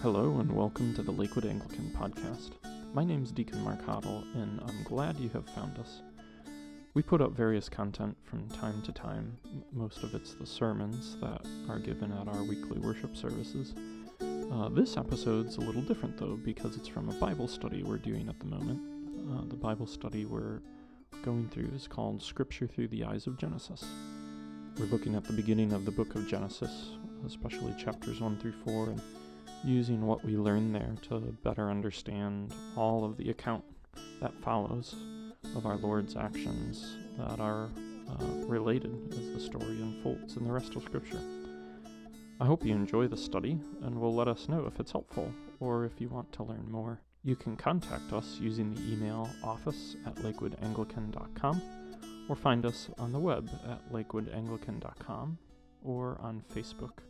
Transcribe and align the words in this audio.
Hello 0.00 0.38
and 0.38 0.52
welcome 0.52 0.94
to 0.94 1.02
the 1.02 1.10
Lakewood 1.10 1.44
Anglican 1.44 1.90
Podcast. 1.90 2.52
My 2.94 3.02
name's 3.02 3.32
Deacon 3.32 3.60
Mark 3.64 3.84
Hoddle, 3.84 4.22
and 4.36 4.60
I'm 4.60 4.84
glad 4.84 5.18
you 5.18 5.28
have 5.30 5.50
found 5.50 5.76
us. 5.76 6.02
We 6.94 7.02
put 7.02 7.20
up 7.20 7.32
various 7.32 7.68
content 7.68 8.16
from 8.22 8.48
time 8.50 8.80
to 8.82 8.92
time. 8.92 9.36
Most 9.72 10.04
of 10.04 10.14
it's 10.14 10.34
the 10.34 10.46
sermons 10.46 11.16
that 11.16 11.44
are 11.68 11.80
given 11.80 12.12
at 12.12 12.28
our 12.28 12.44
weekly 12.44 12.78
worship 12.78 13.16
services. 13.16 13.74
Uh, 14.20 14.68
this 14.68 14.96
episode's 14.96 15.56
a 15.56 15.62
little 15.62 15.82
different 15.82 16.16
though, 16.16 16.36
because 16.36 16.76
it's 16.76 16.86
from 16.86 17.08
a 17.08 17.14
Bible 17.14 17.48
study 17.48 17.82
we're 17.82 17.98
doing 17.98 18.28
at 18.28 18.38
the 18.38 18.46
moment. 18.46 18.80
Uh, 19.32 19.48
the 19.48 19.56
Bible 19.56 19.88
study 19.88 20.24
we're 20.26 20.60
going 21.24 21.48
through 21.48 21.72
is 21.74 21.88
called 21.88 22.22
Scripture 22.22 22.68
Through 22.68 22.88
the 22.88 23.02
Eyes 23.02 23.26
of 23.26 23.36
Genesis. 23.36 23.84
We're 24.78 24.86
looking 24.86 25.16
at 25.16 25.24
the 25.24 25.32
beginning 25.32 25.72
of 25.72 25.84
the 25.84 25.90
book 25.90 26.14
of 26.14 26.28
Genesis, 26.28 26.90
especially 27.26 27.74
chapters 27.76 28.20
1 28.20 28.38
through 28.38 28.54
4, 28.64 28.90
and 28.90 29.02
using 29.64 30.06
what 30.06 30.24
we 30.24 30.36
learn 30.36 30.72
there 30.72 30.94
to 31.02 31.18
better 31.42 31.70
understand 31.70 32.52
all 32.76 33.04
of 33.04 33.16
the 33.16 33.30
account 33.30 33.64
that 34.20 34.32
follows 34.42 34.94
of 35.56 35.66
our 35.66 35.76
Lord's 35.76 36.16
actions 36.16 36.96
that 37.18 37.40
are 37.40 37.68
uh, 38.08 38.24
related 38.46 39.12
as 39.12 39.32
the 39.34 39.40
story 39.40 39.80
unfolds 39.82 40.36
in 40.36 40.44
the 40.44 40.52
rest 40.52 40.74
of 40.76 40.82
Scripture. 40.82 41.20
I 42.40 42.46
hope 42.46 42.64
you 42.64 42.72
enjoy 42.72 43.08
the 43.08 43.16
study 43.16 43.58
and 43.82 44.00
will 44.00 44.14
let 44.14 44.28
us 44.28 44.48
know 44.48 44.64
if 44.66 44.78
it's 44.78 44.92
helpful 44.92 45.32
or 45.60 45.84
if 45.84 46.00
you 46.00 46.08
want 46.08 46.32
to 46.32 46.44
learn 46.44 46.70
more. 46.70 47.00
You 47.24 47.34
can 47.34 47.56
contact 47.56 48.12
us 48.12 48.38
using 48.40 48.74
the 48.74 48.92
email 48.92 49.28
office 49.42 49.96
at 50.06 50.14
lakewoodanglican.com 50.16 51.62
or 52.28 52.36
find 52.36 52.64
us 52.64 52.90
on 52.98 53.12
the 53.12 53.18
web 53.18 53.50
at 53.68 53.92
lakewoodanglican.com 53.92 55.38
or 55.82 56.18
on 56.20 56.42
Facebook. 56.54 57.07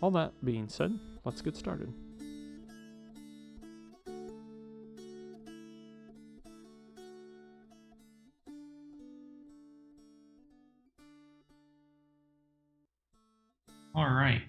All 0.00 0.10
that 0.10 0.32
being 0.44 0.68
said, 0.68 0.98
let's 1.24 1.40
get 1.40 1.56
started. 1.56 1.92
All 13.94 14.10
right. 14.10 14.42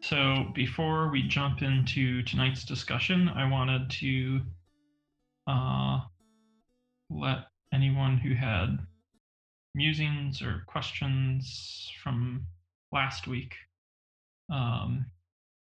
So 0.00 0.46
before 0.54 1.10
we 1.10 1.28
jump 1.28 1.62
into 1.62 2.22
tonight's 2.24 2.64
discussion, 2.64 3.28
I 3.28 3.48
wanted 3.48 3.90
to 3.90 4.40
uh, 5.46 6.00
let 7.08 7.46
anyone 7.72 8.18
who 8.18 8.34
had 8.34 8.78
musings 9.74 10.42
or 10.42 10.64
questions 10.66 11.92
from 12.02 12.46
last 12.90 13.28
week 13.28 13.54
um, 14.50 15.06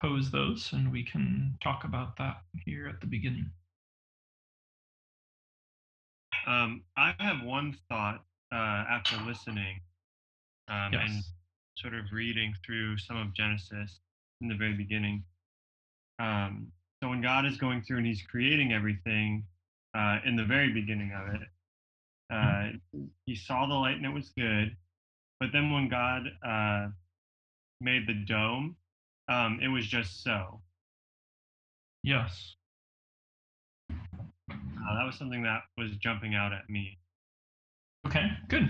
pose 0.02 0.32
those, 0.32 0.72
and 0.74 0.92
we 0.92 1.04
can 1.04 1.58
talk 1.64 1.84
about 1.84 2.18
that 2.18 2.42
here 2.66 2.88
at 2.88 3.00
the 3.02 3.08
beginning. 3.08 3.52
Um, 6.48 6.84
I 6.98 7.16
have 7.20 7.44
one 7.44 7.76
thought 7.90 8.24
uh, 8.52 8.56
after 8.90 9.18
listening 9.26 9.80
um, 10.70 10.94
Yes. 10.94 11.10
and 11.10 11.24
sort 11.78 11.94
of 11.94 12.06
reading 12.12 12.54
through 12.66 12.98
some 12.98 13.18
of 13.18 13.34
Genesis 13.34 14.00
in 14.42 14.48
the 14.48 14.56
very 14.56 14.74
beginning. 14.74 15.24
Um, 16.20 16.72
so 17.02 17.10
when 17.10 17.22
God 17.22 17.46
is 17.46 17.58
going 17.58 17.82
through 17.84 17.98
and 17.98 18.06
He's 18.06 18.22
creating 18.24 18.74
everything 18.74 19.46
uh, 19.96 20.20
in 20.26 20.36
the 20.36 20.46
very 20.46 20.72
beginning 20.72 21.12
of 21.14 21.36
it, 21.36 21.42
uh, 22.34 23.00
He 23.26 23.36
saw 23.36 23.66
the 23.66 23.74
light 23.74 23.98
and 23.98 24.06
it 24.06 24.14
was 24.14 24.32
good. 24.38 24.76
But 25.40 25.50
then 25.54 25.72
when 25.72 25.90
God 25.90 26.24
uh, 26.46 26.88
made 27.84 28.08
the 28.08 28.14
dome, 28.14 28.76
um, 29.30 29.60
it 29.62 29.68
was 29.68 29.86
just 29.88 30.24
so. 30.24 30.62
Yes. 32.04 32.56
Uh, 33.92 34.96
that 34.98 35.06
was 35.06 35.18
something 35.18 35.44
that 35.44 35.62
was 35.78 35.92
jumping 35.98 36.36
out 36.36 36.52
at 36.54 36.70
me. 36.70 36.98
Okay, 38.08 38.28
good. 38.50 38.70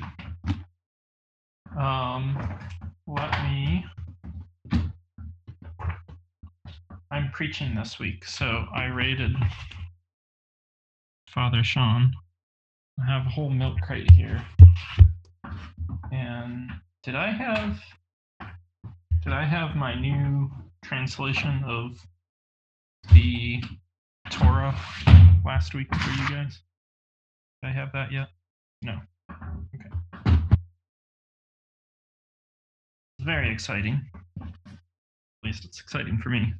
Um, 1.77 2.38
let 3.07 3.31
me. 3.43 3.85
I'm 7.09 7.31
preaching 7.31 7.75
this 7.75 7.99
week, 7.99 8.25
so 8.25 8.65
I 8.73 8.85
rated 8.85 9.35
Father 11.29 11.63
Sean. 11.63 12.11
I 12.99 13.05
have 13.11 13.25
a 13.25 13.29
whole 13.29 13.49
milk 13.49 13.77
crate 13.81 14.09
here. 14.11 14.43
And 16.11 16.69
did 17.03 17.15
I 17.15 17.31
have 17.31 17.79
did 19.23 19.31
I 19.31 19.45
have 19.45 19.78
my 19.78 19.95
new 19.95 20.51
translation 20.84 21.63
of 21.66 21.97
the 23.13 23.63
Torah 24.29 24.75
last 25.45 25.73
week 25.73 25.88
for 25.95 26.11
you 26.11 26.29
guys? 26.29 26.59
Did 27.62 27.69
I 27.69 27.72
have 27.72 27.94
that 27.94 28.12
yet? 28.12 28.28
No. 28.81 29.00
Okay. 29.31 30.38
Very 33.22 33.50
exciting. 33.50 34.01
At 34.41 34.50
least 35.45 35.63
it's 35.63 35.79
exciting 35.79 36.17
for 36.17 36.29
me. 36.29 36.53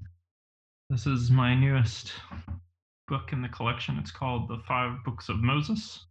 This 0.90 1.06
is 1.06 1.29
my 1.29 1.53
newest 1.53 2.13
book 3.09 3.34
in 3.34 3.41
the 3.41 3.50
collection. 3.50 3.97
It's 3.97 4.12
called 4.12 4.47
The 4.47 4.62
Five 4.66 5.03
Books 5.03 5.28
of 5.28 5.40
Moses. 5.40 6.06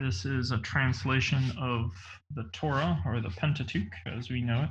This 0.00 0.24
is 0.24 0.52
a 0.52 0.58
translation 0.58 1.52
of 1.60 1.92
the 2.34 2.44
Torah, 2.54 3.02
or 3.04 3.20
the 3.20 3.30
Pentateuch 3.30 3.92
as 4.06 4.30
we 4.30 4.40
know 4.40 4.62
it, 4.62 4.70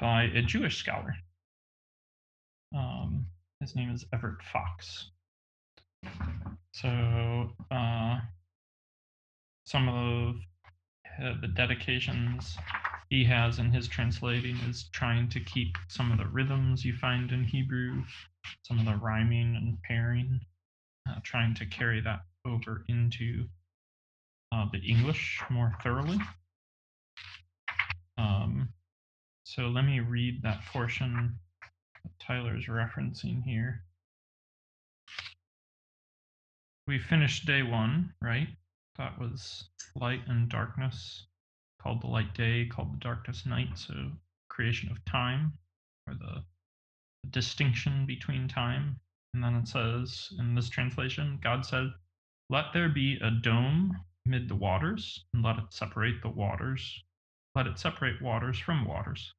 by 0.00 0.24
a 0.34 0.42
Jewish 0.42 0.78
scholar. 0.78 1.14
Um, 2.74 3.26
his 3.60 3.76
name 3.76 3.90
is 3.90 4.06
Everett 4.12 4.42
Fox. 4.42 5.10
So, 6.72 7.50
uh, 7.70 8.20
some 9.66 9.88
of 9.88 10.36
uh, 11.22 11.34
the 11.42 11.48
dedications 11.48 12.56
he 13.10 13.24
has 13.24 13.58
in 13.58 13.70
his 13.70 13.86
translating 13.88 14.56
is 14.68 14.88
trying 14.92 15.28
to 15.28 15.40
keep 15.40 15.76
some 15.88 16.10
of 16.10 16.18
the 16.18 16.26
rhythms 16.26 16.84
you 16.84 16.94
find 16.96 17.30
in 17.32 17.44
Hebrew, 17.44 18.02
some 18.62 18.78
of 18.78 18.86
the 18.86 18.96
rhyming 18.96 19.56
and 19.56 19.76
pairing, 19.82 20.40
uh, 21.08 21.16
trying 21.22 21.54
to 21.56 21.66
carry 21.66 22.00
that 22.00 22.20
over 22.46 22.84
into 22.88 23.44
uh, 24.52 24.66
the 24.72 24.78
English 24.78 25.42
more 25.50 25.76
thoroughly. 25.82 26.18
Um, 28.16 28.70
so 29.50 29.62
let 29.62 29.84
me 29.84 29.98
read 29.98 30.42
that 30.44 30.64
portion 30.66 31.34
that 32.04 32.12
Tyler's 32.24 32.68
referencing 32.68 33.42
here. 33.42 33.82
We 36.86 37.00
finished 37.00 37.46
day 37.46 37.62
one, 37.62 38.14
right? 38.22 38.46
That 38.96 39.18
was 39.18 39.64
light 39.96 40.20
and 40.28 40.48
darkness, 40.48 41.26
called 41.82 42.00
the 42.00 42.06
light 42.06 42.32
day, 42.32 42.66
called 42.66 42.94
the 42.94 42.98
darkness 42.98 43.44
night. 43.44 43.70
So 43.74 44.12
creation 44.48 44.88
of 44.88 45.04
time, 45.04 45.54
or 46.06 46.14
the, 46.14 46.44
the 47.24 47.30
distinction 47.30 48.06
between 48.06 48.46
time. 48.46 49.00
And 49.34 49.42
then 49.42 49.56
it 49.56 49.66
says 49.66 50.28
in 50.38 50.54
this 50.54 50.68
translation, 50.68 51.40
God 51.42 51.66
said, 51.66 51.90
Let 52.50 52.66
there 52.72 52.88
be 52.88 53.18
a 53.20 53.32
dome 53.32 53.98
mid 54.24 54.48
the 54.48 54.54
waters, 54.54 55.24
and 55.34 55.42
let 55.42 55.58
it 55.58 55.72
separate 55.72 56.22
the 56.22 56.28
waters. 56.28 57.02
Let 57.56 57.66
it 57.66 57.80
separate 57.80 58.22
waters 58.22 58.56
from 58.56 58.84
waters. 58.84 59.34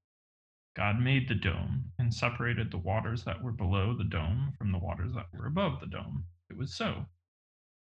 God 0.76 1.02
made 1.02 1.28
the 1.28 1.36
dome 1.36 1.92
and 2.00 2.14
separated 2.14 2.72
the 2.72 2.78
waters 2.78 3.26
that 3.26 3.44
were 3.44 3.52
below 3.52 3.94
the 3.96 4.06
dome 4.06 4.54
from 4.58 4.72
the 4.72 4.78
waters 4.78 5.14
that 5.14 5.28
were 5.34 5.48
above 5.48 5.82
the 5.82 5.88
dome. 5.88 6.26
It 6.50 6.58
was 6.58 6.74
so. 6.74 7.06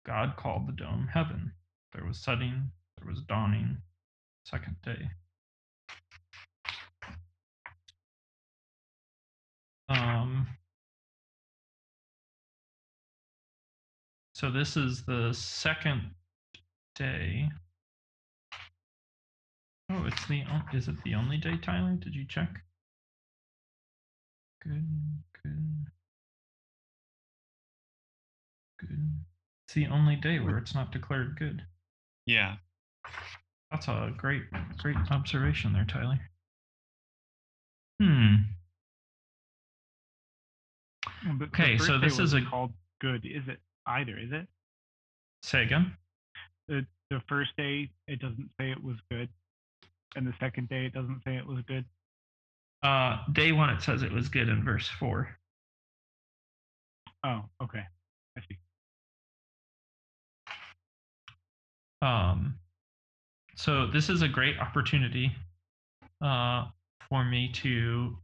God 0.06 0.35
called 0.38 0.68
the 0.68 0.72
dome 0.72 1.07
heaven. 1.12 1.51
There 1.94 2.06
was 2.06 2.19
setting, 2.19 2.72
there 2.97 3.09
was 3.09 3.22
dawning, 3.24 3.78
second 4.44 4.75
day. 4.84 5.09
Um, 9.90 10.48
so 14.33 14.51
this 14.51 14.77
is 14.77 15.04
the 15.06 15.33
second 15.33 16.12
day. 16.95 17.50
Oh, 19.89 20.06
it's 20.06 20.25
the 20.27 20.44
is 20.74 20.88
it 20.88 20.95
the 21.04 21.15
only 21.15 21.38
day, 21.38 21.57
Tyler? 21.57 21.94
Did 21.94 22.15
you 22.15 22.25
check? 22.27 22.50
Good, 24.65 24.88
good, 25.44 25.85
good. 28.79 29.12
It's 29.67 29.73
the 29.75 29.88
only 29.88 30.15
day 30.15 30.39
where 30.39 30.57
it's 30.57 30.73
not 30.73 30.91
declared 30.91 31.38
good. 31.38 31.63
Yeah. 32.25 32.56
That's 33.71 33.88
a 33.88 34.12
great, 34.17 34.44
great 34.77 34.95
observation 35.12 35.73
there, 35.73 35.85
Tyler. 35.85 36.19
Hmm. 38.01 38.35
The 41.38 41.45
Okay, 41.45 41.77
so 41.77 41.97
this 42.00 42.13
is 42.13 42.19
wasn't 42.19 42.47
a- 42.47 42.50
called 42.50 42.73
good. 43.01 43.25
Is 43.25 43.47
it 43.47 43.59
either? 43.88 44.18
Is 44.18 44.31
it 44.31 44.47
Say 45.44 45.63
again. 45.63 45.95
the 46.68 46.85
the 47.11 47.21
first 47.29 47.51
day? 47.57 47.89
It 48.07 48.19
doesn't 48.19 48.50
say 48.59 48.71
it 48.71 48.83
was 48.83 48.95
good, 49.11 49.29
and 50.15 50.25
the 50.25 50.33
second 50.39 50.69
day 50.69 50.85
it 50.85 50.94
doesn't 50.94 51.21
say 51.23 51.35
it 51.35 51.45
was 51.45 51.61
good. 51.68 51.85
Uh, 52.85 53.17
day 53.31 53.51
one, 53.51 53.71
it 53.71 53.81
says 53.81 54.03
it 54.03 54.11
was 54.11 54.29
good 54.29 54.47
in 54.47 54.63
verse 54.63 54.87
four. 54.87 55.35
Oh, 57.25 57.41
okay. 57.63 57.81
I 58.37 58.41
see. 58.41 58.57
Um, 62.03 62.59
so 63.55 63.87
this 63.87 64.07
is 64.07 64.21
a 64.21 64.27
great 64.27 64.59
opportunity 64.59 65.31
uh, 66.23 66.65
for 67.09 67.25
me 67.25 67.51
to 67.53 68.15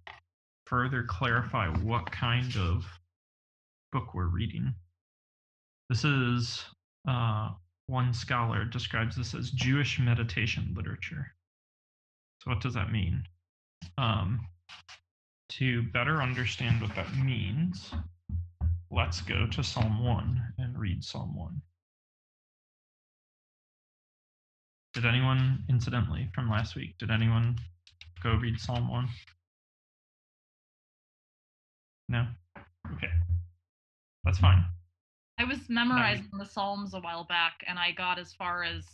further 0.68 1.06
clarify 1.10 1.68
what 1.80 2.12
kind 2.12 2.56
of 2.56 2.86
book 3.92 4.14
we're 4.14 4.28
reading. 4.28 4.76
This 5.90 6.06
is 6.06 6.64
uh, 7.08 7.50
one 7.88 8.14
scholar 8.14 8.66
describes 8.66 9.16
this 9.16 9.34
as 9.34 9.50
Jewish 9.50 10.00
meditation 10.00 10.72
literature. 10.78 11.26
So 12.44 12.52
what 12.52 12.62
does 12.62 12.76
that 12.76 12.92
mean? 12.92 13.24
Um, 13.98 14.48
to 15.50 15.84
better 15.84 16.22
understand 16.22 16.82
what 16.82 16.96
that 16.96 17.14
means, 17.16 17.92
let's 18.90 19.22
go 19.22 19.46
to 19.48 19.64
Psalm 19.64 20.04
1 20.04 20.54
and 20.58 20.78
read 20.78 21.04
Psalm 21.04 21.36
1. 21.36 21.62
Did 24.94 25.06
anyone, 25.06 25.64
incidentally, 25.70 26.30
from 26.34 26.50
last 26.50 26.76
week, 26.76 26.98
did 26.98 27.12
anyone 27.12 27.58
go 28.24 28.36
read 28.36 28.60
Psalm 28.60 28.90
1? 28.90 29.08
No? 32.10 32.28
Okay. 32.94 33.08
That's 34.24 34.40
fine. 34.40 34.66
I 35.38 35.44
was 35.44 35.60
memorizing 35.70 36.30
the 36.38 36.46
Psalms 36.46 36.94
a 36.94 37.00
while 37.00 37.24
back 37.24 37.64
and 37.68 37.80
I 37.80 37.92
got 37.92 38.20
as 38.20 38.34
far 38.34 38.64
as 38.64 38.86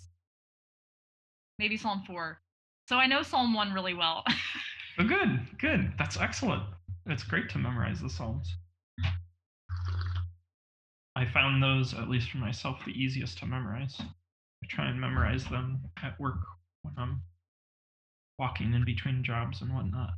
maybe 1.60 1.78
Psalm 1.78 2.04
4. 2.06 2.40
So 2.88 2.96
I 2.96 3.08
know 3.08 3.22
Psalm 3.22 3.54
1 3.54 3.74
really 3.74 3.94
well. 3.94 4.24
Oh, 5.00 5.04
good, 5.04 5.40
good. 5.60 5.94
That's 6.00 6.18
excellent. 6.18 6.64
It's 7.06 7.24
great 7.24 7.50
to 7.52 7.60
memorize 7.60 8.02
the 8.02 8.10
Psalms. 8.10 8.56
I 11.16 11.26
found 11.26 11.62
those, 11.62 11.94
at 11.94 12.10
least 12.10 12.32
for 12.32 12.38
myself, 12.38 12.80
the 12.86 12.92
easiest 12.92 13.38
to 13.40 13.46
memorize. 13.46 13.98
I 14.00 14.68
try 14.68 14.90
and 14.90 15.00
memorize 15.00 15.46
them 15.46 15.82
at 16.04 16.20
work 16.20 16.40
when 16.82 16.94
I'm 16.98 17.22
walking 18.40 18.74
in 18.74 18.86
between 18.86 19.24
jobs 19.24 19.62
and 19.62 19.74
whatnot. 19.74 20.12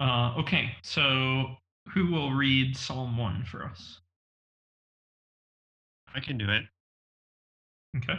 Uh, 0.00 0.34
okay, 0.38 0.72
so 0.82 1.56
who 1.92 2.10
will 2.10 2.32
read 2.32 2.76
Psalm 2.76 3.16
1 3.16 3.44
for 3.44 3.64
us? 3.64 4.00
I 6.14 6.20
can 6.20 6.38
do 6.38 6.48
it. 6.48 6.62
Okay. 7.96 8.18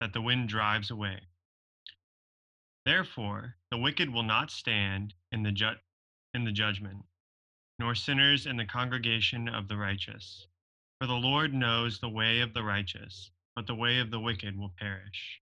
that 0.00 0.12
the 0.12 0.22
wind 0.22 0.48
drives 0.48 0.90
away. 0.90 1.20
Therefore, 2.86 3.56
the 3.70 3.78
wicked 3.78 4.12
will 4.12 4.22
not 4.22 4.50
stand 4.50 5.14
in 5.32 5.42
the, 5.42 5.52
ju- 5.52 5.76
in 6.34 6.44
the 6.44 6.52
judgment, 6.52 7.04
nor 7.78 7.94
sinners 7.94 8.46
in 8.46 8.56
the 8.56 8.64
congregation 8.66 9.48
of 9.48 9.68
the 9.68 9.76
righteous. 9.76 10.46
For 11.00 11.06
the 11.06 11.14
Lord 11.14 11.54
knows 11.54 11.98
the 12.00 12.08
way 12.08 12.40
of 12.40 12.54
the 12.54 12.62
righteous, 12.62 13.30
but 13.56 13.66
the 13.66 13.74
way 13.74 13.98
of 13.98 14.10
the 14.10 14.20
wicked 14.20 14.58
will 14.58 14.72
perish. 14.78 15.40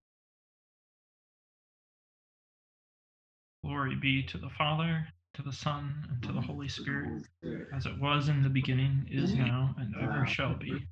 Glory 3.65 3.97
be 3.97 4.23
to 4.25 4.39
the 4.39 4.51
Father, 4.51 5.09
to 5.35 5.43
the 5.43 5.53
Son, 5.53 6.07
and 6.11 6.23
to 6.23 6.33
the 6.33 6.41
Holy 6.41 6.69
Spirit, 6.69 7.23
as 7.75 7.87
it 7.87 7.99
was 8.01 8.29
in 8.29 8.43
the 8.43 8.49
beginning, 8.49 9.07
is 9.11 9.35
now, 9.35 9.75
and 9.79 9.95
ever 10.01 10.27
shall 10.27 10.55
be, 10.55 10.87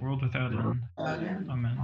world 0.00 0.22
without 0.22 0.52
end. 0.52 0.80
Amen. 1.50 1.78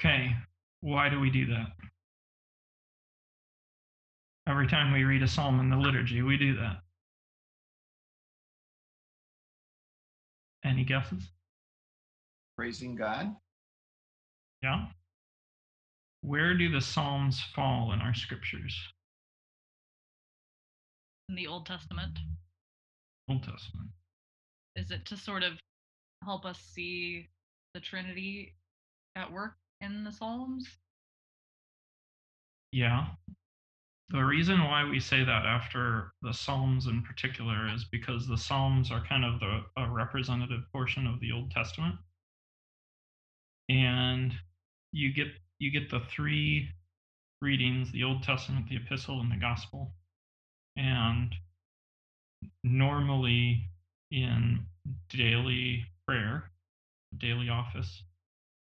Okay, 0.00 0.30
why 0.80 1.10
do 1.10 1.20
we 1.20 1.30
do 1.30 1.46
that? 1.48 1.66
Every 4.48 4.66
time 4.66 4.94
we 4.94 5.04
read 5.04 5.22
a 5.22 5.28
psalm 5.28 5.60
in 5.60 5.68
the 5.68 5.76
liturgy, 5.76 6.22
we 6.22 6.38
do 6.38 6.56
that. 6.56 6.78
Any 10.64 10.84
guesses? 10.84 11.22
Praising 12.56 12.94
God. 12.96 13.36
Yeah? 14.62 14.86
Where 16.22 16.56
do 16.56 16.70
the 16.70 16.80
psalms 16.80 17.38
fall 17.54 17.92
in 17.92 18.00
our 18.00 18.14
scriptures? 18.14 18.74
in 21.30 21.36
the 21.36 21.46
Old 21.46 21.64
Testament. 21.64 22.18
Old 23.28 23.44
Testament. 23.44 23.88
Is 24.74 24.90
it 24.90 25.06
to 25.06 25.16
sort 25.16 25.44
of 25.44 25.52
help 26.24 26.44
us 26.44 26.58
see 26.58 27.28
the 27.72 27.80
Trinity 27.80 28.56
at 29.14 29.32
work 29.32 29.54
in 29.80 30.04
the 30.04 30.12
Psalms? 30.12 30.68
Yeah. 32.72 33.06
The 34.10 34.24
reason 34.24 34.64
why 34.64 34.88
we 34.88 34.98
say 34.98 35.24
that 35.24 35.46
after 35.46 36.12
the 36.22 36.32
Psalms 36.32 36.86
in 36.86 37.02
particular 37.02 37.68
is 37.72 37.84
because 37.84 38.26
the 38.26 38.36
Psalms 38.36 38.90
are 38.90 39.04
kind 39.06 39.24
of 39.24 39.38
the 39.40 39.62
a 39.76 39.88
representative 39.88 40.62
portion 40.72 41.06
of 41.06 41.20
the 41.20 41.32
Old 41.32 41.50
Testament. 41.50 41.96
And 43.68 44.34
you 44.92 45.12
get 45.12 45.28
you 45.58 45.70
get 45.70 45.90
the 45.90 46.00
three 46.00 46.70
readings, 47.40 47.92
the 47.92 48.04
Old 48.04 48.22
Testament, 48.22 48.68
the 48.68 48.76
Epistle, 48.76 49.20
and 49.20 49.30
the 49.30 49.36
Gospel. 49.36 49.92
And 50.76 51.34
normally 52.64 53.68
in 54.10 54.66
daily 55.08 55.84
prayer, 56.06 56.50
daily 57.18 57.48
office, 57.48 58.02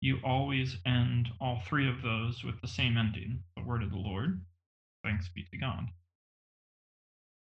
you 0.05 0.19
always 0.23 0.77
end 0.85 1.31
all 1.41 1.63
three 1.67 1.89
of 1.89 2.03
those 2.03 2.45
with 2.45 2.61
the 2.61 2.69
same 2.69 2.99
ending 2.99 3.43
the 3.57 3.63
word 3.63 3.83
of 3.83 3.91
the 3.91 3.97
Lord. 3.97 4.39
Thanks 5.03 5.31
be 5.35 5.45
to 5.45 5.57
God. 5.57 5.87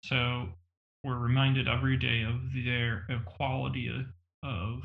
So 0.04 0.50
we're 1.02 1.18
reminded 1.18 1.66
every 1.66 1.96
day 1.96 2.22
of 2.22 2.36
their 2.64 3.06
equality 3.08 3.90
of 4.44 4.82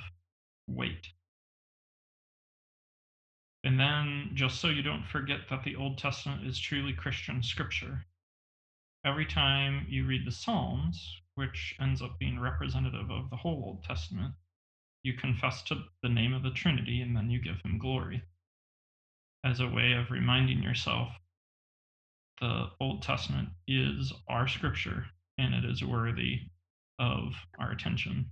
weight. 0.67 1.09
And 3.63 3.79
then, 3.79 4.31
just 4.33 4.59
so 4.59 4.69
you 4.69 4.81
don't 4.81 5.05
forget 5.05 5.41
that 5.51 5.63
the 5.63 5.75
Old 5.75 5.99
Testament 5.99 6.47
is 6.47 6.57
truly 6.57 6.93
Christian 6.93 7.43
scripture, 7.43 8.03
every 9.05 9.27
time 9.27 9.85
you 9.87 10.07
read 10.07 10.25
the 10.25 10.31
Psalms, 10.31 11.21
which 11.35 11.75
ends 11.79 12.01
up 12.01 12.17
being 12.17 12.39
representative 12.39 13.11
of 13.11 13.29
the 13.29 13.35
whole 13.35 13.61
Old 13.63 13.83
Testament, 13.83 14.33
you 15.03 15.13
confess 15.13 15.61
to 15.63 15.75
the 16.03 16.09
name 16.09 16.33
of 16.33 16.43
the 16.43 16.51
Trinity 16.51 17.01
and 17.01 17.15
then 17.15 17.29
you 17.29 17.41
give 17.41 17.61
him 17.63 17.77
glory 17.79 18.21
as 19.45 19.59
a 19.59 19.67
way 19.67 19.93
of 19.93 20.11
reminding 20.11 20.61
yourself 20.61 21.09
the 22.41 22.67
Old 22.79 23.01
Testament 23.01 23.49
is 23.67 24.13
our 24.27 24.47
scripture 24.47 25.05
and 25.37 25.53
it 25.53 25.69
is 25.69 25.83
worthy 25.83 26.41
of 26.99 27.33
our 27.59 27.71
attention. 27.71 28.25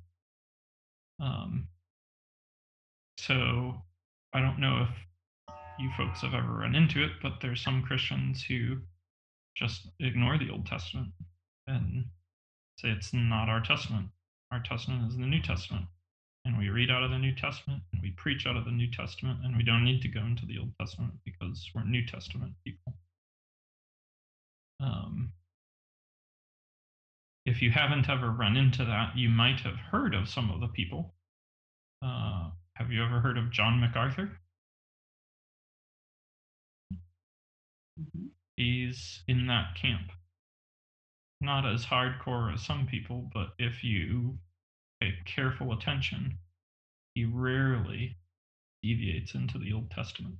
Um, 1.21 1.67
so 3.17 3.75
I 4.33 4.41
don't 4.41 4.59
know 4.59 4.83
if 4.83 4.89
you 5.79 5.89
folks 5.97 6.21
have 6.21 6.33
ever 6.33 6.51
run 6.51 6.75
into 6.75 7.03
it, 7.03 7.11
but 7.21 7.33
there's 7.41 7.61
some 7.61 7.83
Christians 7.83 8.43
who 8.43 8.77
just 9.55 9.87
ignore 9.99 10.37
the 10.37 10.49
Old 10.49 10.65
Testament 10.65 11.11
and 11.65 12.05
say 12.77 12.89
it's 12.89 13.13
not 13.13 13.49
our 13.49 13.61
testament. 13.61 14.07
Our 14.51 14.61
testament 14.61 15.09
is 15.09 15.17
the 15.17 15.25
New 15.25 15.41
Testament. 15.41 15.85
And 16.47 16.57
we 16.57 16.69
read 16.69 16.89
out 16.89 17.03
of 17.03 17.11
the 17.11 17.17
New 17.17 17.35
Testament 17.35 17.83
and 17.91 18.01
we 18.01 18.11
preach 18.11 18.47
out 18.47 18.55
of 18.55 18.63
the 18.63 18.71
New 18.71 18.89
Testament, 18.89 19.39
and 19.43 19.57
we 19.57 19.63
don't 19.63 19.83
need 19.83 20.01
to 20.03 20.07
go 20.07 20.21
into 20.21 20.45
the 20.45 20.57
Old 20.57 20.71
Testament 20.79 21.11
because 21.25 21.69
we're 21.75 21.83
New 21.83 22.05
Testament 22.05 22.53
people. 22.63 22.93
Um, 24.79 25.33
if 27.45 27.61
you 27.61 27.69
haven't 27.69 28.07
ever 28.07 28.31
run 28.31 28.55
into 28.55 28.85
that, 28.85 29.17
you 29.17 29.27
might 29.27 29.59
have 29.59 29.75
heard 29.75 30.15
of 30.15 30.29
some 30.29 30.49
of 30.49 30.61
the 30.61 30.69
people. 30.69 31.15
Uh, 32.01 32.51
have 32.75 32.91
you 32.91 33.03
ever 33.03 33.19
heard 33.19 33.37
of 33.37 33.51
John 33.51 33.81
MacArthur? 33.81 34.31
He's 38.55 39.21
in 39.27 39.47
that 39.47 39.75
camp. 39.75 40.11
Not 41.41 41.65
as 41.65 41.85
hardcore 41.85 42.53
as 42.53 42.61
some 42.61 42.87
people, 42.87 43.29
but 43.33 43.49
if 43.59 43.83
you 43.83 44.39
careful 45.25 45.73
attention, 45.73 46.37
he 47.13 47.25
rarely 47.25 48.17
deviates 48.83 49.35
into 49.35 49.57
the 49.57 49.73
Old 49.73 49.91
Testament. 49.91 50.35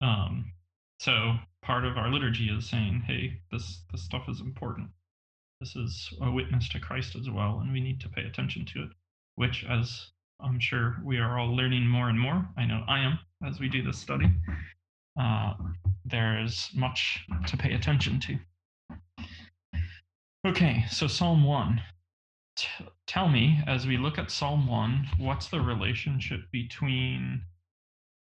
Um, 0.00 0.52
so 0.98 1.34
part 1.62 1.84
of 1.84 1.96
our 1.96 2.10
liturgy 2.10 2.48
is 2.48 2.68
saying, 2.68 3.04
hey, 3.06 3.40
this 3.50 3.82
this 3.92 4.02
stuff 4.02 4.28
is 4.28 4.40
important. 4.40 4.88
This 5.60 5.76
is 5.76 6.12
a 6.20 6.30
witness 6.30 6.68
to 6.70 6.80
Christ 6.80 7.14
as 7.14 7.30
well, 7.30 7.60
and 7.60 7.72
we 7.72 7.80
need 7.80 8.00
to 8.00 8.08
pay 8.08 8.22
attention 8.22 8.64
to 8.66 8.82
it. 8.82 8.90
Which, 9.36 9.64
as 9.64 10.08
I'm 10.40 10.58
sure 10.58 10.96
we 11.04 11.18
are 11.18 11.38
all 11.38 11.54
learning 11.54 11.86
more 11.86 12.08
and 12.08 12.18
more, 12.18 12.48
I 12.56 12.64
know 12.66 12.84
I 12.88 13.00
am 13.00 13.18
as 13.46 13.60
we 13.60 13.68
do 13.68 13.82
this 13.82 13.98
study. 13.98 14.26
Uh, 15.18 15.54
there 16.04 16.42
is 16.42 16.70
much 16.74 17.24
to 17.46 17.56
pay 17.56 17.74
attention 17.74 18.18
to. 18.20 18.38
Okay, 20.44 20.84
so 20.90 21.06
Psalm 21.06 21.44
1. 21.44 21.80
T- 22.56 22.66
tell 23.06 23.28
me, 23.28 23.60
as 23.68 23.86
we 23.86 23.96
look 23.96 24.18
at 24.18 24.28
Psalm 24.28 24.66
1, 24.66 25.10
what's 25.18 25.46
the 25.46 25.60
relationship 25.60 26.40
between 26.50 27.42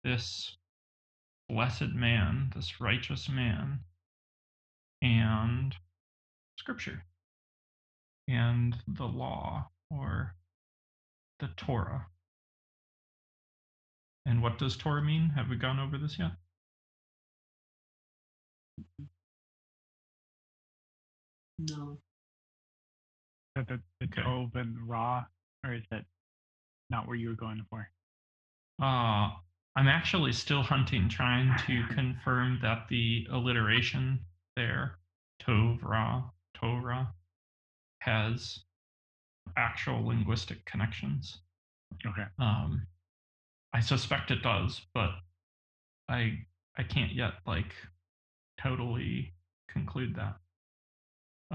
this 0.03 0.55
blessed 1.49 1.93
man, 1.95 2.51
this 2.55 2.79
righteous 2.79 3.27
man, 3.27 3.79
and 5.01 5.75
Scripture 6.59 7.03
and 8.27 8.77
the 8.87 9.07
law 9.07 9.71
or 9.89 10.35
the 11.39 11.49
Torah? 11.57 12.05
And 14.27 14.43
what 14.43 14.59
does 14.59 14.77
Torah 14.77 15.01
mean? 15.03 15.29
Have 15.29 15.49
we 15.49 15.55
gone 15.55 15.79
over 15.79 15.97
this 15.97 16.19
yet? 16.19 16.33
No. 21.57 21.97
That 23.55 23.67
the, 23.67 23.79
the 23.99 24.05
Okay. 24.05 24.21
Tov 24.21 24.55
and 24.55 24.77
Ra, 24.87 25.25
or 25.65 25.73
is 25.73 25.83
that 25.91 26.05
not 26.89 27.07
where 27.07 27.15
you 27.15 27.29
were 27.29 27.35
going 27.35 27.65
for? 27.69 27.89
Uh, 28.81 29.31
I'm 29.75 29.87
actually 29.87 30.33
still 30.33 30.63
hunting, 30.63 31.09
trying 31.09 31.57
to 31.67 31.83
confirm 31.93 32.59
that 32.61 32.87
the 32.89 33.27
alliteration 33.31 34.19
there, 34.55 34.97
Tov 35.41 35.83
Ra, 35.83 36.23
Torah, 36.53 37.13
has 37.99 38.59
actual 39.57 40.05
linguistic 40.05 40.63
connections. 40.65 41.39
Okay. 42.05 42.25
Um, 42.39 42.87
I 43.73 43.79
suspect 43.79 44.31
it 44.31 44.41
does, 44.41 44.81
but 44.93 45.11
I 46.09 46.39
I 46.77 46.83
can't 46.83 47.13
yet 47.13 47.33
like 47.45 47.73
totally 48.61 49.33
conclude 49.69 50.15
that. 50.15 50.35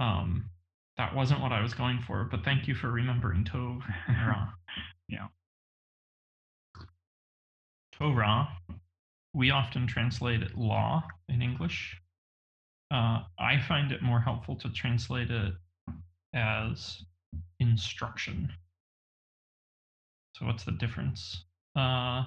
Um, 0.00 0.50
that 0.99 1.15
wasn't 1.15 1.41
what 1.41 1.53
I 1.53 1.61
was 1.62 1.75
going 1.75 2.00
for, 2.07 2.25
but 2.25 2.45
thank 2.45 2.67
you 2.67 2.75
for 2.75 2.91
remembering 2.91 3.45
Tov. 3.45 3.83
Yeah. 5.09 5.29
Torah, 7.93 8.49
we 9.33 9.53
often 9.53 9.87
translate 9.87 10.43
it 10.43 10.59
law 10.59 11.05
in 11.29 11.43
English. 11.43 11.97
Uh, 12.91 13.23
I 13.38 13.61
find 13.69 13.93
it 13.93 14.03
more 14.03 14.21
helpful 14.21 14.57
to 14.57 14.69
translate 14.71 15.31
it 15.31 15.55
as 16.35 17.05
instruction. 17.61 18.53
So, 20.35 20.47
what's 20.47 20.65
the 20.65 20.73
difference? 20.73 21.45
Uh, 21.76 22.25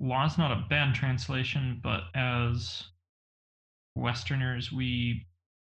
law 0.00 0.26
is 0.26 0.36
not 0.36 0.50
a 0.50 0.66
bad 0.68 0.94
translation, 0.94 1.80
but 1.82 2.02
as 2.14 2.84
Westerners, 3.94 4.72
we 4.72 5.26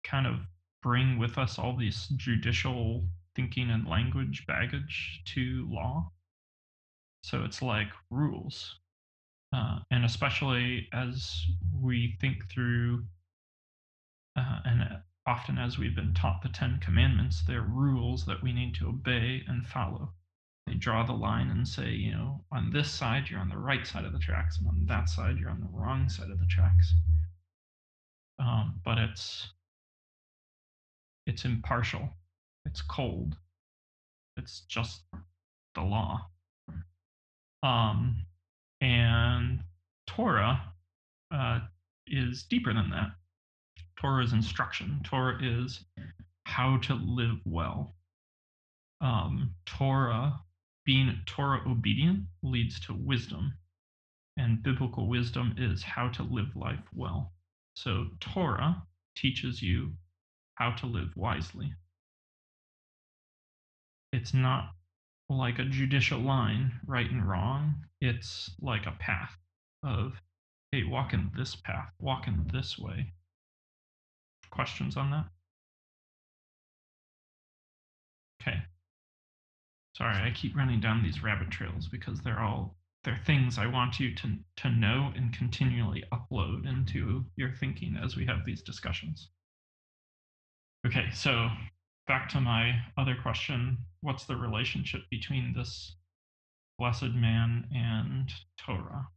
kind 0.03 0.25
of 0.25 0.39
bring 0.81 1.17
with 1.17 1.37
us 1.37 1.59
all 1.59 1.75
this 1.77 2.07
judicial 2.15 3.07
thinking 3.35 3.69
and 3.69 3.87
language 3.87 4.45
baggage 4.47 5.21
to 5.25 5.67
law. 5.69 6.11
So 7.23 7.43
it's 7.43 7.61
like 7.61 7.89
rules. 8.09 8.75
Uh, 9.53 9.79
and 9.91 10.05
especially 10.05 10.87
as 10.93 11.45
we 11.79 12.17
think 12.21 12.49
through, 12.49 13.03
uh, 14.37 14.59
and 14.65 15.01
often 15.27 15.57
as 15.57 15.77
we've 15.77 15.95
been 15.95 16.13
taught 16.13 16.41
the 16.41 16.49
Ten 16.49 16.79
Commandments, 16.81 17.43
they're 17.45 17.61
rules 17.61 18.25
that 18.25 18.41
we 18.41 18.53
need 18.53 18.73
to 18.75 18.87
obey 18.87 19.43
and 19.47 19.67
follow. 19.67 20.13
They 20.67 20.73
draw 20.75 21.03
the 21.05 21.13
line 21.13 21.49
and 21.49 21.67
say, 21.67 21.89
you 21.89 22.11
know, 22.11 22.45
on 22.51 22.71
this 22.71 22.89
side, 22.89 23.29
you're 23.29 23.39
on 23.39 23.49
the 23.49 23.57
right 23.57 23.85
side 23.85 24.05
of 24.05 24.13
the 24.13 24.19
tracks, 24.19 24.57
and 24.57 24.67
on 24.67 24.85
that 24.85 25.09
side, 25.09 25.37
you're 25.37 25.49
on 25.49 25.59
the 25.59 25.77
wrong 25.77 26.07
side 26.07 26.29
of 26.29 26.39
the 26.39 26.45
tracks. 26.45 26.93
Um, 28.39 28.79
but 28.85 28.97
it's 28.97 29.51
it's 31.25 31.45
impartial, 31.45 32.09
it's 32.65 32.81
cold, 32.81 33.35
it's 34.37 34.61
just 34.61 35.01
the 35.75 35.81
law. 35.81 36.27
Um, 37.63 38.25
and 38.81 39.59
Torah 40.07 40.73
uh, 41.33 41.59
is 42.07 42.43
deeper 42.43 42.73
than 42.73 42.89
that. 42.89 43.11
Torah 43.99 44.23
is 44.23 44.33
instruction. 44.33 44.99
Torah 45.03 45.37
is 45.41 45.85
how 46.45 46.77
to 46.77 46.95
live 46.95 47.37
well. 47.45 47.95
Um, 48.99 49.53
Torah, 49.65 50.41
being 50.85 51.15
Torah 51.27 51.61
obedient, 51.67 52.25
leads 52.41 52.79
to 52.81 52.93
wisdom, 52.93 53.53
and 54.37 54.63
biblical 54.63 55.07
wisdom 55.07 55.53
is 55.57 55.83
how 55.83 56.09
to 56.09 56.23
live 56.23 56.55
life 56.55 56.83
well. 56.95 57.31
So 57.75 58.07
Torah 58.19 58.83
teaches 59.15 59.61
you 59.61 59.91
how 60.55 60.71
to 60.71 60.85
live 60.85 61.15
wisely. 61.15 61.73
It's 64.13 64.33
not 64.33 64.73
like 65.29 65.59
a 65.59 65.65
judicial 65.65 66.19
line, 66.19 66.79
right 66.85 67.09
and 67.09 67.27
wrong. 67.27 67.75
It's 68.01 68.51
like 68.61 68.85
a 68.85 68.91
path 68.99 69.37
of, 69.83 70.21
hey, 70.71 70.83
walk 70.83 71.13
in 71.13 71.31
this 71.35 71.55
path, 71.55 71.91
walk 71.99 72.27
in 72.27 72.49
this 72.51 72.77
way. 72.77 73.13
Questions 74.49 74.97
on 74.97 75.11
that? 75.11 75.25
Okay. 78.41 78.61
Sorry, 79.95 80.15
I 80.15 80.31
keep 80.31 80.55
running 80.55 80.81
down 80.81 81.03
these 81.03 81.23
rabbit 81.23 81.51
trails 81.51 81.87
because 81.87 82.21
they're 82.21 82.39
all 82.39 82.75
they're 83.03 83.21
things 83.25 83.57
I 83.57 83.67
want 83.67 83.99
you 83.99 84.13
to 84.15 84.37
to 84.57 84.69
know 84.69 85.11
and 85.15 85.33
continually 85.33 86.03
upload 86.11 86.67
into 86.67 87.25
your 87.35 87.51
thinking 87.51 87.97
as 87.97 88.15
we 88.15 88.25
have 88.25 88.45
these 88.45 88.61
discussions. 88.61 89.29
Okay, 90.85 91.09
so 91.13 91.49
back 92.07 92.27
to 92.29 92.41
my 92.41 92.73
other 92.97 93.15
question 93.21 93.77
what's 94.01 94.25
the 94.25 94.35
relationship 94.35 95.01
between 95.11 95.53
this 95.53 95.95
blessed 96.79 97.13
man 97.13 97.67
and 97.73 98.31
Torah? 98.57 99.07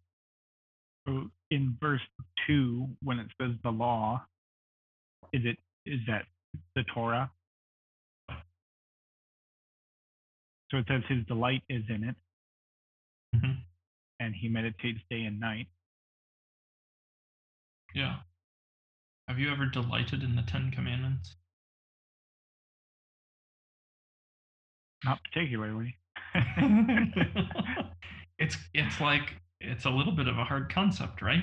So 1.06 1.30
in 1.50 1.76
verse 1.80 2.02
two, 2.46 2.88
when 3.02 3.18
it 3.18 3.28
says 3.40 3.52
the 3.62 3.70
law, 3.70 4.24
is 5.32 5.42
it 5.44 5.56
is 5.86 6.00
that 6.06 6.26
the 6.74 6.84
Torah? 6.84 7.30
So 10.70 10.78
it 10.78 10.86
says 10.88 11.02
his 11.08 11.24
delight 11.26 11.62
is 11.68 11.84
in 11.88 12.04
it, 12.04 12.16
Mhm. 13.34 13.64
and 14.20 14.34
he 14.34 14.48
meditates 14.48 15.00
day 15.08 15.24
and 15.24 15.38
night. 15.40 15.68
Yeah. 17.94 18.22
Have 19.28 19.38
you 19.38 19.50
ever 19.50 19.66
delighted 19.66 20.22
in 20.22 20.34
the 20.36 20.42
Ten 20.42 20.70
Commandments? 20.70 21.36
Not 25.04 25.20
particularly. 25.24 25.96
it's 28.38 28.56
it's 28.72 29.00
like 29.00 29.34
it's 29.60 29.84
a 29.84 29.90
little 29.90 30.12
bit 30.12 30.28
of 30.28 30.38
a 30.38 30.44
hard 30.44 30.72
concept, 30.72 31.22
right? 31.22 31.42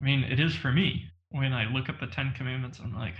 I 0.00 0.04
mean, 0.04 0.24
it 0.24 0.40
is 0.40 0.54
for 0.54 0.72
me. 0.72 1.04
When 1.30 1.52
I 1.52 1.64
look 1.72 1.88
at 1.88 1.98
the 2.00 2.06
Ten 2.06 2.32
Commandments, 2.36 2.80
I'm 2.82 2.94
like, 2.94 3.14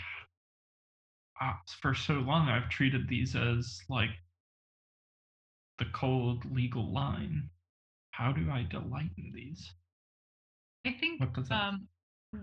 ah, 1.41 1.59
for 1.81 1.95
so 1.95 2.15
long 2.15 2.49
I've 2.49 2.69
treated 2.71 3.09
these 3.09 3.35
as 3.37 3.79
like 3.89 4.11
the 5.79 5.87
cold 5.93 6.45
legal 6.53 6.93
line. 6.93 7.51
How 8.13 8.33
do 8.33 8.49
I 8.51 8.63
delight 8.71 9.11
in 9.19 9.33
these? 9.35 9.73
I 10.87 10.93
think 10.93 11.21
What 11.21 11.33
does 11.35 11.49
that? 11.49 11.55
um, 11.57 11.89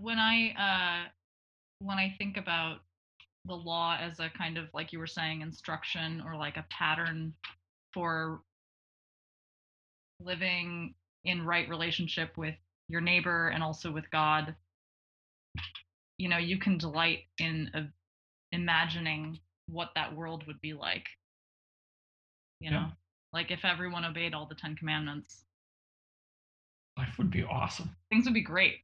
when 0.00 0.18
I 0.18 1.04
uh, 1.06 1.08
when 1.78 1.98
I 1.98 2.14
think 2.18 2.36
about 2.36 2.80
the 3.46 3.54
law 3.54 3.96
as 4.00 4.20
a 4.20 4.30
kind 4.30 4.56
of 4.56 4.66
like 4.72 4.92
you 4.92 4.98
were 4.98 5.06
saying 5.06 5.40
instruction 5.40 6.22
or 6.24 6.36
like 6.36 6.56
a 6.56 6.66
pattern 6.70 7.34
for 7.92 8.42
living 10.20 10.94
in 11.24 11.44
right 11.44 11.68
relationship 11.68 12.36
with 12.36 12.54
your 12.88 13.00
neighbor 13.00 13.48
and 13.48 13.62
also 13.62 13.90
with 13.90 14.10
God, 14.10 14.54
you 16.18 16.28
know, 16.28 16.38
you 16.38 16.58
can 16.58 16.78
delight 16.78 17.20
in 17.38 17.70
uh, 17.74 17.82
imagining 18.52 19.38
what 19.68 19.90
that 19.94 20.14
world 20.14 20.46
would 20.46 20.60
be 20.60 20.72
like. 20.72 21.06
You 22.60 22.70
Yeah. 22.70 22.80
know, 22.80 22.86
like 23.32 23.50
if 23.50 23.64
everyone 23.64 24.04
obeyed 24.04 24.34
all 24.34 24.46
the 24.46 24.54
Ten 24.54 24.76
Commandments, 24.76 25.44
Life 26.98 27.16
would 27.18 27.30
be 27.30 27.42
awesome. 27.42 27.96
things 28.10 28.26
would 28.26 28.34
be 28.34 28.42
great. 28.42 28.80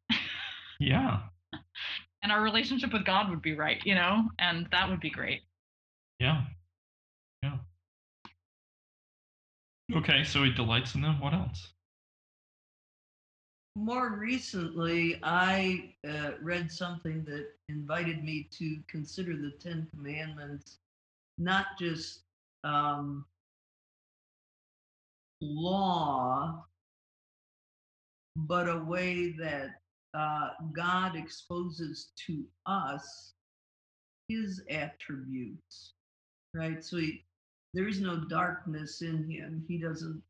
Yeah. 0.80 1.20
and 2.22 2.32
our 2.32 2.42
relationship 2.42 2.92
with 2.92 3.04
God 3.04 3.30
would 3.30 3.42
be 3.42 3.54
right, 3.54 3.80
you 3.84 3.94
know, 3.94 4.28
and 4.38 4.66
that 4.72 4.88
would 4.88 5.00
be 5.00 5.10
great. 5.10 5.42
Yeah. 6.18 6.42
Yeah. 7.42 7.58
Okay, 9.94 10.24
so 10.24 10.42
he 10.42 10.52
delights 10.52 10.94
in 10.94 11.02
them. 11.02 11.20
What 11.20 11.32
else? 11.32 11.68
More 13.76 14.16
recently, 14.18 15.20
I 15.22 15.94
uh, 16.08 16.32
read 16.42 16.70
something 16.70 17.24
that 17.24 17.46
invited 17.68 18.24
me 18.24 18.48
to 18.58 18.78
consider 18.88 19.36
the 19.36 19.52
Ten 19.60 19.86
Commandments 19.94 20.78
not 21.38 21.66
just 21.78 22.22
um, 22.64 23.24
law, 25.40 26.64
but 28.36 28.68
a 28.68 28.78
way 28.78 29.30
that 29.38 29.80
uh, 30.18 30.50
God 30.72 31.14
exposes 31.14 32.08
to 32.26 32.42
us 32.66 33.34
his 34.28 34.62
attributes, 34.68 35.92
right? 36.54 36.82
So 36.84 36.96
he, 36.96 37.24
there 37.72 37.86
is 37.86 38.00
no 38.00 38.16
darkness 38.16 39.02
in 39.02 39.30
him. 39.30 39.64
He 39.68 39.78
doesn't 39.78 40.20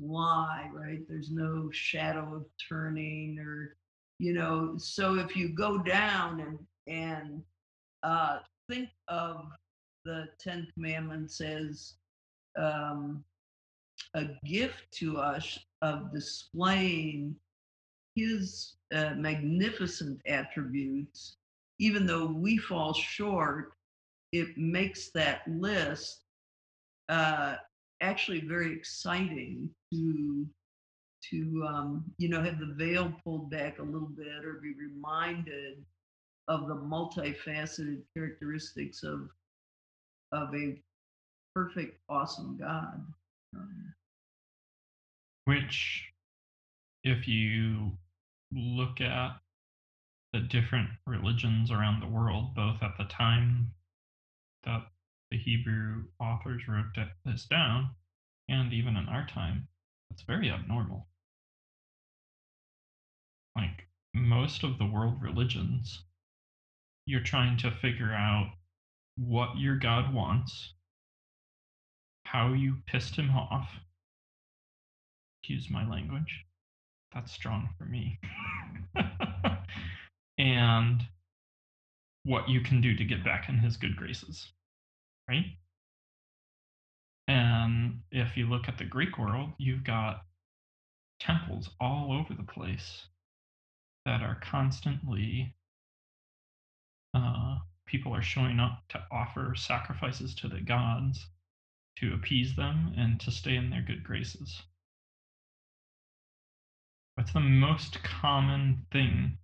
lie, 0.00 0.68
right? 0.72 1.00
There's 1.08 1.30
no 1.30 1.70
shadow 1.70 2.34
of 2.34 2.46
turning 2.68 3.38
or, 3.38 3.76
you 4.18 4.32
know, 4.32 4.74
so 4.78 5.14
if 5.14 5.36
you 5.36 5.50
go 5.50 5.78
down 5.78 6.40
and, 6.40 6.58
and 6.88 7.42
uh, 8.02 8.38
think 8.68 8.88
of 9.06 9.46
the 10.04 10.26
Ten 10.40 10.66
Commandments 10.74 11.40
as 11.40 11.94
um, 12.58 13.22
a 14.14 14.26
gift 14.44 14.90
to 14.94 15.18
us 15.18 15.58
of 15.82 16.12
displaying 16.12 17.36
his 18.14 18.74
uh, 18.94 19.14
magnificent 19.16 20.20
attributes, 20.26 21.36
even 21.78 22.06
though 22.06 22.26
we 22.26 22.56
fall 22.56 22.92
short, 22.92 23.72
it 24.32 24.56
makes 24.56 25.10
that 25.10 25.42
list 25.48 26.22
uh, 27.08 27.56
actually 28.00 28.40
very 28.40 28.72
exciting 28.72 29.70
to 29.92 30.46
to 31.30 31.66
um, 31.66 32.04
you 32.18 32.28
know 32.28 32.42
have 32.42 32.58
the 32.58 32.74
veil 32.74 33.12
pulled 33.24 33.50
back 33.50 33.78
a 33.78 33.82
little 33.82 34.08
bit 34.08 34.44
or 34.44 34.60
be 34.62 34.74
reminded 34.78 35.84
of 36.48 36.68
the 36.68 36.74
multifaceted 36.74 38.02
characteristics 38.14 39.02
of 39.02 39.30
of 40.32 40.54
a 40.54 40.78
perfect, 41.54 42.00
awesome 42.08 42.58
God. 42.58 43.00
Um, 43.56 43.94
Which, 45.44 46.04
if 47.04 47.28
you 47.28 47.92
look 48.54 49.00
at 49.00 49.36
the 50.32 50.40
different 50.40 50.90
religions 51.06 51.70
around 51.70 52.00
the 52.00 52.08
world, 52.08 52.54
both 52.54 52.82
at 52.82 52.96
the 52.98 53.04
time 53.04 53.72
that 54.64 54.82
the 55.30 55.38
Hebrew 55.38 56.04
authors 56.18 56.62
wrote 56.68 56.94
this 57.24 57.46
down 57.46 57.90
and 58.48 58.72
even 58.72 58.96
in 58.96 59.08
our 59.08 59.26
time, 59.26 59.68
it's 60.10 60.22
very 60.22 60.50
abnormal. 60.50 61.06
Like 63.56 63.86
most 64.12 64.64
of 64.64 64.78
the 64.78 64.86
world 64.86 65.22
religions, 65.22 66.02
you're 67.06 67.22
trying 67.22 67.56
to 67.58 67.70
figure 67.70 68.12
out 68.12 68.52
what 69.16 69.56
your 69.56 69.76
God 69.76 70.12
wants, 70.12 70.74
how 72.24 72.52
you 72.52 72.76
pissed 72.86 73.16
him 73.16 73.30
off. 73.30 73.68
Excuse 75.42 75.70
my 75.70 75.88
language. 75.88 76.44
That's 77.14 77.32
strong 77.32 77.68
for 77.78 77.84
me. 77.84 78.18
and 80.38 81.02
what 82.24 82.48
you 82.48 82.60
can 82.60 82.80
do 82.80 82.96
to 82.96 83.04
get 83.04 83.24
back 83.24 83.48
in 83.48 83.58
his 83.58 83.76
good 83.76 83.96
graces, 83.96 84.48
right? 85.28 85.44
And 87.28 88.00
if 88.10 88.36
you 88.36 88.48
look 88.48 88.68
at 88.68 88.78
the 88.78 88.84
Greek 88.84 89.18
world, 89.18 89.50
you've 89.58 89.84
got 89.84 90.24
temples 91.20 91.70
all 91.80 92.12
over 92.12 92.34
the 92.34 92.52
place 92.52 93.06
that 94.04 94.20
are 94.20 94.38
constantly 94.42 95.54
uh, 97.14 97.58
people 97.86 98.14
are 98.14 98.22
showing 98.22 98.58
up 98.58 98.82
to 98.88 99.02
offer 99.10 99.54
sacrifices 99.56 100.34
to 100.34 100.48
the 100.48 100.60
gods 100.60 101.26
to 101.96 102.12
appease 102.12 102.56
them 102.56 102.92
and 102.96 103.20
to 103.20 103.30
stay 103.30 103.54
in 103.54 103.70
their 103.70 103.82
good 103.82 104.02
graces. 104.02 104.62
What's 107.24 107.32
the 107.32 107.40
most 107.40 108.02
common 108.02 108.84
thing 108.92 109.38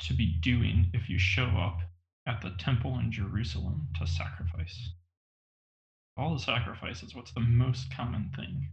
to 0.00 0.12
be 0.12 0.36
doing 0.42 0.90
if 0.92 1.08
you 1.08 1.18
show 1.18 1.46
up 1.46 1.78
at 2.26 2.42
the 2.42 2.50
temple 2.58 2.98
in 2.98 3.10
Jerusalem 3.10 3.88
to 3.98 4.06
sacrifice? 4.06 4.90
All 6.18 6.34
the 6.34 6.40
sacrifices, 6.40 7.14
what's 7.14 7.32
the 7.32 7.40
most 7.40 7.90
common 7.96 8.30
thing? 8.36 8.68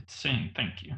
It's 0.00 0.20
saying 0.20 0.50
thank 0.54 0.82
you. 0.82 0.92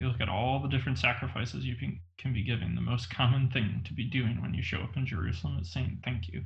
You 0.00 0.08
look 0.08 0.22
at 0.22 0.30
all 0.30 0.62
the 0.62 0.68
different 0.70 0.96
sacrifices 0.96 1.66
you 1.66 1.76
can, 1.76 2.00
can 2.20 2.32
be 2.32 2.42
giving. 2.42 2.74
The 2.74 2.80
most 2.80 3.10
common 3.10 3.50
thing 3.50 3.82
to 3.86 3.94
be 3.94 4.04
doing 4.04 4.40
when 4.40 4.54
you 4.54 4.62
show 4.62 4.80
up 4.80 4.96
in 4.96 5.06
Jerusalem 5.06 5.58
is 5.60 5.72
saying 5.72 6.02
thank 6.04 6.28
you. 6.28 6.44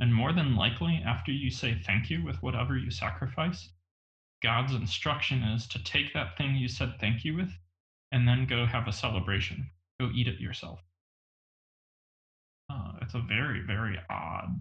And 0.00 0.14
more 0.14 0.32
than 0.32 0.56
likely, 0.56 1.02
after 1.04 1.30
you 1.30 1.50
say 1.50 1.78
thank 1.84 2.08
you 2.08 2.24
with 2.24 2.42
whatever 2.42 2.76
you 2.76 2.90
sacrifice, 2.90 3.68
God's 4.42 4.72
instruction 4.72 5.42
is 5.42 5.66
to 5.68 5.84
take 5.84 6.14
that 6.14 6.38
thing 6.38 6.56
you 6.56 6.68
said 6.68 6.94
thank 6.98 7.24
you 7.24 7.36
with 7.36 7.50
and 8.10 8.26
then 8.26 8.46
go 8.46 8.64
have 8.64 8.88
a 8.88 8.92
celebration. 8.92 9.70
Go 10.00 10.10
eat 10.14 10.26
it 10.26 10.40
yourself. 10.40 10.80
Uh, 12.70 12.92
it's 13.02 13.14
a 13.14 13.20
very, 13.20 13.60
very 13.60 13.98
odd 14.08 14.58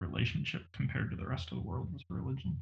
relationship 0.00 0.62
compared 0.72 1.10
to 1.10 1.16
the 1.16 1.26
rest 1.26 1.52
of 1.52 1.58
the 1.58 1.68
world's 1.68 2.02
religion. 2.08 2.60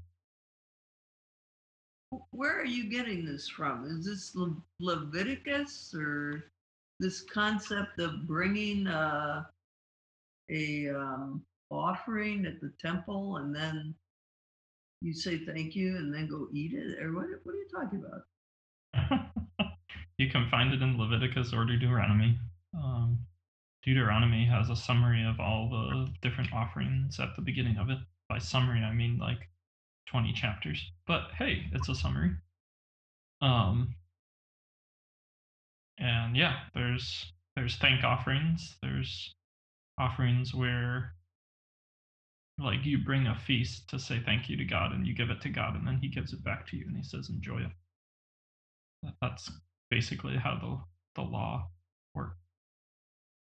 Where 2.30 2.60
are 2.60 2.66
you 2.66 2.90
getting 2.90 3.24
this 3.24 3.48
from? 3.48 3.86
Is 3.86 4.04
this 4.04 4.34
Le- 4.34 4.62
Leviticus 4.80 5.94
or 5.96 6.44
this 7.00 7.22
concept 7.22 7.98
of 7.98 8.26
bringing 8.26 8.86
uh, 8.86 9.44
a 10.50 10.90
um, 10.90 11.42
offering 11.70 12.46
at 12.46 12.60
the 12.60 12.72
temple 12.80 13.38
and 13.38 13.54
then 13.54 13.94
you 15.00 15.14
say 15.14 15.38
thank 15.46 15.74
you 15.74 15.96
and 15.96 16.12
then 16.12 16.28
go 16.28 16.48
eat 16.52 16.74
it? 16.74 17.02
Or 17.02 17.14
what, 17.14 17.26
what 17.42 17.54
are 17.54 17.58
you 17.58 17.68
talking 17.74 18.04
about? 18.04 19.32
you 20.18 20.28
can 20.30 20.48
find 20.50 20.74
it 20.74 20.82
in 20.82 20.98
Leviticus 20.98 21.54
or 21.54 21.64
Deuteronomy. 21.64 22.38
Um, 22.74 23.18
Deuteronomy 23.82 24.44
has 24.44 24.68
a 24.68 24.76
summary 24.76 25.24
of 25.24 25.40
all 25.40 25.70
the 25.70 26.12
different 26.20 26.52
offerings 26.52 27.18
at 27.18 27.34
the 27.34 27.42
beginning 27.42 27.78
of 27.78 27.88
it. 27.88 27.98
By 28.28 28.38
summary, 28.38 28.82
I 28.82 28.92
mean 28.92 29.18
like 29.18 29.48
20 30.08 30.32
chapters. 30.34 30.92
But 31.06 31.30
hey, 31.38 31.64
it's 31.72 31.88
a 31.88 31.94
summary. 31.94 32.32
Um 33.40 33.94
and 36.00 36.36
yeah, 36.36 36.60
there's 36.74 37.32
there's 37.56 37.76
thank 37.76 38.04
offerings, 38.04 38.76
there's 38.82 39.34
offerings 39.98 40.54
where 40.54 41.14
like 42.58 42.84
you 42.84 42.98
bring 42.98 43.26
a 43.26 43.34
feast 43.34 43.88
to 43.90 43.98
say 43.98 44.20
thank 44.24 44.48
you 44.48 44.56
to 44.56 44.64
God 44.64 44.92
and 44.92 45.06
you 45.06 45.14
give 45.14 45.30
it 45.30 45.40
to 45.42 45.48
God 45.48 45.76
and 45.76 45.86
then 45.86 45.98
he 46.00 46.08
gives 46.08 46.32
it 46.32 46.44
back 46.44 46.66
to 46.68 46.76
you 46.76 46.84
and 46.86 46.96
he 46.96 47.02
says 47.02 47.28
enjoy 47.28 47.60
it. 47.60 49.12
That's 49.20 49.50
basically 49.90 50.36
how 50.36 50.54
the 51.16 51.22
the 51.22 51.28
law 51.28 51.68
works 52.14 52.36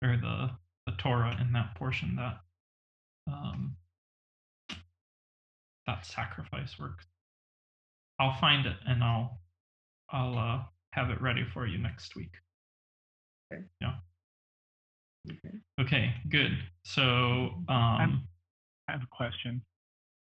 or 0.04 0.18
the 0.18 0.52
the 0.86 0.98
Torah 0.98 1.38
in 1.40 1.52
that 1.54 1.76
portion 1.76 2.16
that 2.16 2.40
um, 3.32 3.76
that 5.88 6.06
sacrifice 6.06 6.80
works. 6.80 7.06
I'll 8.20 8.40
find 8.40 8.66
it 8.66 8.78
and 8.88 9.04
I'll 9.04 9.40
I'll 10.12 10.38
uh, 10.38 10.62
have 11.00 11.10
it 11.10 11.22
ready 11.22 11.46
for 11.54 11.66
you 11.66 11.78
next 11.78 12.16
week. 12.16 12.32
Okay. 13.52 13.64
Yeah. 13.82 13.94
Okay. 15.30 15.56
Okay. 15.80 16.14
Good. 16.30 16.52
So 16.84 17.02
um, 17.70 18.28
I 18.88 18.92
have 18.92 19.02
a 19.02 19.08
question. 19.16 19.62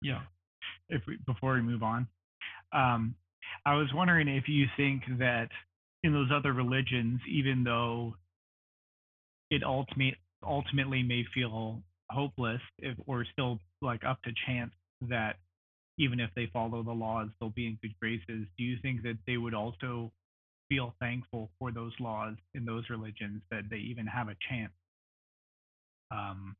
Yeah. 0.03 0.21
If 0.89 1.03
we, 1.07 1.19
before 1.27 1.55
we 1.55 1.63
move 1.63 1.83
on, 1.83 2.07
um, 2.73 3.15
I 3.67 3.75
was 3.75 3.89
wondering 3.93 4.29
if 4.29 4.49
you 4.49 4.67
think 4.77 5.03
that 5.19 5.49
in 6.03 6.13
those 6.13 6.31
other 6.33 6.53
religions, 6.53 7.21
even 7.29 7.65
though 7.65 8.15
it 9.51 9.63
ultimate, 9.65 10.15
ultimately 10.47 11.03
may 11.03 11.25
feel 11.35 11.83
hopeless, 12.11 12.61
if 12.79 12.97
or 13.07 13.25
still 13.33 13.59
like 13.83 14.05
up 14.05 14.23
to 14.23 14.31
chance 14.47 14.73
that 15.09 15.37
even 15.99 16.21
if 16.21 16.31
they 16.35 16.49
follow 16.53 16.83
the 16.83 16.93
laws, 16.93 17.29
they'll 17.39 17.51
be 17.51 17.67
in 17.67 17.79
good 17.83 17.95
graces. 18.01 18.47
Do 18.57 18.65
you 18.65 18.77
think 18.83 19.03
that 19.03 19.19
they 19.27 19.37
would 19.37 19.55
also 19.55 20.13
feel 20.71 20.95
thankful 21.01 21.51
for 21.61 21.73
those 21.73 21.93
laws 22.01 22.37
in 22.55 22.65
those 22.67 22.91
religions 22.91 23.43
that 23.53 23.65
they 23.71 23.79
even 23.79 24.07
have 24.07 24.29
a 24.31 24.37
chance, 24.51 24.73
um, 26.13 26.57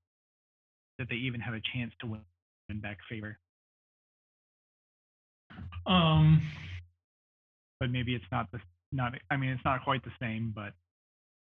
that 0.99 1.09
they 1.11 1.17
even 1.17 1.41
have 1.41 1.55
a 1.55 1.63
chance 1.75 1.95
to 2.03 2.09
win, 2.09 2.23
back 2.83 2.99
favor? 3.11 3.39
Um, 5.87 6.43
but 7.81 7.91
maybe 7.91 8.15
it's 8.15 8.27
not 8.33 8.51
the 8.53 8.61
not. 8.93 9.15
I 9.31 9.39
mean, 9.39 9.51
it's 9.51 9.65
not 9.65 9.85
quite 9.85 10.05
the 10.05 10.13
same, 10.21 10.53
but 10.55 10.75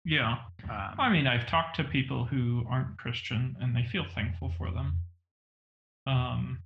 Yeah. 0.04 0.38
Um, 0.64 0.96
I 0.98 1.10
mean, 1.10 1.26
I've 1.26 1.46
talked 1.46 1.76
to 1.76 1.84
people 1.84 2.24
who 2.26 2.64
aren't 2.70 2.98
Christian 2.98 3.56
and 3.60 3.76
they 3.76 3.86
feel 3.86 4.06
thankful 4.14 4.52
for 4.58 4.70
them. 4.72 4.98
Um, 6.06 6.62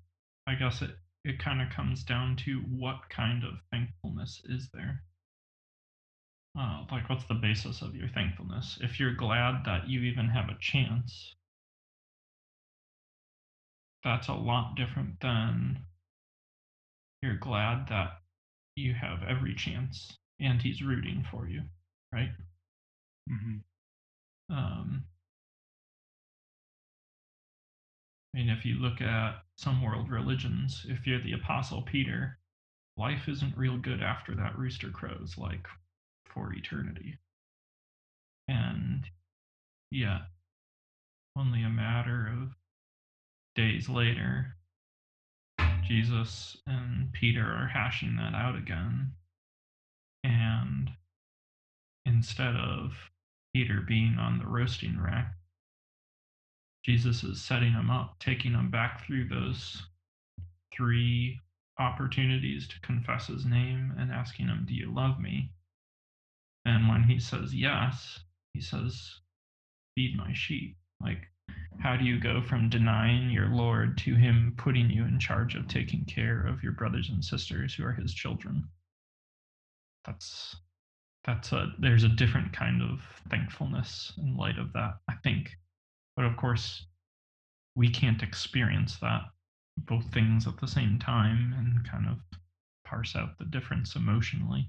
I 0.47 0.55
guess 0.57 0.83
it, 0.83 0.93
it 1.25 1.39
kind 1.39 1.63
of 1.63 1.71
comes 1.71 2.05
down 2.05 2.37
to 2.47 2.61
what 2.71 3.09
kind 3.11 3.45
of 3.45 3.55
thankfulness 3.73 4.43
is 4.47 4.71
there. 4.73 5.03
Uh, 6.59 6.85
like, 6.91 7.09
what's 7.09 7.25
the 7.27 7.35
basis 7.35 7.83
of 7.83 7.95
your 7.95 8.09
thankfulness? 8.09 8.79
If 8.81 8.99
you're 8.99 9.15
glad 9.15 9.65
that 9.65 9.89
you 9.89 10.01
even 10.01 10.29
have 10.31 10.49
a 10.49 10.59
chance, 10.59 11.37
that's 14.03 14.29
a 14.29 14.35
lot 14.35 14.75
different 14.75 15.21
than 15.21 15.85
you're 17.23 17.37
glad 17.37 17.89
that 17.89 18.23
you 18.77 18.95
have 18.95 19.23
every 19.25 19.55
chance 19.55 20.19
and 20.41 20.63
he's 20.63 20.83
rooting 20.83 21.25
for 21.31 21.49
you, 21.49 21.63
right? 22.13 22.31
mhm. 23.31 23.63
Um, 24.51 25.07
I 28.35 28.39
mean, 28.39 28.51
if 28.51 28.65
you 28.65 28.77
look 28.77 29.01
at 29.01 29.43
some 29.57 29.83
world 29.83 30.11
religions, 30.11 30.87
if 30.89 31.07
you're 31.07 31.21
the 31.21 31.33
Apostle 31.33 31.83
Peter, 31.83 32.39
life 32.97 33.29
isn't 33.29 33.57
real 33.57 33.79
good 33.79 34.03
after 34.03 34.35
that 34.37 34.59
rooster 34.59 34.91
crows, 34.91 35.39
like 35.39 35.67
for 36.37 36.53
eternity. 36.53 37.19
And 38.47 39.05
yet, 39.91 40.21
only 41.37 41.63
a 41.63 41.71
matter 41.71 42.31
of 42.31 42.51
days 43.55 43.89
later, 43.89 44.55
Jesus 45.83 46.57
and 46.67 47.13
Peter 47.13 47.43
are 47.43 47.71
hashing 47.73 48.17
that 48.17 48.35
out 48.35 48.57
again. 48.57 49.13
And 50.23 50.91
instead 52.05 52.55
of 52.55 52.93
Peter 53.55 53.83
being 53.87 54.17
on 54.19 54.39
the 54.39 54.47
roasting 54.47 55.01
rack, 55.01 55.35
Jesus 56.85 57.25
is 57.25 57.43
setting 57.43 57.73
him 57.73 57.91
up, 57.91 58.17
taking 58.21 58.53
him 58.53 58.71
back 58.71 59.05
through 59.05 59.29
those 59.29 59.83
three 60.77 61.41
opportunities 61.79 62.69
to 62.69 62.81
confess 62.81 63.27
his 63.27 63.45
name 63.45 63.95
and 63.99 64.13
asking 64.13 64.47
him, 64.47 64.65
Do 64.69 64.75
you 64.75 64.93
love 64.93 65.19
me? 65.19 65.51
And 66.67 66.89
when 66.89 67.05
he 67.05 67.21
says 67.21 67.55
yes, 67.55 68.19
he 68.53 68.61
says, 68.61 69.21
Feed 69.95 70.17
my 70.17 70.33
sheep. 70.35 70.77
Like, 71.01 71.29
how 71.79 71.97
do 71.97 72.05
you 72.05 72.19
go 72.19 72.43
from 72.43 72.69
denying 72.69 73.31
your 73.31 73.47
Lord 73.47 73.97
to 73.99 74.17
him 74.17 74.53
putting 74.59 74.91
you 74.91 75.05
in 75.05 75.21
charge 75.21 75.55
of 75.55 75.69
taking 75.69 76.05
care 76.07 76.45
of 76.45 76.65
your 76.65 76.73
brothers 76.73 77.09
and 77.09 77.25
sisters 77.25 77.73
who 77.73 77.85
are 77.85 77.93
his 77.93 78.13
children? 78.13 78.67
That's 80.05 80.57
that's 81.25 81.53
a 81.53 81.73
there's 81.79 82.03
a 82.03 82.09
different 82.09 82.53
kind 82.53 82.83
of 82.83 83.01
thankfulness 83.31 84.13
in 84.19 84.37
light 84.37 84.59
of 84.59 84.73
that, 84.73 84.95
I 85.09 85.15
think. 85.23 85.57
But 86.17 86.25
of 86.25 86.37
course, 86.37 86.85
we 87.77 87.89
can't 87.89 88.25
experience 88.25 88.97
that 88.97 89.23
both 89.79 90.13
things 90.13 90.49
at 90.49 90.59
the 90.61 90.67
same 90.67 90.99
time 90.99 91.55
and 91.57 91.89
kind 91.89 92.09
of 92.09 92.19
parse 92.85 93.15
out 93.15 93.39
the 93.39 93.45
difference 93.45 93.95
emotionally. 93.95 94.69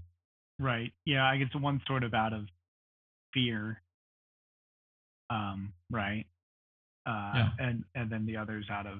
Right. 0.60 0.92
Yeah, 1.06 1.26
I 1.26 1.38
guess 1.38 1.50
one 1.54 1.82
sort 1.88 2.04
of 2.04 2.14
out 2.14 2.34
of 2.34 2.48
fear. 3.34 3.82
Um, 5.30 5.74
right. 5.92 6.26
Uh, 7.06 7.32
Yeah. 7.36 7.50
and 7.60 7.84
and 7.96 8.10
then 8.10 8.26
the 8.26 8.38
others 8.38 8.66
out 8.70 8.86
of 8.88 9.00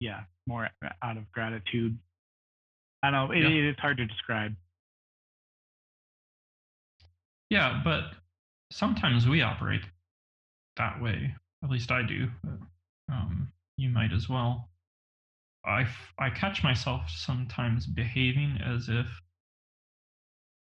yeah, 0.00 0.20
more 0.46 0.68
out 1.02 1.16
of 1.16 1.30
gratitude. 1.32 1.98
I 3.02 3.10
don't 3.10 3.28
know. 3.28 3.32
It, 3.34 3.40
Yeah. 3.42 3.70
it's 3.70 3.80
hard 3.80 3.96
to 3.98 4.06
describe. 4.06 4.54
Yeah, 7.50 7.80
but 7.84 8.12
sometimes 8.70 9.26
we 9.28 9.42
operate 9.42 9.82
that 10.76 11.00
way. 11.02 11.34
At 11.64 11.70
least 11.70 11.90
I 11.90 12.02
do. 12.02 12.28
Um, 13.10 13.52
you 13.76 13.90
might 13.90 14.12
as 14.12 14.28
well. 14.28 14.68
I, 15.64 15.82
f- 15.82 16.14
I 16.18 16.30
catch 16.30 16.62
myself 16.62 17.02
sometimes 17.10 17.86
behaving 17.86 18.58
as 18.64 18.88
if 18.88 19.06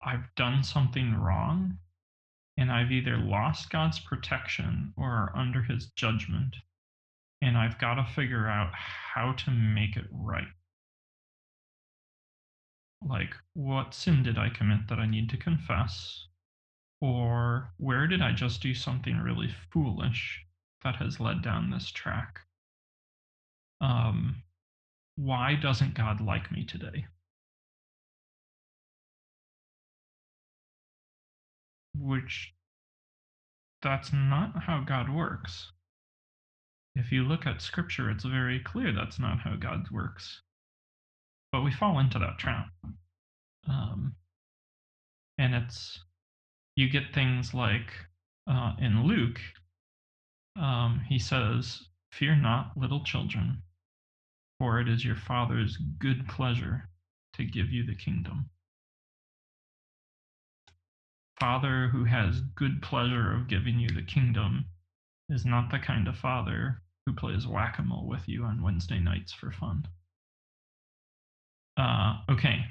I've 0.02 0.34
done 0.36 0.62
something 0.62 1.14
wrong 1.14 1.78
and 2.56 2.72
I've 2.72 2.90
either 2.90 3.16
lost 3.16 3.70
God's 3.70 4.00
protection 4.00 4.92
or 4.96 5.06
are 5.06 5.32
under 5.36 5.62
his 5.62 5.86
judgment. 5.90 6.56
And 7.40 7.56
I've 7.56 7.78
got 7.78 7.94
to 7.94 8.04
figure 8.04 8.48
out 8.48 8.72
how 8.74 9.32
to 9.32 9.50
make 9.50 9.96
it 9.96 10.06
right. 10.10 10.48
Like, 13.06 13.32
what 13.54 13.94
sin 13.94 14.24
did 14.24 14.38
I 14.38 14.48
commit 14.48 14.88
that 14.88 14.98
I 14.98 15.06
need 15.06 15.30
to 15.30 15.36
confess? 15.36 16.26
Or 17.00 17.70
where 17.76 18.08
did 18.08 18.20
I 18.20 18.32
just 18.32 18.60
do 18.60 18.74
something 18.74 19.18
really 19.18 19.54
foolish 19.72 20.44
that 20.82 20.96
has 20.96 21.20
led 21.20 21.42
down 21.42 21.70
this 21.70 21.92
track? 21.92 22.40
Um, 23.80 24.42
why 25.14 25.54
doesn't 25.54 25.94
God 25.94 26.20
like 26.20 26.50
me 26.50 26.64
today? 26.64 27.06
Which 31.94 32.52
that's 33.82 34.12
not 34.12 34.64
how 34.64 34.80
God 34.80 35.08
works. 35.08 35.72
If 36.94 37.12
you 37.12 37.22
look 37.22 37.46
at 37.46 37.62
scripture, 37.62 38.10
it's 38.10 38.24
very 38.24 38.60
clear 38.60 38.92
that's 38.92 39.20
not 39.20 39.38
how 39.40 39.54
God 39.54 39.90
works. 39.90 40.42
But 41.52 41.62
we 41.62 41.72
fall 41.72 41.98
into 41.98 42.18
that 42.18 42.38
trap. 42.38 42.66
Um, 43.68 44.14
and 45.38 45.54
it's 45.54 46.00
you 46.74 46.88
get 46.88 47.14
things 47.14 47.54
like 47.54 47.92
uh, 48.48 48.72
in 48.80 49.04
Luke, 49.04 49.40
um, 50.56 51.02
he 51.08 51.18
says, 51.18 51.82
Fear 52.12 52.36
not, 52.36 52.72
little 52.76 53.04
children, 53.04 53.62
for 54.58 54.80
it 54.80 54.88
is 54.88 55.04
your 55.04 55.16
Father's 55.16 55.76
good 55.98 56.26
pleasure 56.28 56.88
to 57.34 57.44
give 57.44 57.70
you 57.70 57.84
the 57.84 57.94
kingdom. 57.94 58.50
Father 61.40 61.88
who 61.88 62.04
has 62.04 62.40
good 62.56 62.82
pleasure 62.82 63.32
of 63.32 63.48
giving 63.48 63.78
you 63.78 63.88
the 63.88 64.02
kingdom 64.02 64.64
is 65.28 65.44
not 65.44 65.70
the 65.70 65.78
kind 65.78 66.08
of 66.08 66.16
father 66.16 66.82
who 67.06 67.12
plays 67.12 67.46
whack 67.46 67.78
a 67.78 67.82
mole 67.82 68.06
with 68.08 68.28
you 68.28 68.44
on 68.44 68.62
Wednesday 68.62 68.98
nights 68.98 69.32
for 69.32 69.52
fun. 69.52 69.86
Uh, 71.76 72.16
okay. 72.30 72.64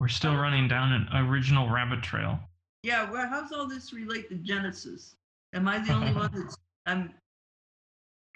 We're 0.00 0.08
still 0.08 0.34
running 0.34 0.68
down 0.68 0.92
an 0.92 1.08
original 1.26 1.70
rabbit 1.70 2.02
trail. 2.02 2.40
Yeah, 2.82 3.10
well, 3.10 3.28
how's 3.28 3.52
all 3.52 3.66
this 3.66 3.92
relate 3.92 4.28
to 4.30 4.36
Genesis? 4.36 5.14
Am 5.54 5.68
I 5.68 5.78
the 5.78 5.92
only 5.92 6.12
one 6.12 6.30
that's 6.34 6.56
I'm 6.86 7.14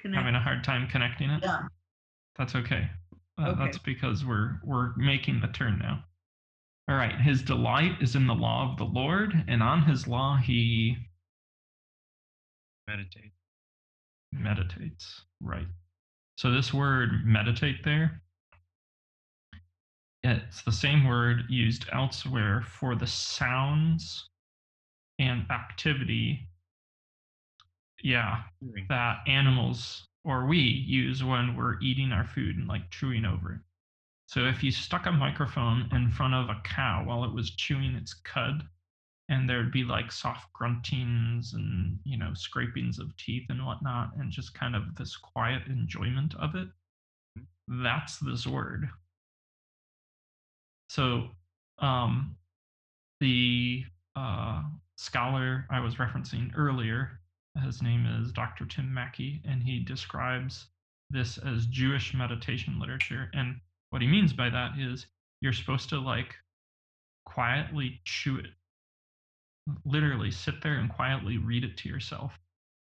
having 0.04 0.34
a 0.34 0.40
hard 0.40 0.64
time 0.64 0.88
connecting 0.88 1.30
it. 1.30 1.42
Yeah. 1.42 1.62
That's 2.36 2.54
okay. 2.54 2.88
Uh, 3.38 3.48
Okay. 3.50 3.64
That's 3.64 3.78
because 3.78 4.24
we're 4.24 4.58
we're 4.64 4.94
making 4.96 5.40
the 5.40 5.48
turn 5.48 5.78
now. 5.78 6.02
All 6.88 6.96
right. 6.96 7.20
His 7.20 7.42
delight 7.42 7.96
is 8.00 8.16
in 8.16 8.26
the 8.26 8.34
law 8.34 8.70
of 8.70 8.78
the 8.78 8.84
Lord, 8.84 9.44
and 9.46 9.62
on 9.62 9.82
his 9.82 10.06
law 10.08 10.36
he 10.36 10.96
Meditate. 12.88 13.32
meditates. 14.32 15.22
Right. 15.42 15.66
So 16.38 16.50
this 16.50 16.72
word 16.72 17.26
meditate 17.26 17.84
there, 17.84 18.22
it's 20.22 20.62
the 20.62 20.72
same 20.72 21.06
word 21.06 21.42
used 21.50 21.84
elsewhere 21.92 22.62
for 22.62 22.94
the 22.94 23.06
sounds 23.06 24.28
and 25.18 25.44
activity. 25.50 26.48
Yeah, 28.02 28.42
that 28.88 29.18
animals 29.26 30.06
or 30.24 30.46
we 30.46 30.58
use 30.58 31.22
when 31.24 31.56
we're 31.56 31.80
eating 31.80 32.12
our 32.12 32.24
food 32.24 32.56
and 32.56 32.68
like 32.68 32.90
chewing 32.90 33.24
over 33.24 33.54
it. 33.54 33.60
So 34.28 34.44
if 34.44 34.62
you 34.62 34.70
stuck 34.70 35.06
a 35.06 35.12
microphone 35.12 35.88
in 35.92 36.10
front 36.10 36.34
of 36.34 36.50
a 36.50 36.60
cow 36.62 37.02
while 37.04 37.24
it 37.24 37.34
was 37.34 37.50
chewing 37.50 37.94
its 37.94 38.14
cud, 38.14 38.62
and 39.30 39.48
there'd 39.48 39.72
be 39.72 39.84
like 39.84 40.12
soft 40.12 40.48
gruntings 40.52 41.54
and 41.54 41.98
you 42.04 42.16
know 42.16 42.32
scrapings 42.34 42.98
of 42.98 43.16
teeth 43.16 43.46
and 43.48 43.64
whatnot, 43.64 44.10
and 44.18 44.30
just 44.30 44.54
kind 44.54 44.76
of 44.76 44.94
this 44.96 45.16
quiet 45.16 45.62
enjoyment 45.66 46.34
of 46.36 46.54
it, 46.54 46.68
that's 47.66 48.18
this 48.18 48.46
word. 48.46 48.88
So 50.90 51.28
um, 51.78 52.36
the 53.20 53.84
uh, 54.14 54.62
scholar 54.96 55.66
I 55.70 55.80
was 55.80 55.96
referencing 55.96 56.50
earlier 56.56 57.18
his 57.64 57.82
name 57.82 58.06
is 58.06 58.32
Dr. 58.32 58.66
Tim 58.66 58.92
Mackie, 58.92 59.42
and 59.44 59.62
he 59.62 59.80
describes 59.80 60.66
this 61.10 61.38
as 61.38 61.66
Jewish 61.66 62.14
meditation 62.14 62.78
literature. 62.78 63.30
And 63.32 63.60
what 63.90 64.02
he 64.02 64.08
means 64.08 64.32
by 64.32 64.50
that 64.50 64.72
is 64.78 65.06
you're 65.40 65.52
supposed 65.52 65.88
to 65.90 65.98
like 65.98 66.34
quietly 67.24 68.00
chew 68.04 68.38
it, 68.38 68.50
literally 69.84 70.30
sit 70.30 70.62
there 70.62 70.74
and 70.74 70.90
quietly 70.90 71.38
read 71.38 71.64
it 71.64 71.76
to 71.78 71.88
yourself 71.88 72.38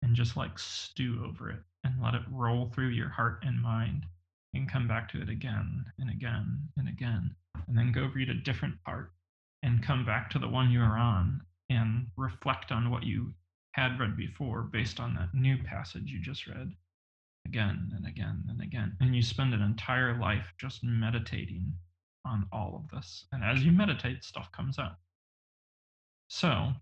and 0.02 0.14
just 0.14 0.36
like 0.36 0.58
stew 0.58 1.22
over 1.26 1.50
it 1.50 1.60
and 1.84 2.00
let 2.02 2.14
it 2.14 2.22
roll 2.30 2.66
through 2.66 2.88
your 2.88 3.08
heart 3.08 3.42
and 3.42 3.60
mind 3.60 4.06
and 4.54 4.70
come 4.70 4.88
back 4.88 5.10
to 5.10 5.20
it 5.20 5.28
again 5.28 5.84
and 5.98 6.10
again 6.10 6.58
and 6.76 6.88
again. 6.88 7.34
And 7.68 7.76
then 7.76 7.92
go 7.92 8.10
read 8.14 8.30
a 8.30 8.34
different 8.34 8.82
part 8.84 9.12
and 9.62 9.82
come 9.82 10.04
back 10.04 10.30
to 10.30 10.38
the 10.38 10.48
one 10.48 10.70
you 10.70 10.80
are 10.80 10.98
on 10.98 11.40
and 11.68 12.06
reflect 12.16 12.72
on 12.72 12.90
what 12.90 13.04
you 13.04 13.32
had 13.72 14.00
read 14.00 14.16
before 14.16 14.62
based 14.62 14.98
on 14.98 15.14
that 15.14 15.32
new 15.34 15.56
passage 15.62 16.10
you 16.10 16.20
just 16.20 16.46
read 16.46 16.72
again 17.46 17.90
and 17.96 18.06
again 18.06 18.44
and 18.48 18.60
again. 18.60 18.96
And 19.00 19.14
you 19.14 19.22
spend 19.22 19.54
an 19.54 19.62
entire 19.62 20.18
life 20.18 20.52
just 20.58 20.84
meditating 20.84 21.72
on 22.24 22.46
all 22.52 22.74
of 22.76 22.90
this. 22.90 23.26
And 23.32 23.42
as 23.42 23.64
you 23.64 23.72
meditate, 23.72 24.24
stuff 24.24 24.50
comes 24.52 24.78
out. 24.78 24.96
So 26.28 26.72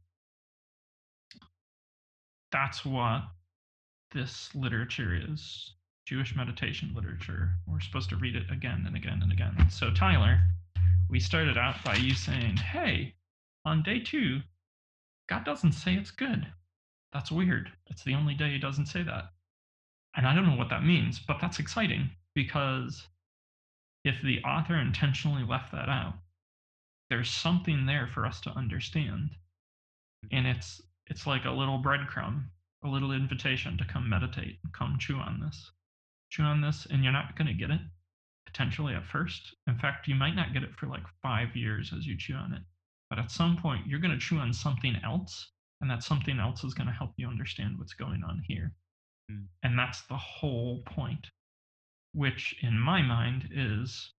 that's 2.53 2.85
what 2.85 3.23
this 4.13 4.51
literature 4.55 5.19
is 5.31 5.75
Jewish 6.07 6.35
meditation 6.35 6.93
literature. 6.95 7.51
We're 7.67 7.81
supposed 7.81 8.09
to 8.11 8.17
read 8.17 8.35
it 8.35 8.51
again 8.51 8.85
and 8.87 8.97
again 8.97 9.21
and 9.23 9.33
again. 9.33 9.55
So, 9.71 9.91
Tyler, 9.91 10.41
we 11.11 11.21
started 11.21 11.59
out 11.59 11.77
by 11.85 11.97
you 11.97 12.15
saying, 12.15 12.57
hey, 12.57 13.15
on 13.65 13.83
day 13.83 14.01
two, 14.01 14.41
God 15.29 15.45
doesn't 15.45 15.73
say 15.73 15.95
it's 15.95 16.11
good. 16.11 16.47
That's 17.13 17.31
weird. 17.31 17.71
It's 17.89 18.05
the 18.05 18.15
only 18.15 18.35
day 18.35 18.53
he 18.53 18.59
doesn't 18.59 18.87
say 18.87 19.03
that. 19.03 19.25
And 20.19 20.27
I 20.27 20.35
don't 20.35 20.47
know 20.47 20.57
what 20.57 20.69
that 20.71 20.83
means, 20.83 21.21
but 21.21 21.39
that's 21.41 21.61
exciting 21.61 22.11
because 22.35 23.07
if 24.05 24.21
the 24.21 24.43
author 24.43 24.75
intentionally 24.75 25.45
left 25.45 25.71
that 25.71 25.89
out, 25.89 26.15
there's 27.09 27.31
something 27.31 27.87
there 27.87 28.09
for 28.09 28.27
us 28.27 28.41
to 28.41 28.51
understand. 28.51 29.31
And 30.33 30.45
it's 30.45 30.83
it's 31.07 31.25
like 31.25 31.45
a 31.45 31.53
little 31.53 31.81
breadcrumb, 31.81 32.47
a 32.85 32.89
little 32.89 33.13
invitation 33.13 33.79
to 33.79 33.85
come 33.85 34.09
meditate, 34.09 34.59
come 34.73 34.99
chew 34.99 35.19
on 35.19 35.39
this. 35.39 35.71
Chew 36.31 36.43
on 36.43 36.61
this, 36.61 36.89
and 36.91 37.05
you're 37.05 37.13
not 37.13 37.37
going 37.37 37.47
to 37.47 37.55
get 37.55 37.71
it 37.71 37.81
potentially 38.45 38.95
at 38.95 39.07
first. 39.07 39.55
In 39.69 39.79
fact, 39.79 40.09
you 40.09 40.17
might 40.17 40.35
not 40.35 40.53
get 40.53 40.65
it 40.65 40.75
for 40.75 40.89
like 40.89 41.07
five 41.23 41.55
years 41.55 41.93
as 41.97 42.09
you 42.09 42.17
chew 42.19 42.35
on 42.35 42.53
it. 42.53 42.63
But 43.09 43.21
at 43.21 43.31
some 43.31 43.57
point, 43.57 43.87
you're 43.87 44.01
going 44.01 44.19
to 44.19 44.19
chew 44.19 44.39
on 44.39 44.53
something 44.53 44.97
else, 45.05 45.53
and 45.81 45.89
that 45.89 46.03
something 46.03 46.41
else 46.41 46.65
is 46.65 46.75
going 46.75 46.89
to 46.89 46.93
help 46.93 47.13
you 47.17 47.29
understand 47.29 47.79
what's 47.79 47.95
going 47.95 48.25
on 48.25 48.43
here. 48.49 48.75
And 49.63 49.79
that's 49.79 50.03
the 50.03 50.17
whole 50.17 50.83
point, 50.87 51.27
which 52.15 52.55
in 52.63 52.79
my 52.79 53.03
mind 53.03 53.49
is 53.53 54.13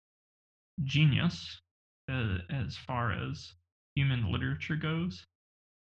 genius 0.84 1.62
uh, 2.12 2.38
as 2.50 2.78
far 2.78 3.12
as 3.12 3.54
human 3.96 4.32
literature 4.32 4.76
goes, 4.76 5.26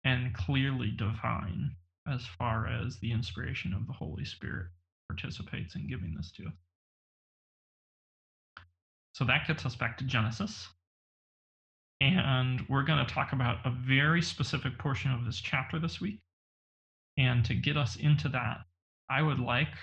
and 0.04 0.34
clearly 0.34 0.90
divine 0.96 1.76
as 2.08 2.24
far 2.38 2.66
as 2.66 2.98
the 2.98 3.12
inspiration 3.12 3.74
of 3.74 3.86
the 3.86 3.92
Holy 3.92 4.24
Spirit 4.24 4.66
participates 5.08 5.74
in 5.74 5.88
giving 5.88 6.14
this 6.16 6.32
to 6.32 6.46
us. 6.46 6.54
So 9.12 9.24
that 9.24 9.46
gets 9.46 9.66
us 9.66 9.76
back 9.76 9.98
to 9.98 10.04
Genesis. 10.04 10.68
And 12.00 12.62
we're 12.68 12.84
going 12.84 13.04
to 13.04 13.12
talk 13.12 13.32
about 13.32 13.58
a 13.66 13.70
very 13.70 14.22
specific 14.22 14.78
portion 14.78 15.12
of 15.12 15.26
this 15.26 15.40
chapter 15.40 15.78
this 15.78 16.00
week. 16.00 16.20
And 17.18 17.44
to 17.44 17.54
get 17.54 17.76
us 17.76 17.96
into 17.96 18.28
that, 18.30 18.60
I 19.10 19.22
would 19.22 19.40
like, 19.40 19.74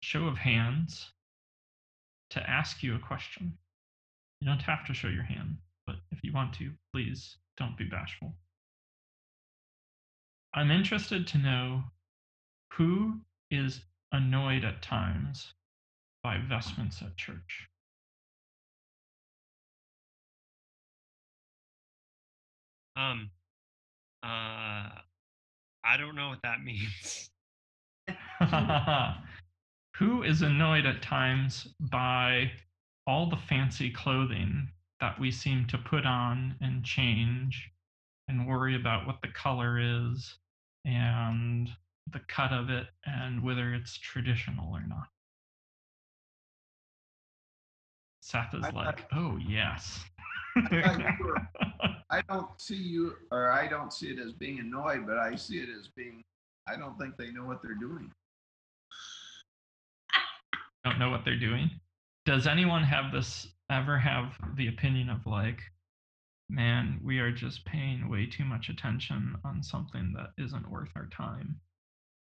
show 0.00 0.28
of 0.28 0.38
hands, 0.38 1.10
to 2.30 2.48
ask 2.48 2.82
you 2.82 2.94
a 2.94 2.98
question. 3.00 3.58
You 4.40 4.46
don't 4.46 4.62
have 4.62 4.86
to 4.86 4.94
show 4.94 5.08
your 5.08 5.24
hand, 5.24 5.56
but 5.84 5.96
if 6.12 6.20
you 6.22 6.32
want 6.32 6.54
to, 6.54 6.70
please 6.92 7.36
don't 7.56 7.76
be 7.76 7.84
bashful. 7.84 8.34
I'm 10.54 10.70
interested 10.70 11.26
to 11.26 11.38
know 11.38 11.82
who 12.74 13.20
is 13.50 13.80
annoyed 14.12 14.64
at 14.64 14.80
times 14.80 15.52
by 16.22 16.38
vestments 16.48 17.02
at 17.02 17.16
church. 17.16 17.68
Um, 22.96 23.30
uh, 24.22 24.26
I 25.84 25.96
don't 25.96 26.14
know 26.14 26.28
what 26.28 26.42
that 26.42 26.60
means. 26.64 27.30
Who 29.98 30.22
is 30.22 30.42
annoyed 30.42 30.86
at 30.86 31.02
times 31.02 31.68
by 31.80 32.52
all 33.06 33.28
the 33.28 33.36
fancy 33.36 33.90
clothing 33.90 34.68
that 35.00 35.18
we 35.18 35.30
seem 35.30 35.66
to 35.66 35.78
put 35.78 36.04
on 36.06 36.54
and 36.60 36.84
change 36.84 37.70
and 38.28 38.46
worry 38.46 38.76
about 38.76 39.06
what 39.06 39.20
the 39.22 39.28
color 39.28 39.78
is 39.80 40.36
and 40.84 41.68
the 42.12 42.20
cut 42.28 42.52
of 42.52 42.70
it 42.70 42.86
and 43.06 43.42
whether 43.42 43.74
it's 43.74 43.98
traditional 43.98 44.72
or 44.72 44.82
not? 44.86 45.08
Seth 48.22 48.54
is 48.54 48.64
I 48.64 48.70
like, 48.70 49.06
oh, 49.12 49.38
yes. 49.38 50.04
were- 50.70 51.48
I 52.10 52.22
don't 52.28 52.48
see 52.60 52.74
you, 52.76 53.14
or 53.30 53.50
I 53.50 53.66
don't 53.68 53.92
see 53.92 54.08
it 54.08 54.18
as 54.18 54.32
being 54.32 54.60
annoyed, 54.60 55.06
but 55.06 55.18
I 55.18 55.34
see 55.36 55.58
it 55.58 55.68
as 55.68 55.88
being, 55.88 56.22
I 56.66 56.76
don't 56.76 56.98
think 56.98 57.16
they 57.16 57.30
know 57.30 57.44
what 57.44 57.62
they're 57.62 57.74
doing. 57.74 58.10
Don't 60.88 60.98
know 60.98 61.10
what 61.10 61.24
they're 61.24 61.38
doing. 61.38 61.70
Does 62.24 62.46
anyone 62.46 62.82
have 62.82 63.12
this 63.12 63.48
ever 63.70 63.98
have 63.98 64.32
the 64.56 64.68
opinion 64.68 65.08
of 65.10 65.26
like, 65.26 65.60
man, 66.50 67.00
we 67.04 67.18
are 67.18 67.32
just 67.32 67.64
paying 67.64 68.08
way 68.08 68.26
too 68.26 68.44
much 68.44 68.68
attention 68.68 69.36
on 69.44 69.62
something 69.62 70.12
that 70.16 70.30
isn't 70.42 70.70
worth 70.70 70.90
our 70.96 71.06
time? 71.06 71.60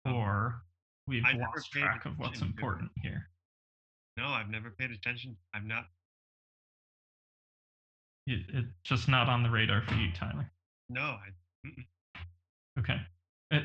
Oh. 0.07 0.13
Or 0.13 0.63
we've 1.07 1.25
I 1.25 1.33
never 1.33 1.45
lost 1.57 1.73
track 1.73 2.05
of 2.07 2.19
what's 2.19 2.39
attention 2.39 2.41
to 2.41 2.45
it. 2.45 2.49
important 2.59 2.91
here. 3.03 3.29
No, 4.17 4.27
I've 4.27 4.51
never 4.51 4.71
paid 4.71 4.91
attention. 4.91 5.37
I'm 5.55 5.69
not. 5.69 5.85
It, 8.27 8.41
it's 8.53 8.69
just 8.85 9.09
not 9.09 9.29
on 9.29 9.43
the 9.43 9.51
radar 9.51 9.83
for 9.87 9.95
you, 9.95 10.13
Tyler. 10.13 10.51
No, 10.91 11.01
I. 11.01 11.67
mm-mm. 11.67 11.85
Okay. 12.79 12.97
It, 13.51 13.65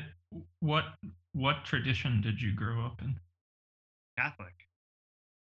what 0.60 0.84
what 1.32 1.64
tradition 1.64 2.20
did 2.22 2.40
you 2.40 2.54
grow 2.54 2.84
up 2.84 3.00
in? 3.02 3.18
Catholic. 4.18 4.54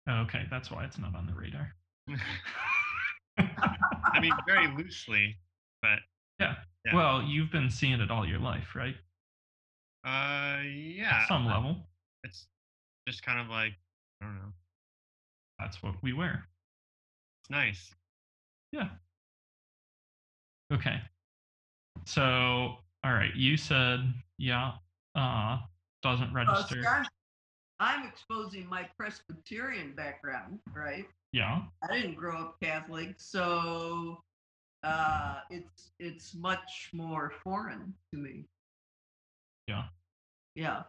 Oh, 0.08 0.22
okay, 0.22 0.46
that's 0.50 0.72
why 0.72 0.86
it's 0.86 0.98
not 0.98 1.15
on 1.15 1.26
the 1.28 1.34
radar. 1.34 1.74
I 3.38 4.20
mean, 4.22 4.34
very 4.48 4.67
loosely, 4.76 5.38
but 5.82 6.00
Yeah. 6.39 6.56
Yeah. 6.86 6.96
Well, 6.96 7.22
you've 7.24 7.52
been 7.52 7.70
seeing 7.70 8.00
it 8.00 8.10
all 8.12 8.26
your 8.26 8.39
life, 8.39 8.76
right? 8.76 8.96
uh, 10.06 10.62
yeah. 10.63 11.22
At 11.24 11.28
some 11.28 11.46
level. 11.46 11.76
It's 12.24 12.48
just 13.08 13.24
kind 13.24 13.39
of 13.41 13.48
like 13.50 13.74
I 14.22 14.26
don't 14.26 14.36
know. 14.36 14.54
That's 15.60 15.82
what 15.84 15.96
we 16.02 16.13
wear. 16.13 16.46
It's 17.41 17.50
nice. 17.50 17.93
Yeah. 18.72 18.89
Okay. 20.72 21.02
So, 22.06 22.22
all 23.04 23.13
right, 23.13 23.36
you 23.36 23.58
said, 23.58 24.00
yeah, 24.38 24.74
uh, 25.15 25.60
doesn't 26.04 26.30
Uh, 26.30 26.34
register. 26.34 26.84
see, 26.84 27.08
I'm, 27.80 28.02
I'm 28.02 28.08
exposing 28.08 28.68
my 28.68 28.88
Presbyterian 28.98 29.94
background, 29.96 30.60
right? 30.74 31.06
yeah. 31.34 31.62
I 31.88 31.94
didn't 31.94 32.16
grow 32.16 32.38
up 32.38 32.56
Catholic, 32.62 33.16
so 33.18 34.24
uh, 34.84 35.40
it's 35.50 35.92
it's 36.00 36.34
much 36.34 36.90
more 36.94 37.34
foreign 37.44 37.94
to 38.13 38.20
me. 38.20 38.46
Yeah. 39.68 39.84
Yeah. 40.56 40.84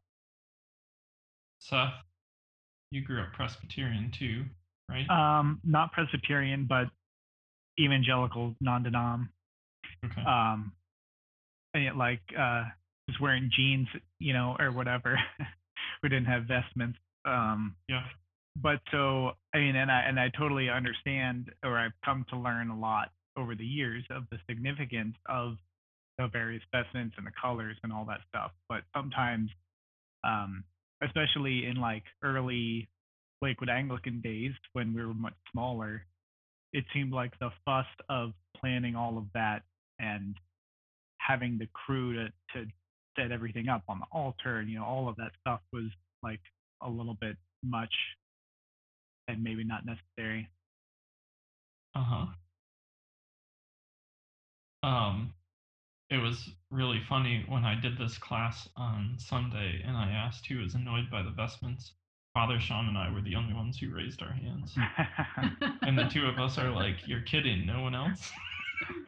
Seth, 1.60 1.92
you 2.90 3.02
grew 3.02 3.20
up 3.20 3.32
Presbyterian 3.32 4.10
too, 4.16 4.44
right? 4.88 5.08
Um, 5.10 5.60
not 5.64 5.92
Presbyterian, 5.92 6.66
but 6.66 6.86
evangelical, 7.78 8.54
non-denom. 8.60 9.28
okay. 10.04 10.22
Um, 10.22 10.72
and 11.74 11.84
yet, 11.84 11.96
like, 11.96 12.22
uh, 12.38 12.64
just 13.08 13.20
wearing 13.20 13.50
jeans, 13.54 13.88
you 14.18 14.32
know, 14.32 14.56
or 14.58 14.72
whatever. 14.72 15.18
we 16.02 16.08
didn't 16.08 16.26
have 16.26 16.44
vestments. 16.44 16.98
Um, 17.24 17.74
yeah. 17.88 18.04
but 18.56 18.80
so 18.90 19.32
I 19.54 19.58
mean, 19.58 19.76
and 19.76 19.90
I 19.90 20.02
and 20.06 20.18
I 20.18 20.30
totally 20.38 20.68
understand, 20.68 21.50
or 21.64 21.78
I've 21.78 21.92
come 22.04 22.24
to 22.30 22.38
learn 22.38 22.70
a 22.70 22.78
lot 22.78 23.10
over 23.36 23.54
the 23.54 23.64
years 23.64 24.04
of 24.10 24.24
the 24.30 24.38
significance 24.48 25.14
of 25.28 25.56
the 26.18 26.28
various 26.28 26.62
vestments 26.72 27.14
and 27.16 27.26
the 27.26 27.32
colors 27.40 27.76
and 27.82 27.92
all 27.92 28.04
that 28.06 28.20
stuff. 28.28 28.50
But 28.68 28.82
sometimes, 28.94 29.50
um, 30.24 30.64
especially 31.02 31.66
in 31.66 31.76
like 31.76 32.02
early 32.22 32.88
Lakewood 33.40 33.68
Anglican 33.68 34.20
days 34.20 34.52
when 34.72 34.92
we 34.92 35.04
were 35.04 35.14
much 35.14 35.34
smaller, 35.52 36.04
it 36.72 36.84
seemed 36.92 37.12
like 37.12 37.38
the 37.38 37.50
fuss 37.64 37.86
of 38.08 38.32
planning 38.56 38.96
all 38.96 39.16
of 39.16 39.24
that 39.34 39.62
and 40.00 40.34
having 41.18 41.58
the 41.58 41.68
crew 41.72 42.14
to 42.14 42.26
to 42.54 42.66
set 43.18 43.32
everything 43.32 43.68
up 43.68 43.82
on 43.88 43.98
the 43.98 44.06
altar 44.12 44.58
and 44.58 44.68
you 44.68 44.78
know 44.78 44.84
all 44.84 45.08
of 45.08 45.16
that 45.16 45.32
stuff 45.40 45.60
was 45.72 45.90
like 46.22 46.40
a 46.82 46.88
little 46.88 47.16
bit 47.20 47.36
much 47.62 47.92
and 49.26 49.42
maybe 49.42 49.64
not 49.64 49.84
necessary. 49.84 50.48
Uh 51.94 52.04
huh. 52.04 52.26
Um, 54.88 55.34
it 56.10 56.18
was 56.18 56.48
really 56.70 57.02
funny 57.08 57.44
when 57.48 57.64
I 57.64 57.78
did 57.78 57.98
this 57.98 58.16
class 58.16 58.68
on 58.76 59.16
Sunday 59.18 59.82
and 59.84 59.96
I 59.96 60.10
asked 60.10 60.46
who 60.46 60.58
was 60.58 60.74
annoyed 60.74 61.10
by 61.10 61.22
the 61.22 61.30
vestments. 61.30 61.92
Father 62.34 62.60
Sean 62.60 62.88
and 62.88 62.96
I 62.96 63.12
were 63.12 63.20
the 63.20 63.34
only 63.34 63.52
ones 63.52 63.78
who 63.78 63.92
raised 63.92 64.22
our 64.22 64.32
hands. 64.32 64.74
and 65.82 65.98
the 65.98 66.04
two 66.04 66.26
of 66.26 66.38
us 66.38 66.56
are 66.56 66.70
like, 66.70 67.06
You're 67.06 67.22
kidding, 67.22 67.66
no 67.66 67.82
one 67.82 67.94
else? 67.94 68.30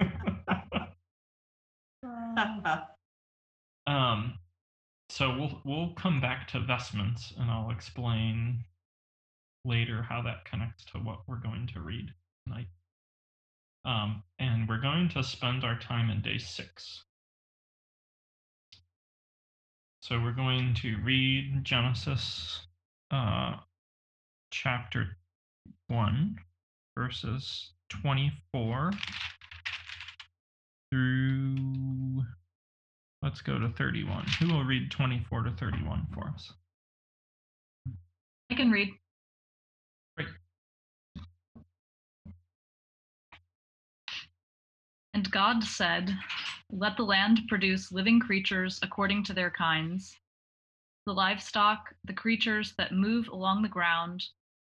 Um, 3.87 4.39
so 5.09 5.37
we'll 5.37 5.61
we'll 5.65 5.95
come 5.95 6.21
back 6.21 6.49
to 6.49 6.61
vestments, 6.61 7.33
and 7.39 7.51
I'll 7.51 7.71
explain 7.71 8.65
later 9.65 10.03
how 10.03 10.23
that 10.23 10.45
connects 10.45 10.85
to 10.87 10.99
what 10.99 11.21
we're 11.27 11.41
going 11.41 11.69
to 11.75 11.81
read 11.81 12.13
tonight. 12.47 12.69
Um, 13.85 14.23
and 14.39 14.69
we're 14.69 14.81
going 14.81 15.09
to 15.11 15.23
spend 15.23 15.65
our 15.65 15.79
time 15.79 16.11
in 16.11 16.23
day 16.23 16.39
six. 16.39 17.03
So 20.03 20.21
we're 20.21 20.33
going 20.33 20.75
to 20.77 20.97
read 21.05 21.63
Genesis 21.63 22.67
uh, 23.11 23.57
chapter 24.51 25.17
1, 25.89 26.37
verses 26.97 27.73
24 27.91 28.93
through, 30.91 32.23
let's 33.23 33.41
go 33.41 33.59
to 33.59 33.69
31. 33.69 34.27
Who 34.41 34.53
will 34.53 34.65
read 34.65 34.91
24 34.91 35.43
to 35.45 35.51
31 35.53 36.07
for 36.15 36.29
us? 36.29 36.53
I 38.51 38.55
can 38.55 38.71
read. 38.71 38.89
Great. 40.17 40.29
And 45.15 45.31
God 45.31 45.63
said, 45.63 46.17
Let 46.71 46.97
the 46.97 47.05
land 47.05 47.41
produce 47.49 47.93
living 47.93 48.21
creatures 48.21 48.79
according 48.83 49.25
to 49.25 49.33
their 49.33 49.51
kinds 49.51 50.17
the 51.07 51.15
livestock, 51.15 51.95
the 52.05 52.13
creatures 52.13 52.75
that 52.77 52.93
move 52.93 53.27
along 53.29 53.63
the 53.63 53.69
ground, 53.69 54.23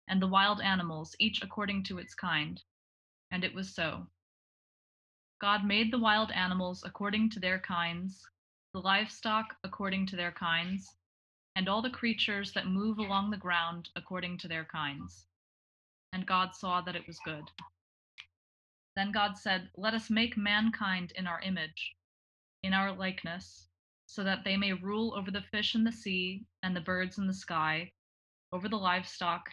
and 0.09 0.21
the 0.21 0.27
wild 0.27 0.61
animals, 0.61 1.15
each 1.19 1.43
according 1.43 1.83
to 1.85 1.99
its 1.99 2.15
kind. 2.15 2.63
And 3.31 3.45
it 3.45 3.55
was 3.55 3.75
so. 3.75 4.07
God 5.41 5.65
made 5.65 5.93
the 5.93 5.99
wild 5.99 6.31
animals 6.33 6.83
according 6.85 7.31
to 7.31 7.41
their 7.41 7.59
kinds, 7.61 8.27
the 8.75 8.81
livestock 8.81 9.55
according 9.63 10.05
to 10.05 10.17
their 10.17 10.33
kinds, 10.33 10.97
and 11.55 11.69
all 11.69 11.81
the 11.81 11.89
creatures 11.89 12.53
that 12.53 12.67
move 12.67 12.99
along 12.99 13.31
the 13.31 13.37
ground 13.37 13.89
according 13.95 14.37
to 14.37 14.49
their 14.49 14.65
kinds. 14.65 15.27
And 16.13 16.27
God 16.27 16.57
saw 16.57 16.81
that 16.81 16.97
it 16.97 17.07
was 17.07 17.21
good. 17.25 17.45
Then 18.97 19.13
God 19.13 19.39
said, 19.39 19.71
Let 19.77 19.95
us 19.95 20.11
make 20.11 20.37
mankind 20.37 21.13
in 21.15 21.29
our 21.29 21.41
image, 21.41 21.95
in 22.65 22.73
our 22.73 22.91
likeness, 22.91 23.69
so 24.07 24.25
that 24.25 24.43
they 24.45 24.57
may 24.57 24.73
rule 24.73 25.15
over 25.17 25.31
the 25.31 25.45
fish 25.53 25.77
in 25.77 25.85
the 25.85 25.93
sea 25.93 26.45
and 26.65 26.75
the 26.75 26.81
birds 26.81 27.17
in 27.17 27.29
the 27.29 27.35
sky, 27.35 27.93
over 28.53 28.69
the 28.69 28.77
livestock 28.77 29.51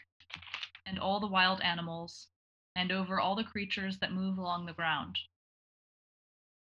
and 0.88 0.97
all 0.97 1.19
the 1.19 1.27
wild 1.27 1.62
animals, 1.62 2.27
and 2.75 2.91
over 2.91 3.19
all 3.19 3.36
the 3.36 3.43
creatures 3.43 3.99
that 3.99 4.13
move 4.13 4.39
along 4.39 4.65
the 4.65 4.73
ground. 4.73 5.15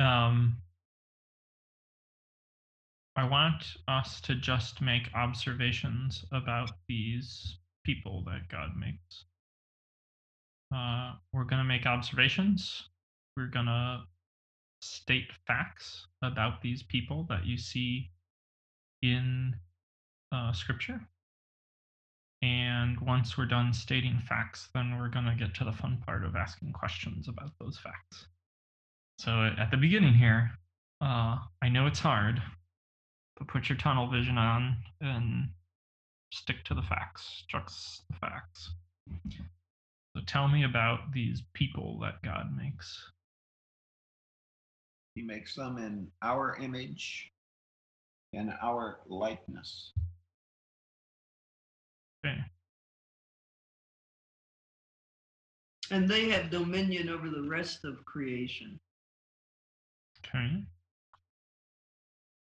um, 0.00 0.56
I 3.16 3.28
want 3.28 3.64
us 3.86 4.20
to 4.22 4.34
just 4.34 4.80
make 4.80 5.12
observations 5.14 6.24
about 6.32 6.70
these 6.88 7.58
people 7.84 8.24
that 8.26 8.48
God 8.48 8.70
makes. 8.78 9.24
Uh, 10.74 11.14
we're 11.32 11.44
going 11.44 11.60
to 11.60 11.68
make 11.68 11.84
observations. 11.84 12.88
We're 13.36 13.46
going 13.46 13.66
to 13.66 14.02
state 14.80 15.30
facts 15.46 16.06
about 16.22 16.62
these 16.62 16.82
people 16.82 17.26
that 17.28 17.44
you 17.44 17.58
see 17.58 18.10
in 19.02 19.54
uh, 20.32 20.52
Scripture. 20.52 21.00
And 22.42 22.98
once 23.00 23.36
we're 23.36 23.44
done 23.44 23.74
stating 23.74 24.18
facts, 24.26 24.70
then 24.72 24.98
we're 24.98 25.10
going 25.10 25.26
to 25.26 25.34
get 25.34 25.54
to 25.56 25.64
the 25.64 25.72
fun 25.72 26.02
part 26.06 26.24
of 26.24 26.36
asking 26.36 26.72
questions 26.72 27.28
about 27.28 27.50
those 27.60 27.76
facts. 27.76 28.26
So 29.20 29.52
at 29.58 29.70
the 29.70 29.76
beginning 29.76 30.14
here, 30.14 30.50
uh, 31.02 31.36
I 31.60 31.68
know 31.68 31.86
it's 31.86 31.98
hard, 31.98 32.40
but 33.36 33.48
put 33.48 33.68
your 33.68 33.76
tunnel 33.76 34.10
vision 34.10 34.38
on 34.38 34.78
and 35.02 35.50
stick 36.32 36.64
to 36.64 36.74
the 36.74 36.80
facts, 36.80 37.44
trust 37.50 38.04
the 38.08 38.16
facts. 38.16 38.70
So 40.16 40.22
tell 40.26 40.48
me 40.48 40.64
about 40.64 41.12
these 41.12 41.42
people 41.52 41.98
that 42.00 42.22
God 42.22 42.56
makes. 42.56 42.98
He 45.14 45.20
makes 45.20 45.54
them 45.54 45.76
in 45.76 46.08
our 46.22 46.56
image 46.56 47.30
and 48.32 48.54
our 48.62 49.00
likeness. 49.06 49.92
Okay. 52.24 52.38
And 55.90 56.08
they 56.08 56.30
have 56.30 56.48
dominion 56.48 57.10
over 57.10 57.28
the 57.28 57.46
rest 57.46 57.84
of 57.84 58.02
creation. 58.06 58.80
Okay. 60.34 60.62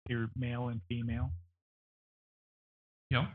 They're 0.07 0.29
male 0.35 0.69
and 0.69 0.81
female. 0.89 1.31
Yep. 3.11 3.25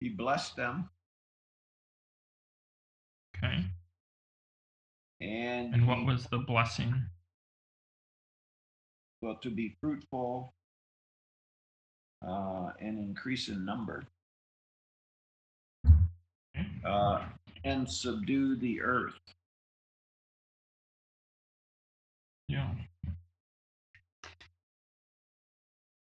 He 0.00 0.10
blessed 0.10 0.56
them 0.56 0.88
Okay. 3.36 3.64
and, 5.20 5.74
And 5.74 5.86
what 5.86 5.98
he- 5.98 6.04
was 6.04 6.26
the 6.26 6.38
blessing? 6.38 6.94
well 9.22 9.36
to 9.36 9.48
be 9.50 9.74
fruitful 9.80 10.52
uh, 12.26 12.72
and 12.78 12.98
increase 12.98 13.48
in 13.48 13.64
number 13.64 14.04
Okay. 15.86 16.66
uh, 16.84 17.24
and 17.64 17.90
subdue 17.90 18.54
the 18.56 18.82
earth. 18.82 19.18
Yeah. 22.48 22.70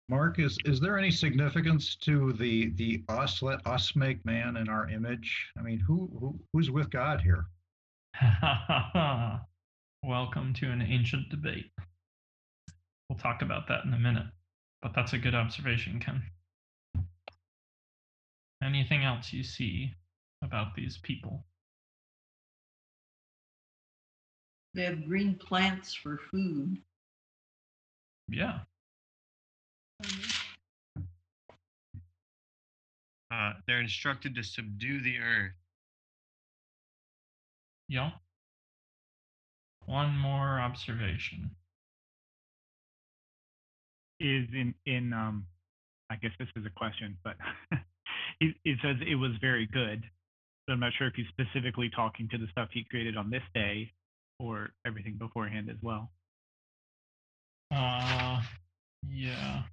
Mark, 0.08 0.38
is, 0.38 0.58
is 0.66 0.80
there 0.80 1.00
any 1.00 1.10
significance 1.10 1.96
to 1.96 2.34
the, 2.34 2.70
the 2.76 3.04
us, 3.10 3.42
let 3.42 3.66
us 3.66 3.96
make 3.96 4.24
man 4.24 4.58
in 4.58 4.70
our 4.70 4.88
image? 4.90 5.52
I 5.58 5.64
mean, 5.64 5.80
who, 5.80 6.10
who 6.20 6.40
who's 6.54 6.70
with 6.70 6.92
God 6.92 7.22
here? 7.22 7.48
Welcome 10.04 10.54
to 10.56 10.70
an 10.70 10.84
ancient 10.84 11.30
debate. 11.30 11.72
We'll 13.10 13.18
talk 13.18 13.42
about 13.42 13.68
that 13.68 13.86
in 13.86 13.94
a 13.94 14.00
minute, 14.00 14.28
but 14.82 14.94
that's 14.96 15.14
a 15.14 15.18
good 15.18 15.34
observation, 15.34 16.00
Ken. 16.00 16.22
Anything 18.64 19.04
else 19.04 19.34
you 19.34 19.44
see 19.44 19.94
about 20.44 20.76
these 20.76 21.00
people? 21.02 21.46
They 24.76 24.84
have 24.84 25.08
green 25.08 25.36
plants 25.36 25.94
for 25.94 26.20
food. 26.30 26.78
Yeah. 28.28 28.60
Uh, 33.32 33.54
they're 33.66 33.80
instructed 33.80 34.36
to 34.36 34.44
subdue 34.44 35.02
the 35.02 35.18
earth. 35.20 35.54
Yeah. 37.88 38.12
One 39.86 40.18
more 40.18 40.60
observation. 40.60 41.52
Is 44.20 44.48
in 44.54 44.74
in 44.86 45.14
um, 45.14 45.46
I 46.10 46.16
guess 46.16 46.32
this 46.38 46.48
is 46.58 46.66
a 46.66 46.70
question, 46.70 47.18
but 47.24 47.36
it, 48.42 48.56
it 48.66 48.78
says 48.82 48.98
it 49.06 49.16
was 49.16 49.32
very 49.40 49.68
good. 49.68 50.04
So 50.66 50.74
I'm 50.74 50.80
not 50.80 50.94
sure 50.98 51.08
if 51.08 51.14
he's 51.16 51.28
specifically 51.28 51.90
talking 51.96 52.28
to 52.30 52.38
the 52.38 52.48
stuff 52.52 52.70
he 52.74 52.84
created 52.90 53.16
on 53.16 53.30
this 53.30 53.44
day 53.54 53.92
or 54.40 54.70
everything 54.86 55.16
beforehand 55.18 55.70
as 55.70 55.78
well. 55.82 56.12
Uh, 57.72 58.42
yeah. 59.10 59.64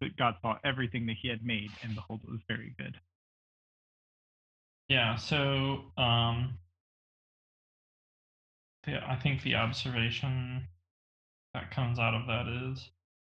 That 0.00 0.16
God 0.16 0.34
saw 0.42 0.56
everything 0.64 1.06
that 1.06 1.16
he 1.20 1.28
had 1.28 1.44
made, 1.44 1.70
and 1.82 1.94
behold, 1.94 2.20
it 2.24 2.30
was 2.30 2.40
very 2.48 2.74
good. 2.78 2.96
Yeah, 4.88 5.16
so 5.16 5.84
um, 5.96 6.58
the, 8.84 8.96
I 9.06 9.16
think 9.22 9.42
the 9.42 9.54
observation 9.54 10.66
that 11.54 11.70
comes 11.70 11.98
out 11.98 12.14
of 12.14 12.26
that 12.26 12.48
is 12.48 12.90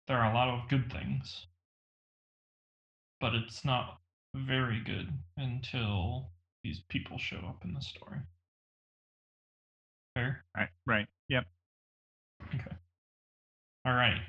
there 0.08 0.18
are 0.18 0.32
a 0.32 0.36
lot 0.36 0.50
of 0.50 0.70
good 0.70 0.92
things, 0.92 1.48
but 3.22 3.34
it's 3.36 3.64
not 3.64 4.00
very 4.36 4.82
good 4.84 5.10
until 5.38 6.30
these 6.64 6.82
people 6.90 7.18
show 7.18 7.38
up 7.48 7.64
in 7.64 7.74
the 7.74 7.82
story. 7.82 8.20
Fair? 10.16 10.44
Right. 10.56 10.70
Right. 10.86 11.08
Yep. 11.30 11.46
Okay. 12.54 12.76
All 13.86 13.94
right. 13.94 14.20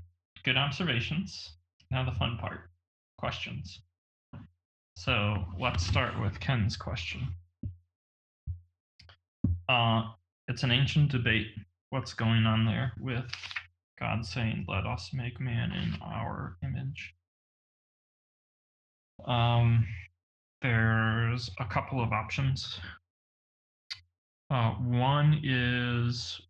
Good 0.45 0.57
observations. 0.57 1.57
Now 1.91 2.05
the 2.05 2.17
fun 2.19 2.39
part 2.39 2.61
questions. 3.19 3.81
So 4.97 5.45
let's 5.59 5.87
start 5.87 6.21
with 6.21 6.41
Ken's 6.41 6.77
question. 6.77 7.29
Uh, 9.69 10.05
it's 10.49 10.63
an 10.63 10.71
ancient 10.71 11.11
debate. 11.11 11.49
What's 11.91 12.15
going 12.15 12.47
on 12.47 12.65
there 12.65 12.93
with 13.01 13.31
God 13.99 14.25
saying, 14.27 14.67
Let 14.69 14.87
us 14.87 15.11
make 15.13 15.41
man 15.41 15.73
in 15.73 15.95
our 16.03 16.57
image? 16.63 17.15
Um, 19.27 19.87
there's 20.63 21.51
a 21.61 21.65
couple 21.65 22.03
of 22.03 22.13
options. 22.13 22.79
Uh, 24.51 24.73
one 24.73 25.41
is 25.43 26.41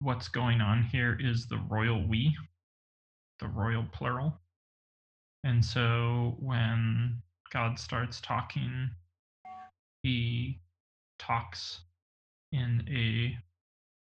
what's 0.00 0.28
going 0.28 0.60
on 0.60 0.82
here 0.82 1.18
is 1.20 1.46
the 1.46 1.58
royal 1.68 2.06
we, 2.06 2.36
the 3.40 3.48
royal 3.48 3.84
plural. 3.92 4.38
And 5.44 5.64
so 5.64 6.36
when 6.40 7.20
God 7.52 7.78
starts 7.78 8.20
talking, 8.20 8.90
he 10.02 10.60
talks 11.18 11.80
in 12.52 12.84
a 12.88 13.36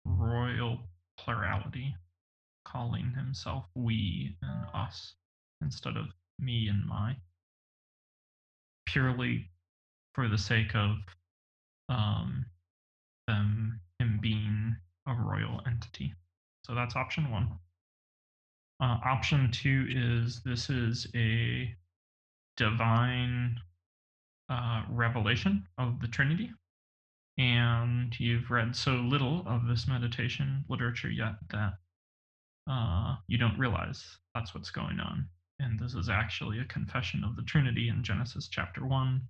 royal 0.04 0.78
plurality, 1.18 1.94
calling 2.64 3.12
himself 3.16 3.64
we 3.74 4.36
and 4.42 4.66
us 4.74 5.14
instead 5.62 5.96
of 5.96 6.06
me 6.38 6.68
and 6.68 6.84
my, 6.86 7.16
purely 8.86 9.48
for 10.14 10.28
the 10.28 10.38
sake 10.38 10.74
of 10.74 10.96
um, 11.88 12.44
them 13.28 13.80
him 14.00 14.18
being 14.20 14.76
a 15.06 15.14
royal 15.14 15.60
entity. 15.66 16.14
So 16.64 16.74
that's 16.74 16.96
option 16.96 17.30
one. 17.30 17.48
Uh, 18.80 18.98
option 19.04 19.50
two 19.52 19.86
is 19.88 20.40
this 20.44 20.70
is 20.70 21.06
a 21.14 21.74
divine 22.56 23.58
uh, 24.48 24.82
revelation 24.90 25.66
of 25.78 26.00
the 26.00 26.08
Trinity. 26.08 26.50
And 27.38 28.18
you've 28.18 28.50
read 28.50 28.74
so 28.74 28.92
little 28.92 29.44
of 29.46 29.66
this 29.66 29.86
meditation 29.86 30.64
literature 30.68 31.10
yet 31.10 31.34
that 31.50 31.74
uh, 32.68 33.16
you 33.28 33.38
don't 33.38 33.58
realize 33.58 34.04
that's 34.34 34.54
what's 34.54 34.70
going 34.70 35.00
on. 35.00 35.28
And 35.60 35.78
this 35.78 35.94
is 35.94 36.08
actually 36.08 36.60
a 36.60 36.64
confession 36.64 37.24
of 37.24 37.36
the 37.36 37.42
Trinity 37.42 37.88
in 37.88 38.02
Genesis 38.02 38.48
chapter 38.48 38.84
1. 38.84 39.20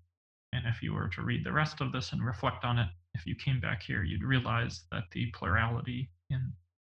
And 0.58 0.66
if 0.66 0.82
you 0.82 0.92
were 0.92 1.08
to 1.10 1.22
read 1.22 1.44
the 1.44 1.52
rest 1.52 1.80
of 1.80 1.92
this 1.92 2.12
and 2.12 2.24
reflect 2.24 2.64
on 2.64 2.80
it, 2.80 2.88
if 3.14 3.24
you 3.26 3.36
came 3.36 3.60
back 3.60 3.80
here, 3.80 4.02
you'd 4.02 4.24
realize 4.24 4.82
that 4.90 5.04
the 5.12 5.26
plurality 5.26 6.10
in 6.30 6.52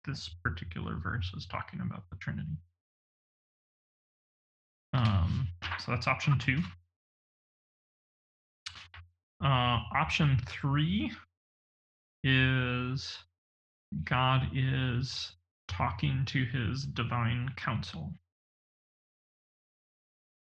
this 0.07 0.31
particular 0.43 0.97
verse 0.97 1.31
is 1.37 1.45
talking 1.45 1.81
about 1.83 2.05
the 2.09 2.17
Trinity. 2.17 2.57
Um, 4.95 5.47
so 5.79 5.93
that's 5.93 6.07
option 6.07 6.39
two. 6.39 6.59
Uh, 9.45 9.81
option 9.95 10.41
three 10.49 11.13
is 12.25 13.19
God 14.05 14.49
is 14.55 15.33
talking 15.69 16.25
to 16.29 16.47
his 16.47 16.85
divine 16.85 17.51
council. 17.57 18.15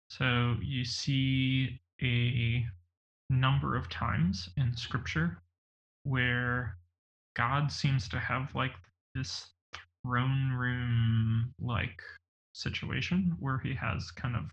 So 0.09 0.55
you 0.63 0.83
see 0.83 1.79
a 2.01 2.65
number 3.29 3.75
of 3.75 3.89
times 3.89 4.49
in 4.57 4.75
scripture 4.75 5.37
where 6.03 6.77
God 7.35 7.71
seems 7.71 8.07
to 8.09 8.19
have 8.19 8.53
like 8.53 8.73
this 9.15 9.47
throne 10.03 10.51
room 10.51 11.53
like 11.59 12.01
situation 12.53 13.35
where 13.39 13.57
he 13.59 13.73
has 13.73 14.11
kind 14.11 14.35
of 14.35 14.51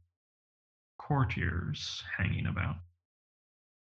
courtiers 0.98 2.02
hanging 2.16 2.46
about. 2.46 2.76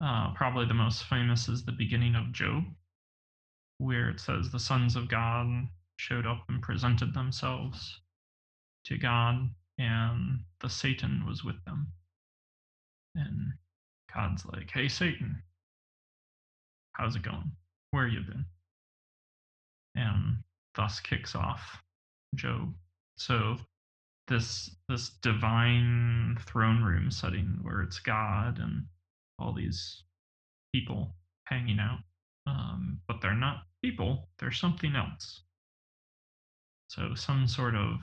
Uh, 0.01 0.33
probably 0.35 0.67
the 0.67 0.75
most 0.75 1.05
famous 1.05 1.49
is 1.49 1.65
the 1.65 1.73
beginning 1.73 2.15
of 2.15 2.33
Job, 2.33 2.65
where 3.79 4.09
it 4.09 4.21
says 4.21 4.51
the 4.51 4.59
sons 4.59 4.97
of 4.97 5.09
God 5.09 5.69
showed 5.97 6.27
up 6.27 6.45
and 6.49 6.63
presented 6.63 7.13
themselves 7.13 8.01
to 8.85 8.97
God, 8.97 9.51
and 9.79 10.41
the 10.61 10.71
Satan 10.71 11.25
was 11.27 11.45
with 11.45 11.63
them. 11.65 11.93
And 13.17 13.53
God's 14.15 14.45
like, 14.47 14.71
hey, 14.71 14.89
Satan, 14.89 15.43
how's 16.93 17.17
it 17.17 17.23
going? 17.23 17.53
Where 17.91 18.07
you 18.07 18.21
been? 18.21 18.45
And 19.95 20.39
thus 20.75 21.01
kicks 21.01 21.35
off 21.35 21.83
Job. 22.35 22.73
So 23.17 23.57
this 24.29 24.71
this 24.89 25.11
divine 25.23 26.39
throne 26.47 26.83
room 26.83 27.11
setting 27.11 27.59
where 27.63 27.83
it's 27.83 27.99
God 27.99 28.59
and 28.59 28.85
all 29.39 29.53
these 29.53 30.03
people 30.75 31.15
hanging 31.45 31.79
out, 31.79 32.01
um, 32.47 33.01
but 33.09 33.21
they're 33.21 33.35
not 33.35 33.65
people; 33.83 34.29
they're 34.39 34.53
something 34.53 34.95
else. 34.95 35.43
So 36.89 37.15
some 37.15 37.47
sort 37.47 37.75
of 37.75 38.01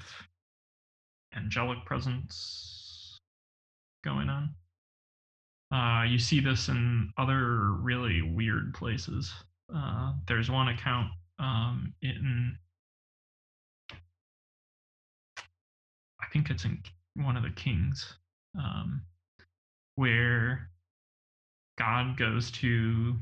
angelic 1.36 1.86
presence 1.86 3.20
going 4.04 4.30
on. 4.30 4.56
Uh, 5.74 6.04
you 6.08 6.20
see 6.20 6.40
this 6.40 6.70
in 6.70 7.12
other 7.18 7.72
really 7.74 8.22
weird 8.22 8.74
places. 8.74 9.34
Uh, 9.74 10.14
there's 10.28 10.50
one 10.50 10.68
account 10.68 11.10
um, 11.40 11.94
in 12.02 12.58
I 16.22 16.28
think 16.32 16.50
it's 16.50 16.66
in 16.66 16.82
one 17.16 17.38
of 17.38 17.44
the 17.44 17.50
kings, 17.50 18.18
um, 18.58 19.02
where 19.96 20.70
God 21.78 22.18
goes 22.18 22.52
to 22.52 23.16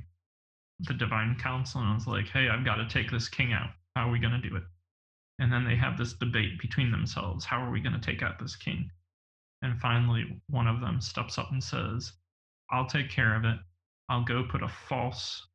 the 0.80 0.94
divine 0.94 1.38
council 1.40 1.82
and 1.82 2.00
is 2.00 2.08
like, 2.08 2.28
hey, 2.28 2.50
I've 2.50 2.66
got 2.66 2.76
to 2.76 2.88
take 2.88 3.12
this 3.12 3.30
king 3.30 3.54
out. 3.54 3.70
How 3.96 4.08
are 4.08 4.12
we 4.12 4.20
going 4.20 4.40
to 4.40 4.50
do 4.50 4.56
it? 4.56 4.64
And 5.40 5.52
then 5.52 5.66
they 5.66 5.76
have 5.76 5.98
this 5.98 6.14
debate 6.14 6.60
between 6.60 6.92
themselves. 6.92 7.46
How 7.46 7.64
are 7.64 7.72
we 7.72 7.82
going 7.82 8.00
to 8.00 8.02
take 8.02 8.24
out 8.24 8.40
this 8.40 8.56
king? 8.56 8.90
And 9.62 9.80
finally, 9.80 10.42
one 10.50 10.68
of 10.68 10.82
them 10.82 11.00
steps 11.00 11.38
up 11.38 11.52
and 11.52 11.64
says, 11.64 12.14
I'll 12.72 12.88
take 12.88 13.10
care 13.10 13.36
of 13.36 13.46
it. 13.46 13.58
I'll 14.10 14.24
go 14.24 14.44
put 14.50 14.64
a 14.64 14.70
false 14.70 15.46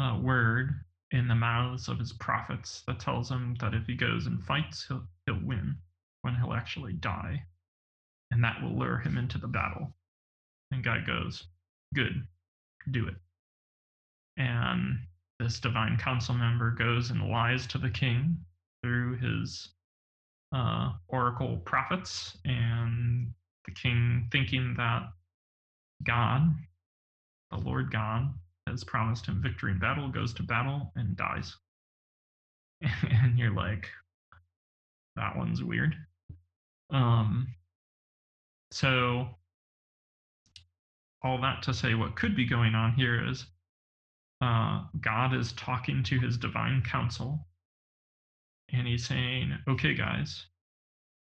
uh, 0.00 0.18
word 0.22 0.70
in 1.10 1.28
the 1.28 1.34
mouths 1.34 1.88
of 1.88 1.98
his 1.98 2.12
prophets 2.12 2.82
that 2.86 3.00
tells 3.00 3.30
him 3.30 3.56
that 3.60 3.74
if 3.74 3.86
he 3.86 3.94
goes 3.94 4.26
and 4.26 4.42
fights, 4.42 4.86
he'll, 4.86 5.04
he'll 5.26 5.40
win 5.44 5.76
when 6.22 6.34
he'll 6.34 6.52
actually 6.52 6.92
die. 6.94 7.42
And 8.30 8.44
that 8.44 8.62
will 8.62 8.78
lure 8.78 8.98
him 8.98 9.16
into 9.16 9.38
the 9.38 9.48
battle. 9.48 9.94
And 10.70 10.84
God 10.84 11.06
goes, 11.06 11.44
Good, 11.94 12.26
do 12.90 13.08
it. 13.08 13.14
And 14.36 14.98
this 15.38 15.60
divine 15.60 15.96
council 15.96 16.34
member 16.34 16.70
goes 16.72 17.10
and 17.10 17.28
lies 17.28 17.66
to 17.68 17.78
the 17.78 17.90
king 17.90 18.36
through 18.82 19.16
his 19.16 19.70
uh, 20.52 20.92
oracle 21.08 21.58
prophets, 21.64 22.36
and 22.44 23.32
the 23.66 23.72
king, 23.72 24.28
thinking 24.32 24.74
that 24.76 25.08
God, 26.04 26.54
the 27.50 27.58
Lord 27.58 27.90
God, 27.90 28.32
has 28.66 28.84
promised 28.84 29.26
him 29.26 29.42
victory 29.42 29.72
in 29.72 29.78
battle, 29.78 30.08
goes 30.08 30.32
to 30.34 30.42
battle 30.42 30.92
and 30.96 31.16
dies. 31.16 31.56
and 33.10 33.38
you're 33.38 33.54
like, 33.54 33.88
that 35.16 35.36
one's 35.36 35.62
weird. 35.62 35.94
Um, 36.90 37.48
so, 38.70 39.28
all 41.22 41.40
that 41.40 41.62
to 41.62 41.74
say, 41.74 41.94
what 41.94 42.16
could 42.16 42.36
be 42.36 42.46
going 42.46 42.74
on 42.74 42.92
here 42.92 43.28
is 43.28 43.46
uh, 44.40 44.84
God 45.00 45.34
is 45.34 45.52
talking 45.52 46.02
to 46.04 46.20
his 46.20 46.36
divine 46.36 46.82
council, 46.82 47.46
and 48.72 48.86
he's 48.86 49.06
saying, 49.06 49.58
okay, 49.68 49.94
guys, 49.94 50.46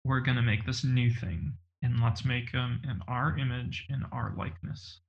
we're 0.05 0.21
going 0.21 0.37
to 0.37 0.41
make 0.41 0.65
this 0.65 0.83
new 0.83 1.11
thing, 1.11 1.53
and 1.81 2.01
let's 2.01 2.23
make 2.25 2.51
them 2.51 2.81
in 2.83 3.01
our 3.07 3.37
image, 3.37 3.85
in 3.89 4.03
our 4.11 4.33
likeness. 4.37 4.99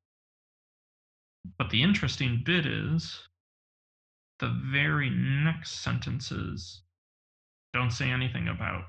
But 1.59 1.71
the 1.71 1.83
interesting 1.83 2.43
bit 2.45 2.67
is 2.67 3.21
the 4.39 4.59
very 4.71 5.11
next 5.11 5.83
sentences 5.83 6.83
don't 7.73 7.91
say 7.91 8.11
anything 8.11 8.49
about 8.49 8.85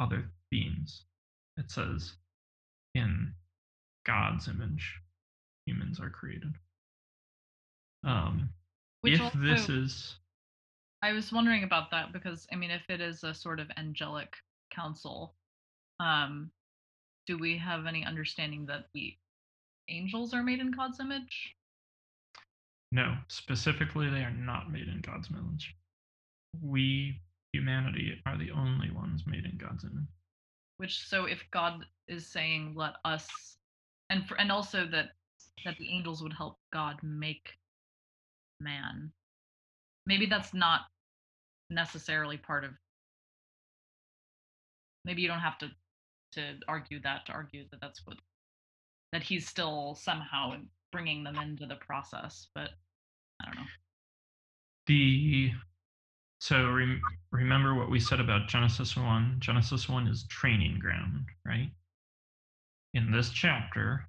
other 0.00 0.30
beings. 0.50 1.04
It 1.56 1.70
says, 1.70 2.14
in 2.94 3.32
God's 4.06 4.48
image, 4.48 4.94
humans 5.66 6.00
are 6.00 6.10
created. 6.10 6.54
Um, 8.04 8.48
if 9.04 9.20
also, 9.20 9.38
this 9.38 9.68
is 9.68 10.16
I 11.02 11.12
was 11.12 11.32
wondering 11.32 11.62
about 11.64 11.90
that 11.90 12.12
because 12.12 12.46
I 12.52 12.56
mean, 12.56 12.70
if 12.70 12.82
it 12.88 13.00
is 13.00 13.22
a 13.24 13.34
sort 13.34 13.60
of 13.60 13.70
angelic 13.76 14.34
council, 14.70 15.34
um, 16.00 16.50
do 17.26 17.38
we 17.38 17.58
have 17.58 17.86
any 17.86 18.04
understanding 18.04 18.66
that 18.66 18.86
the 18.94 19.14
angels 19.88 20.32
are 20.34 20.42
made 20.42 20.60
in 20.60 20.70
God's 20.70 21.00
image? 21.00 21.54
no, 22.90 23.16
specifically, 23.28 24.08
they 24.08 24.22
are 24.22 24.30
not 24.30 24.72
made 24.72 24.88
in 24.88 25.00
God's 25.02 25.28
image. 25.30 25.74
We, 26.62 27.20
humanity, 27.52 28.20
are 28.24 28.38
the 28.38 28.50
only 28.50 28.90
ones 28.90 29.24
made 29.26 29.44
in 29.44 29.58
God's 29.58 29.84
image. 29.84 30.08
Which 30.78 31.06
so 31.06 31.24
if 31.24 31.42
God 31.50 31.84
is 32.06 32.26
saying 32.26 32.72
let 32.74 32.94
us 33.04 33.26
and 34.10 34.26
for, 34.26 34.40
and 34.40 34.50
also 34.50 34.86
that 34.86 35.10
that 35.64 35.76
the 35.78 35.90
angels 35.90 36.22
would 36.22 36.32
help 36.32 36.56
God 36.72 36.98
make 37.02 37.58
man. 38.60 39.10
Maybe 40.06 40.24
that's 40.26 40.54
not 40.54 40.82
necessarily 41.68 42.38
part 42.38 42.64
of 42.64 42.70
maybe 45.04 45.20
you 45.20 45.28
don't 45.28 45.40
have 45.40 45.58
to 45.58 45.70
to 46.32 46.54
argue 46.68 47.00
that 47.00 47.26
to 47.26 47.32
argue 47.32 47.64
that 47.70 47.80
that's 47.80 48.02
what 48.06 48.18
that 49.12 49.22
he's 49.22 49.48
still 49.48 49.94
somehow 49.94 50.54
bringing 50.92 51.24
them 51.24 51.38
into 51.38 51.66
the 51.66 51.76
process 51.76 52.48
but 52.54 52.70
i 53.42 53.46
don't 53.46 53.56
know 53.56 53.66
The 54.86 55.52
so 56.40 56.70
rem, 56.70 57.02
remember 57.32 57.74
what 57.74 57.90
we 57.90 58.00
said 58.00 58.20
about 58.20 58.48
Genesis 58.48 58.96
1. 58.96 59.36
Genesis 59.40 59.88
1 59.88 60.06
is 60.06 60.26
training 60.28 60.78
ground, 60.78 61.26
right? 61.44 61.70
In 62.94 63.10
this 63.10 63.30
chapter, 63.30 64.08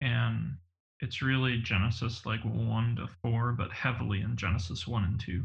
and 0.00 0.56
it's 1.00 1.22
really 1.22 1.58
Genesis 1.58 2.26
like 2.26 2.42
1 2.44 2.96
to 2.96 3.08
4, 3.22 3.52
but 3.52 3.72
heavily 3.72 4.20
in 4.20 4.36
Genesis 4.36 4.86
1 4.86 5.04
and 5.04 5.20
2. 5.20 5.44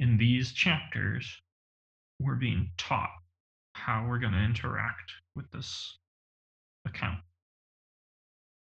In 0.00 0.18
these 0.18 0.52
chapters, 0.52 1.40
we're 2.20 2.34
being 2.36 2.70
taught 2.76 3.10
how 3.74 4.06
we're 4.08 4.18
going 4.18 4.32
to 4.32 4.38
interact 4.38 5.12
with 5.34 5.50
this 5.50 5.98
account. 6.86 7.20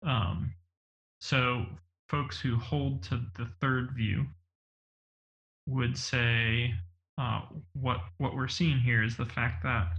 Um, 0.05 0.55
so, 1.21 1.67
folks 2.09 2.41
who 2.41 2.57
hold 2.57 3.03
to 3.05 3.21
the 3.37 3.47
third 3.61 3.93
view 3.93 4.27
would 5.67 5.97
say 5.97 6.75
uh, 7.19 7.43
what 7.75 7.99
what 8.19 8.35
we're 8.35 8.49
seeing 8.49 8.79
here 8.79 9.03
is 9.03 9.17
the 9.17 9.27
fact 9.27 9.63
that 9.63 9.93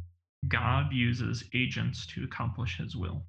God 0.48 0.92
uses 0.92 1.44
agents 1.54 2.06
to 2.08 2.24
accomplish 2.24 2.78
His 2.78 2.96
will, 2.96 3.24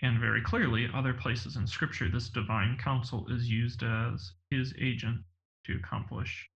and 0.00 0.18
very 0.18 0.40
clearly, 0.40 0.88
other 0.94 1.12
places 1.12 1.56
in 1.56 1.66
Scripture, 1.66 2.08
this 2.08 2.30
divine 2.30 2.78
council 2.78 3.26
is 3.28 3.50
used 3.50 3.82
as 3.82 4.32
His 4.50 4.72
agent 4.80 5.20
to 5.66 5.76
accomplish 5.76 6.48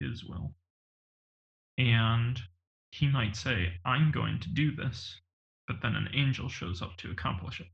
His 0.00 0.24
will, 0.24 0.54
and 1.78 2.40
He 2.90 3.08
might 3.08 3.36
say, 3.36 3.80
"I'm 3.84 4.10
going 4.10 4.40
to 4.40 4.48
do 4.48 4.74
this," 4.74 5.20
but 5.66 5.80
then 5.80 5.96
an 5.96 6.08
angel 6.12 6.48
shows 6.48 6.82
up 6.82 6.96
to 6.98 7.10
accomplish 7.10 7.60
it. 7.60 7.68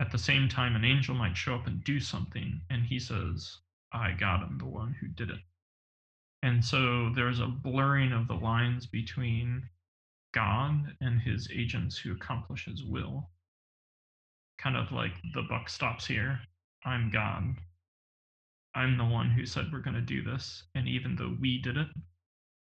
At 0.00 0.10
the 0.10 0.18
same 0.18 0.48
time, 0.48 0.74
an 0.74 0.84
angel 0.84 1.14
might 1.14 1.36
show 1.36 1.54
up 1.54 1.66
and 1.66 1.84
do 1.84 2.00
something, 2.00 2.62
and 2.70 2.84
he 2.84 2.98
says, 2.98 3.60
I 3.92 4.12
God 4.12 4.42
am 4.42 4.58
the 4.58 4.66
one 4.66 4.94
who 4.94 5.06
did 5.08 5.30
it. 5.30 5.40
And 6.42 6.64
so 6.64 7.10
there's 7.10 7.38
a 7.38 7.46
blurring 7.46 8.12
of 8.12 8.26
the 8.26 8.34
lines 8.34 8.86
between 8.86 9.68
God 10.32 10.96
and 11.00 11.20
his 11.20 11.48
agents 11.52 11.98
who 11.98 12.12
accomplish 12.12 12.64
his 12.64 12.82
will. 12.82 13.30
Kind 14.58 14.76
of 14.76 14.90
like 14.90 15.14
the 15.34 15.42
buck 15.42 15.68
stops 15.68 16.06
here. 16.06 16.40
I'm 16.84 17.10
God. 17.10 17.54
I'm 18.74 18.96
the 18.96 19.04
one 19.04 19.30
who 19.30 19.46
said 19.46 19.70
we're 19.70 19.80
going 19.80 19.94
to 19.94 20.00
do 20.00 20.22
this. 20.22 20.64
And 20.74 20.88
even 20.88 21.14
though 21.14 21.36
we 21.38 21.60
did 21.60 21.76
it, 21.76 21.88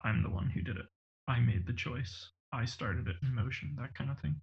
I'm 0.03 0.23
the 0.23 0.29
one 0.29 0.49
who 0.49 0.61
did 0.61 0.77
it. 0.77 0.85
I 1.27 1.39
made 1.39 1.65
the 1.65 1.73
choice. 1.73 2.29
I 2.51 2.65
started 2.65 3.07
it 3.07 3.15
in 3.21 3.33
motion, 3.35 3.75
that 3.79 3.95
kind 3.95 4.09
of 4.11 4.19
thing. 4.19 4.35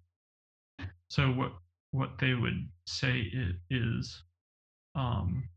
So 1.09 1.31
what 1.31 1.53
what 1.91 2.17
they 2.19 2.33
would 2.33 2.69
say 2.87 3.31
i- 3.35 3.55
is 3.69 4.23
um, 4.95 5.47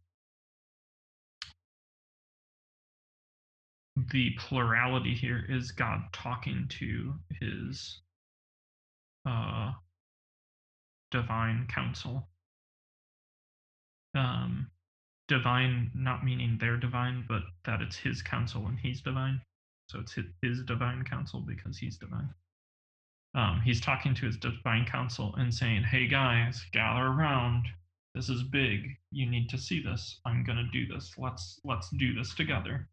the 3.97 4.31
plurality 4.39 5.15
here 5.15 5.45
is 5.49 5.73
God 5.73 6.03
talking 6.13 6.67
to 6.81 7.15
his 7.41 8.01
uh, 9.27 9.73
divine 11.11 11.67
council. 11.69 12.29
Um, 14.15 14.71
divine, 15.29 15.91
not 15.95 16.25
meaning 16.25 16.59
they're 16.61 16.77
divine, 16.77 17.25
but 17.29 17.43
that 17.65 17.83
it's 17.83 17.97
his 17.97 18.23
council 18.23 18.67
and 18.67 18.79
he's 18.79 19.01
divine. 19.01 19.41
So 19.89 20.01
it's 20.01 20.13
his, 20.13 20.25
his 20.43 20.63
divine 20.63 21.05
council 21.05 21.41
because 21.41 21.79
he's 21.79 21.97
divine. 21.97 22.35
Um, 23.35 23.61
he's 23.65 23.81
talking 23.81 24.15
to 24.15 24.27
his 24.27 24.37
divine 24.37 24.87
council 24.87 25.35
and 25.37 25.53
saying, 25.53 25.85
"Hey 25.85 26.07
guys, 26.09 26.65
gather 26.73 27.07
around. 27.07 27.67
This 28.15 28.29
is 28.29 28.43
big. 28.43 28.97
You 29.13 29.27
need 29.31 29.49
to 29.51 29.59
see 29.59 29.83
this. 29.83 30.21
I'm 30.25 30.43
gonna 30.45 30.69
do 30.73 30.87
this. 30.87 31.15
Let's 31.19 31.61
let's 31.65 31.91
do 31.91 32.15
this 32.15 32.35
together." 32.35 32.89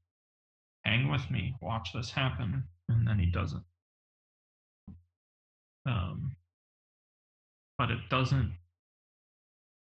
hang 0.86 1.10
with 1.10 1.30
me, 1.32 1.56
watch 1.62 1.94
this 1.94 2.12
happen, 2.12 2.64
and 2.90 3.08
then 3.08 3.20
he 3.20 3.26
doesn't. 3.26 3.64
Um, 5.86 6.36
but 7.78 7.92
it 7.92 8.10
doesn't 8.10 8.54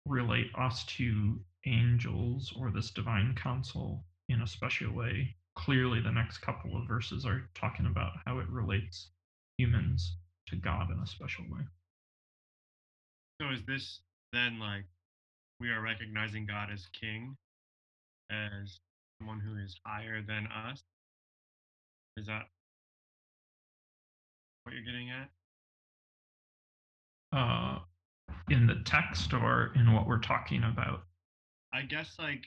relate 0.06 0.52
us 0.58 0.84
to 0.86 1.40
angels 1.66 2.54
or 2.58 2.72
this 2.72 2.92
divine 2.92 3.36
council 3.36 4.04
in 4.30 4.42
a 4.42 4.48
special 4.48 4.92
way. 4.94 5.36
Clearly, 5.56 6.02
the 6.02 6.12
next 6.12 6.40
couple 6.40 6.78
of 6.78 6.88
verses 6.88 7.26
are 7.26 7.50
talking 7.56 7.86
about 7.86 8.14
how 8.26 8.40
it 8.40 8.50
relates 8.50 9.10
humans 9.58 10.16
to 10.48 10.56
God 10.56 10.90
in 10.92 11.00
a 11.00 11.08
special 11.08 11.44
way. 11.50 11.62
So 13.42 13.50
is 13.50 13.64
this 13.66 14.02
then 14.34 14.60
like 14.60 14.86
we 15.60 15.70
are 15.70 15.82
recognizing 15.82 16.46
God 16.46 16.70
as 16.72 16.88
king, 16.88 17.36
as 18.30 18.80
someone 19.20 19.40
who 19.40 19.58
is 19.58 19.76
higher 19.86 20.22
than 20.22 20.48
us? 20.48 20.82
Is 22.18 22.28
that 22.28 22.44
what 24.64 24.74
you're 24.74 24.86
getting 24.86 25.10
at? 25.10 25.30
Uh, 27.34 27.80
in 28.50 28.68
the 28.68 28.82
text 28.86 29.34
or 29.34 29.72
in 29.76 29.94
what 29.94 30.08
we're 30.08 30.20
talking 30.20 30.64
about? 30.64 31.04
I 31.74 31.84
guess 31.84 32.16
like 32.20 32.46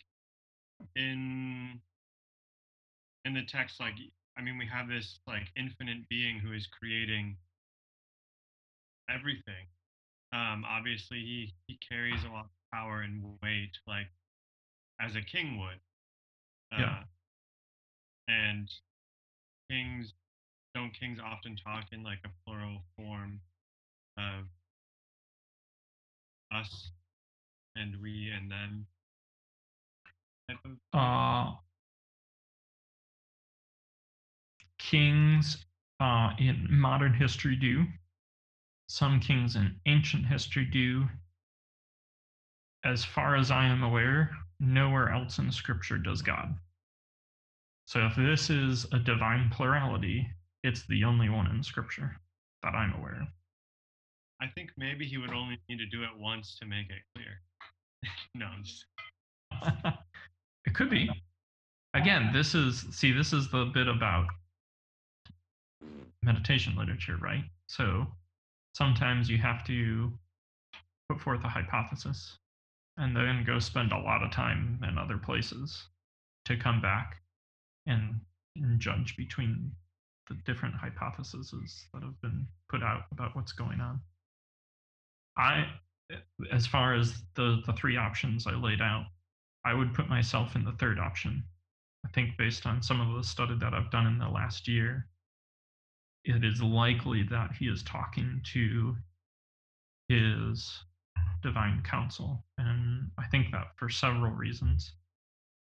in 0.96 1.80
in 3.24 3.34
the 3.34 3.44
text, 3.44 3.80
like 3.80 3.94
I 4.36 4.42
mean, 4.42 4.58
we 4.58 4.66
have 4.66 4.88
this 4.88 5.18
like 5.26 5.48
infinite 5.56 6.08
being 6.08 6.38
who 6.38 6.52
is 6.52 6.66
creating 6.66 7.36
everything. 9.08 9.66
Um, 10.32 10.64
obviously, 10.68 11.18
he 11.18 11.54
he 11.66 11.78
carries 11.88 12.22
a 12.24 12.28
lot 12.28 12.44
of 12.46 12.50
power 12.72 13.02
and 13.02 13.22
weight, 13.42 13.72
like 13.86 14.08
as 15.00 15.14
a 15.16 15.22
king 15.22 15.58
would. 15.58 15.80
Uh, 16.72 16.80
Yeah. 16.80 17.02
And 18.26 18.68
kings 19.70 20.12
don't 20.74 20.92
kings 20.98 21.18
often 21.24 21.56
talk 21.56 21.84
in 21.92 22.02
like 22.02 22.18
a 22.24 22.30
plural 22.44 22.82
form 22.96 23.40
of 24.16 24.46
us 26.52 26.90
and 27.76 28.00
we 28.02 28.30
and 28.30 28.50
them 28.50 28.86
type 30.48 30.58
of 30.64 30.72
uh, 30.92 31.52
kings 34.90 35.64
uh, 36.00 36.30
in 36.38 36.66
modern 36.68 37.14
history 37.14 37.56
do. 37.56 37.84
Some 38.88 39.18
kings 39.20 39.56
in 39.56 39.74
ancient 39.86 40.26
history 40.26 40.66
do. 40.66 41.06
As 42.84 43.04
far 43.04 43.36
as 43.36 43.50
I 43.50 43.64
am 43.64 43.82
aware, 43.82 44.30
nowhere 44.60 45.10
else 45.10 45.38
in 45.38 45.50
Scripture 45.50 45.96
does 45.96 46.20
God. 46.20 46.54
So 47.86 48.06
if 48.06 48.14
this 48.16 48.50
is 48.50 48.86
a 48.92 48.98
divine 48.98 49.50
plurality, 49.50 50.26
it's 50.62 50.86
the 50.86 51.04
only 51.04 51.28
one 51.28 51.46
in 51.50 51.62
Scripture 51.62 52.16
that 52.62 52.74
I'm 52.74 52.92
aware 52.94 53.22
of. 53.22 53.28
I 54.40 54.48
think 54.54 54.70
maybe 54.76 55.06
he 55.06 55.16
would 55.16 55.32
only 55.32 55.58
need 55.68 55.78
to 55.78 55.86
do 55.86 56.02
it 56.02 56.10
once 56.18 56.58
to 56.60 56.66
make 56.66 56.90
it 56.90 57.02
clear. 57.14 57.40
no, 58.34 58.48
just 58.62 58.84
it 60.66 60.74
could 60.74 60.90
be. 60.90 61.08
Again, 61.94 62.30
this 62.34 62.54
is 62.54 62.84
see, 62.90 63.12
this 63.12 63.32
is 63.32 63.50
the 63.50 63.70
bit 63.72 63.88
about 63.88 64.26
meditation 66.24 66.74
literature, 66.76 67.16
right? 67.20 67.44
So 67.68 68.06
sometimes 68.74 69.28
you 69.28 69.38
have 69.38 69.64
to 69.66 70.12
put 71.08 71.20
forth 71.20 71.44
a 71.44 71.48
hypothesis 71.48 72.38
and 72.96 73.16
then 73.16 73.44
go 73.46 73.58
spend 73.58 73.92
a 73.92 73.98
lot 73.98 74.22
of 74.22 74.30
time 74.30 74.78
in 74.88 74.98
other 74.98 75.18
places 75.18 75.88
to 76.44 76.56
come 76.56 76.80
back 76.80 77.16
and, 77.86 78.20
and 78.56 78.80
judge 78.80 79.16
between 79.16 79.70
the 80.28 80.36
different 80.46 80.74
hypotheses 80.74 81.52
that 81.92 82.02
have 82.02 82.20
been 82.22 82.46
put 82.68 82.82
out 82.82 83.02
about 83.12 83.34
what's 83.36 83.52
going 83.52 83.80
on. 83.80 84.00
I, 85.36 85.66
as 86.52 86.66
far 86.66 86.94
as 86.94 87.22
the, 87.34 87.62
the 87.66 87.72
three 87.72 87.96
options 87.96 88.46
I 88.46 88.52
laid 88.52 88.80
out, 88.80 89.06
I 89.64 89.74
would 89.74 89.94
put 89.94 90.08
myself 90.08 90.56
in 90.56 90.64
the 90.64 90.72
third 90.72 90.98
option. 90.98 91.42
I 92.06 92.08
think 92.10 92.36
based 92.36 92.66
on 92.66 92.82
some 92.82 93.00
of 93.00 93.16
the 93.16 93.26
study 93.26 93.56
that 93.58 93.74
I've 93.74 93.90
done 93.90 94.06
in 94.06 94.18
the 94.18 94.28
last 94.28 94.68
year, 94.68 95.08
it 96.24 96.44
is 96.44 96.62
likely 96.62 97.22
that 97.24 97.52
he 97.58 97.66
is 97.66 97.82
talking 97.82 98.40
to 98.52 98.96
his 100.08 100.84
divine 101.42 101.82
council. 101.82 102.44
And 102.58 103.10
I 103.18 103.26
think 103.26 103.50
that 103.52 103.68
for 103.76 103.88
several 103.88 104.32
reasons. 104.32 104.92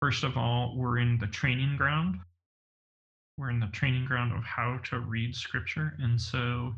First 0.02 0.24
of 0.24 0.38
all, 0.38 0.76
we're 0.78 1.00
in 1.00 1.18
the 1.18 1.28
training 1.28 1.78
ground. 1.78 2.20
We're 3.38 3.50
in 3.50 3.60
the 3.60 3.68
training 3.68 4.06
ground 4.06 4.34
of 4.34 4.44
how 4.44 4.80
to 4.90 5.00
read 5.00 5.36
scripture. 5.36 5.96
And 6.00 6.22
so 6.22 6.74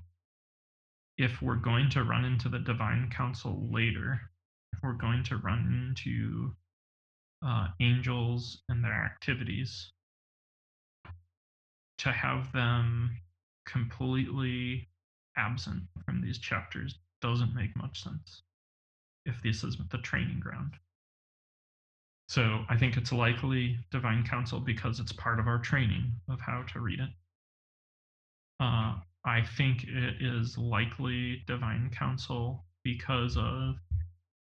if 1.18 1.42
we're 1.42 1.56
going 1.56 1.90
to 1.92 2.04
run 2.04 2.26
into 2.26 2.50
the 2.50 2.60
divine 2.60 3.10
council 3.10 3.68
later, 3.72 4.22
if 4.74 4.80
we're 4.82 4.94
going 4.94 5.24
to 5.26 5.38
run 5.38 5.90
into 5.90 6.54
uh, 7.46 7.68
angels 7.80 8.62
and 8.70 8.84
their 8.84 8.94
activities, 8.94 9.92
to 11.98 12.12
have 12.12 12.52
them 12.54 13.12
completely 13.68 14.88
absent 15.38 15.84
from 16.04 16.22
these 16.22 16.40
chapters 16.40 16.96
doesn't 17.22 17.54
make 17.54 17.76
much 17.76 18.04
sense 18.04 18.42
if 19.26 19.42
this 19.44 19.64
is 19.64 19.78
the 19.92 19.98
training 20.00 20.40
ground. 20.40 20.74
So 22.30 22.66
I 22.70 22.78
think 22.78 22.98
it's 22.98 23.14
likely 23.14 23.78
divine 23.92 24.24
council 24.24 24.60
because 24.60 25.00
it's 25.00 25.14
part 25.14 25.40
of 25.40 25.48
our 25.48 25.60
training 25.60 26.12
of 26.28 26.40
how 26.42 26.64
to 26.74 26.80
read 26.80 27.00
it. 27.00 27.10
Uh, 28.60 28.96
I 29.26 29.44
think 29.58 29.84
it 29.84 30.22
is 30.22 30.58
likely 30.58 31.44
divine 31.48 31.90
council 31.90 32.66
because 32.84 33.38
of 33.38 33.76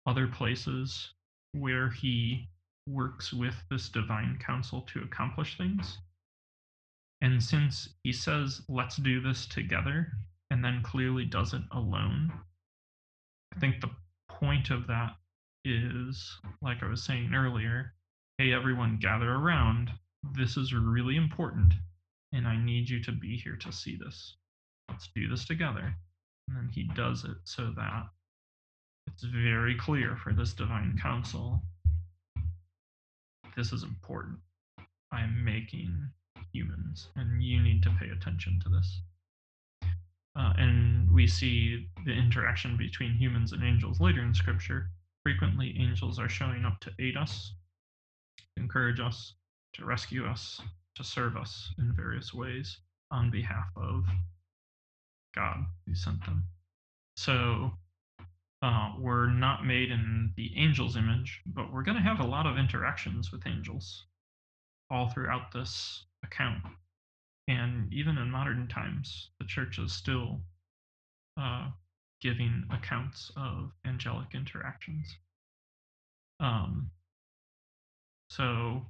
other 0.07 0.27
places 0.27 1.13
where 1.53 1.91
he 1.91 2.49
works 2.89 3.33
with 3.33 3.55
this 3.71 3.89
divine 3.89 4.39
council 4.45 4.83
to 4.93 5.01
accomplish 5.01 5.57
things. 5.57 5.99
And 7.23 7.43
since 7.43 7.89
he 8.03 8.13
says, 8.13 8.61
let's 8.69 8.97
do 8.97 9.21
this 9.21 9.47
together, 9.47 10.09
and 10.51 10.63
then 10.63 10.83
clearly 10.83 11.25
does 11.25 11.55
it 11.55 11.63
alone, 11.71 12.33
I 13.55 13.61
think 13.61 13.81
the 13.81 13.91
point 14.29 14.71
of 14.71 14.87
that 14.89 15.13
is, 15.65 16.39
like 16.61 16.83
I 16.83 16.89
was 16.89 17.03
saying 17.03 17.33
earlier, 17.33 17.95
hey, 18.39 18.53
everyone, 18.53 18.99
gather 19.01 19.31
around. 19.31 19.91
This 20.37 20.57
is 20.57 20.75
really 20.75 21.17
important, 21.17 21.73
and 22.33 22.47
I 22.47 22.63
need 22.63 22.91
you 22.91 23.03
to 23.05 23.13
be 23.13 23.37
here 23.37 23.57
to 23.57 23.73
see 23.73 23.97
this. 23.97 24.37
Let's 24.91 25.09
do 25.15 25.29
this 25.29 25.45
together. 25.47 25.95
And 26.49 26.57
then 26.57 26.69
he 26.75 26.85
does 26.95 27.25
it 27.25 27.37
so 27.45 27.73
that 27.77 28.09
it's 29.07 29.23
very 29.23 29.77
clear 29.77 30.17
for 30.17 30.33
this 30.33 30.53
divine 30.53 30.99
council 31.01 31.63
this 33.57 33.73
is 33.73 33.83
important. 33.83 34.39
I'm 35.13 35.45
making 35.45 36.11
humans, 36.53 37.09
and 37.17 37.43
you 37.43 37.63
need 37.63 37.83
to 37.83 37.97
pay 37.99 38.09
attention 38.09 38.61
to 38.63 38.69
this. 38.69 39.01
Uh, 40.39 40.53
and 40.57 41.11
we 41.13 41.27
see 41.27 41.87
the 42.07 42.13
interaction 42.13 42.77
between 42.77 43.13
humans 43.13 43.53
and 43.53 43.63
angels 43.63 44.01
later 44.01 44.23
in 44.23 44.35
scripture. 44.35 44.89
Frequently, 45.25 45.77
angels 45.79 46.19
are 46.19 46.29
showing 46.29 46.65
up 46.65 46.81
to 46.81 46.91
aid 46.99 47.17
us, 47.17 47.53
to 48.39 48.63
encourage 48.63 48.99
us, 48.99 49.35
to 49.75 49.85
rescue 49.85 50.27
us, 50.27 50.61
to 50.97 51.05
serve 51.05 51.37
us 51.37 51.71
in 51.79 51.93
various 51.93 52.33
ways 52.35 52.79
on 53.11 53.31
behalf 53.31 53.67
of 53.77 54.05
God 55.35 55.65
who 55.87 55.95
sent 55.95 56.25
them. 56.25 56.45
So 57.17 57.73
uh, 58.63 58.93
we're 58.99 59.31
not 59.31 59.67
made 59.67 59.91
in 59.91 60.33
the 60.37 60.53
angel's 60.57 60.97
image, 60.97 61.43
but 61.47 61.73
we're 61.73 61.83
going 61.83 61.97
to 61.97 62.03
have 62.03 62.21
a 62.21 62.27
lot 62.27 62.47
of 62.47 62.59
interactions 62.59 63.33
with 63.33 63.47
angels 63.47 64.05
all 64.91 65.09
throughout 65.09 65.53
this 65.53 66.05
account. 66.25 66.63
And 67.49 67.93
even 67.93 68.19
in 68.19 68.31
modern 68.31 68.69
times, 68.69 69.31
the 69.39 69.47
church 69.47 69.79
is 69.79 69.93
still 69.93 70.41
uh, 71.39 71.69
giving 72.21 72.65
accounts 72.71 73.31
of 73.37 73.73
angelic 73.85 74.29
interactions. 74.35 75.17
Um, 76.41 76.91
so 78.31 78.83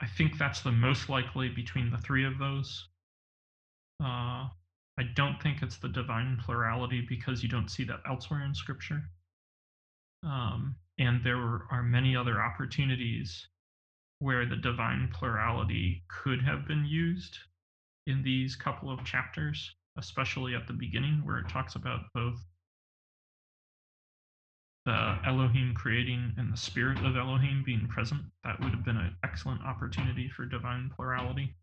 I 0.00 0.06
think 0.06 0.38
that's 0.38 0.60
the 0.60 0.72
most 0.72 1.08
likely 1.08 1.48
between 1.48 1.90
the 1.90 1.98
three 1.98 2.24
of 2.24 2.38
those. 2.38 2.88
Uh, 4.02 4.48
I 4.98 5.02
don't 5.14 5.40
think 5.42 5.62
it's 5.62 5.78
the 5.78 5.88
divine 5.88 6.40
plurality 6.44 7.04
because 7.08 7.42
you 7.42 7.48
don't 7.48 7.70
see 7.70 7.84
that 7.84 8.00
elsewhere 8.08 8.44
in 8.44 8.54
Scripture. 8.54 9.02
Um, 10.22 10.76
and 10.98 11.22
there 11.24 11.66
are 11.70 11.82
many 11.82 12.16
other 12.16 12.40
opportunities 12.40 13.46
where 14.24 14.46
the 14.46 14.56
divine 14.56 15.06
plurality 15.12 16.02
could 16.08 16.40
have 16.40 16.66
been 16.66 16.86
used 16.86 17.36
in 18.06 18.22
these 18.22 18.56
couple 18.56 18.90
of 18.90 19.04
chapters, 19.04 19.70
especially 19.98 20.54
at 20.54 20.66
the 20.66 20.72
beginning 20.72 21.20
where 21.26 21.36
it 21.36 21.48
talks 21.50 21.74
about 21.74 22.00
both 22.14 22.38
the 24.86 25.18
Elohim 25.26 25.74
creating 25.74 26.32
and 26.38 26.50
the 26.50 26.56
spirit 26.56 26.96
of 27.04 27.16
Elohim 27.16 27.62
being 27.66 27.86
present. 27.86 28.22
That 28.44 28.58
would 28.60 28.70
have 28.70 28.82
been 28.82 28.96
an 28.96 29.14
excellent 29.22 29.62
opportunity 29.62 30.30
for 30.34 30.46
divine 30.46 30.90
plurality 30.96 31.54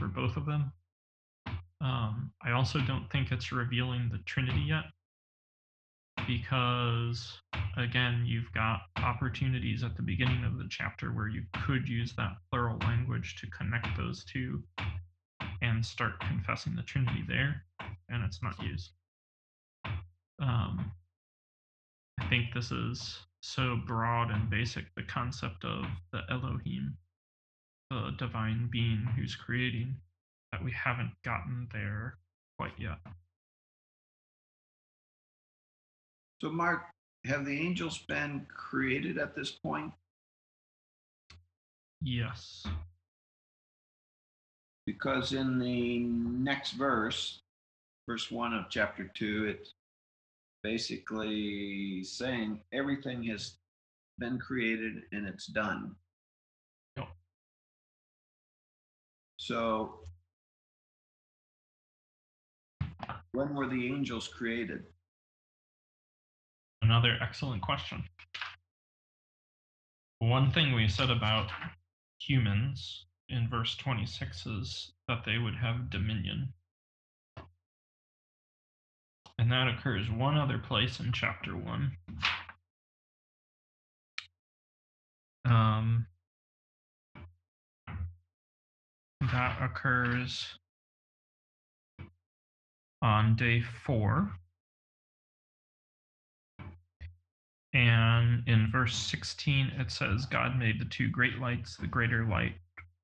for 0.00 0.08
both 0.08 0.36
of 0.36 0.46
them. 0.46 0.72
Um, 1.80 2.32
I 2.44 2.50
also 2.50 2.80
don't 2.80 3.08
think 3.12 3.30
it's 3.30 3.52
revealing 3.52 4.08
the 4.10 4.18
Trinity 4.26 4.64
yet 4.66 4.86
because 6.26 7.40
again 7.76 8.24
you've 8.26 8.52
got 8.52 8.80
opportunities 8.96 9.82
at 9.82 9.96
the 9.96 10.02
beginning 10.02 10.44
of 10.44 10.58
the 10.58 10.66
chapter 10.68 11.12
where 11.12 11.28
you 11.28 11.42
could 11.64 11.88
use 11.88 12.12
that 12.16 12.36
plural 12.50 12.78
language 12.80 13.36
to 13.36 13.46
connect 13.48 13.86
those 13.96 14.24
two 14.24 14.62
and 15.62 15.84
start 15.84 16.18
confessing 16.20 16.74
the 16.74 16.82
trinity 16.82 17.24
there 17.26 17.64
and 18.08 18.24
it's 18.24 18.42
not 18.42 18.60
used. 18.62 18.90
Um, 20.40 20.92
i 22.20 22.28
think 22.28 22.52
this 22.54 22.70
is 22.70 23.18
so 23.40 23.76
broad 23.86 24.30
and 24.30 24.50
basic 24.50 24.84
the 24.96 25.02
concept 25.02 25.64
of 25.64 25.84
the 26.12 26.22
elohim 26.30 26.96
the 27.90 28.12
divine 28.18 28.68
being 28.70 29.06
who's 29.16 29.34
creating 29.34 29.96
that 30.52 30.62
we 30.62 30.72
haven't 30.72 31.12
gotten 31.24 31.68
there 31.72 32.18
quite 32.58 32.72
yet 32.78 32.98
So, 36.40 36.50
Mark, 36.50 36.82
have 37.24 37.44
the 37.44 37.58
angels 37.58 37.98
been 37.98 38.46
created 38.48 39.18
at 39.18 39.34
this 39.34 39.50
point? 39.50 39.92
Yes. 42.00 42.64
Because 44.86 45.32
in 45.32 45.58
the 45.58 45.98
next 45.98 46.72
verse, 46.72 47.40
verse 48.08 48.30
one 48.30 48.54
of 48.54 48.66
chapter 48.70 49.10
two, 49.14 49.46
it's 49.46 49.74
basically 50.62 52.04
saying 52.04 52.60
everything 52.72 53.24
has 53.24 53.54
been 54.18 54.38
created 54.38 55.02
and 55.12 55.26
it's 55.26 55.46
done. 55.46 55.94
Yep. 56.96 57.08
So, 59.38 60.00
when 63.32 63.54
were 63.54 63.68
the 63.68 63.86
angels 63.88 64.28
created? 64.28 64.84
Another 66.82 67.16
excellent 67.20 67.62
question. 67.62 68.04
One 70.20 70.50
thing 70.50 70.74
we 70.74 70.88
said 70.88 71.10
about 71.10 71.50
humans 72.20 73.04
in 73.28 73.48
verse 73.48 73.76
26 73.76 74.46
is 74.46 74.92
that 75.06 75.24
they 75.24 75.38
would 75.38 75.54
have 75.54 75.90
dominion. 75.90 76.52
And 79.38 79.52
that 79.52 79.68
occurs 79.68 80.10
one 80.10 80.36
other 80.36 80.58
place 80.58 80.98
in 80.98 81.12
chapter 81.12 81.56
1. 81.56 81.92
Um, 85.44 86.06
that 89.20 89.62
occurs 89.62 90.58
on 93.00 93.36
day 93.36 93.62
4 93.86 94.32
And 97.74 98.48
in 98.48 98.70
verse 98.72 98.96
16, 98.96 99.72
it 99.78 99.90
says, 99.90 100.26
God 100.26 100.58
made 100.58 100.80
the 100.80 100.86
two 100.86 101.10
great 101.10 101.38
lights, 101.38 101.76
the 101.76 101.86
greater 101.86 102.24
light 102.24 102.54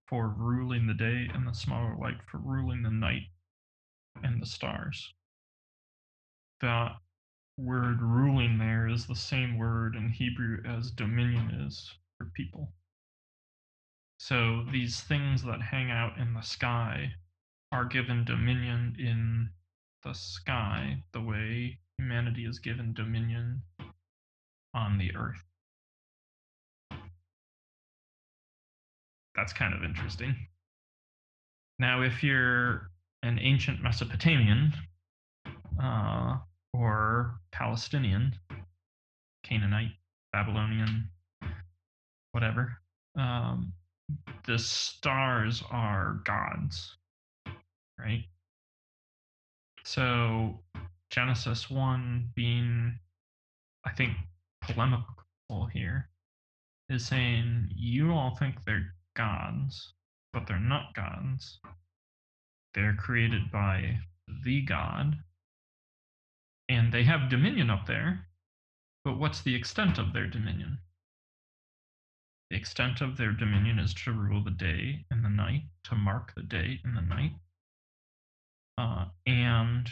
for 0.06 0.28
ruling 0.28 0.86
the 0.86 0.94
day, 0.94 1.28
and 1.34 1.46
the 1.46 1.52
smaller 1.52 1.96
light 1.96 2.18
for 2.30 2.38
ruling 2.38 2.82
the 2.82 2.90
night 2.90 3.24
and 4.22 4.40
the 4.40 4.46
stars. 4.46 5.12
That 6.60 6.96
word 7.58 8.00
ruling 8.00 8.58
there 8.58 8.88
is 8.88 9.06
the 9.06 9.14
same 9.14 9.58
word 9.58 9.96
in 9.96 10.08
Hebrew 10.08 10.62
as 10.66 10.90
dominion 10.90 11.50
is 11.66 11.92
for 12.16 12.26
people. 12.34 12.72
So 14.18 14.64
these 14.72 15.00
things 15.02 15.42
that 15.42 15.60
hang 15.60 15.90
out 15.90 16.16
in 16.18 16.32
the 16.32 16.40
sky 16.40 17.12
are 17.70 17.84
given 17.84 18.24
dominion 18.24 18.96
in 18.98 19.50
the 20.04 20.14
sky 20.14 21.02
the 21.12 21.20
way 21.20 21.78
humanity 21.98 22.44
is 22.44 22.58
given 22.58 22.94
dominion 22.94 23.62
on 24.74 24.98
the 24.98 25.14
earth. 25.16 25.42
That's 29.34 29.52
kind 29.52 29.74
of 29.74 29.82
interesting. 29.82 30.34
Now, 31.78 32.02
if 32.02 32.22
you're 32.22 32.90
an 33.22 33.38
ancient 33.40 33.82
Mesopotamian 33.82 34.72
uh, 35.82 36.36
or 36.72 37.40
Palestinian, 37.52 38.34
Canaanite, 39.44 39.92
Babylonian, 40.32 41.08
whatever, 42.32 42.78
um, 43.18 43.72
the 44.46 44.58
stars 44.58 45.62
are 45.70 46.20
gods, 46.24 46.96
right? 47.98 48.24
So 49.84 50.60
Genesis 51.10 51.70
1 51.70 52.30
being, 52.34 52.98
I 53.84 53.90
think, 53.90 54.12
polemical 54.66 55.66
here 55.72 56.08
is 56.88 57.06
saying 57.06 57.68
you 57.74 58.12
all 58.12 58.36
think 58.36 58.64
they're 58.64 58.94
gods, 59.16 59.94
but 60.32 60.46
they're 60.46 60.58
not 60.58 60.94
gods. 60.94 61.60
They're 62.74 62.94
created 62.94 63.50
by 63.52 64.00
the 64.44 64.62
God, 64.62 65.16
and 66.68 66.92
they 66.92 67.04
have 67.04 67.30
dominion 67.30 67.70
up 67.70 67.86
there. 67.86 68.26
But 69.04 69.18
what's 69.18 69.42
the 69.42 69.54
extent 69.54 69.98
of 69.98 70.12
their 70.12 70.26
dominion? 70.26 70.78
The 72.50 72.56
extent 72.56 73.00
of 73.00 73.16
their 73.16 73.32
dominion 73.32 73.78
is 73.78 73.94
to 73.94 74.12
rule 74.12 74.42
the 74.42 74.50
day 74.50 75.04
and 75.10 75.24
the 75.24 75.28
night, 75.28 75.62
to 75.84 75.94
mark 75.94 76.34
the 76.34 76.42
day 76.42 76.80
and 76.84 76.96
the 76.96 77.02
night, 77.02 77.32
uh, 78.78 79.06
and 79.26 79.88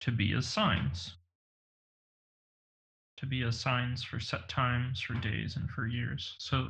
to 0.00 0.10
be 0.10 0.32
as 0.32 0.46
signs. 0.46 1.16
To 3.24 3.30
be 3.30 3.42
as 3.44 3.58
signs 3.58 4.04
for 4.04 4.20
set 4.20 4.50
times, 4.50 5.00
for 5.00 5.14
days, 5.14 5.56
and 5.56 5.70
for 5.70 5.86
years. 5.86 6.34
So, 6.36 6.68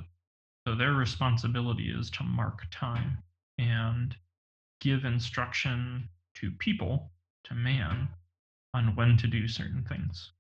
so 0.64 0.76
their 0.76 0.92
responsibility 0.92 1.90
is 1.90 2.11
to 2.11 2.22
mark 2.22 2.62
time 2.70 3.18
and 3.59 4.14
give 4.80 5.05
instruction 5.05 6.09
to 6.36 6.52
people, 6.52 7.11
to 7.42 7.55
man, 7.55 8.09
on 8.72 8.94
when 8.94 9.16
to 9.16 9.26
do 9.26 9.48
certain 9.48 9.82
things. 9.82 10.30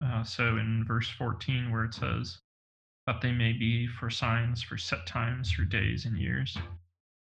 Uh, 0.00 0.22
so 0.22 0.58
in 0.58 0.84
verse 0.86 1.08
14, 1.08 1.72
where 1.72 1.86
it 1.86 1.94
says, 1.94 2.38
that 3.08 3.20
they 3.20 3.32
may 3.32 3.52
be 3.52 3.88
for 3.88 4.10
signs 4.10 4.62
for 4.62 4.78
set 4.78 5.08
times, 5.08 5.50
for 5.50 5.64
days 5.64 6.04
and 6.04 6.16
years, 6.16 6.56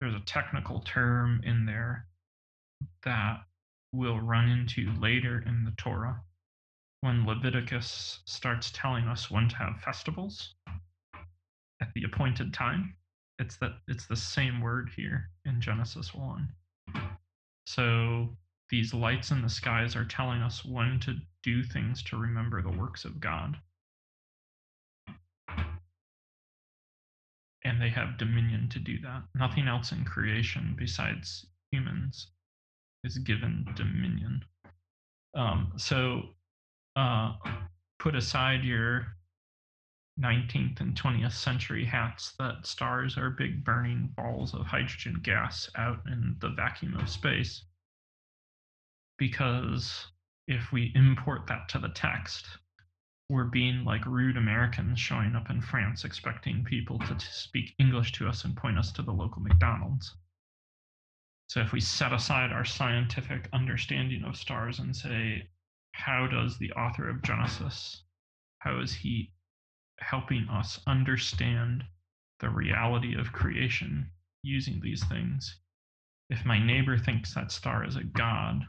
there's 0.01 0.13
a 0.13 0.25
technical 0.25 0.81
term 0.81 1.39
in 1.45 1.65
there 1.65 2.05
that 3.05 3.45
we'll 3.93 4.19
run 4.19 4.49
into 4.49 4.91
later 4.99 5.41
in 5.47 5.63
the 5.63 5.71
Torah 5.77 6.21
when 7.06 7.24
Leviticus 7.24 8.22
starts 8.26 8.72
telling 8.72 9.03
us 9.03 9.30
when 9.30 9.47
to 9.47 9.56
have 9.58 9.80
festivals 9.80 10.56
at 11.80 11.93
the 11.93 12.03
appointed 12.03 12.51
time. 12.51 12.95
It's 13.38 13.58
that 13.58 13.74
it's 13.88 14.08
the 14.08 14.16
same 14.16 14.60
word 14.60 14.89
here 14.95 15.30
in 15.45 15.62
Genesis 15.62 16.16
1. 16.16 16.47
So 17.68 18.30
these 18.72 18.91
lights 18.91 19.30
in 19.30 19.43
the 19.43 19.49
skies 19.49 19.95
are 19.95 20.06
telling 20.06 20.41
us 20.41 20.66
when 20.66 20.99
to 21.01 21.18
do 21.43 21.64
things 21.64 22.01
to 22.03 22.18
remember 22.18 22.64
the 22.64 22.76
works 22.76 23.06
of 23.06 23.20
God. 23.20 23.56
And 27.64 27.80
they 27.80 27.89
have 27.89 28.18
dominion 28.18 28.68
to 28.70 28.80
do 28.80 28.99
that. 29.01 29.24
Nothing 29.36 29.68
else 29.68 29.91
in 29.91 30.06
creation 30.06 30.76
besides 30.76 31.45
humans 31.72 32.32
is 33.03 33.20
given 33.20 33.68
dominion. 33.76 34.43
Um, 35.36 35.74
so 35.78 36.30
uh, 36.95 37.33
put 37.99 38.15
aside 38.15 38.63
your 38.63 39.07
19th 40.19 40.79
and 40.79 40.95
20th 40.95 41.33
century 41.33 41.83
hats 41.83 42.33
that 42.39 42.65
stars 42.65 43.17
are 43.17 43.29
big 43.29 43.65
burning 43.65 44.13
balls 44.15 44.53
of 44.53 44.65
hydrogen 44.65 45.19
gas 45.21 45.69
out 45.75 45.99
in 46.07 46.37
the 46.39 46.49
vacuum 46.49 46.95
of 46.95 47.09
space. 47.09 47.65
Because 49.17 50.07
if 50.47 50.71
we 50.71 50.93
import 50.95 51.47
that 51.47 51.67
to 51.69 51.79
the 51.79 51.89
text, 51.89 52.45
we're 53.29 53.45
being 53.45 53.83
like 53.83 54.05
rude 54.05 54.37
Americans 54.37 54.99
showing 54.99 55.35
up 55.35 55.49
in 55.49 55.59
France 55.59 56.05
expecting 56.05 56.63
people 56.63 56.99
to 56.99 57.19
speak 57.19 57.73
English 57.79 58.11
to 58.13 58.27
us 58.27 58.45
and 58.45 58.55
point 58.55 58.77
us 58.77 58.91
to 58.93 59.01
the 59.01 59.11
local 59.11 59.41
McDonald's. 59.41 60.15
So 61.47 61.59
if 61.59 61.71
we 61.71 61.79
set 61.79 62.13
aside 62.13 62.51
our 62.51 62.65
scientific 62.65 63.49
understanding 63.51 64.23
of 64.23 64.37
stars 64.37 64.79
and 64.79 64.95
say, 64.95 65.49
how 65.95 66.27
does 66.27 66.57
the 66.57 66.71
author 66.73 67.09
of 67.09 67.23
Genesis, 67.23 68.03
how 68.59 68.79
is 68.79 68.93
he 68.93 69.31
helping 69.99 70.47
us 70.49 70.79
understand 70.85 71.83
the 72.39 72.49
reality 72.49 73.15
of 73.15 73.31
creation 73.31 74.11
using 74.43 74.81
these 74.81 75.03
things? 75.05 75.59
If 76.29 76.45
my 76.45 76.59
neighbor 76.59 76.97
thinks 76.97 77.33
that 77.33 77.51
star 77.51 77.85
is 77.85 77.95
a 77.95 78.03
god, 78.03 78.65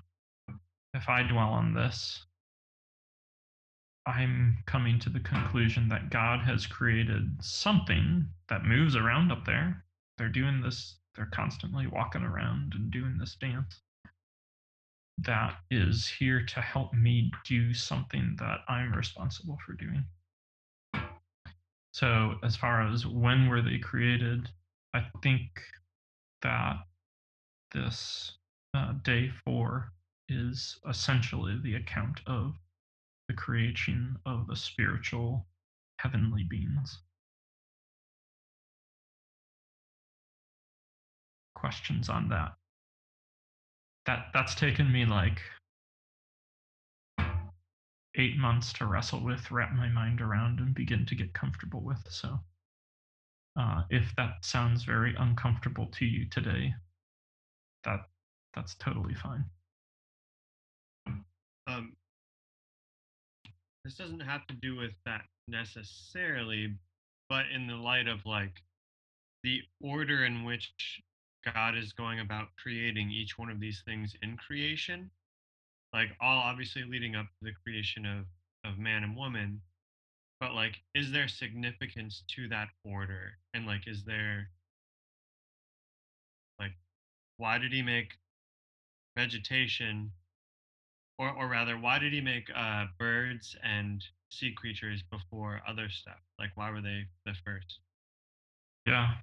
if 0.94 1.08
I 1.08 1.22
dwell 1.24 1.48
on 1.48 1.74
this, 1.74 2.24
I'm 4.06 4.58
coming 4.66 5.00
to 5.00 5.10
the 5.10 5.20
conclusion 5.20 5.88
that 5.88 6.10
God 6.10 6.40
has 6.40 6.66
created 6.66 7.42
something 7.42 8.28
that 8.48 8.64
moves 8.64 8.94
around 8.94 9.32
up 9.32 9.44
there. 9.44 9.84
They're 10.16 10.28
doing 10.28 10.60
this 10.60 10.96
they're 11.16 11.26
constantly 11.26 11.86
walking 11.86 12.22
around 12.22 12.74
and 12.74 12.90
doing 12.90 13.16
this 13.18 13.36
dance. 13.36 13.80
That 15.18 15.56
is 15.70 16.06
here 16.06 16.44
to 16.44 16.60
help 16.60 16.92
me 16.92 17.32
do 17.44 17.72
something 17.72 18.36
that 18.38 18.60
I'm 18.68 18.92
responsible 18.92 19.58
for 19.64 19.72
doing. 19.72 20.04
So, 21.92 22.34
as 22.42 22.56
far 22.56 22.82
as 22.82 23.06
when 23.06 23.48
were 23.48 23.62
they 23.62 23.78
created, 23.78 24.50
I 24.92 25.06
think 25.22 25.48
that 26.42 26.76
this 27.72 28.32
uh, 28.74 28.92
day 29.02 29.30
four 29.44 29.92
is 30.28 30.78
essentially 30.88 31.58
the 31.62 31.76
account 31.76 32.20
of 32.26 32.54
the 33.28 33.34
creation 33.34 34.16
of 34.26 34.46
the 34.46 34.56
spiritual 34.56 35.46
heavenly 35.98 36.44
beings. 36.44 36.98
questions 41.56 42.08
on 42.08 42.28
that. 42.28 42.52
That 44.06 44.26
that's 44.32 44.54
taken 44.54 44.90
me 44.92 45.04
like 45.04 45.40
eight 48.16 48.36
months 48.38 48.72
to 48.74 48.86
wrestle 48.86 49.20
with, 49.20 49.50
wrap 49.50 49.72
my 49.74 49.88
mind 49.88 50.20
around, 50.20 50.60
and 50.60 50.74
begin 50.74 51.04
to 51.06 51.14
get 51.14 51.34
comfortable 51.34 51.80
with. 51.80 52.02
So, 52.08 52.38
uh, 53.58 53.82
if 53.90 54.14
that 54.16 54.44
sounds 54.44 54.84
very 54.84 55.14
uncomfortable 55.18 55.86
to 55.86 56.04
you 56.04 56.26
today, 56.30 56.74
that 57.84 58.00
that's 58.54 58.74
totally 58.76 59.14
fine. 59.14 59.44
Um, 61.66 61.94
this 63.84 63.94
doesn't 63.94 64.20
have 64.20 64.46
to 64.46 64.54
do 64.54 64.76
with 64.76 64.92
that 65.04 65.22
necessarily, 65.48 66.74
but 67.28 67.46
in 67.52 67.66
the 67.66 67.74
light 67.74 68.06
of 68.06 68.24
like 68.24 68.62
the 69.42 69.60
order 69.80 70.24
in 70.24 70.44
which 70.44 70.72
God 71.54 71.76
is 71.76 71.92
going 71.92 72.20
about 72.20 72.48
creating 72.56 73.10
each 73.10 73.38
one 73.38 73.50
of 73.50 73.60
these 73.60 73.82
things 73.86 74.14
in 74.22 74.36
creation, 74.36 75.10
like 75.92 76.10
all 76.20 76.38
obviously 76.38 76.84
leading 76.84 77.14
up 77.16 77.26
to 77.26 77.44
the 77.44 77.52
creation 77.64 78.06
of 78.06 78.26
of 78.64 78.78
man 78.78 79.04
and 79.04 79.16
woman, 79.16 79.62
but 80.40 80.54
like 80.54 80.76
is 80.94 81.12
there 81.12 81.28
significance 81.28 82.24
to 82.28 82.48
that 82.48 82.68
order? 82.84 83.38
And 83.54 83.66
like 83.66 83.86
is 83.86 84.04
there 84.04 84.50
like 86.58 86.72
why 87.38 87.58
did 87.58 87.72
he 87.72 87.82
make 87.82 88.12
vegetation 89.16 90.12
or 91.18 91.30
or 91.30 91.48
rather 91.48 91.78
why 91.78 91.98
did 91.98 92.12
he 92.12 92.20
make 92.20 92.48
uh 92.54 92.86
birds 92.98 93.56
and 93.62 94.04
sea 94.30 94.52
creatures 94.52 95.02
before 95.10 95.62
other 95.68 95.88
stuff? 95.88 96.20
Like 96.38 96.50
why 96.56 96.70
were 96.70 96.82
they 96.82 97.06
the 97.24 97.34
first? 97.44 97.80
Yeah, 98.86 99.14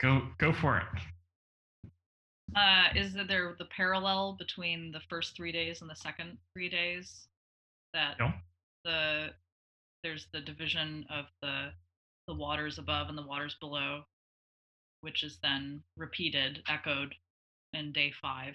Go 0.00 0.22
go 0.38 0.52
for 0.52 0.78
it. 0.78 1.90
Uh, 2.56 2.88
is 2.96 3.12
that 3.14 3.28
there 3.28 3.54
the 3.58 3.66
parallel 3.66 4.34
between 4.38 4.90
the 4.90 5.00
first 5.08 5.36
three 5.36 5.52
days 5.52 5.82
and 5.82 5.90
the 5.90 5.96
second 5.96 6.38
three 6.54 6.68
days? 6.68 7.28
That 7.92 8.18
no. 8.18 8.32
the 8.84 9.28
there's 10.02 10.26
the 10.32 10.40
division 10.40 11.04
of 11.10 11.26
the 11.42 11.70
the 12.26 12.34
waters 12.34 12.78
above 12.78 13.08
and 13.08 13.18
the 13.18 13.26
waters 13.26 13.56
below, 13.60 14.04
which 15.02 15.22
is 15.22 15.38
then 15.42 15.82
repeated, 15.96 16.62
echoed 16.68 17.14
in 17.74 17.92
day 17.92 18.12
five, 18.22 18.54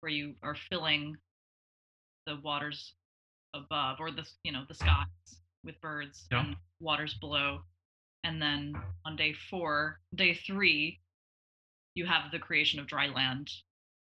where 0.00 0.12
you 0.12 0.34
are 0.42 0.56
filling 0.70 1.16
the 2.26 2.36
waters 2.42 2.92
above 3.54 3.98
or 4.00 4.10
the 4.10 4.26
you 4.44 4.52
know 4.52 4.64
the 4.68 4.74
skies 4.74 5.40
with 5.64 5.80
birds 5.80 6.26
yeah. 6.30 6.44
and 6.44 6.56
waters 6.80 7.14
below 7.14 7.60
And 8.26 8.42
then 8.42 8.74
on 9.04 9.14
day 9.14 9.34
four, 9.48 10.00
day 10.16 10.34
three, 10.34 10.98
you 11.94 12.06
have 12.06 12.32
the 12.32 12.40
creation 12.40 12.80
of 12.80 12.88
dry 12.88 13.06
land 13.06 13.48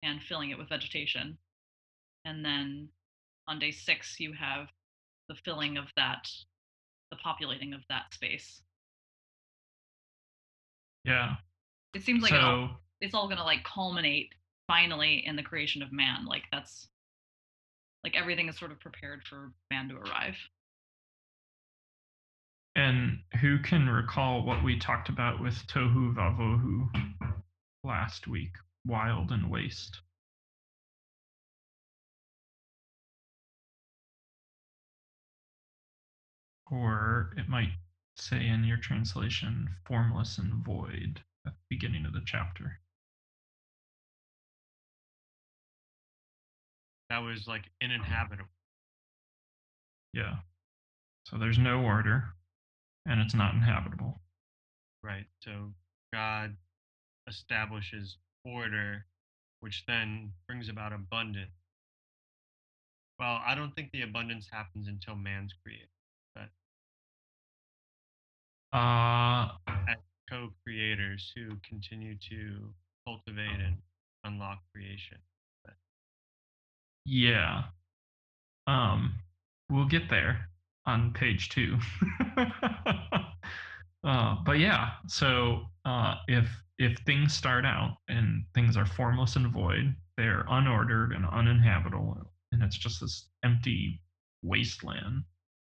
and 0.03 0.21
filling 0.21 0.49
it 0.49 0.57
with 0.57 0.67
vegetation. 0.67 1.37
And 2.25 2.43
then 2.43 2.89
on 3.47 3.59
day 3.59 3.71
six, 3.71 4.19
you 4.19 4.33
have 4.33 4.67
the 5.29 5.35
filling 5.35 5.77
of 5.77 5.85
that, 5.95 6.29
the 7.11 7.17
populating 7.17 7.73
of 7.73 7.79
that 7.89 8.13
space. 8.13 8.61
Yeah. 11.05 11.35
It 11.93 12.03
seems 12.03 12.21
like 12.21 12.33
it 12.33 12.41
all, 12.41 12.71
it's 12.99 13.15
all 13.15 13.29
gonna 13.29 13.45
like 13.45 13.63
culminate 13.63 14.33
finally 14.67 15.23
in 15.25 15.37
the 15.37 15.43
creation 15.43 15.81
of 15.81 15.93
man. 15.93 16.25
Like 16.25 16.43
that's 16.51 16.89
like 18.03 18.17
everything 18.17 18.49
is 18.49 18.59
sort 18.59 18.71
of 18.71 18.81
prepared 18.81 19.23
for 19.23 19.53
man 19.71 19.87
to 19.87 19.95
arrive. 19.95 20.35
And 22.79 23.19
who 23.41 23.59
can 23.59 23.89
recall 23.89 24.41
what 24.41 24.63
we 24.63 24.79
talked 24.79 25.09
about 25.09 25.41
with 25.41 25.67
Tohu 25.67 26.15
Vavohu 26.15 26.87
last 27.83 28.25
week? 28.25 28.53
Wild 28.87 29.31
and 29.31 29.51
waste. 29.51 29.99
Or 36.71 37.33
it 37.35 37.49
might 37.49 37.71
say 38.15 38.47
in 38.47 38.63
your 38.63 38.77
translation, 38.77 39.67
formless 39.85 40.37
and 40.37 40.63
void 40.63 41.19
at 41.45 41.51
the 41.51 41.75
beginning 41.75 42.05
of 42.05 42.13
the 42.13 42.21
chapter. 42.25 42.79
That 47.09 47.19
was 47.19 47.45
like 47.45 47.63
uninhabitable. 47.83 48.45
Yeah. 50.13 50.35
So 51.25 51.37
there's 51.37 51.57
no 51.57 51.81
order 51.81 52.23
and 53.09 53.19
it's 53.19 53.33
not 53.33 53.53
inhabitable. 53.53 54.21
Right. 55.03 55.25
So 55.41 55.73
God 56.13 56.55
establishes 57.27 58.17
order, 58.45 59.05
which 59.59 59.83
then 59.87 60.31
brings 60.47 60.69
about 60.69 60.93
abundance. 60.93 61.51
Well, 63.19 63.41
I 63.45 63.55
don't 63.55 63.75
think 63.75 63.91
the 63.91 64.03
abundance 64.03 64.47
happens 64.49 64.87
until 64.87 65.15
man's 65.15 65.53
created. 65.63 65.89
But 66.35 66.49
uh 68.77 69.49
as 69.89 69.97
Co-creators 70.29 71.31
who 71.35 71.57
continue 71.67 72.15
to 72.29 72.71
cultivate 73.03 73.59
and 73.65 73.77
unlock 74.23 74.59
creation. 74.71 75.17
Yeah. 77.03 77.63
Um, 78.67 79.15
we'll 79.71 79.87
get 79.87 80.11
there 80.11 80.48
on 80.89 81.13
page 81.13 81.49
two. 81.49 81.77
uh, 84.03 84.35
but 84.45 84.59
yeah, 84.59 84.91
so 85.07 85.61
uh, 85.85 86.15
if 86.27 86.47
if 86.77 86.97
things 87.05 87.33
start 87.33 87.65
out 87.65 87.97
and 88.07 88.43
things 88.55 88.77
are 88.77 88.85
formless 88.85 89.35
and 89.35 89.51
void, 89.51 89.95
they're 90.17 90.45
unordered 90.49 91.15
and 91.15 91.25
uninhabitable, 91.25 92.17
and 92.51 92.63
it's 92.63 92.77
just 92.77 93.01
this 93.01 93.29
empty 93.43 94.01
wasteland. 94.43 95.23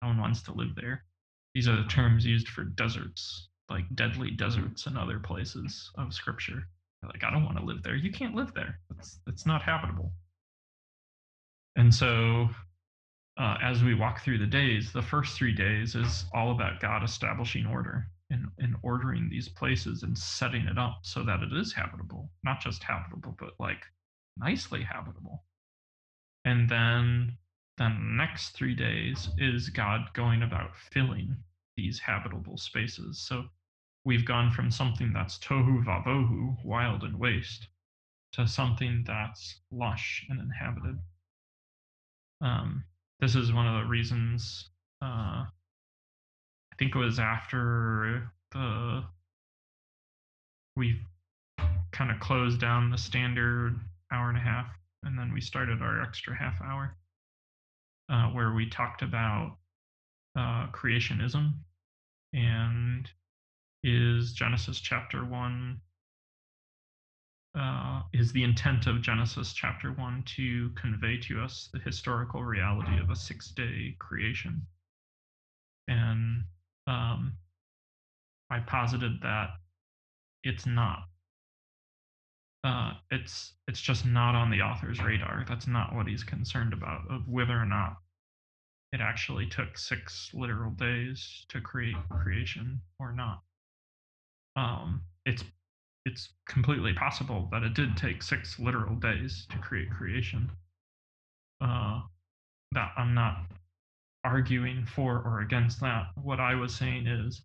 No 0.01 0.09
one 0.09 0.19
wants 0.19 0.41
to 0.43 0.53
live 0.53 0.75
there. 0.75 1.05
These 1.53 1.67
are 1.67 1.75
the 1.75 1.87
terms 1.87 2.25
used 2.25 2.49
for 2.49 2.63
deserts, 2.63 3.49
like 3.69 3.85
deadly 3.95 4.31
deserts 4.31 4.87
and 4.87 4.97
other 4.97 5.19
places 5.19 5.89
of 5.97 6.13
scripture. 6.13 6.67
Like, 7.03 7.23
I 7.23 7.31
don't 7.31 7.45
want 7.45 7.57
to 7.57 7.63
live 7.63 7.83
there. 7.83 7.95
You 7.95 8.11
can't 8.11 8.35
live 8.35 8.53
there. 8.53 8.79
It's 8.97 9.19
it's 9.27 9.45
not 9.45 9.61
habitable. 9.61 10.11
And 11.75 11.93
so, 11.93 12.49
uh, 13.37 13.57
as 13.61 13.83
we 13.83 13.93
walk 13.93 14.21
through 14.21 14.37
the 14.37 14.45
days, 14.45 14.91
the 14.91 15.01
first 15.01 15.37
three 15.37 15.53
days 15.53 15.95
is 15.95 16.25
all 16.33 16.51
about 16.51 16.79
God 16.79 17.03
establishing 17.03 17.65
order 17.65 18.07
and, 18.29 18.47
and 18.59 18.75
ordering 18.81 19.29
these 19.29 19.49
places 19.49 20.03
and 20.03 20.17
setting 20.17 20.65
it 20.67 20.77
up 20.77 20.99
so 21.01 21.23
that 21.23 21.43
it 21.43 21.51
is 21.53 21.73
habitable, 21.73 22.29
not 22.43 22.61
just 22.61 22.83
habitable, 22.83 23.35
but 23.37 23.51
like 23.59 23.83
nicely 24.37 24.81
habitable. 24.81 25.43
And 26.45 26.69
then 26.69 27.37
the 27.77 27.89
next 27.89 28.51
three 28.51 28.75
days 28.75 29.29
is 29.37 29.69
God 29.69 30.13
going 30.13 30.43
about 30.43 30.75
filling 30.75 31.35
these 31.75 31.99
habitable 31.99 32.57
spaces. 32.57 33.19
So 33.19 33.45
we've 34.05 34.25
gone 34.25 34.51
from 34.51 34.71
something 34.71 35.11
that's 35.11 35.37
tohu 35.39 35.83
vavohu, 35.83 36.55
wild 36.63 37.03
and 37.03 37.19
waste, 37.19 37.67
to 38.33 38.47
something 38.47 39.03
that's 39.05 39.59
lush 39.71 40.25
and 40.29 40.39
inhabited. 40.39 40.99
Um, 42.41 42.85
this 43.19 43.35
is 43.35 43.53
one 43.53 43.67
of 43.67 43.81
the 43.81 43.89
reasons. 43.89 44.69
Uh, 45.01 45.45
I 45.45 46.75
think 46.77 46.95
it 46.95 46.99
was 46.99 47.19
after 47.19 48.31
the 48.51 49.03
we 50.75 50.99
kind 51.91 52.11
of 52.11 52.19
closed 52.19 52.59
down 52.59 52.89
the 52.89 52.97
standard 52.97 53.79
hour 54.11 54.29
and 54.29 54.37
a 54.37 54.41
half, 54.41 54.67
and 55.03 55.17
then 55.17 55.33
we 55.33 55.39
started 55.39 55.81
our 55.81 56.01
extra 56.01 56.35
half 56.35 56.61
hour, 56.61 56.97
uh, 58.09 58.27
where 58.27 58.53
we 58.53 58.69
talked 58.69 59.01
about 59.01 59.55
uh, 60.37 60.67
creationism 60.73 61.53
and 62.33 63.09
is 63.83 64.33
Genesis 64.33 64.79
chapter 64.81 65.23
one 65.23 65.79
uh, 67.57 68.01
is 68.13 68.31
the 68.33 68.43
intent 68.43 68.87
of 68.87 69.01
Genesis 69.01 69.53
chapter 69.53 69.91
1 69.91 70.23
to 70.35 70.69
convey 70.71 71.17
to 71.17 71.41
us 71.41 71.69
the 71.71 71.79
historical 71.79 72.43
reality 72.43 72.99
of 72.99 73.09
a 73.09 73.15
six 73.15 73.49
day 73.49 73.95
creation. 73.99 74.61
And 75.87 76.43
um, 76.87 77.33
I 78.49 78.59
posited 78.59 79.21
that 79.21 79.51
it's 80.43 80.65
not. 80.65 81.05
Uh, 82.63 82.93
it's 83.11 83.53
it's 83.67 83.79
just 83.79 84.05
not 84.05 84.33
on 84.33 84.49
the 84.49 84.61
author's 84.61 85.01
radar. 85.01 85.45
That's 85.47 85.67
not 85.67 85.95
what 85.95 86.07
he's 86.07 86.23
concerned 86.23 86.73
about, 86.73 87.01
of 87.11 87.27
whether 87.27 87.53
or 87.53 87.65
not 87.65 87.97
it 88.91 89.01
actually 89.01 89.47
took 89.47 89.77
six 89.77 90.31
literal 90.33 90.71
days 90.71 91.45
to 91.49 91.61
create 91.61 91.95
creation 92.09 92.81
or 92.99 93.11
not. 93.11 93.41
Um, 94.55 95.01
it's 95.25 95.43
it's 96.05 96.29
completely 96.47 96.93
possible 96.93 97.47
that 97.51 97.63
it 97.63 97.73
did 97.73 97.97
take 97.97 98.21
six 98.21 98.59
literal 98.59 98.95
days 98.95 99.47
to 99.51 99.57
create 99.57 99.89
creation. 99.89 100.49
Uh, 101.61 102.01
that 102.73 102.91
I'm 102.97 103.13
not 103.13 103.45
arguing 104.23 104.85
for 104.85 105.21
or 105.25 105.41
against 105.41 105.79
that. 105.81 106.07
What 106.21 106.39
I 106.39 106.55
was 106.55 106.75
saying 106.75 107.07
is, 107.07 107.41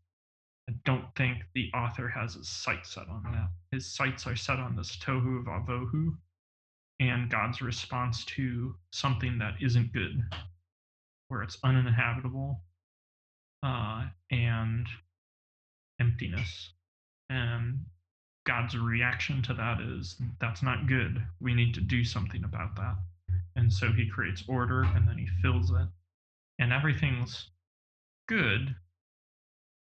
I 0.68 0.74
don't 0.84 1.06
think 1.16 1.38
the 1.54 1.70
author 1.74 2.08
has 2.08 2.34
his 2.34 2.48
sights 2.48 2.94
set 2.94 3.08
on 3.08 3.22
that. 3.32 3.48
His 3.72 3.86
sights 3.86 4.26
are 4.26 4.36
set 4.36 4.58
on 4.58 4.76
this 4.76 4.96
tohu 4.96 5.44
vavohu 5.44 6.16
and 7.00 7.30
God's 7.30 7.62
response 7.62 8.24
to 8.26 8.74
something 8.92 9.38
that 9.38 9.54
isn't 9.60 9.92
good, 9.92 10.22
where 11.28 11.42
it's 11.42 11.58
uninhabitable 11.64 12.60
uh, 13.62 14.04
and 14.30 14.86
emptiness. 15.98 16.72
And 17.30 17.80
God's 18.46 18.76
reaction 18.76 19.42
to 19.42 19.54
that 19.54 19.80
is 19.80 20.16
that's 20.40 20.62
not 20.62 20.86
good. 20.86 21.22
We 21.40 21.54
need 21.54 21.74
to 21.74 21.80
do 21.80 22.04
something 22.04 22.44
about 22.44 22.76
that. 22.76 22.96
And 23.56 23.72
so 23.72 23.92
he 23.92 24.08
creates 24.08 24.44
order 24.48 24.82
and 24.82 25.06
then 25.06 25.18
he 25.18 25.28
fills 25.42 25.70
it. 25.70 25.88
And 26.58 26.72
everything's 26.72 27.48
good, 28.28 28.74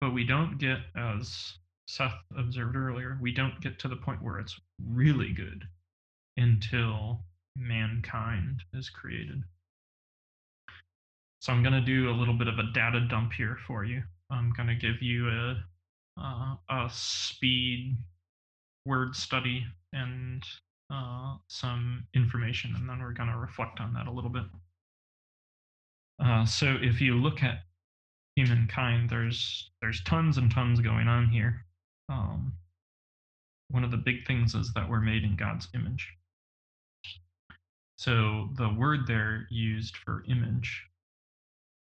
but 0.01 0.13
we 0.13 0.23
don't 0.23 0.57
get, 0.57 0.77
as 0.95 1.53
Seth 1.87 2.13
observed 2.37 2.75
earlier, 2.75 3.17
we 3.21 3.33
don't 3.33 3.59
get 3.61 3.79
to 3.79 3.87
the 3.87 3.95
point 3.95 4.21
where 4.21 4.39
it's 4.39 4.59
really 4.87 5.33
good 5.33 5.67
until 6.37 7.25
mankind 7.55 8.61
is 8.73 8.89
created. 8.89 9.43
So 11.41 11.53
I'm 11.53 11.63
going 11.63 11.73
to 11.73 11.81
do 11.81 12.09
a 12.09 12.17
little 12.17 12.33
bit 12.33 12.47
of 12.47 12.59
a 12.59 12.71
data 12.73 13.01
dump 13.01 13.33
here 13.33 13.57
for 13.65 13.83
you. 13.83 14.03
I'm 14.29 14.51
going 14.55 14.67
to 14.67 14.75
give 14.75 15.01
you 15.01 15.27
a, 15.29 15.63
uh, 16.17 16.55
a 16.69 16.89
speed 16.91 17.97
word 18.85 19.15
study 19.15 19.65
and 19.93 20.43
uh, 20.91 21.35
some 21.47 22.05
information, 22.15 22.73
and 22.75 22.89
then 22.89 22.99
we're 22.99 23.13
going 23.13 23.29
to 23.29 23.37
reflect 23.37 23.79
on 23.79 23.93
that 23.93 24.07
a 24.07 24.11
little 24.11 24.29
bit. 24.29 24.43
Uh, 26.23 26.45
so 26.45 26.77
if 26.81 26.99
you 26.99 27.15
look 27.15 27.43
at 27.43 27.63
humankind, 28.35 29.09
there's 29.09 29.71
there's 29.81 30.01
tons 30.03 30.37
and 30.37 30.51
tons 30.51 30.79
going 30.79 31.07
on 31.07 31.27
here. 31.27 31.65
Um, 32.09 32.53
one 33.69 33.83
of 33.83 33.91
the 33.91 33.97
big 33.97 34.25
things 34.25 34.55
is 34.55 34.73
that 34.73 34.89
we're 34.89 34.99
made 34.99 35.23
in 35.23 35.35
God's 35.35 35.67
image. 35.75 36.07
So 37.97 38.49
the 38.57 38.69
word 38.69 39.05
there 39.07 39.45
used 39.49 39.97
for 39.97 40.23
image 40.27 40.83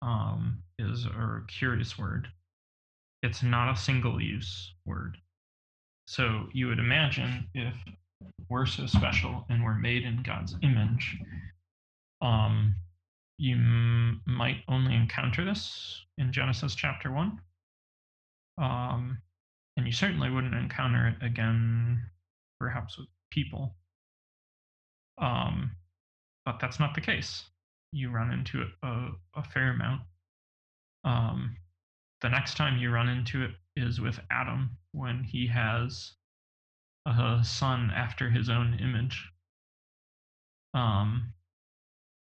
um, 0.02 0.64
is 0.80 1.06
a 1.06 1.42
curious 1.48 1.98
word. 1.98 2.28
It's 3.24 3.44
not 3.44 3.72
a 3.72 3.78
single 3.78 4.22
use 4.22 4.74
word. 4.86 5.18
So 6.08 6.48
you 6.54 6.68
would 6.68 6.80
imagine 6.80 7.50
if 7.54 7.76
we're 8.50 8.66
so 8.66 8.86
special 8.86 9.46
and 9.50 9.64
we're 9.64 9.76
made 9.76 10.04
in 10.04 10.24
God's 10.24 10.56
image, 10.64 11.18
um, 12.22 12.76
you 13.38 13.56
m- 13.56 14.22
might 14.26 14.64
only 14.70 14.96
encounter 14.96 15.44
this 15.44 16.02
in 16.18 16.32
Genesis 16.32 16.76
chapter 16.76 17.12
1. 17.12 17.40
Um, 18.58 19.18
and 19.76 19.86
you 19.86 19.92
certainly 19.92 20.30
wouldn't 20.30 20.56
encounter 20.56 21.10
it 21.10 21.26
again, 21.26 22.02
perhaps 22.58 22.98
with 22.98 23.08
people. 23.30 23.76
Um, 25.18 25.72
but 26.46 26.60
that's 26.62 26.80
not 26.80 26.96
the 26.96 27.02
case. 27.02 27.44
You 27.92 28.12
run 28.12 28.32
into 28.32 28.62
it 28.62 28.70
a, 28.82 29.10
a 29.36 29.44
fair 29.44 29.72
amount. 29.72 30.02
Um, 31.04 31.58
the 32.22 32.30
next 32.30 32.56
time 32.56 32.78
you 32.78 32.92
run 32.92 33.10
into 33.10 33.44
it 33.44 33.52
is 33.78 34.02
with 34.02 34.20
Adam 34.32 34.72
when 34.92 35.24
he 35.24 35.48
has 35.48 36.14
a 37.06 37.40
son 37.44 37.92
after 37.96 38.30
his 38.30 38.50
own 38.50 38.78
image. 38.82 39.30
Um, 40.74 41.34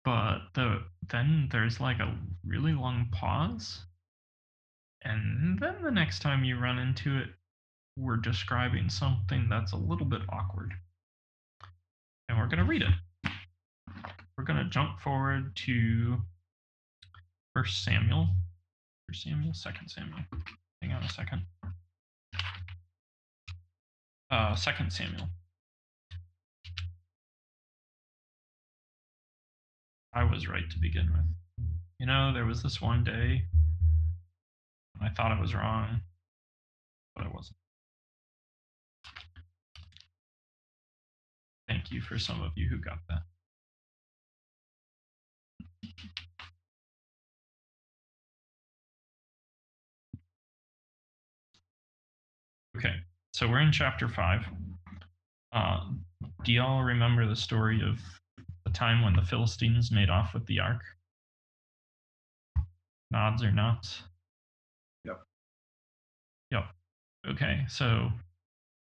but 0.05 0.39
the 0.55 0.85
then 1.09 1.49
there's 1.51 1.81
like 1.81 1.99
a 1.99 2.17
really 2.47 2.73
long 2.73 3.09
pause, 3.11 3.81
and 5.03 5.59
then 5.59 5.83
the 5.83 5.91
next 5.91 6.21
time 6.21 6.45
you 6.45 6.59
run 6.59 6.79
into 6.79 7.19
it, 7.19 7.29
we're 7.97 8.17
describing 8.17 8.89
something 8.89 9.49
that's 9.49 9.73
a 9.73 9.77
little 9.77 10.07
bit 10.07 10.23
awkward, 10.29 10.73
and 12.29 12.39
we're 12.39 12.49
gonna 12.49 12.65
read 12.65 12.83
it. 12.83 13.31
We're 14.39 14.45
gonna 14.45 14.71
jump 14.71 15.01
forward 15.01 15.55
to 15.67 16.17
First 17.55 17.85
Samuel, 17.85 18.29
First 19.07 19.25
Samuel, 19.25 19.53
Second 19.53 19.89
Samuel. 19.89 20.21
Hang 20.83 20.93
on 20.93 21.03
a 21.03 21.09
second. 21.09 21.43
Uh, 24.31 24.55
Second 24.55 24.93
Samuel. 24.93 25.29
I 30.13 30.25
was 30.25 30.49
right 30.49 30.69
to 30.71 30.79
begin 30.79 31.09
with. 31.13 31.67
You 31.99 32.07
know, 32.07 32.33
there 32.33 32.47
was 32.47 32.63
this 32.63 32.81
one 32.81 33.05
day 33.05 33.43
I 35.03 35.09
thought 35.09 35.33
I 35.33 35.41
was 35.41 35.55
wrong, 35.55 36.03
but 37.15 37.25
I 37.25 37.29
wasn't. 37.29 37.57
Thank 41.69 41.91
you 41.91 42.01
for 42.01 42.19
some 42.19 42.43
of 42.43 42.53
you 42.57 42.69
who 42.69 42.79
got 42.79 42.99
that. 43.09 43.23
Okay, 52.81 52.97
so 53.35 53.47
we're 53.47 53.61
in 53.61 53.73
chapter 53.73 54.09
five. 54.09 54.41
Uh, 55.53 55.81
do 56.45 56.53
y'all 56.55 56.83
remember 56.83 57.29
the 57.29 57.37
story 57.37 57.83
of 57.87 57.99
the 58.65 58.71
time 58.71 59.05
when 59.05 59.15
the 59.15 59.21
Philistines 59.21 59.93
made 59.93 60.09
off 60.09 60.33
with 60.33 60.47
the 60.47 60.61
ark? 60.61 60.81
Nods 63.11 63.45
or 63.45 63.53
nots? 63.53 64.05
Yep. 65.05 65.21
Yep. 66.53 66.65
Okay, 67.29 67.67
so 67.69 68.09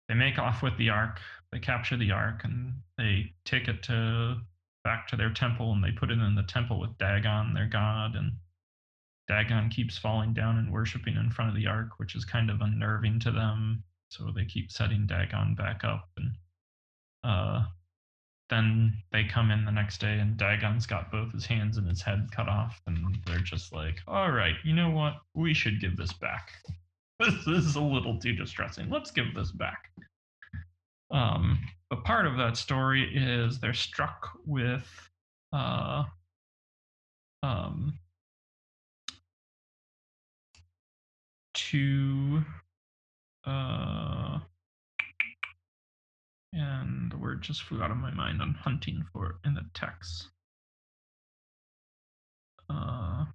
they 0.10 0.14
make 0.14 0.38
off 0.38 0.62
with 0.62 0.78
the 0.78 0.90
ark, 0.90 1.20
they 1.52 1.58
capture 1.58 1.98
the 1.98 2.12
ark, 2.12 2.42
and 2.44 2.74
they 3.00 3.34
take 3.46 3.68
it 3.68 3.82
to 3.82 4.38
back 4.84 5.08
to 5.08 5.16
their 5.16 5.34
temple 5.34 5.74
and 5.74 5.84
they 5.84 5.92
put 5.92 6.12
it 6.12 6.20
in 6.20 6.36
the 6.36 6.44
temple 6.44 6.80
with 6.80 6.96
Dagon, 7.00 7.56
their 7.56 7.68
god, 7.68 8.16
and 8.16 8.34
Dagon 9.32 9.70
keeps 9.70 9.98
falling 9.98 10.34
down 10.34 10.58
and 10.58 10.74
worshiping 10.74 11.16
in 11.16 11.32
front 11.32 11.50
of 11.50 11.56
the 11.56 11.66
ark, 11.66 11.92
which 11.98 12.16
is 12.16 12.26
kind 12.26 12.50
of 12.50 12.60
unnerving 12.60 13.18
to 13.22 13.32
them. 13.32 13.82
So 14.10 14.30
they 14.36 14.44
keep 14.44 14.70
setting 14.70 15.08
Dagon 15.08 15.56
back 15.56 15.86
up 15.86 16.10
and 16.18 16.32
uh 17.24 17.64
then 18.50 18.92
they 19.14 19.24
come 19.24 19.50
in 19.50 19.64
the 19.64 19.72
next 19.72 20.02
day 20.02 20.20
and 20.20 20.36
Dagon's 20.36 20.86
got 20.86 21.10
both 21.14 21.32
his 21.32 21.46
hands 21.46 21.78
and 21.78 21.88
his 21.88 22.02
head 22.02 22.28
cut 22.36 22.50
off, 22.50 22.82
and 22.86 23.18
they're 23.26 23.40
just 23.40 23.72
like, 23.72 24.00
all 24.06 24.30
right, 24.30 24.56
you 24.66 24.76
know 24.76 24.90
what? 24.90 25.14
We 25.34 25.54
should 25.54 25.80
give 25.80 25.96
this 25.98 26.14
back. 26.14 26.52
This 27.20 27.48
is 27.48 27.76
a 27.76 27.82
little 27.82 28.18
too 28.20 28.34
distressing. 28.34 28.90
Let's 28.90 29.12
give 29.12 29.36
this 29.36 29.52
back. 29.52 29.92
Um, 31.12 31.60
but 31.90 32.04
part 32.04 32.26
of 32.26 32.36
that 32.38 32.58
story 32.58 33.16
is 33.16 33.60
they're 33.60 33.76
struck 33.76 34.28
with 34.44 34.90
uh, 35.54 36.04
um, 37.44 37.94
two 41.72 42.44
uh, 43.46 44.40
and 46.54 47.10
the 47.12 47.18
word 47.18 47.42
just 47.42 47.64
flew 47.64 47.82
out 47.82 47.92
of 47.92 47.98
my 47.98 48.12
mind. 48.12 48.42
I'm 48.42 48.54
hunting 48.56 49.06
for 49.14 49.40
in 49.46 49.54
the 49.54 49.64
text. 49.74 50.28
Uh, 52.70 53.26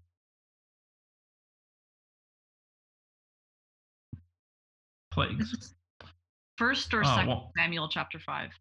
plagues. 5.11 5.75
First 6.59 6.93
or 6.95 7.03
Uh, 7.03 7.15
second 7.15 7.29
well- 7.29 7.53
Samuel 7.57 7.89
chapter 7.89 8.19
five? 8.19 8.53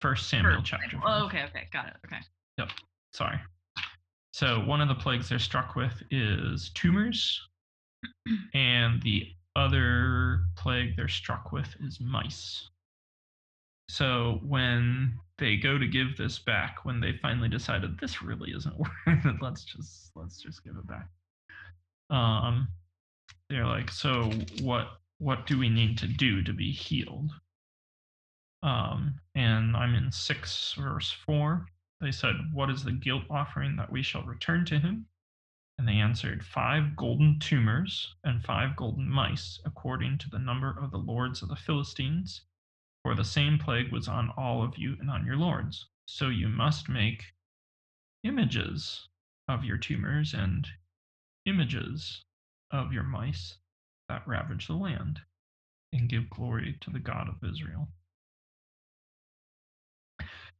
First 0.00 0.28
Samuel 0.28 0.56
First 0.60 0.66
chapter. 0.66 0.96
Five. 0.98 1.02
Oh, 1.04 1.26
okay, 1.26 1.44
okay, 1.44 1.68
got 1.72 1.88
it. 1.88 1.96
Okay. 2.06 2.20
Yep. 2.58 2.70
Sorry. 3.12 3.38
So 4.32 4.60
one 4.64 4.80
of 4.80 4.88
the 4.88 4.94
plagues 4.94 5.28
they're 5.28 5.38
struck 5.38 5.76
with 5.76 6.02
is 6.10 6.70
tumors, 6.70 7.40
and 8.54 9.02
the 9.02 9.28
other 9.56 10.44
plague 10.56 10.96
they're 10.96 11.08
struck 11.08 11.52
with 11.52 11.68
is 11.80 12.00
mice. 12.00 12.68
So 13.88 14.38
when 14.42 15.18
they 15.38 15.56
go 15.56 15.76
to 15.76 15.86
give 15.86 16.16
this 16.16 16.38
back, 16.38 16.84
when 16.84 17.00
they 17.00 17.18
finally 17.20 17.48
decided 17.48 17.98
this 17.98 18.22
really 18.22 18.52
isn't 18.52 18.78
worth 18.78 18.90
it, 19.06 19.36
let's 19.40 19.64
just 19.64 20.12
let's 20.14 20.40
just 20.40 20.64
give 20.64 20.76
it 20.76 20.86
back. 20.86 21.08
Um, 22.08 22.68
they're 23.48 23.66
like, 23.66 23.90
so 23.90 24.30
what 24.62 25.00
what 25.18 25.46
do 25.46 25.58
we 25.58 25.68
need 25.68 25.98
to 25.98 26.06
do 26.06 26.42
to 26.42 26.52
be 26.52 26.70
healed? 26.70 27.32
Um, 28.62 29.14
and 29.34 29.76
I'm 29.76 29.94
in 29.94 30.12
six 30.12 30.74
verse 30.78 31.10
four. 31.10 31.66
They 32.00 32.12
said, 32.12 32.34
What 32.52 32.70
is 32.70 32.84
the 32.84 32.92
guilt 32.92 33.24
offering 33.28 33.76
that 33.76 33.90
we 33.90 34.02
shall 34.02 34.22
return 34.22 34.64
to 34.66 34.78
him? 34.78 35.06
And 35.80 35.88
they 35.88 35.96
answered, 35.96 36.44
Five 36.44 36.94
golden 36.94 37.38
tumors 37.38 38.14
and 38.22 38.44
five 38.44 38.76
golden 38.76 39.08
mice, 39.08 39.58
according 39.64 40.18
to 40.18 40.28
the 40.28 40.38
number 40.38 40.78
of 40.78 40.90
the 40.90 40.98
lords 40.98 41.40
of 41.40 41.48
the 41.48 41.56
Philistines. 41.56 42.42
For 43.02 43.14
the 43.14 43.24
same 43.24 43.58
plague 43.58 43.90
was 43.90 44.06
on 44.06 44.28
all 44.36 44.62
of 44.62 44.76
you 44.76 44.98
and 45.00 45.10
on 45.10 45.24
your 45.24 45.38
lords. 45.38 45.88
So 46.04 46.28
you 46.28 46.50
must 46.50 46.90
make 46.90 47.32
images 48.24 49.08
of 49.48 49.64
your 49.64 49.78
tumors 49.78 50.34
and 50.34 50.68
images 51.46 52.26
of 52.70 52.92
your 52.92 53.04
mice 53.04 53.56
that 54.10 54.28
ravage 54.28 54.66
the 54.66 54.74
land, 54.74 55.22
and 55.94 56.10
give 56.10 56.28
glory 56.28 56.76
to 56.82 56.90
the 56.90 56.98
God 56.98 57.26
of 57.26 57.42
Israel. 57.42 57.88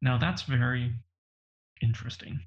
Now 0.00 0.16
that's 0.16 0.44
very 0.44 0.94
interesting. 1.82 2.40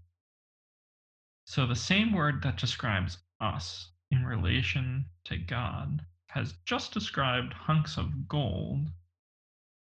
So 1.46 1.66
the 1.68 1.76
same 1.76 2.14
word 2.14 2.42
that 2.44 2.58
describes 2.58 3.18
us 3.42 3.90
in 4.12 4.26
relation 4.26 5.06
to 5.26 5.38
God 5.38 6.06
has 6.30 6.54
just 6.66 6.94
described 6.94 7.54
hunks 7.54 7.98
of 7.98 8.28
gold 8.28 8.88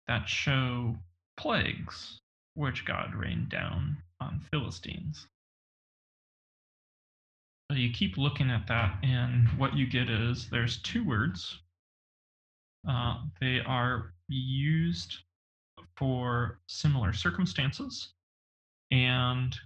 that 0.06 0.28
show 0.28 0.96
plagues 1.36 2.20
which 2.54 2.84
God 2.84 3.14
rained 3.14 3.48
down 3.48 3.96
on 4.20 4.40
Philistines. 4.50 5.26
So 7.70 7.76
you 7.76 7.90
keep 7.90 8.18
looking 8.18 8.50
at 8.50 8.66
that, 8.68 8.98
and 9.02 9.48
what 9.58 9.74
you 9.74 9.86
get 9.86 10.10
is 10.10 10.48
there's 10.50 10.82
two 10.82 11.02
words. 11.04 11.58
Uh, 12.88 13.22
they 13.40 13.60
are 13.60 14.12
used 14.28 15.16
for 15.96 16.60
similar 16.66 17.12
circumstances, 17.12 18.12
and 18.90 19.56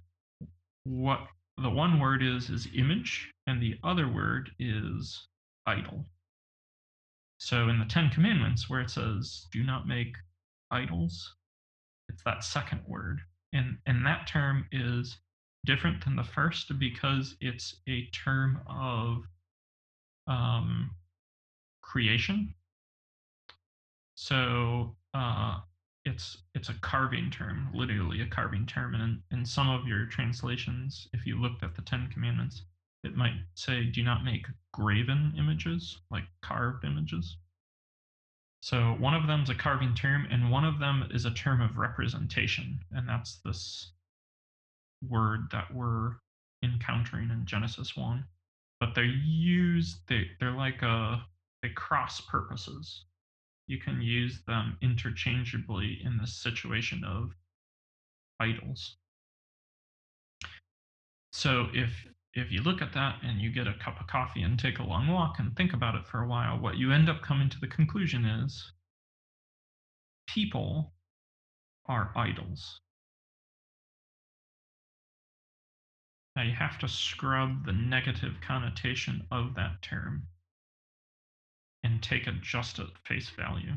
what 0.85 1.27
the 1.61 1.69
one 1.69 1.99
word 1.99 2.23
is 2.23 2.49
is 2.49 2.67
image, 2.75 3.31
and 3.47 3.61
the 3.61 3.77
other 3.83 4.07
word 4.07 4.51
is 4.59 5.27
idol. 5.65 6.05
So 7.37 7.69
in 7.69 7.79
the 7.79 7.85
Ten 7.85 8.09
Commandments, 8.09 8.69
where 8.69 8.81
it 8.81 8.89
says, 8.89 9.47
"Do 9.51 9.63
not 9.63 9.87
make 9.87 10.15
idols," 10.71 11.35
it's 12.09 12.23
that 12.23 12.43
second 12.43 12.83
word, 12.87 13.21
and 13.53 13.77
and 13.85 14.05
that 14.05 14.27
term 14.27 14.67
is 14.71 15.17
different 15.65 16.03
than 16.03 16.15
the 16.15 16.23
first 16.23 16.77
because 16.79 17.35
it's 17.41 17.81
a 17.87 18.05
term 18.07 18.61
of 18.67 19.27
um, 20.27 20.91
creation. 21.81 22.53
So 24.15 24.95
uh, 25.13 25.59
it's 26.09 26.37
it's 26.55 26.69
a 26.69 26.73
carving 26.81 27.29
term, 27.29 27.69
literally 27.73 28.21
a 28.21 28.27
carving 28.27 28.65
term. 28.65 28.95
And 28.95 29.03
in, 29.03 29.39
in 29.39 29.45
some 29.45 29.69
of 29.69 29.87
your 29.87 30.05
translations, 30.07 31.07
if 31.13 31.25
you 31.25 31.39
looked 31.39 31.63
at 31.63 31.75
the 31.75 31.81
Ten 31.83 32.09
Commandments, 32.11 32.63
it 33.03 33.15
might 33.15 33.35
say, 33.53 33.85
"Do 33.85 34.03
not 34.03 34.25
make 34.25 34.47
graven 34.73 35.33
images, 35.37 35.99
like 36.09 36.25
carved 36.41 36.83
images." 36.83 37.37
So 38.61 38.93
one 38.99 39.13
of 39.13 39.27
them 39.27 39.41
is 39.41 39.49
a 39.49 39.55
carving 39.55 39.95
term, 39.95 40.27
and 40.29 40.51
one 40.51 40.65
of 40.65 40.79
them 40.79 41.07
is 41.11 41.25
a 41.25 41.31
term 41.31 41.61
of 41.61 41.77
representation, 41.77 42.79
and 42.91 43.07
that's 43.07 43.37
this 43.45 43.91
word 45.07 45.49
that 45.51 45.73
we're 45.73 46.15
encountering 46.63 47.29
in 47.29 47.45
Genesis 47.45 47.95
one. 47.95 48.25
But 48.79 48.95
they're 48.95 49.05
used; 49.05 50.07
they 50.07 50.31
they're 50.39 50.51
like 50.51 50.81
a 50.81 51.25
they 51.61 51.69
cross 51.69 52.19
purposes. 52.21 53.05
You 53.69 53.77
can 53.77 54.01
use 54.01 54.41
them 54.47 54.79
interchangeably 54.81 56.01
in 56.03 56.17
the 56.17 56.25
situation 56.25 57.03
of 57.03 57.35
idols. 58.39 58.97
So 61.31 61.67
if 61.71 62.07
if 62.33 62.51
you 62.51 62.63
look 62.63 62.81
at 62.81 62.93
that 62.93 63.19
and 63.21 63.39
you 63.39 63.51
get 63.51 63.67
a 63.67 63.75
cup 63.75 64.01
of 64.01 64.07
coffee 64.07 64.41
and 64.41 64.57
take 64.57 64.79
a 64.79 64.83
long 64.83 65.07
walk 65.07 65.37
and 65.37 65.55
think 65.55 65.73
about 65.73 65.93
it 65.93 66.07
for 66.07 66.19
a 66.23 66.27
while, 66.27 66.57
what 66.57 66.77
you 66.77 66.91
end 66.91 67.09
up 67.09 67.21
coming 67.21 67.47
to 67.47 67.59
the 67.59 67.67
conclusion 67.67 68.25
is 68.25 68.73
people 70.27 70.95
are 71.85 72.11
idols. 72.15 72.81
Now 76.35 76.41
you 76.41 76.53
have 76.53 76.79
to 76.79 76.87
scrub 76.87 77.67
the 77.67 77.73
negative 77.73 78.33
connotation 78.41 79.27
of 79.29 79.53
that 79.53 79.83
term 79.83 80.27
and 81.83 82.01
take 82.01 82.27
it 82.27 82.41
just 82.41 82.79
at 82.79 82.87
face 83.05 83.29
value. 83.29 83.73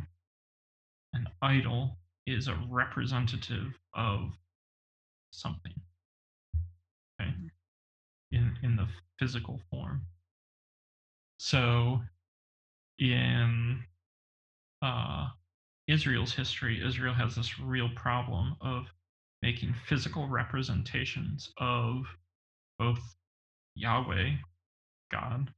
An 1.15 1.29
idol 1.41 1.99
is 2.27 2.49
a 2.49 2.59
representative 2.69 3.73
of 3.95 4.33
something. 5.31 5.75
Okay? 7.21 7.33
In 8.33 8.57
in 8.63 8.77
the 8.77 8.89
physical 9.19 9.61
form. 9.71 10.03
So 11.39 12.01
in 12.99 13.83
uh, 14.81 15.29
Israel's 15.89 16.33
history, 16.33 16.83
Israel 16.85 17.15
has 17.15 17.35
this 17.35 17.59
real 17.59 17.91
problem 17.97 18.57
of 18.61 18.87
making 19.43 19.75
physical 19.89 20.29
representations 20.29 21.53
of 21.59 22.05
both 22.79 23.01
Yahweh, 23.75 24.31
God, 25.11 25.53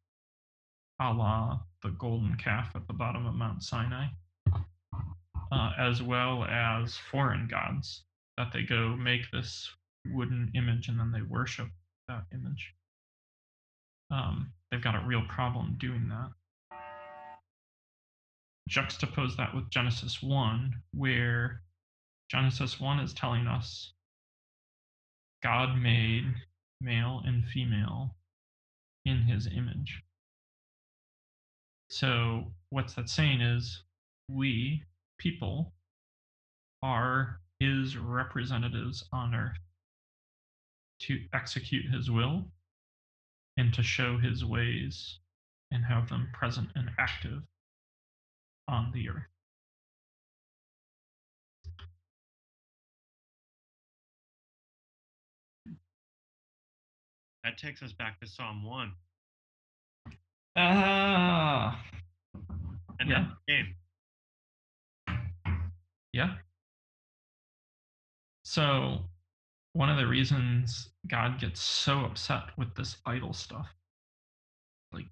Allah, 1.01 1.63
the 1.83 1.91
golden 1.91 2.37
calf 2.37 2.73
at 2.75 2.87
the 2.87 2.93
bottom 2.93 3.27
of 3.27 3.35
Mount 3.35 3.63
Sinai, 3.63 4.07
uh, 5.53 5.73
as 5.79 6.03
well 6.03 6.45
as 6.45 6.97
foreign 6.97 7.49
gods 7.49 8.05
that 8.37 8.53
they 8.53 8.63
go 8.63 8.97
make 8.97 9.31
this 9.33 9.71
wooden 10.13 10.51
image 10.55 10.89
and 10.89 10.99
then 10.99 11.13
they 11.13 11.23
worship 11.23 11.69
that 12.09 12.25
image. 12.33 12.75
Um, 14.11 14.53
they've 14.71 14.83
got 14.83 15.03
a 15.03 15.07
real 15.07 15.25
problem 15.29 15.77
doing 15.79 16.09
that. 16.09 16.31
Juxtapose 18.71 19.37
that 19.37 19.55
with 19.55 19.71
Genesis 19.71 20.23
1, 20.23 20.75
where 20.93 21.63
Genesis 22.31 22.81
1 22.81 23.01
is 23.01 23.13
telling 23.13 23.47
us 23.47 23.93
God 25.43 25.77
made 25.77 26.25
male 26.81 27.21
and 27.25 27.45
female 27.45 28.17
in 29.05 29.23
his 29.23 29.47
image. 29.47 30.03
So, 31.89 32.53
what's 32.71 32.95
that 32.95 33.09
saying 33.09 33.41
is 33.41 33.83
we, 34.29 34.83
people, 35.19 35.73
are 36.83 37.41
his 37.61 37.97
representatives 37.97 39.05
on 39.13 39.35
earth 39.35 39.59
to 41.01 41.21
execute 41.33 41.91
his 41.91 42.11
will 42.11 42.45
and 43.57 43.73
to 43.75 43.83
show 43.83 44.19
his 44.19 44.45
ways 44.45 45.19
and 45.71 45.85
have 45.85 46.09
them 46.09 46.29
present 46.33 46.69
and 46.75 46.91
active 46.99 47.43
on 48.69 48.91
the 48.93 49.09
earth. 49.09 49.23
That 57.45 57.59
takes 57.59 57.83
us 57.83 57.93
back 57.93 58.21
to 58.21 58.27
Psalm 58.27 58.65
1. 58.65 58.93
Ah, 60.57 61.85
And 63.01 63.11
Yeah. 63.11 63.35
game. 63.49 63.75
yeah. 66.13 66.39
So, 68.45 69.11
one 69.73 69.89
of 69.91 69.97
the 69.97 70.07
reasons 70.07 70.91
God 71.09 71.41
gets 71.41 71.61
so 71.61 72.05
upset 72.05 72.57
with 72.57 72.75
this 72.77 72.99
idol 73.07 73.33
stuff, 73.33 73.69
like, 74.93 75.09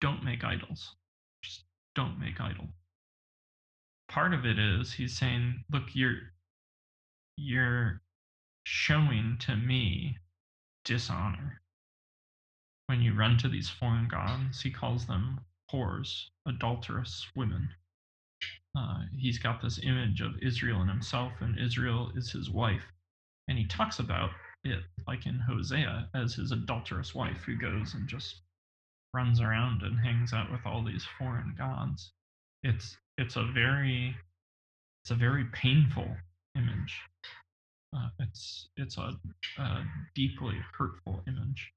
don't 0.00 0.22
make 0.24 0.44
idols. 0.44 0.96
Just 1.42 1.64
don't 1.94 2.18
make 2.20 2.40
idol. 2.40 2.68
Part 4.08 4.34
of 4.34 4.46
it 4.46 4.58
is 4.58 4.92
he's 4.92 5.16
saying, 5.18 5.64
look, 5.72 5.94
you're 5.94 6.32
you're 7.36 8.02
showing 8.64 9.38
to 9.40 9.56
me 9.56 10.18
dishonor. 10.84 11.61
When 12.92 13.00
you 13.00 13.14
run 13.14 13.38
to 13.38 13.48
these 13.48 13.70
foreign 13.70 14.06
gods, 14.06 14.60
he 14.60 14.70
calls 14.70 15.06
them 15.06 15.40
whores, 15.72 16.26
adulterous 16.46 17.26
women. 17.34 17.70
Uh, 18.76 19.04
he's 19.16 19.38
got 19.38 19.62
this 19.62 19.80
image 19.82 20.20
of 20.20 20.36
Israel 20.42 20.82
and 20.82 20.90
himself, 20.90 21.32
and 21.40 21.58
Israel 21.58 22.12
is 22.14 22.30
his 22.30 22.50
wife. 22.50 22.84
And 23.48 23.56
he 23.56 23.64
talks 23.64 23.98
about 23.98 24.32
it, 24.62 24.84
like 25.06 25.24
in 25.24 25.38
Hosea, 25.38 26.10
as 26.14 26.34
his 26.34 26.52
adulterous 26.52 27.14
wife 27.14 27.38
who 27.46 27.56
goes 27.56 27.94
and 27.94 28.06
just 28.06 28.42
runs 29.14 29.40
around 29.40 29.80
and 29.80 29.98
hangs 29.98 30.34
out 30.34 30.52
with 30.52 30.66
all 30.66 30.84
these 30.84 31.06
foreign 31.18 31.54
gods. 31.56 32.12
It's 32.62 32.98
it's 33.16 33.36
a 33.36 33.44
very 33.44 34.14
it's 35.02 35.12
a 35.12 35.14
very 35.14 35.46
painful 35.46 36.14
image. 36.54 37.00
Uh, 37.96 38.10
it's 38.18 38.68
it's 38.76 38.98
a, 38.98 39.18
a 39.56 39.86
deeply 40.14 40.58
hurtful 40.76 41.22
image 41.26 41.72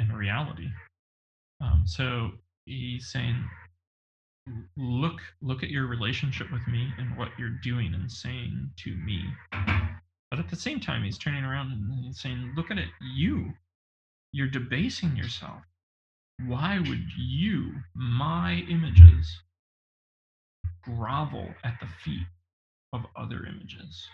in 0.00 0.12
reality. 0.12 0.68
Um, 1.60 1.82
so 1.84 2.30
he's 2.66 3.08
saying, 3.08 3.36
look 4.76 5.20
look 5.42 5.62
at 5.62 5.70
your 5.70 5.86
relationship 5.86 6.50
with 6.50 6.66
me 6.66 6.88
and 6.98 7.16
what 7.16 7.28
you're 7.38 7.58
doing 7.62 7.94
and 7.94 8.10
saying 8.10 8.70
to 8.78 8.96
me. 8.96 9.22
But 10.30 10.38
at 10.38 10.48
the 10.48 10.56
same 10.56 10.80
time, 10.80 11.04
he's 11.04 11.18
turning 11.18 11.44
around 11.44 11.72
and 11.72 12.04
he's 12.04 12.20
saying, 12.20 12.52
look 12.56 12.70
at 12.70 12.78
it, 12.78 12.88
you. 13.14 13.52
You're 14.32 14.48
debasing 14.48 15.16
yourself. 15.16 15.62
Why 16.46 16.78
would 16.78 17.06
you, 17.18 17.72
my 17.94 18.64
images, 18.70 19.42
grovel 20.84 21.48
at 21.64 21.78
the 21.80 21.88
feet 22.02 22.26
of 22.92 23.02
other 23.16 23.44
images? 23.44 24.08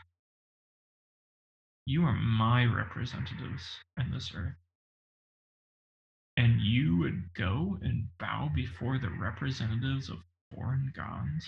You 1.85 2.03
are 2.05 2.15
my 2.15 2.65
representatives 2.65 3.63
in 4.01 4.11
this 4.11 4.33
earth. 4.35 4.55
And 6.37 6.61
you 6.61 6.99
would 6.99 7.33
go 7.35 7.79
and 7.83 8.09
bow 8.19 8.51
before 8.55 8.99
the 8.99 9.11
representatives 9.11 10.11
of 10.11 10.19
foreign 10.55 10.93
gods? 10.95 11.47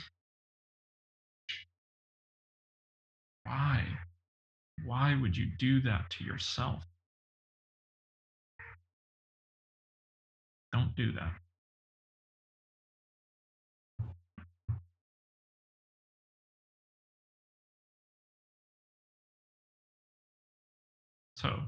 Why? 3.44 3.84
Why 4.84 5.14
would 5.14 5.36
you 5.36 5.46
do 5.58 5.80
that 5.82 6.10
to 6.10 6.24
yourself? 6.24 6.84
Don't 10.72 10.94
do 10.96 11.12
that. 11.12 11.32
So, 21.36 21.60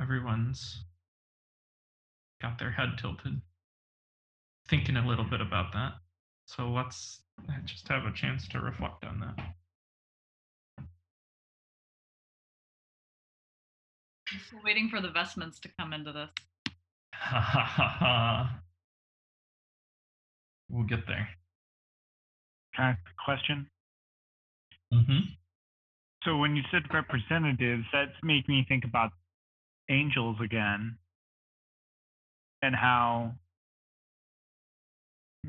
everyone's 0.00 0.84
got 2.42 2.58
their 2.58 2.72
head 2.72 2.98
tilted, 3.00 3.40
thinking 4.68 4.96
a 4.96 5.06
little 5.06 5.24
bit 5.24 5.40
about 5.40 5.72
that. 5.72 5.92
So, 6.46 6.68
let's 6.70 7.22
just 7.64 7.88
have 7.88 8.04
a 8.04 8.12
chance 8.12 8.46
to 8.48 8.60
reflect 8.60 9.04
on 9.04 9.20
that. 9.20 9.54
I'm 14.32 14.40
still 14.46 14.60
waiting 14.64 14.88
for 14.88 15.00
the 15.00 15.10
vestments 15.10 15.60
to 15.60 15.70
come 15.78 15.92
into 15.92 16.12
this. 16.12 16.30
We'll 20.72 20.86
get 20.86 21.06
there. 21.06 21.28
Can 22.74 22.84
I 22.84 22.88
ask 22.90 23.00
a 23.00 23.24
question? 23.24 23.68
Mm-hmm. 24.92 25.18
So 26.24 26.38
when 26.38 26.56
you 26.56 26.62
said 26.70 26.82
representatives, 26.92 27.84
that's 27.92 28.16
made 28.22 28.48
me 28.48 28.64
think 28.66 28.84
about 28.84 29.10
angels 29.90 30.38
again 30.42 30.96
and 32.62 32.74
how 32.74 33.34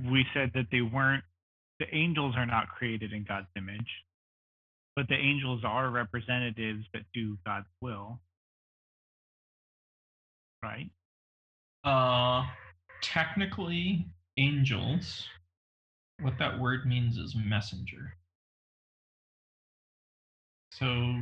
we 0.09 0.25
said 0.33 0.51
that 0.55 0.65
they 0.71 0.81
weren't 0.81 1.23
the 1.79 1.95
angels 1.95 2.35
are 2.37 2.45
not 2.45 2.69
created 2.69 3.13
in 3.13 3.25
God's 3.27 3.47
image, 3.57 3.89
but 4.95 5.07
the 5.07 5.15
angels 5.15 5.63
are 5.65 5.89
representatives 5.89 6.85
that 6.93 7.03
do 7.13 7.37
God's 7.45 7.67
will. 7.81 8.19
Right? 10.63 10.89
Uh, 11.83 12.45
technically, 13.01 14.07
angels, 14.37 15.25
what 16.21 16.37
that 16.39 16.59
word 16.59 16.85
means 16.85 17.17
is 17.17 17.35
messenger. 17.35 18.15
So, 20.71 21.15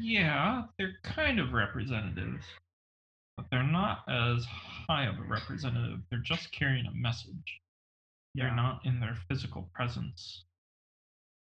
yeah, 0.00 0.64
they're 0.78 0.96
kind 1.02 1.40
of 1.40 1.52
representatives. 1.52 2.44
But 3.36 3.46
they're 3.50 3.62
not 3.62 4.04
as 4.08 4.46
high 4.88 5.06
of 5.06 5.18
a 5.18 5.22
representative. 5.22 6.00
They're 6.10 6.20
just 6.20 6.52
carrying 6.52 6.86
a 6.86 6.94
message. 6.94 7.60
They're 8.34 8.54
not 8.54 8.80
in 8.84 9.00
their 9.00 9.16
physical 9.28 9.68
presence 9.74 10.44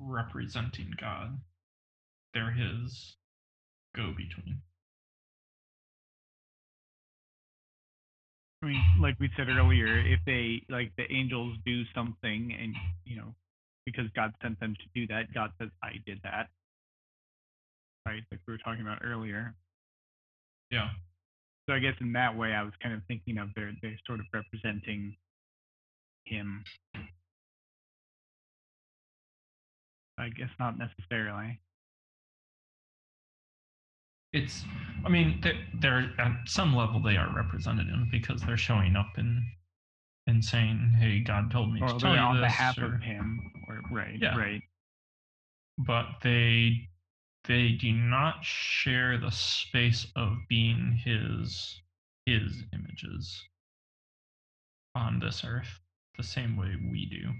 representing 0.01 0.93
God. 1.01 1.39
They're 2.33 2.53
his 2.53 3.17
go 3.95 4.13
between. 4.17 4.63
I 8.63 8.67
mean, 8.67 8.83
like 9.01 9.19
we 9.19 9.31
said 9.37 9.49
earlier, 9.49 9.99
if 9.99 10.21
they 10.27 10.63
like 10.69 10.93
the 10.97 11.11
angels 11.11 11.57
do 11.65 11.83
something 11.95 12.55
and 12.61 12.75
you 13.05 13.17
know, 13.17 13.35
because 13.87 14.07
God 14.15 14.33
sent 14.43 14.61
them 14.61 14.75
to 14.75 15.01
do 15.01 15.07
that, 15.09 15.33
God 15.33 15.51
says, 15.59 15.71
I 15.83 15.93
did 16.05 16.21
that. 16.25 16.49
Right? 18.07 18.23
Like 18.31 18.41
we 18.47 18.53
were 18.53 18.59
talking 18.59 18.83
about 18.83 18.99
earlier. 19.05 19.55
Yeah. 20.71 20.89
So 21.71 21.75
I 21.75 21.79
guess 21.79 21.95
in 22.01 22.13
that 22.15 22.37
way 22.37 22.53
I 22.53 22.65
was 22.65 22.73
kind 22.83 22.97
of 22.97 23.01
thinking 23.07 23.39
of 23.39 23.51
they're 23.55 23.71
they're 23.81 23.97
sort 24.05 24.19
of 24.19 24.27
representing 24.35 25.15
him. 26.25 26.65
I 30.19 30.31
guess 30.31 30.49
not 30.59 30.77
necessarily. 30.77 31.61
It's, 34.33 34.65
I 35.05 35.09
mean, 35.11 35.39
they're, 35.43 35.65
they're 35.81 36.13
at 36.19 36.33
some 36.47 36.75
level 36.75 37.01
they 37.01 37.17
are 37.17 37.33
representative 37.35 37.99
because 38.11 38.43
they're 38.43 38.57
showing 38.57 38.97
up 38.97 39.13
and 39.17 39.41
and 40.27 40.45
saying, 40.45 40.97
"Hey, 40.99 41.21
God 41.21 41.53
told 41.53 41.73
me 41.73 41.81
Or 41.83 41.89
to 41.89 41.99
tell 41.99 42.15
you 42.15 42.19
on 42.19 42.37
this," 42.41 42.47
behalf 42.51 42.79
or- 42.79 42.97
of 42.97 43.01
him. 43.01 43.53
Or 43.69 43.81
right, 43.93 44.19
Yeah. 44.21 44.37
right. 44.37 44.63
but 45.79 46.07
they 46.25 46.90
they 47.45 47.71
do 47.71 47.93
not 47.93 48.45
share 48.45 49.19
the 49.19 49.31
space 49.31 50.07
of 50.17 50.37
being 50.49 50.93
his 51.05 51.81
his 52.27 52.65
images 52.73 53.43
on 54.95 55.19
this 55.21 55.45
earth 55.45 55.81
the 56.17 56.23
same 56.23 56.57
way 56.57 56.77
we 56.91 57.07
do 57.07 57.33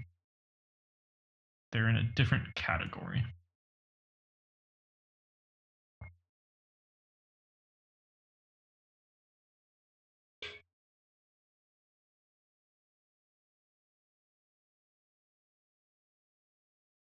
they're 1.71 1.89
in 1.89 1.97
a 1.97 2.11
different 2.15 2.53
category 2.55 3.23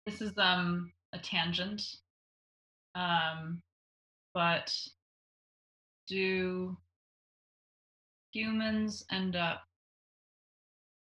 This 0.07 0.21
is 0.21 0.37
um 0.37 0.93
a 1.11 1.19
tangent. 1.19 1.81
Um, 2.97 3.61
but 4.33 4.75
do 6.07 6.75
humans 8.31 9.05
end 9.11 9.35
up? 9.35 9.61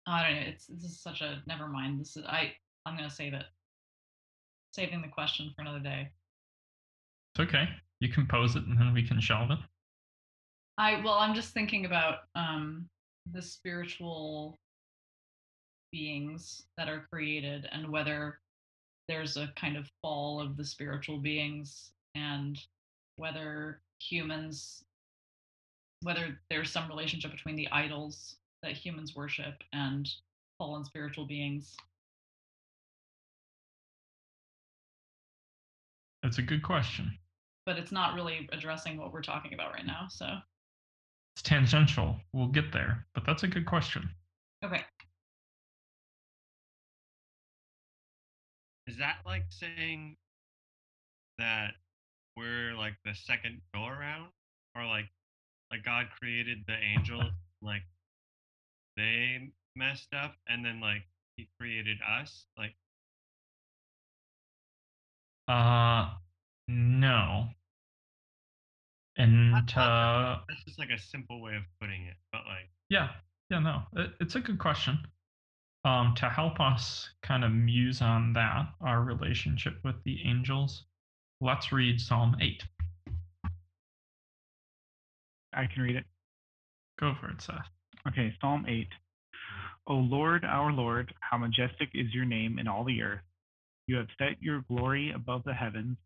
I 0.07 0.23
don't 0.27 0.35
know. 0.35 0.47
It's 0.47 0.65
this 0.67 0.83
is 0.83 0.99
such 1.01 1.21
a 1.21 1.41
never 1.47 1.67
mind. 1.67 1.99
This 1.99 2.17
is 2.17 2.25
I. 2.25 2.53
I'm 2.85 2.95
gonna 2.95 3.09
save 3.09 3.33
it. 3.33 3.45
Saving 4.71 5.01
the 5.01 5.07
question 5.07 5.51
for 5.55 5.61
another 5.61 5.79
day. 5.79 6.09
it's 7.33 7.39
okay 7.47 7.69
you 7.99 8.09
can 8.09 8.25
pose 8.27 8.55
it 8.55 8.63
and 8.65 8.79
then 8.79 8.93
we 8.93 9.03
can 9.03 9.19
shelve 9.19 9.51
it 9.51 9.59
I 10.77 11.01
well, 11.03 11.15
I'm 11.15 11.35
just 11.35 11.53
thinking 11.53 11.85
about 11.85 12.19
um 12.35 12.87
the 13.31 13.41
spiritual 13.41 14.57
beings 15.91 16.63
that 16.77 16.87
are 16.87 17.05
created 17.11 17.67
and 17.71 17.89
whether 17.89 18.39
there's 19.09 19.35
a 19.35 19.49
kind 19.59 19.75
of 19.75 19.89
fall 20.01 20.39
of 20.39 20.55
the 20.55 20.63
spiritual 20.63 21.17
beings 21.17 21.91
and 22.15 22.57
whether 23.17 23.81
humans 23.99 24.83
whether 26.03 26.39
there's 26.49 26.71
some 26.71 26.87
relationship 26.87 27.31
between 27.31 27.57
the 27.57 27.67
idols 27.73 28.35
that 28.63 28.71
humans 28.71 29.15
worship 29.17 29.55
and 29.73 30.09
fallen 30.57 30.85
spiritual 30.85 31.25
beings. 31.25 31.75
That's 36.23 36.37
a 36.37 36.41
good 36.41 36.63
question. 36.63 37.11
But 37.65 37.77
it's 37.77 37.91
not 37.91 38.13
really 38.13 38.47
addressing 38.53 38.97
what 38.97 39.11
we're 39.11 39.21
talking 39.21 39.53
about 39.53 39.73
right 39.73 39.85
now. 39.85 40.07
So 40.09 40.25
It's 41.35 41.43
tangential. 41.43 42.15
We'll 42.31 42.47
get 42.47 42.71
there, 42.71 43.05
but 43.13 43.25
that's 43.25 43.43
a 43.43 43.47
good 43.47 43.65
question. 43.65 44.09
okay. 44.63 44.83
Is 48.89 48.97
that 48.97 49.17
like 49.23 49.43
saying 49.49 50.17
that 51.37 51.73
we're 52.35 52.73
like 52.73 52.95
the 53.05 53.13
second 53.13 53.61
go 53.71 53.85
around, 53.85 54.29
or 54.75 54.83
like 54.87 55.05
like 55.71 55.85
God 55.85 56.07
created 56.19 56.63
the 56.65 56.73
angels, 56.97 57.31
like 57.61 57.83
they 58.97 59.51
messed 59.75 60.11
up, 60.15 60.33
and 60.47 60.65
then 60.65 60.81
like 60.81 61.03
He 61.37 61.47
created 61.59 61.99
us, 62.01 62.45
like 62.57 62.73
Uh, 65.47 66.15
no. 66.67 67.49
And 69.17 69.53
uh, 69.77 70.37
that's 70.47 70.63
just 70.65 70.79
like 70.79 70.89
a 70.89 70.97
simple 70.97 71.43
way 71.43 71.55
of 71.55 71.63
putting 71.79 72.05
it, 72.05 72.15
but 72.31 72.41
like 72.47 72.71
yeah, 72.89 73.09
yeah, 73.51 73.59
no, 73.59 73.83
it, 73.95 74.13
it's 74.19 74.33
a 74.33 74.39
good 74.39 74.57
question. 74.57 74.97
Um, 75.85 76.13
to 76.17 76.29
help 76.29 76.59
us 76.59 77.09
kind 77.23 77.45
of 77.45 77.51
muse 77.51 78.01
on 78.01 78.33
that, 78.33 78.67
our 78.81 79.01
relationship 79.01 79.75
with 79.83 79.95
the 80.03 80.17
angels, 80.25 80.83
let's 81.39 81.71
read 81.71 82.01
Psalm 82.01 82.35
8. 82.41 82.63
I 85.53 85.65
can 85.65 85.83
read 85.83 85.95
it. 85.95 86.03
Go 86.99 87.13
for 87.19 87.29
it, 87.29 87.41
Seth. 87.41 87.55
Okay, 88.07 88.33
Psalm 88.41 88.65
8. 88.67 88.87
O 89.87 89.95
Lord, 89.95 90.45
our 90.45 90.71
Lord, 90.71 91.13
how 91.21 91.37
majestic 91.37 91.89
is 91.93 92.13
your 92.13 92.25
name 92.25 92.59
in 92.59 92.67
all 92.67 92.83
the 92.83 93.01
earth. 93.01 93.21
You 93.87 93.95
have 93.95 94.07
set 94.19 94.41
your 94.41 94.63
glory 94.67 95.11
above 95.11 95.43
the 95.45 95.53
heavens. 95.53 95.97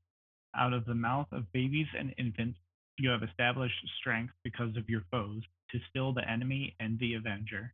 Out 0.56 0.72
of 0.72 0.86
the 0.86 0.96
mouth 0.96 1.28
of 1.32 1.52
babies 1.52 1.88
and 1.98 2.14
infants, 2.18 2.58
you 2.98 3.10
have 3.10 3.24
established 3.24 3.76
strength 4.00 4.34
because 4.44 4.78
of 4.78 4.88
your 4.88 5.04
foes, 5.12 5.42
to 5.72 5.80
still 5.90 6.14
the 6.14 6.30
enemy 6.30 6.76
and 6.80 6.98
the 7.00 7.16
avenger. 7.16 7.74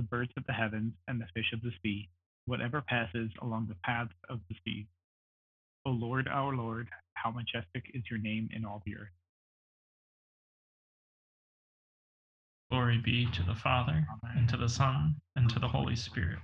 the 0.00 0.06
birds 0.06 0.32
of 0.38 0.46
the 0.46 0.52
heavens, 0.52 0.94
and 1.08 1.20
the 1.20 1.26
fish 1.34 1.52
of 1.52 1.60
the 1.60 1.72
sea, 1.82 2.08
whatever 2.46 2.80
passes 2.80 3.30
along 3.42 3.66
the 3.68 3.76
paths 3.84 4.14
of 4.30 4.40
the 4.48 4.56
sea. 4.64 4.86
O 5.84 5.90
Lord, 5.90 6.26
our 6.26 6.54
Lord, 6.56 6.88
how 7.14 7.30
majestic 7.30 7.90
is 7.92 8.02
your 8.10 8.18
name 8.18 8.48
in 8.56 8.64
all 8.64 8.82
the 8.86 8.96
earth. 8.96 9.08
Glory 12.70 12.98
be 13.04 13.26
to 13.32 13.42
the 13.42 13.54
Father, 13.54 14.06
and 14.36 14.48
to 14.48 14.56
the 14.56 14.68
Son, 14.68 15.16
and 15.36 15.50
to 15.50 15.58
the 15.58 15.68
Holy 15.68 15.96
Spirit, 15.96 16.38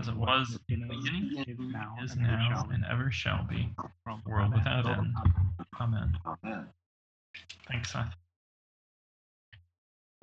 as 0.00 0.08
it 0.08 0.16
was 0.16 0.58
in 0.68 0.80
the 0.80 0.86
beginning, 0.88 1.44
is 1.46 1.56
now, 1.60 1.94
is 2.02 2.12
and 2.12 2.26
ever 2.26 2.36
now, 2.36 2.48
shall 2.48 2.64
be, 2.66 2.74
and 2.74 2.84
ever 2.90 3.10
shall 3.12 3.46
be, 3.48 3.70
world 4.06 4.20
world 4.26 4.54
without 4.54 4.84
without 4.84 4.98
end. 4.98 5.14
Amen. 5.80 6.18
Amen. 6.26 6.66
Thanks, 7.68 7.92
Seth. 7.92 8.14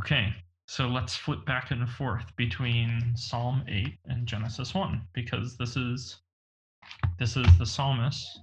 Okay, 0.01 0.33
so 0.67 0.87
let's 0.87 1.15
flip 1.15 1.45
back 1.45 1.71
and 1.71 1.87
forth 1.87 2.35
between 2.35 3.15
Psalm 3.15 3.63
8 3.67 3.97
and 4.05 4.27
Genesis 4.27 4.73
1 4.73 5.01
because 5.13 5.57
this 5.57 5.77
is 5.77 6.17
this 7.17 7.37
is 7.37 7.45
the 7.57 7.65
psalmist 7.65 8.39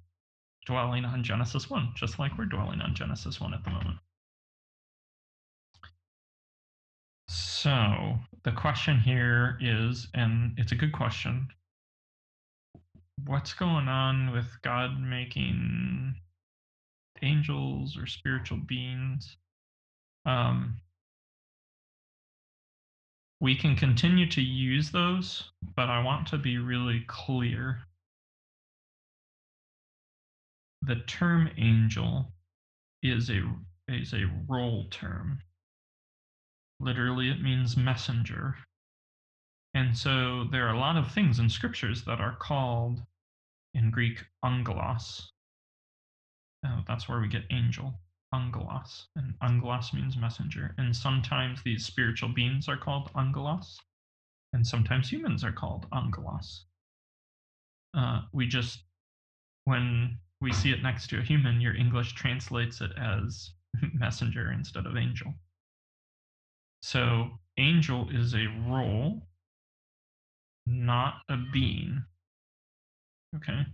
dwelling 0.66 1.04
on 1.04 1.22
Genesis 1.22 1.68
1, 1.68 1.92
just 1.96 2.18
like 2.18 2.36
we're 2.38 2.44
dwelling 2.44 2.80
on 2.80 2.94
Genesis 2.94 3.40
1 3.40 3.54
at 3.54 3.64
the 3.64 3.70
moment. 3.70 3.98
So 7.28 8.18
the 8.44 8.52
question 8.52 8.98
here 8.98 9.58
is, 9.60 10.08
and 10.14 10.52
it's 10.56 10.72
a 10.72 10.76
good 10.76 10.92
question. 10.92 11.48
What's 13.26 13.54
going 13.54 13.88
on 13.88 14.32
with 14.32 14.46
God 14.62 15.00
making 15.00 16.14
angels 17.22 17.96
or 17.96 18.06
spiritual 18.06 18.58
beings? 18.58 19.36
Um, 20.26 20.76
we 23.42 23.54
can 23.56 23.76
continue 23.76 24.26
to 24.30 24.40
use 24.40 24.90
those, 24.90 25.50
but 25.76 25.90
I 25.90 26.02
want 26.02 26.28
to 26.28 26.38
be 26.38 26.58
really 26.58 27.04
clear. 27.08 27.80
The 30.82 30.96
term 31.06 31.50
angel 31.58 32.32
is 33.02 33.30
a 33.30 33.42
is 33.88 34.14
a 34.14 34.30
role 34.48 34.86
term 34.90 35.40
Literally, 36.82 37.30
it 37.30 37.40
means 37.40 37.76
messenger. 37.76 38.56
And 39.74 39.96
so 39.96 40.44
there 40.50 40.66
are 40.66 40.74
a 40.74 40.78
lot 40.80 40.96
of 40.96 41.12
things 41.12 41.38
in 41.38 41.48
scriptures 41.48 42.04
that 42.04 42.20
are 42.20 42.36
called 42.40 43.00
in 43.74 43.90
Greek 43.92 44.24
angelos. 44.44 45.30
Uh, 46.66 46.82
that's 46.88 47.08
where 47.08 47.20
we 47.20 47.28
get 47.28 47.44
angel, 47.52 47.94
angelos. 48.32 49.08
And 49.16 49.34
angelos 49.42 49.92
means 49.92 50.16
messenger. 50.16 50.74
And 50.78 50.94
sometimes 50.94 51.62
these 51.62 51.84
spiritual 51.84 52.30
beings 52.30 52.68
are 52.68 52.76
called 52.76 53.10
angelos, 53.16 53.78
and 54.52 54.66
sometimes 54.66 55.10
humans 55.10 55.44
are 55.44 55.52
called 55.52 55.86
angelos. 55.92 56.64
Uh, 57.94 58.22
we 58.32 58.46
just, 58.46 58.84
when 59.64 60.18
we 60.40 60.52
see 60.52 60.72
it 60.72 60.82
next 60.82 61.08
to 61.08 61.18
a 61.18 61.22
human, 61.22 61.60
your 61.60 61.76
English 61.76 62.14
translates 62.14 62.80
it 62.80 62.92
as 62.96 63.50
messenger 63.92 64.52
instead 64.52 64.86
of 64.86 64.96
angel. 64.96 65.34
So, 66.82 67.38
angel 67.58 68.08
is 68.10 68.34
a 68.34 68.46
role, 68.66 69.22
not 70.66 71.22
a 71.28 71.36
being. 71.52 72.02
Okay. 73.36 73.64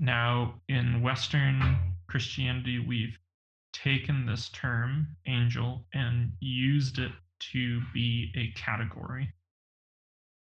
Now, 0.00 0.60
in 0.68 1.02
Western 1.02 1.93
Christianity, 2.06 2.78
we've 2.78 3.16
taken 3.72 4.26
this 4.26 4.48
term, 4.50 5.16
angel, 5.26 5.84
and 5.92 6.32
used 6.40 6.98
it 6.98 7.12
to 7.52 7.80
be 7.92 8.32
a 8.36 8.58
category, 8.58 9.32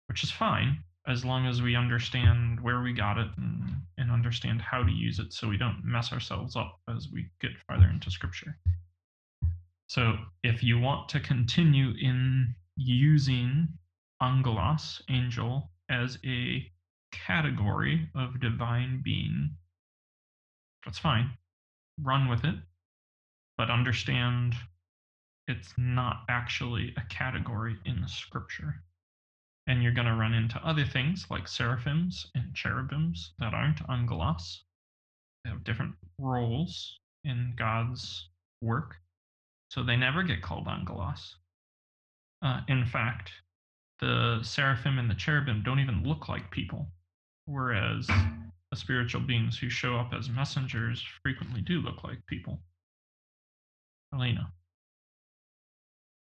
which 0.07 0.23
is 0.23 0.31
fine 0.31 0.83
as 1.07 1.25
long 1.25 1.47
as 1.47 1.61
we 1.61 1.75
understand 1.75 2.59
where 2.61 2.81
we 2.81 2.93
got 2.93 3.17
it 3.17 3.29
and, 3.37 3.81
and 3.97 4.11
understand 4.11 4.61
how 4.61 4.83
to 4.83 4.91
use 4.91 5.17
it 5.19 5.33
so 5.33 5.47
we 5.47 5.57
don't 5.57 5.81
mess 5.83 6.11
ourselves 6.11 6.55
up 6.55 6.79
as 6.93 7.07
we 7.11 7.27
get 7.41 7.51
farther 7.67 7.89
into 7.89 8.11
scripture. 8.11 8.57
So 9.87 10.13
if 10.43 10.61
you 10.61 10.79
want 10.79 11.09
to 11.09 11.19
continue 11.19 11.93
in 11.99 12.53
using 12.75 13.67
angelos, 14.21 15.01
angel, 15.09 15.71
as 15.89 16.19
a 16.23 16.69
category 17.11 18.07
of 18.15 18.39
divine 18.39 19.01
being, 19.03 19.55
that's 20.85 20.99
fine. 20.99 21.31
Run 22.01 22.29
with 22.29 22.45
it, 22.45 22.55
but 23.57 23.69
understand 23.69 24.55
it's 25.47 25.73
not 25.77 26.23
actually 26.29 26.93
a 26.95 27.13
category 27.13 27.77
in 27.85 28.01
the 28.01 28.07
scripture. 28.07 28.83
And 29.67 29.83
you're 29.83 29.93
going 29.93 30.07
to 30.07 30.13
run 30.13 30.33
into 30.33 30.65
other 30.65 30.85
things 30.85 31.25
like 31.29 31.47
seraphims 31.47 32.27
and 32.35 32.53
cherubims 32.53 33.33
that 33.39 33.53
aren't 33.53 33.81
angelos. 33.89 34.63
They 35.43 35.49
have 35.49 35.63
different 35.63 35.95
roles 36.19 36.99
in 37.23 37.53
God's 37.57 38.29
work, 38.61 38.95
so 39.69 39.83
they 39.83 39.95
never 39.95 40.23
get 40.23 40.41
called 40.41 40.67
angelos. 40.67 41.35
Uh, 42.41 42.61
in 42.67 42.85
fact, 42.85 43.31
the 43.99 44.39
seraphim 44.43 44.97
and 44.97 45.09
the 45.09 45.15
cherubim 45.15 45.61
don't 45.63 45.79
even 45.79 46.03
look 46.03 46.29
like 46.29 46.51
people, 46.51 46.87
whereas 47.45 48.07
the 48.71 48.77
spiritual 48.77 49.21
beings 49.21 49.57
who 49.57 49.69
show 49.69 49.95
up 49.95 50.13
as 50.13 50.29
messengers 50.29 51.03
frequently 51.23 51.61
do 51.61 51.81
look 51.81 52.03
like 52.03 52.19
people. 52.27 52.59
Elena. 54.13 54.51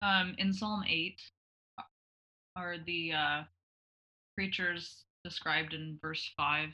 Um, 0.02 0.34
in 0.38 0.52
Psalm 0.54 0.84
8, 0.88 1.22
are 2.56 2.78
the 2.86 3.12
uh, 3.14 3.44
creatures 4.38 5.04
described 5.24 5.74
in 5.74 6.00
verse 6.02 6.32
5, 6.36 6.70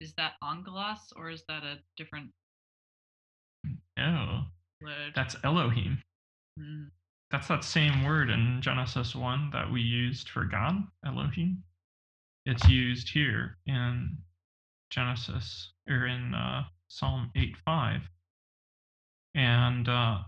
is 0.00 0.12
that 0.18 0.32
angelos 0.46 1.12
or 1.16 1.30
is 1.30 1.42
that 1.48 1.62
a 1.62 1.78
different 1.96 2.30
No, 3.96 4.42
word? 4.82 5.12
that's 5.14 5.36
Elohim. 5.42 6.02
Mm, 6.60 6.90
That's 7.30 7.48
that 7.48 7.64
same 7.64 8.04
word 8.04 8.28
in 8.28 8.60
Genesis 8.60 9.14
1 9.14 9.50
that 9.52 9.70
we 9.72 9.80
used 9.80 10.28
for 10.28 10.44
God, 10.44 10.86
Elohim. 11.04 11.62
It's 12.44 12.68
used 12.68 13.08
here 13.08 13.56
in 13.66 14.16
Genesis, 14.90 15.72
or 15.88 16.06
in 16.06 16.34
uh, 16.34 16.64
Psalm 16.88 17.30
8 17.36 17.56
5. 17.64 18.00
And, 19.34 19.88
uh, 19.88 20.18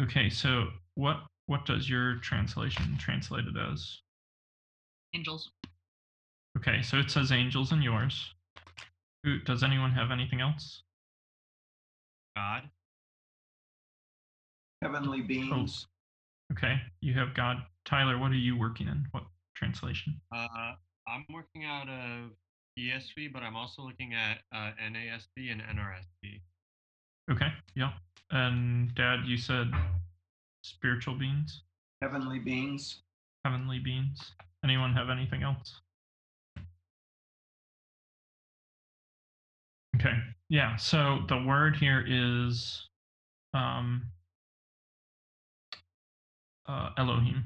okay, 0.00 0.30
so 0.30 0.68
what 0.94 1.18
what 1.46 1.64
does 1.64 1.88
your 1.88 2.16
translation 2.16 2.96
translate 2.98 3.44
it 3.44 3.54
as? 3.56 4.00
angels. 5.16 5.50
Okay, 6.58 6.82
so 6.82 6.98
it 6.98 7.10
says 7.10 7.32
angels 7.32 7.72
in 7.72 7.82
yours. 7.82 8.34
Who, 9.24 9.38
does 9.40 9.62
anyone 9.62 9.92
have 9.92 10.10
anything 10.10 10.40
else? 10.40 10.82
God. 12.36 12.62
Heavenly 14.82 15.22
beings. 15.22 15.86
Okay, 16.52 16.76
you 17.00 17.14
have 17.14 17.34
God. 17.34 17.58
Tyler, 17.84 18.18
what 18.18 18.30
are 18.30 18.34
you 18.34 18.58
working 18.58 18.88
in? 18.88 19.06
What 19.10 19.24
translation? 19.54 20.20
Uh, 20.34 20.74
I'm 21.08 21.24
working 21.32 21.64
out 21.64 21.88
of 21.88 22.30
ESV, 22.78 23.32
but 23.32 23.42
I'm 23.42 23.56
also 23.56 23.82
looking 23.82 24.14
at 24.14 24.38
uh, 24.52 24.70
NASB 24.82 25.50
and 25.52 25.60
NRSV. 25.62 26.40
Okay, 27.30 27.48
yeah. 27.74 27.92
And 28.30 28.94
Dad, 28.94 29.20
you 29.26 29.36
said 29.36 29.70
spiritual 30.62 31.14
beings, 31.14 31.62
Heavenly 32.02 32.38
beings. 32.38 33.00
heavenly 33.44 33.78
beings. 33.78 34.32
Anyone 34.64 34.92
have 34.92 35.08
anything 35.10 35.42
else? 35.42 35.80
Okay, 39.96 40.18
yeah. 40.50 40.76
So 40.76 41.20
the 41.28 41.42
word 41.42 41.76
here 41.76 42.04
is 42.06 42.86
um, 43.54 44.02
uh, 46.68 46.90
Elohim, 46.98 47.44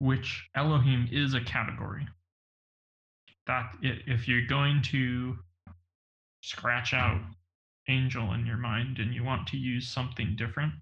which 0.00 0.48
Elohim 0.54 1.08
is 1.10 1.32
a 1.34 1.40
category. 1.40 2.06
That 3.48 3.72
if 3.82 4.28
you're 4.28 4.46
going 4.46 4.82
to 4.82 5.36
scratch 6.42 6.94
out 6.94 7.20
angel 7.88 8.32
in 8.34 8.46
your 8.46 8.58
mind 8.58 8.98
and 8.98 9.14
you 9.14 9.24
want 9.24 9.48
to 9.48 9.56
use 9.56 9.88
something 9.88 10.36
different, 10.36 10.74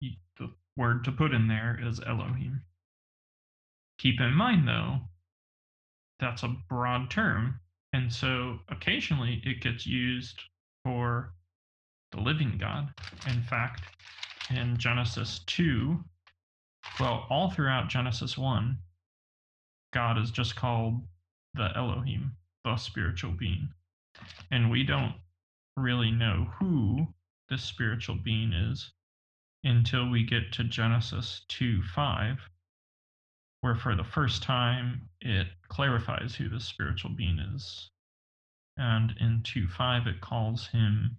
you, 0.00 0.10
the 0.38 0.52
word 0.76 1.04
to 1.04 1.12
put 1.12 1.32
in 1.32 1.48
there 1.48 1.78
is 1.82 2.00
Elohim. 2.00 2.60
Keep 3.98 4.20
in 4.20 4.34
mind, 4.34 4.66
though, 4.66 4.98
that's 6.18 6.42
a 6.42 6.56
broad 6.68 7.10
term. 7.10 7.60
And 7.92 8.12
so 8.12 8.58
occasionally 8.68 9.40
it 9.44 9.60
gets 9.60 9.86
used 9.86 10.40
for 10.84 11.32
the 12.12 12.20
living 12.20 12.58
God. 12.58 12.88
In 13.28 13.42
fact, 13.42 13.82
in 14.50 14.76
Genesis 14.76 15.40
2, 15.46 16.02
well, 16.98 17.26
all 17.30 17.50
throughout 17.50 17.88
Genesis 17.88 18.36
1, 18.36 18.76
God 19.92 20.18
is 20.18 20.30
just 20.30 20.56
called 20.56 21.02
the 21.54 21.70
Elohim, 21.76 22.36
the 22.64 22.76
spiritual 22.76 23.32
being. 23.32 23.68
And 24.50 24.70
we 24.70 24.84
don't 24.84 25.14
really 25.76 26.10
know 26.10 26.46
who 26.58 27.06
this 27.48 27.62
spiritual 27.62 28.16
being 28.16 28.52
is 28.52 28.92
until 29.64 30.08
we 30.08 30.24
get 30.24 30.52
to 30.52 30.64
Genesis 30.64 31.42
2 31.48 31.82
5, 31.82 32.38
where 33.60 33.74
for 33.74 33.94
the 33.94 34.04
first 34.04 34.42
time 34.42 35.08
it 35.20 35.48
clarifies 35.68 36.34
who 36.34 36.48
the 36.48 36.60
spiritual 36.60 37.10
being 37.10 37.38
is. 37.38 37.90
And 38.76 39.14
in 39.20 39.42
2 39.42 39.68
5, 39.68 40.06
it 40.06 40.20
calls 40.20 40.68
him 40.68 41.18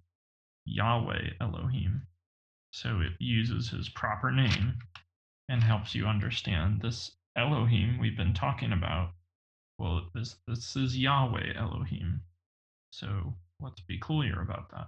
Yahweh 0.64 1.34
Elohim. 1.40 2.06
So 2.72 3.00
it 3.00 3.12
uses 3.18 3.70
his 3.70 3.88
proper 3.90 4.30
name 4.30 4.78
and 5.48 5.62
helps 5.62 5.94
you 5.94 6.06
understand 6.06 6.80
this 6.80 7.12
Elohim 7.36 7.98
we've 7.98 8.16
been 8.16 8.34
talking 8.34 8.72
about. 8.72 9.12
Well, 9.82 10.02
this, 10.14 10.36
this 10.46 10.76
is 10.76 10.96
Yahweh 10.96 11.54
Elohim. 11.56 12.20
So 12.92 13.34
let's 13.58 13.80
be 13.80 13.98
clear 13.98 14.40
about 14.40 14.70
that. 14.70 14.86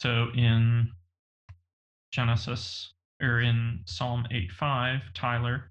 So 0.00 0.28
in 0.34 0.90
Genesis 2.12 2.94
or 3.20 3.42
in 3.42 3.80
Psalm 3.84 4.26
8:5, 4.32 5.02
Tyler, 5.12 5.70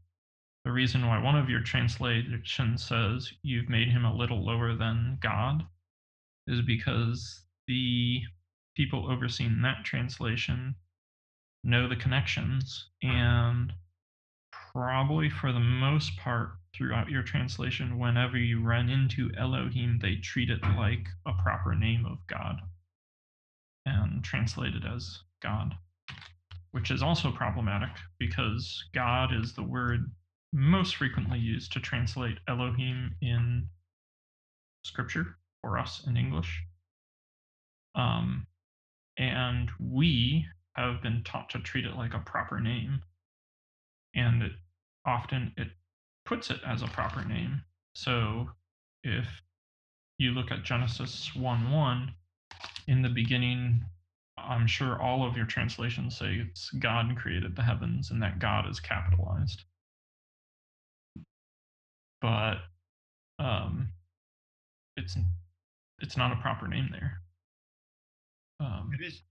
the 0.63 0.71
reason 0.71 1.07
why 1.07 1.17
one 1.17 1.35
of 1.35 1.49
your 1.49 1.61
translations 1.61 2.85
says 2.85 3.33
you've 3.41 3.67
made 3.67 3.87
him 3.87 4.05
a 4.05 4.15
little 4.15 4.45
lower 4.45 4.75
than 4.75 5.17
God 5.21 5.65
is 6.45 6.61
because 6.61 7.41
the 7.65 8.21
people 8.77 9.11
overseeing 9.11 9.63
that 9.63 9.83
translation 9.85 10.75
know 11.63 11.89
the 11.89 11.95
connections 11.95 12.91
and 13.01 13.73
probably 14.71 15.31
for 15.31 15.51
the 15.51 15.59
most 15.59 16.15
part 16.17 16.51
throughout 16.75 17.09
your 17.09 17.23
translation 17.23 17.99
whenever 17.99 18.37
you 18.37 18.61
run 18.61 18.89
into 18.89 19.29
Elohim 19.37 19.99
they 20.01 20.15
treat 20.15 20.49
it 20.49 20.61
like 20.77 21.07
a 21.25 21.33
proper 21.33 21.75
name 21.75 22.05
of 22.05 22.17
God 22.27 22.61
and 23.85 24.23
translate 24.23 24.75
it 24.75 24.83
as 24.85 25.19
God 25.41 25.75
which 26.71 26.89
is 26.89 27.03
also 27.03 27.31
problematic 27.31 27.89
because 28.17 28.85
God 28.93 29.33
is 29.33 29.53
the 29.53 29.63
word 29.63 30.09
most 30.53 30.95
frequently 30.95 31.39
used 31.39 31.71
to 31.73 31.79
translate 31.79 32.37
Elohim 32.47 33.15
in 33.21 33.67
scripture 34.83 35.37
for 35.61 35.77
us 35.77 36.03
in 36.07 36.17
English. 36.17 36.63
Um, 37.95 38.47
and 39.17 39.69
we 39.79 40.45
have 40.75 41.01
been 41.01 41.23
taught 41.23 41.49
to 41.51 41.59
treat 41.59 41.85
it 41.85 41.95
like 41.95 42.13
a 42.13 42.19
proper 42.19 42.59
name. 42.59 43.01
And 44.15 44.43
it, 44.43 44.51
often 45.05 45.53
it 45.57 45.67
puts 46.25 46.49
it 46.49 46.59
as 46.65 46.81
a 46.81 46.87
proper 46.87 47.23
name. 47.25 47.61
So 47.95 48.49
if 49.03 49.27
you 50.17 50.31
look 50.31 50.51
at 50.51 50.63
Genesis 50.63 51.35
1 51.35 51.71
1, 51.71 52.13
in 52.87 53.01
the 53.01 53.09
beginning, 53.09 53.83
I'm 54.37 54.67
sure 54.67 55.01
all 55.01 55.25
of 55.25 55.37
your 55.37 55.45
translations 55.45 56.17
say 56.17 56.43
it's 56.47 56.69
God 56.71 57.15
created 57.17 57.55
the 57.55 57.63
heavens 57.63 58.11
and 58.11 58.21
that 58.21 58.39
God 58.39 58.69
is 58.69 58.79
capitalized. 58.79 59.63
But 62.21 62.57
um, 63.39 63.89
it's 64.97 65.17
it's 65.99 66.17
not 66.17 66.31
a 66.31 66.41
proper 66.41 66.67
name 66.67 66.89
there. 66.91 67.21
Um, 68.59 68.91
It 68.99 69.05
is. 69.05 69.21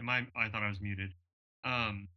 Am 0.00 0.08
I? 0.08 0.26
I 0.36 0.48
thought 0.48 0.62
I 0.62 0.68
was 0.68 0.80
muted. 0.80 1.12
Um, 1.64 2.08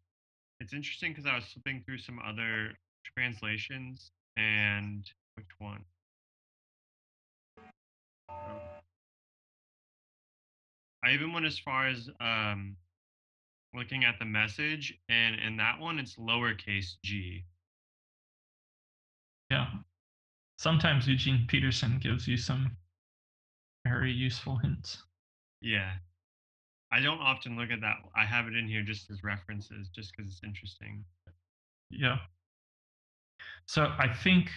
it's 0.60 0.74
interesting 0.74 1.12
because 1.12 1.26
I 1.26 1.36
was 1.36 1.46
flipping 1.46 1.84
through 1.86 2.00
some 2.00 2.20
other 2.26 2.72
translations, 3.16 4.12
and 4.38 5.10
which 5.36 5.48
one? 5.60 5.84
Oh. 8.30 8.34
I 11.04 11.12
even 11.12 11.32
went 11.32 11.46
as 11.46 11.58
far 11.58 11.88
as 11.88 12.10
um, 12.20 12.76
looking 13.74 14.04
at 14.04 14.20
the 14.20 14.26
message, 14.26 14.94
and 15.08 15.40
in 15.40 15.58
that 15.58 15.80
one, 15.80 15.98
it's 16.00 16.16
lowercase 16.16 16.96
g. 17.04 17.46
yeah. 19.50 19.68
Sometimes 20.58 21.08
Eugene 21.08 21.46
Peterson 21.48 22.00
gives 22.00 22.28
you 22.28 22.36
some 22.36 22.76
very 23.86 24.12
useful 24.12 24.58
hints. 24.58 25.04
Yeah. 25.62 25.94
I 26.92 27.00
don't 27.00 27.20
often 27.20 27.56
look 27.58 27.70
at 27.70 27.82
that. 27.82 27.98
I 28.16 28.26
have 28.26 28.48
it 28.48 28.56
in 28.56 28.68
here 28.68 28.82
just 28.82 29.10
as 29.12 29.24
references, 29.24 29.90
just 29.90 30.12
because 30.16 30.32
it's 30.32 30.44
interesting. 30.44 31.04
Yeah. 31.92 32.18
So 33.68 33.94
I 33.98 34.12
think 34.12 34.50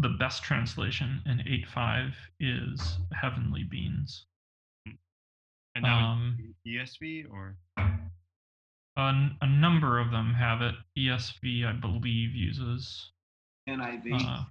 the 0.00 0.08
best 0.08 0.42
translation 0.42 1.22
in 1.26 1.38
8.5 1.40 2.12
is 2.40 2.98
heavenly 3.12 3.64
beings. 3.64 4.26
And 5.74 5.84
that 5.84 5.88
Um, 6.02 6.36
was 6.40 6.54
ESV 6.66 7.26
or 7.30 7.56
A, 8.96 9.08
n- 9.08 9.36
a 9.40 9.46
number 9.46 9.98
of 10.00 10.10
them 10.10 10.34
have 10.34 10.62
it. 10.62 10.74
ESV, 10.98 11.64
I 11.64 11.72
believe, 11.72 12.34
uses 12.34 13.12
NIV. 13.68 14.12
uh, 14.20 14.44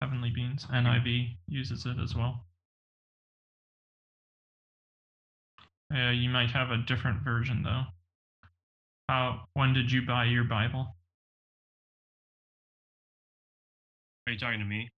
heavenly 0.00 0.30
beings. 0.30 0.64
NIV 0.66 1.36
uses 1.48 1.84
it 1.86 1.98
as 1.98 2.14
well. 2.14 2.47
Uh, 5.94 6.10
you 6.10 6.28
might 6.28 6.50
have 6.50 6.70
a 6.70 6.76
different 6.76 7.22
version 7.22 7.62
though. 7.62 7.84
How? 9.08 9.44
When 9.54 9.72
did 9.72 9.90
you 9.90 10.02
buy 10.02 10.24
your 10.24 10.44
Bible? 10.44 10.94
are 14.26 14.32
you 14.32 14.38
talking 14.38 14.58
to 14.58 14.66
me? 14.66 14.90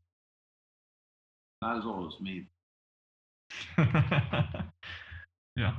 Not 1.62 1.78
as 1.80 1.86
old 1.86 2.14
as 2.14 2.22
me. 2.22 2.48
yeah. 5.56 5.76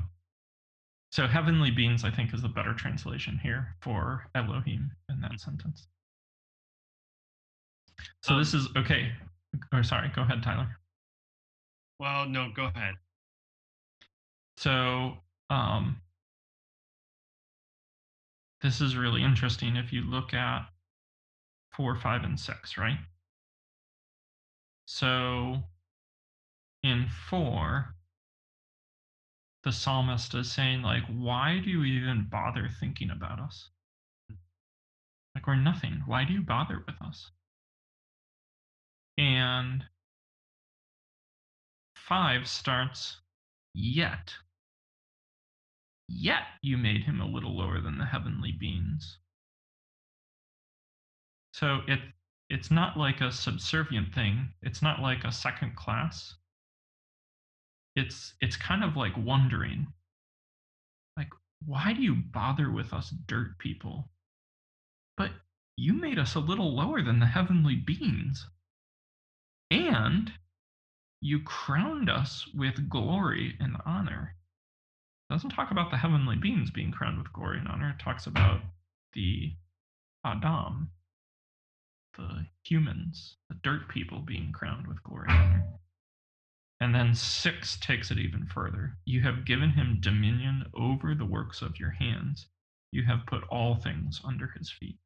So 1.12 1.26
heavenly 1.26 1.70
beings, 1.70 2.04
I 2.04 2.10
think, 2.10 2.34
is 2.34 2.42
the 2.42 2.48
better 2.48 2.74
translation 2.74 3.38
here 3.42 3.74
for 3.80 4.26
Elohim 4.34 4.90
in 5.08 5.20
that 5.20 5.40
sentence. 5.40 5.86
So 8.22 8.38
this 8.38 8.52
is 8.52 8.68
okay. 8.76 9.12
Or 9.72 9.82
sorry, 9.82 10.10
go 10.14 10.22
ahead, 10.22 10.42
Tyler. 10.42 10.68
Well, 12.00 12.28
no, 12.28 12.50
go 12.54 12.70
ahead. 12.74 12.94
So 14.58 15.14
um, 15.50 16.00
this 18.60 18.80
is 18.80 18.96
really 18.96 19.22
interesting 19.22 19.76
if 19.76 19.92
you 19.92 20.02
look 20.02 20.34
at 20.34 20.66
four, 21.76 21.94
five, 21.96 22.24
and 22.24 22.38
six, 22.38 22.78
right? 22.78 22.98
So 24.86 25.58
in 26.82 27.06
four, 27.28 27.94
the 29.64 29.72
psalmist 29.72 30.34
is 30.34 30.50
saying, 30.50 30.82
like, 30.82 31.02
why 31.08 31.60
do 31.62 31.70
you 31.70 31.82
even 31.84 32.28
bother 32.30 32.68
thinking 32.80 33.10
about 33.10 33.40
us? 33.40 33.68
Like, 35.34 35.46
we're 35.46 35.56
nothing. 35.56 36.02
Why 36.06 36.24
do 36.24 36.32
you 36.32 36.42
bother 36.42 36.82
with 36.86 37.02
us? 37.02 37.30
And 39.18 39.84
five 41.96 42.46
starts, 42.46 43.16
yet. 43.74 44.32
Yet 46.08 46.44
you 46.62 46.78
made 46.78 47.02
him 47.02 47.20
a 47.20 47.26
little 47.26 47.56
lower 47.56 47.80
than 47.80 47.98
the 47.98 48.06
heavenly 48.06 48.52
beings. 48.52 49.18
So 51.56 51.80
it 51.88 52.00
it's 52.50 52.70
not 52.70 52.98
like 52.98 53.22
a 53.22 53.32
subservient 53.32 54.14
thing. 54.14 54.50
It's 54.60 54.82
not 54.82 55.00
like 55.00 55.24
a 55.24 55.32
second 55.32 55.74
class. 55.74 56.34
It's 57.94 58.34
it's 58.42 58.58
kind 58.58 58.84
of 58.84 58.94
like 58.94 59.16
wondering. 59.16 59.86
Like, 61.16 61.30
why 61.64 61.94
do 61.94 62.02
you 62.02 62.14
bother 62.14 62.70
with 62.70 62.92
us 62.92 63.08
dirt 63.26 63.56
people? 63.58 64.10
But 65.16 65.30
you 65.78 65.94
made 65.94 66.18
us 66.18 66.34
a 66.34 66.40
little 66.40 66.76
lower 66.76 67.00
than 67.00 67.20
the 67.20 67.26
heavenly 67.26 67.76
beings. 67.76 68.46
And 69.70 70.30
you 71.22 71.40
crowned 71.40 72.10
us 72.10 72.46
with 72.54 72.90
glory 72.90 73.56
and 73.60 73.78
honor. 73.86 74.36
It 75.30 75.32
doesn't 75.32 75.50
talk 75.50 75.70
about 75.70 75.90
the 75.90 75.96
heavenly 75.96 76.36
beings 76.36 76.70
being 76.70 76.92
crowned 76.92 77.16
with 77.16 77.32
glory 77.32 77.58
and 77.58 77.68
honor. 77.68 77.96
It 77.98 78.02
talks 78.02 78.26
about 78.26 78.60
the 79.14 79.54
Adam, 80.22 80.90
the 82.16 82.46
humans, 82.64 83.36
the 83.48 83.56
dirt 83.62 83.88
people 83.88 84.20
being 84.20 84.52
crowned 84.52 84.86
with 84.86 85.02
glory 85.02 85.26
and 85.28 85.38
honor. 85.38 85.64
And 86.80 86.94
then 86.94 87.14
six 87.14 87.76
takes 87.78 88.10
it 88.10 88.18
even 88.18 88.46
further. 88.46 88.98
You 89.06 89.22
have 89.22 89.46
given 89.46 89.70
him 89.70 89.98
dominion 90.00 90.66
over 90.74 91.14
the 91.14 91.24
works 91.24 91.62
of 91.62 91.78
your 91.80 91.90
hands. 91.90 92.46
You 92.92 93.04
have 93.04 93.26
put 93.26 93.44
all 93.44 93.76
things 93.76 94.20
under 94.24 94.48
his 94.48 94.70
feet. 94.70 94.98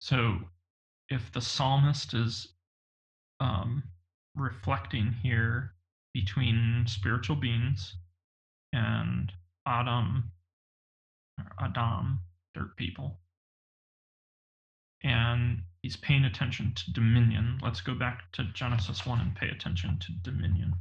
So 0.00 0.38
if 1.08 1.32
the 1.32 1.40
psalmist 1.40 2.14
is 2.14 2.48
um, 3.40 3.82
reflecting 4.34 5.12
here 5.22 5.72
between 6.12 6.84
spiritual 6.86 7.36
beings 7.36 7.96
and 8.72 9.32
Adam, 9.66 10.30
Adam, 11.60 12.20
dirt 12.54 12.76
people, 12.76 13.18
and 15.02 15.62
he's 15.82 15.96
paying 15.96 16.24
attention 16.24 16.72
to 16.74 16.92
dominion. 16.92 17.58
Let's 17.62 17.80
go 17.80 17.94
back 17.94 18.32
to 18.32 18.44
Genesis 18.54 19.06
1 19.06 19.20
and 19.20 19.34
pay 19.34 19.48
attention 19.48 19.98
to 20.00 20.12
dominion, 20.22 20.74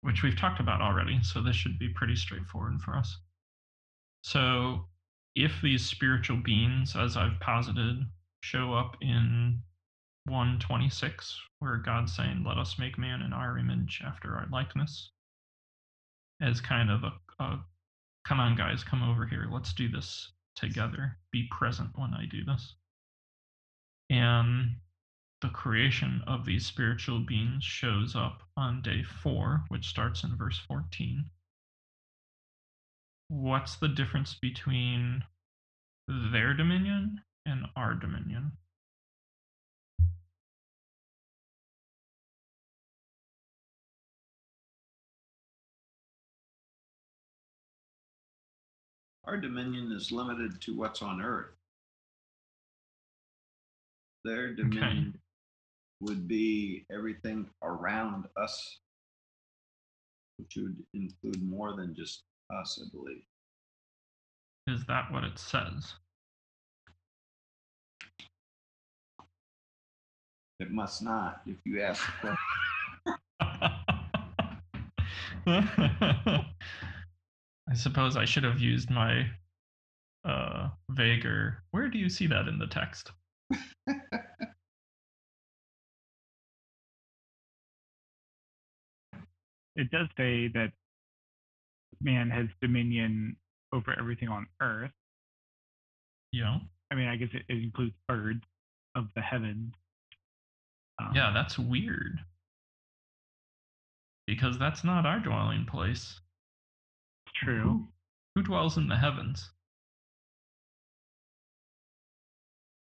which 0.00 0.22
we've 0.22 0.38
talked 0.38 0.60
about 0.60 0.80
already, 0.80 1.22
so 1.22 1.42
this 1.42 1.56
should 1.56 1.78
be 1.78 1.88
pretty 1.88 2.16
straightforward 2.16 2.80
for 2.80 2.96
us. 2.96 3.18
So, 4.22 4.86
if 5.34 5.60
these 5.62 5.86
spiritual 5.86 6.38
beings, 6.38 6.96
as 6.96 7.16
I've 7.16 7.38
posited, 7.40 8.04
show 8.42 8.74
up 8.74 8.96
in 9.00 9.60
126, 10.24 11.40
where 11.60 11.76
God's 11.76 12.14
saying, 12.14 12.44
Let 12.44 12.58
us 12.58 12.78
make 12.78 12.98
man 12.98 13.22
in 13.22 13.32
our 13.32 13.58
image 13.58 14.02
after 14.04 14.34
our 14.34 14.48
likeness, 14.50 15.10
as 16.40 16.60
kind 16.60 16.90
of 16.90 17.04
a, 17.04 17.12
a 17.42 17.60
come 18.26 18.40
on, 18.40 18.56
guys, 18.56 18.82
come 18.82 19.08
over 19.08 19.24
here, 19.26 19.46
let's 19.50 19.72
do 19.72 19.88
this 19.88 20.32
together. 20.58 21.18
Be 21.32 21.48
present 21.50 21.90
when 21.94 22.14
I 22.14 22.26
do 22.26 22.44
this. 22.44 22.74
And 24.10 24.76
the 25.40 25.50
creation 25.50 26.22
of 26.26 26.44
these 26.44 26.66
spiritual 26.66 27.20
beings 27.20 27.62
shows 27.62 28.16
up 28.16 28.42
on 28.56 28.82
day 28.82 29.02
four, 29.22 29.64
which 29.68 29.86
starts 29.86 30.24
in 30.24 30.36
verse 30.36 30.58
14. 30.66 31.24
What's 33.28 33.76
the 33.76 33.88
difference 33.88 34.34
between 34.34 35.22
their 36.32 36.54
dominion 36.54 37.20
and 37.46 37.66
our 37.76 37.94
dominion? 37.94 38.52
Our 49.28 49.36
dominion 49.36 49.92
is 49.92 50.10
limited 50.10 50.58
to 50.62 50.74
what's 50.74 51.02
on 51.02 51.20
earth. 51.20 51.52
Their 54.24 54.54
dominion 54.54 55.20
would 56.00 56.26
be 56.26 56.86
everything 56.90 57.46
around 57.62 58.24
us, 58.38 58.78
which 60.38 60.56
would 60.56 60.82
include 60.94 61.42
more 61.42 61.74
than 61.76 61.94
just 61.94 62.22
us, 62.58 62.80
I 62.82 62.88
believe. 62.90 63.20
Is 64.66 64.86
that 64.86 65.12
what 65.12 65.24
it 65.24 65.38
says? 65.38 65.92
It 70.58 70.70
must 70.70 71.02
not, 71.02 71.42
if 71.46 71.58
you 71.66 71.82
ask 71.82 72.02
the 72.22 72.34
I 77.70 77.74
suppose 77.74 78.16
I 78.16 78.24
should 78.24 78.44
have 78.44 78.60
used 78.60 78.90
my 78.90 79.26
uh 80.24 80.68
vaguer. 80.90 81.62
Where 81.70 81.88
do 81.88 81.98
you 81.98 82.08
see 82.08 82.26
that 82.26 82.48
in 82.48 82.58
the 82.58 82.66
text? 82.66 83.12
It 89.76 89.90
does 89.92 90.08
say 90.16 90.48
that 90.48 90.72
man 92.00 92.30
has 92.30 92.46
dominion 92.60 93.36
over 93.72 93.94
everything 93.98 94.28
on 94.28 94.46
earth. 94.60 94.90
Yeah. 96.32 96.58
I 96.90 96.94
mean, 96.94 97.06
I 97.06 97.16
guess 97.16 97.28
it, 97.32 97.42
it 97.48 97.62
includes 97.62 97.94
birds 98.08 98.42
of 98.96 99.06
the 99.14 99.22
heavens. 99.22 99.72
Um, 101.00 101.12
Yeah, 101.14 101.30
that's 101.32 101.58
weird. 101.58 102.18
Because 104.26 104.58
that's 104.58 104.82
not 104.84 105.06
our 105.06 105.20
dwelling 105.20 105.64
place. 105.64 106.20
It's 107.38 107.44
true. 107.44 107.86
Who 108.34 108.42
dwells 108.42 108.76
in 108.76 108.88
the 108.88 108.96
heavens? 108.96 109.50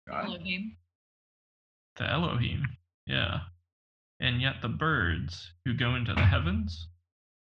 God. 0.07 0.25
Elohim. 0.25 0.77
The 1.97 2.09
Elohim. 2.09 2.65
Yeah. 3.05 3.41
And 4.19 4.41
yet 4.41 4.55
the 4.61 4.69
birds 4.69 5.51
who 5.65 5.73
go 5.73 5.95
into 5.95 6.13
the 6.13 6.25
heavens, 6.25 6.87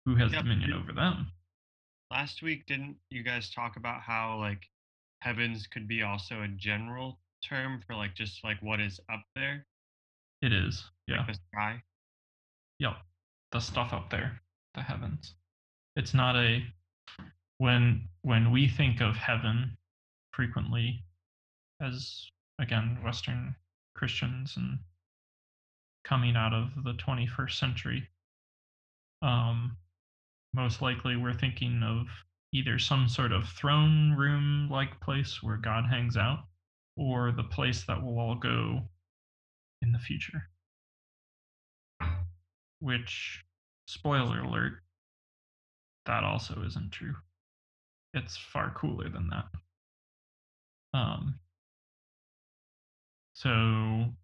who 0.05 0.17
has 0.17 0.33
Yep. 0.33 0.43
dominion 0.43 0.73
over 0.73 0.93
them? 0.93 1.33
Last 2.11 2.43
week, 2.43 2.67
didn't 2.67 2.99
you 3.11 3.23
guys 3.23 3.51
talk 3.51 3.77
about 3.77 4.03
how 4.03 4.39
like 4.39 4.71
heavens 5.21 5.67
could 5.67 5.89
be 5.89 6.03
also 6.03 6.43
a 6.43 6.49
general 6.49 7.21
term 7.43 7.81
for 7.87 7.95
like 7.95 8.15
just 8.15 8.43
like 8.45 8.61
what 8.63 8.81
is 8.81 9.01
up 9.09 9.25
there, 9.35 9.67
It 10.43 10.53
is. 10.53 10.91
Yeah. 11.07 11.19
like 11.19 11.29
the 11.29 11.35
sky? 11.53 11.83
Yep. 12.79 12.97
The 13.53 13.61
stuff 13.61 13.93
up 13.93 14.11
there, 14.11 14.43
the 14.75 14.83
heavens. 14.83 15.35
It's 15.97 16.13
not 16.15 16.37
a 16.37 16.67
when 17.59 18.09
when 18.23 18.51
we 18.51 18.69
think 18.69 19.01
of 19.01 19.17
heaven 19.17 19.77
frequently 20.33 21.05
as 21.81 22.31
again 22.59 22.99
Western 23.05 23.55
Christians 23.95 24.57
and 24.57 24.79
coming 26.05 26.37
out 26.37 26.53
of 26.53 26.71
the 26.85 26.93
21st 26.95 27.53
century, 27.53 28.09
um, 29.23 29.77
most 30.53 30.83
likely 30.83 31.17
we're 31.17 31.33
thinking 31.33 31.83
of 31.83 32.07
either 32.53 32.79
some 32.79 33.09
sort 33.09 33.33
of 33.33 33.49
throne 33.49 34.13
room 34.13 34.69
like 34.71 35.01
place 35.01 35.43
where 35.43 35.57
God 35.57 35.85
hangs 35.91 36.17
out, 36.17 36.45
or 36.97 37.33
the 37.33 37.43
place 37.43 37.85
that 37.85 38.03
we'll 38.03 38.19
all 38.19 38.37
go 38.37 38.83
in 39.83 39.93
the 39.93 39.99
future. 39.99 40.49
Which 42.81 43.43
spoiler 43.87 44.41
alert 44.41 44.84
that 46.07 46.25
also 46.25 46.63
isn't 46.67 46.93
true. 46.93 47.15
It's 48.13 48.37
far 48.37 48.73
cooler 48.77 49.09
than 49.09 49.31
that. 49.31 49.47
Um 50.99 51.39
so 53.33 53.51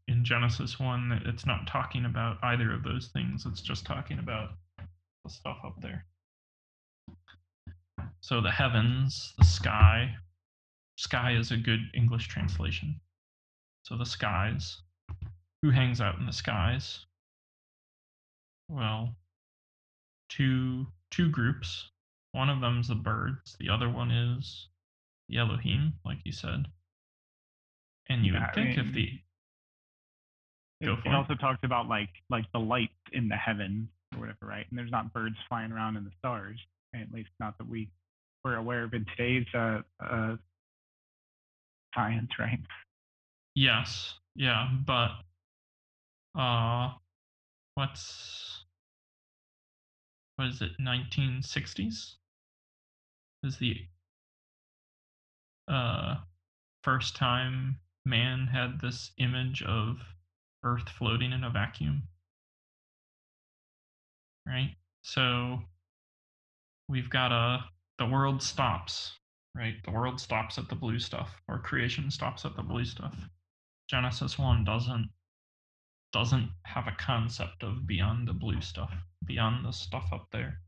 in 0.07 0.25
genesis 0.25 0.79
1 0.79 1.23
it's 1.27 1.45
not 1.45 1.67
talking 1.67 2.05
about 2.05 2.39
either 2.45 2.73
of 2.73 2.85
those 2.85 3.09
things 3.09 3.45
it's 3.45 3.61
just 3.61 3.85
talking 3.85 4.21
about 4.21 4.51
the 5.25 5.31
stuff 5.31 5.59
up 5.65 5.81
there. 5.81 6.07
So 8.21 8.41
the 8.41 8.51
heavens 8.51 9.35
the 9.39 9.45
sky 9.45 10.15
sky 10.97 11.33
is 11.33 11.51
a 11.51 11.57
good 11.57 11.81
english 11.95 12.29
translation. 12.29 13.01
So 13.83 13.97
the 13.97 14.07
skies 14.07 14.83
who 15.63 15.71
hangs 15.71 16.01
out 16.01 16.19
in 16.19 16.27
the 16.27 16.33
skies? 16.33 17.07
Well, 18.69 19.17
two 20.29 20.87
two 21.11 21.31
groups. 21.31 21.91
One 22.33 22.49
of 22.51 22.61
them's 22.61 22.89
the 22.89 22.95
birds. 22.95 23.57
The 23.59 23.69
other 23.69 23.89
one 23.89 24.11
is 24.11 24.69
the 25.29 25.39
Elohim, 25.39 25.95
like 26.05 26.19
you 26.25 26.33
said. 26.33 26.67
And 28.09 28.27
you 28.27 28.33
Yeah, 28.33 28.41
would 28.41 28.53
I 28.53 28.55
think 28.55 28.79
if 28.79 28.93
the 28.93 29.21
It, 30.81 30.89
it 31.05 31.07
it. 31.07 31.13
also 31.13 31.35
talks 31.35 31.61
about 31.63 31.89
like 31.89 32.09
like 32.31 32.45
the 32.53 32.59
lights 32.61 32.93
in 33.13 33.29
the 33.29 33.37
heavens 33.37 33.89
or 34.15 34.21
whatever, 34.21 34.47
right? 34.47 34.67
And 34.71 34.79
there's 34.79 34.91
not 34.91 35.13
birds 35.13 35.37
flying 35.49 35.73
around 35.73 35.97
in 35.97 36.05
the 36.05 36.13
stars, 36.19 36.59
at 36.95 37.13
least 37.13 37.31
not 37.39 37.59
that 37.59 37.69
we 37.69 37.91
were 38.45 38.57
aware 38.57 38.85
of 38.85 38.95
in 38.95 39.05
today's 39.17 39.47
uh, 39.55 39.83
uh, 40.03 40.37
science, 41.95 42.31
right? 42.39 42.61
yes, 43.55 44.15
yeah, 44.35 44.69
but 44.87 45.11
uh, 46.39 46.93
what's 47.75 48.60
what 50.41 50.49
is 50.49 50.63
it? 50.63 50.71
1960s 50.81 52.15
is 53.43 53.59
the 53.59 53.77
uh 55.69 56.17
first 56.83 57.15
time 57.15 57.79
man 58.07 58.47
had 58.47 58.81
this 58.81 59.11
image 59.19 59.63
of 59.63 59.99
Earth 60.65 60.89
floating 60.89 61.33
in 61.33 61.45
a 61.45 61.51
vacuum. 61.51 62.05
Right? 64.47 64.77
So 65.03 65.59
we've 66.89 67.11
got 67.11 67.33
a 67.33 67.65
the 67.99 68.07
world 68.07 68.43
stops, 68.43 69.13
right? 69.55 69.75
The 69.85 69.91
world 69.91 70.19
stops 70.19 70.57
at 70.57 70.71
the 70.71 70.75
blue 70.75 70.99
stuff, 70.99 71.29
or 71.49 71.59
creation 71.59 72.11
stops 72.11 72.47
at 72.47 72.57
the 72.57 72.63
blue 72.63 72.87
stuff. 72.87 73.29
Genesis 73.91 74.39
1 74.39 74.65
doesn't 74.65 75.11
doesn't 76.13 76.51
have 76.65 76.87
a 76.87 76.97
concept 76.99 77.63
of 77.63 77.87
beyond 77.87 78.29
the 78.29 78.33
blue 78.33 78.61
stuff, 78.61 78.93
beyond 79.25 79.65
the 79.65 79.73
stuff 79.73 80.09
up 80.13 80.29
there. 80.33 80.61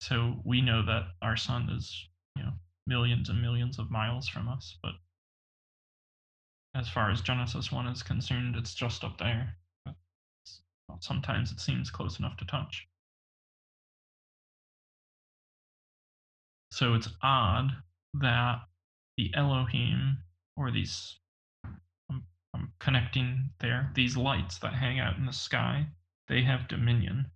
So 0.00 0.36
we 0.44 0.60
know 0.60 0.84
that 0.84 1.04
our 1.22 1.36
sun 1.36 1.70
is, 1.70 2.08
you 2.36 2.42
know, 2.42 2.52
millions 2.86 3.30
and 3.30 3.40
millions 3.40 3.78
of 3.78 3.90
miles 3.90 4.28
from 4.28 4.48
us, 4.48 4.76
but 4.82 4.92
as 6.74 6.88
far 6.88 7.10
as 7.10 7.20
Genesis 7.20 7.70
1 7.70 7.86
is 7.86 8.02
concerned, 8.02 8.56
it's 8.56 8.74
just 8.74 9.04
up 9.04 9.16
there. 9.18 9.56
But 9.86 11.02
sometimes 11.02 11.52
it 11.52 11.60
seems 11.60 11.90
close 11.90 12.18
enough 12.18 12.36
to 12.38 12.44
touch. 12.44 12.86
So 16.70 16.94
it's 16.94 17.08
odd 17.22 17.70
that 18.14 18.62
the 19.16 19.30
Elohim, 19.34 20.18
or 20.56 20.72
these, 20.72 21.18
I'm, 22.54 22.60
I'm 22.60 22.72
connecting 22.78 23.50
there, 23.60 23.90
these 23.94 24.16
lights 24.16 24.58
that 24.58 24.74
hang 24.74 25.00
out 25.00 25.16
in 25.16 25.26
the 25.26 25.32
sky, 25.32 25.86
they 26.28 26.42
have 26.42 26.68
dominion. 26.68 27.26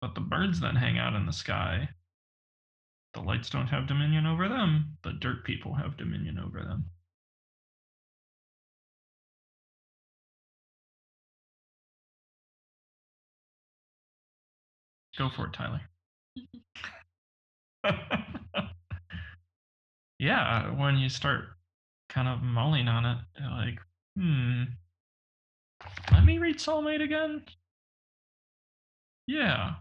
But 0.00 0.14
the 0.14 0.20
birds 0.20 0.60
that 0.60 0.76
hang 0.76 0.98
out 0.98 1.14
in 1.14 1.26
the 1.26 1.32
sky, 1.32 1.88
the 3.14 3.20
lights 3.20 3.50
don't 3.50 3.68
have 3.68 3.86
dominion 3.86 4.26
over 4.26 4.48
them. 4.48 4.98
The 5.02 5.12
dirt 5.12 5.44
people 5.44 5.74
have 5.74 5.96
dominion 5.96 6.38
over 6.38 6.62
them. 6.62 6.90
Go 15.16 15.30
for 15.30 15.46
it, 15.46 15.52
Tyler. 15.52 15.80
yeah, 20.18 20.70
when 20.78 20.98
you 20.98 21.08
start 21.08 21.44
kind 22.08 22.28
of 22.28 22.42
mulling 22.42 22.88
on 22.88 23.04
it, 23.06 23.18
like, 23.40 23.78
hmm, 24.16 24.62
let 26.12 26.24
me 26.24 26.38
read 26.38 26.60
8 26.60 27.00
again. 27.00 27.42
Yeah. 29.26 29.74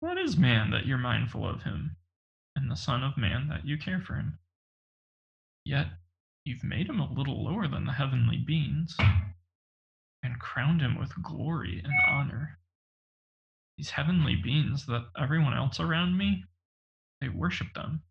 What 0.00 0.18
is 0.18 0.36
man 0.36 0.70
that 0.70 0.86
you're 0.86 0.98
mindful 0.98 1.48
of 1.48 1.62
him, 1.62 1.96
and 2.54 2.70
the 2.70 2.76
Son 2.76 3.02
of 3.02 3.16
Man 3.16 3.48
that 3.48 3.66
you 3.66 3.78
care 3.78 4.00
for 4.00 4.14
him? 4.14 4.38
Yet 5.64 5.86
you've 6.44 6.64
made 6.64 6.88
him 6.88 7.00
a 7.00 7.12
little 7.12 7.42
lower 7.42 7.66
than 7.66 7.86
the 7.86 7.92
heavenly 7.92 8.36
beings, 8.36 8.96
and 10.22 10.38
crowned 10.38 10.80
him 10.80 10.98
with 10.98 11.22
glory 11.22 11.80
and 11.82 11.92
honor. 12.08 12.58
These 13.78 13.90
heavenly 13.90 14.36
beings 14.36 14.86
that 14.86 15.06
everyone 15.18 15.54
else 15.54 15.80
around 15.80 16.16
me, 16.16 16.44
they 17.20 17.28
worship 17.28 17.74
them. 17.74 18.02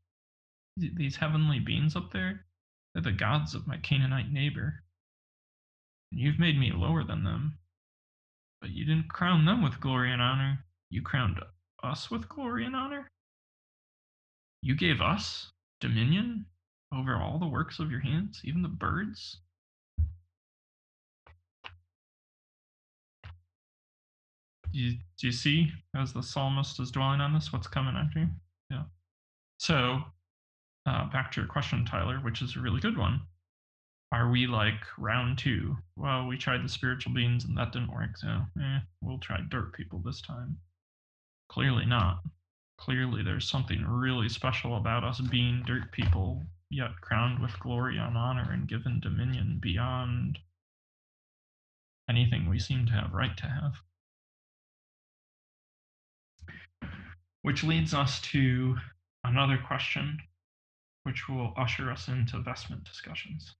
These 0.78 1.16
heavenly 1.16 1.60
beings 1.60 1.96
up 1.96 2.12
there, 2.12 2.46
they're 2.94 3.04
the 3.04 3.12
gods 3.12 3.56
of 3.56 3.68
my 3.68 3.78
Canaanite 3.78 4.32
neighbor. 4.32 4.84
You've 6.18 6.40
made 6.40 6.58
me 6.58 6.72
lower 6.74 7.04
than 7.04 7.26
them. 7.26 7.58
But 8.62 8.70
you 8.70 8.86
didn't 8.86 9.10
crown 9.10 9.44
them 9.44 9.62
with 9.62 9.82
glory 9.82 10.14
and 10.14 10.22
honor. 10.22 10.60
You 10.90 11.02
crowned 11.02 11.42
us 11.84 12.10
with 12.10 12.30
glory 12.30 12.66
and 12.66 12.74
honor? 12.74 13.12
You 14.62 14.76
gave 14.76 15.02
us 15.02 15.52
dominion 15.82 16.46
over 16.94 17.18
all 17.18 17.38
the 17.38 17.46
works 17.46 17.80
of 17.80 17.92
your 17.92 18.00
hands, 18.00 18.40
even 18.46 18.62
the 18.62 18.70
birds? 18.70 19.42
Do 24.72 24.80
you, 24.80 24.98
do 25.20 25.28
you 25.28 25.34
see, 25.34 25.72
as 25.96 26.14
the 26.14 26.24
psalmist 26.24 26.80
is 26.80 26.92
dwelling 26.92 27.20
on 27.20 27.34
this, 27.34 27.52
what's 27.52 27.68
coming 27.68 27.96
after 27.96 28.20
you? 28.20 28.28
Yeah. 28.70 28.84
So, 29.60 30.00
uh, 30.86 31.10
back 31.12 31.32
to 31.34 31.42
your 31.42 31.50
question, 31.50 31.86
Tyler, 31.86 32.20
which 32.20 32.42
is 32.42 32.56
a 32.56 32.62
really 32.62 32.80
good 32.80 32.98
one. 32.98 33.22
Are 34.16 34.30
we 34.30 34.48
like 34.48 34.80
round 34.98 35.38
two? 35.38 35.76
Well, 35.98 36.26
we 36.26 36.38
tried 36.38 36.64
the 36.64 36.70
spiritual 36.70 37.14
beings 37.14 37.44
and 37.44 37.58
that 37.58 37.74
didn't 37.74 37.92
work, 37.92 38.16
so 38.16 38.46
eh, 38.62 38.80
we'll 39.02 39.20
try 39.20 39.42
dirt 39.50 39.74
people 39.74 40.00
this 40.00 40.22
time. 40.22 40.58
Clearly 41.50 41.86
not. 41.86 42.22
Clearly, 42.78 43.24
there's 43.24 43.50
something 43.50 43.86
really 43.86 44.30
special 44.30 44.78
about 44.78 45.04
us 45.04 45.20
being 45.20 45.64
dirt 45.68 45.92
people, 45.92 46.46
yet 46.70 46.92
crowned 47.02 47.40
with 47.40 47.60
glory 47.60 47.98
and 47.98 48.18
honor 48.18 48.50
and 48.54 48.70
given 48.70 49.02
dominion 49.02 49.60
beyond 49.62 50.40
anything 52.10 52.50
we 52.50 52.58
seem 52.58 52.86
to 52.86 52.94
have 52.94 53.12
right 53.12 53.36
to 53.36 53.48
have. 53.48 53.74
Which 57.42 57.66
leads 57.66 57.94
us 57.94 58.22
to 58.32 58.78
another 59.26 59.58
question, 59.58 60.22
which 61.04 61.28
will 61.28 61.54
usher 61.58 61.92
us 61.92 62.08
into 62.08 62.40
vestment 62.40 62.86
discussions. 62.86 63.54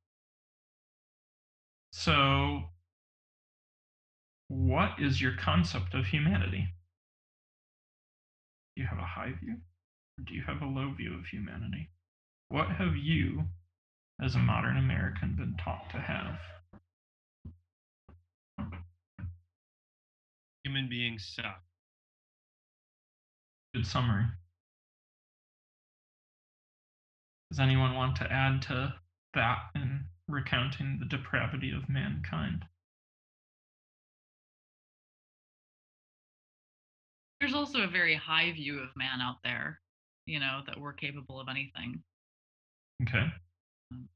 So, 1.98 2.64
what 4.50 5.00
is 5.00 5.22
your 5.22 5.32
concept 5.38 5.94
of 5.94 6.06
humanity? 6.06 6.68
Do 8.76 8.82
you 8.82 8.88
have 8.90 9.00
a 9.00 9.06
high 9.06 9.32
view? 9.42 9.56
Or 10.18 10.24
do 10.26 10.34
you 10.34 10.44
have 10.46 10.62
a 10.62 10.66
low 10.66 10.92
view 10.92 11.14
of 11.18 11.26
humanity? 11.26 11.90
What 12.50 12.68
have 12.68 12.98
you, 12.98 13.46
as 14.22 14.36
a 14.36 14.40
modern 14.40 14.76
American, 14.76 15.38
been 15.38 15.56
taught 15.58 15.90
to 15.92 15.98
have? 15.98 16.38
Human 20.66 20.90
beings 20.90 21.34
suck. 21.34 21.62
Good 23.74 23.88
summary. 23.88 24.26
Does 27.52 27.62
anyone 27.62 27.96
want 27.96 28.18
to 28.18 28.30
add 28.30 28.62
to 28.64 28.96
that 29.34 29.60
recounting 30.28 30.98
the 31.00 31.06
depravity 31.06 31.72
of 31.72 31.90
mankind? 31.90 32.66
There's 37.40 37.54
also 37.54 37.82
a 37.82 37.88
very 37.88 38.16
high 38.16 38.52
view 38.54 38.80
of 38.80 38.90
man 38.96 39.22
out 39.22 39.38
there, 39.44 39.80
you 40.26 40.40
know, 40.40 40.62
that 40.66 40.80
we're 40.80 40.94
capable 40.94 41.40
of 41.40 41.48
anything. 41.50 42.02
Okay. 43.04 43.26
Um, 43.92 44.08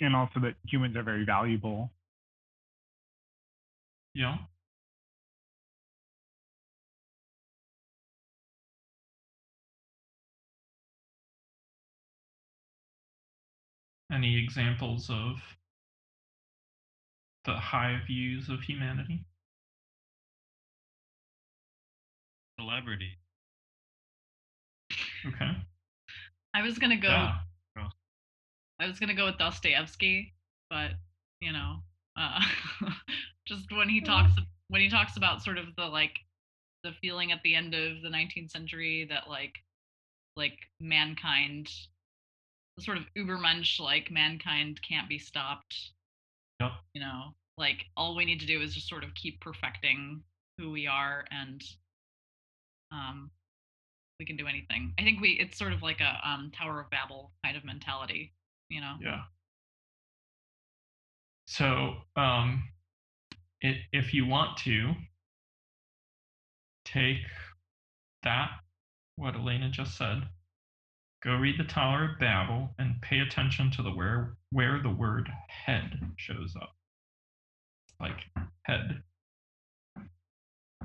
and 0.00 0.16
also 0.16 0.40
that 0.40 0.54
humans 0.66 0.96
are 0.96 1.02
very 1.02 1.24
valuable. 1.24 1.90
Yeah. 4.14 4.36
Any 14.12 14.42
examples 14.42 15.10
of 15.10 15.36
the 17.44 17.54
high 17.54 18.00
views 18.06 18.48
of 18.48 18.60
humanity? 18.60 19.24
Celebrity. 22.58 23.18
Okay. 25.26 25.50
I 26.54 26.62
was 26.62 26.78
gonna 26.78 26.96
go. 26.96 27.08
Yeah. 27.08 27.38
I 28.78 28.86
was 28.86 28.98
gonna 28.98 29.14
go 29.14 29.26
with 29.26 29.38
Dostoevsky, 29.38 30.34
but 30.70 30.92
you 31.40 31.52
know, 31.52 31.76
uh, 32.16 32.40
just 33.46 33.70
when 33.72 33.88
he 33.88 34.00
talks 34.00 34.32
when 34.68 34.80
he 34.80 34.90
talks 34.90 35.16
about 35.16 35.42
sort 35.42 35.58
of 35.58 35.66
the 35.76 35.84
like 35.84 36.18
the 36.84 36.92
feeling 37.00 37.32
at 37.32 37.42
the 37.42 37.54
end 37.54 37.74
of 37.74 38.02
the 38.02 38.08
19th 38.08 38.50
century 38.50 39.06
that 39.08 39.28
like 39.28 39.54
like 40.36 40.58
mankind, 40.80 41.66
the 41.66 41.95
sort 42.78 42.98
of 42.98 43.04
Ubermensch 43.16 43.80
like 43.80 44.10
mankind 44.10 44.80
can't 44.86 45.08
be 45.08 45.18
stopped. 45.18 45.92
Yep. 46.60 46.72
You 46.94 47.00
know, 47.00 47.34
like 47.58 47.86
all 47.96 48.16
we 48.16 48.24
need 48.24 48.40
to 48.40 48.46
do 48.46 48.60
is 48.60 48.74
just 48.74 48.88
sort 48.88 49.04
of 49.04 49.14
keep 49.14 49.40
perfecting 49.40 50.22
who 50.58 50.70
we 50.70 50.86
are 50.86 51.24
and 51.30 51.62
um 52.92 53.30
we 54.18 54.24
can 54.24 54.36
do 54.36 54.46
anything. 54.46 54.94
I 54.98 55.02
think 55.02 55.20
we 55.20 55.32
it's 55.32 55.58
sort 55.58 55.72
of 55.72 55.82
like 55.82 56.00
a 56.00 56.28
um 56.28 56.50
Tower 56.54 56.80
of 56.80 56.90
Babel 56.90 57.32
kind 57.44 57.56
of 57.56 57.64
mentality, 57.64 58.32
you 58.70 58.80
know. 58.80 58.94
Yeah. 59.00 59.22
So, 61.48 61.94
um, 62.16 62.64
it, 63.60 63.76
if 63.92 64.12
you 64.12 64.26
want 64.26 64.56
to 64.58 64.94
take 66.84 67.18
that, 68.24 68.50
what 69.16 69.36
Elena 69.36 69.70
just 69.70 69.96
said, 69.96 70.22
go 71.26 71.34
read 71.34 71.58
the 71.58 71.64
Tower 71.64 72.04
of 72.04 72.20
Babel 72.20 72.70
and 72.78 73.02
pay 73.02 73.18
attention 73.18 73.72
to 73.72 73.82
the 73.82 73.90
where 73.90 74.36
where 74.52 74.80
the 74.80 74.90
word 74.90 75.28
head 75.48 75.98
shows 76.16 76.54
up. 76.60 76.70
Like 78.00 78.20
head. 78.62 79.02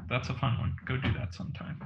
That's 0.10 0.30
a 0.30 0.34
fun 0.34 0.58
one. 0.58 0.76
Go 0.88 0.98
do 0.98 1.14
that 1.14 1.36
sometime. 1.36 1.80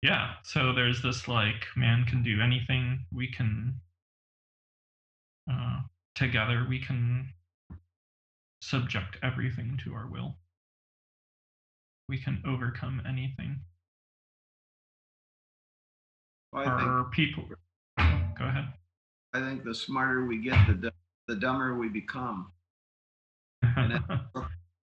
Yeah, 0.00 0.34
so 0.44 0.72
there's 0.72 1.02
this 1.02 1.26
like 1.26 1.66
man 1.76 2.04
can 2.04 2.22
do 2.22 2.40
anything. 2.40 3.04
We 3.12 3.32
can 3.32 3.74
uh, 5.50 5.80
together 6.14 6.66
we 6.68 6.78
can 6.78 7.30
subject 8.62 9.16
everything 9.24 9.76
to 9.84 9.92
our 9.92 10.06
will. 10.06 10.36
We 12.08 12.18
can 12.18 12.42
overcome 12.46 13.02
anything. 13.08 13.60
I 16.52 16.64
think, 16.64 16.88
Our 16.88 17.04
people. 17.04 17.44
Go 17.48 18.44
ahead. 18.44 18.68
I 19.32 19.40
think 19.40 19.64
the 19.64 19.74
smarter 19.74 20.24
we 20.26 20.38
get, 20.38 20.66
the, 20.66 20.74
du- 20.74 20.92
the 21.28 21.36
dumber 21.36 21.76
we 21.76 21.88
become. 21.88 22.50
And 23.62 24.00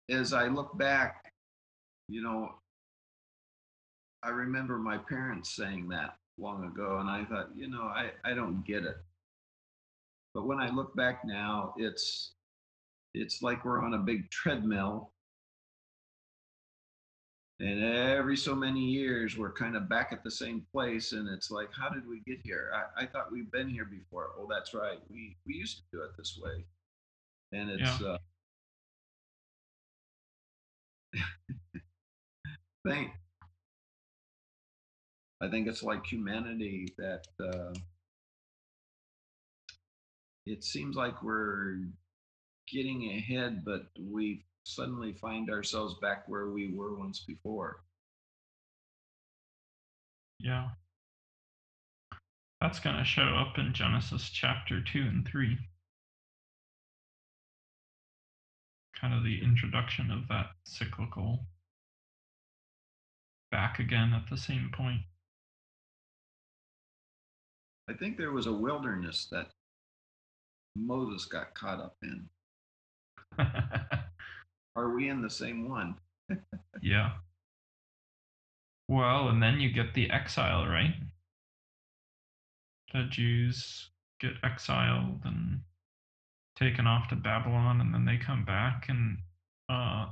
As 0.09 0.34
I 0.34 0.47
look 0.47 0.77
back, 0.77 1.34
you 2.07 2.21
know, 2.21 2.55
I 4.23 4.29
remember 4.29 4.77
my 4.77 4.97
parents 4.97 5.55
saying 5.55 5.89
that 5.89 6.15
long 6.38 6.63
ago, 6.65 6.97
and 6.99 7.09
I 7.09 7.25
thought, 7.25 7.49
you 7.55 7.69
know, 7.69 7.84
I, 7.84 8.11
I 8.23 8.34
don't 8.34 8.65
get 8.65 8.84
it. 8.84 8.97
But 10.34 10.45
when 10.45 10.59
I 10.59 10.69
look 10.69 10.95
back 10.95 11.25
now, 11.25 11.73
it's 11.77 12.34
it's 13.13 13.41
like 13.41 13.65
we're 13.65 13.84
on 13.84 13.95
a 13.95 13.99
big 13.99 14.29
treadmill. 14.29 15.11
And 17.59 17.84
every 17.84 18.38
so 18.38 18.53
many 18.53 18.81
years, 18.81 19.35
we're 19.35 19.51
kind 19.51 19.75
of 19.75 19.89
back 19.89 20.09
at 20.11 20.23
the 20.23 20.29
same 20.29 20.63
place. 20.71 21.11
And 21.13 21.27
it's 21.27 21.49
like, 21.49 21.69
how 21.73 21.89
did 21.89 22.07
we 22.07 22.21
get 22.27 22.38
here? 22.43 22.71
I, 22.71 23.03
I 23.03 23.05
thought 23.07 23.31
we've 23.31 23.51
been 23.51 23.67
here 23.67 23.85
before. 23.85 24.29
Oh, 24.38 24.47
that's 24.47 24.75
right. 24.75 24.99
We, 25.09 25.35
we 25.47 25.55
used 25.55 25.77
to 25.77 25.84
do 25.91 26.03
it 26.03 26.11
this 26.17 26.39
way. 26.41 26.65
And 27.51 27.71
it's, 27.71 28.01
uh, 28.01 28.17
think, 32.88 33.11
I 35.41 35.49
think 35.49 35.67
it's 35.67 35.81
like 35.81 36.05
humanity 36.05 36.93
that 36.99 37.25
uh, 37.43 37.73
it 40.45 40.63
seems 40.63 40.95
like 40.95 41.23
we're 41.23 41.79
getting 42.71 43.11
ahead, 43.11 43.65
but 43.65 43.88
we 43.99 44.45
suddenly 44.68 45.14
find 45.14 45.49
ourselves 45.49 45.95
back 46.02 46.27
where 46.27 46.49
we 46.49 46.73
were 46.73 46.95
once 46.95 47.19
before. 47.19 47.81
yeah. 50.39 50.69
That's 52.61 52.80
going 52.80 52.98
to 52.98 53.03
show 53.03 53.22
up 53.22 53.60
in 53.60 53.72
Genesis 53.73 54.30
chapter 54.30 54.81
2 54.81 54.99
and 54.99 55.27
3. 55.27 55.57
Kind 58.99 59.14
of 59.14 59.23
the 59.23 59.44
introduction 59.44 60.10
of 60.10 60.27
that 60.30 60.48
cyclical 60.65 61.45
back 63.52 63.77
again 63.80 64.11
at 64.14 64.27
the 64.30 64.38
same 64.38 64.72
point. 64.76 65.02
I 67.89 67.94
think 67.94 68.18
there 68.18 68.31
was 68.31 68.48
a 68.48 68.53
wilderness 68.53 69.27
that 69.31 69.49
Moses 70.76 71.26
got 71.26 71.53
caught 71.53 71.80
up 71.80 71.95
in. 72.02 72.27
Are 74.77 74.89
we 74.89 75.09
in 75.09 75.23
the 75.23 75.29
same 75.29 75.67
one? 75.67 75.95
yeah. 76.83 77.13
Well, 78.87 79.27
and 79.27 79.41
then 79.41 79.59
you 79.59 79.73
get 79.73 79.95
the 79.95 80.11
exile, 80.11 80.67
right? 80.67 80.93
The 82.93 83.07
Jews 83.09 83.89
get 84.21 84.33
exiled 84.43 85.21
and 85.25 85.61
taken 86.55 86.85
off 86.85 87.09
to 87.09 87.15
Babylon, 87.15 87.81
and 87.81 87.91
then 87.91 88.05
they 88.05 88.17
come 88.17 88.45
back 88.45 88.85
and 88.87 89.17
uh, 89.67 90.11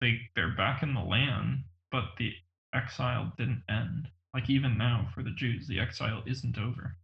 they 0.00 0.28
they're 0.34 0.56
back 0.56 0.82
in 0.82 0.94
the 0.94 1.00
land, 1.00 1.62
but 1.92 2.04
the 2.18 2.32
exile 2.74 3.32
didn't 3.38 3.62
end. 3.68 4.08
Like 4.34 4.50
even 4.50 4.76
now 4.76 5.08
for 5.14 5.22
the 5.22 5.30
Jews, 5.30 5.68
the 5.68 5.78
exile 5.78 6.24
isn't 6.26 6.58
over, 6.58 6.96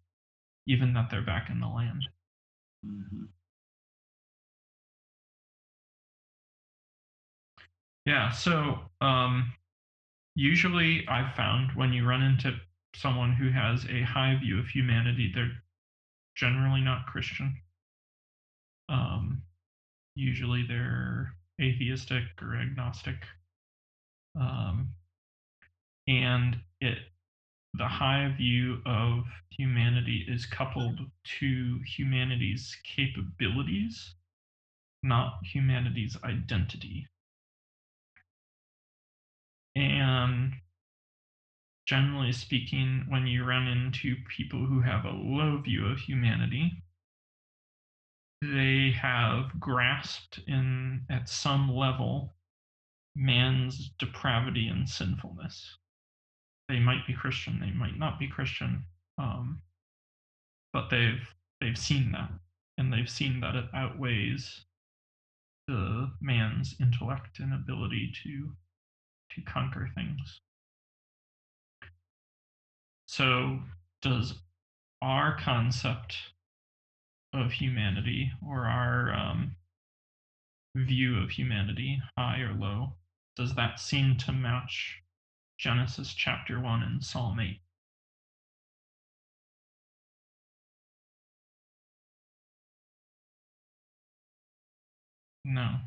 even 0.66 0.92
that 0.94 1.08
they're 1.08 1.22
back 1.22 1.50
in 1.50 1.60
the 1.60 1.68
land. 1.68 2.02
Mm-hmm. 2.84 3.24
Yeah, 8.06 8.30
so 8.32 8.78
um, 9.00 9.52
usually 10.34 11.06
I've 11.08 11.34
found 11.34 11.72
when 11.74 11.92
you 11.92 12.06
run 12.06 12.22
into 12.22 12.58
someone 12.94 13.32
who 13.32 13.50
has 13.50 13.84
a 13.86 14.02
high 14.02 14.36
view 14.40 14.58
of 14.58 14.68
humanity, 14.68 15.30
they're 15.34 15.62
generally 16.34 16.80
not 16.80 17.06
Christian. 17.06 17.56
Um, 18.88 19.42
usually 20.14 20.64
they're 20.66 21.34
atheistic 21.60 22.24
or 22.42 22.56
agnostic. 22.56 23.16
Um, 24.38 24.90
and 26.08 26.56
it 26.80 26.98
the 27.74 27.86
high 27.86 28.34
view 28.36 28.82
of 28.84 29.24
humanity 29.50 30.24
is 30.28 30.44
coupled 30.44 30.98
to 31.38 31.78
humanity's 31.86 32.76
capabilities, 32.82 34.14
not 35.04 35.38
humanity's 35.44 36.16
identity. 36.24 37.06
And 39.76 40.54
generally 41.86 42.32
speaking, 42.32 43.04
when 43.08 43.26
you 43.26 43.44
run 43.44 43.66
into 43.66 44.16
people 44.28 44.64
who 44.64 44.80
have 44.80 45.04
a 45.04 45.10
low 45.10 45.58
view 45.58 45.86
of 45.86 45.98
humanity, 45.98 46.82
they 48.42 48.92
have 48.92 49.58
grasped 49.60 50.40
in 50.46 51.02
at 51.10 51.28
some 51.28 51.74
level 51.74 52.34
man's 53.14 53.90
depravity 53.98 54.68
and 54.68 54.88
sinfulness. 54.88 55.76
They 56.68 56.78
might 56.78 57.06
be 57.06 57.12
Christian, 57.12 57.60
they 57.60 57.72
might 57.72 57.98
not 57.98 58.18
be 58.18 58.28
Christian, 58.28 58.84
um, 59.18 59.60
but 60.72 60.88
they've 60.90 61.34
they've 61.60 61.76
seen 61.76 62.12
that, 62.12 62.30
and 62.78 62.92
they've 62.92 63.10
seen 63.10 63.40
that 63.40 63.56
it 63.56 63.66
outweighs 63.74 64.64
the 65.66 66.12
man's 66.20 66.76
intellect 66.80 67.40
and 67.40 67.52
ability 67.52 68.12
to 68.22 68.52
to 69.34 69.42
conquer 69.42 69.90
things. 69.94 70.40
So, 73.06 73.58
does 74.02 74.34
our 75.02 75.36
concept 75.38 76.16
of 77.32 77.52
humanity 77.52 78.32
or 78.46 78.66
our 78.66 79.12
um, 79.12 79.56
view 80.76 81.18
of 81.18 81.30
humanity, 81.30 82.00
high 82.16 82.40
or 82.40 82.52
low, 82.54 82.94
does 83.36 83.54
that 83.54 83.80
seem 83.80 84.16
to 84.18 84.32
match 84.32 85.02
Genesis 85.58 86.14
chapter 86.14 86.60
1 86.60 86.82
and 86.82 87.04
Psalm 87.04 87.40
8? 87.40 87.60
No. 95.44 95.80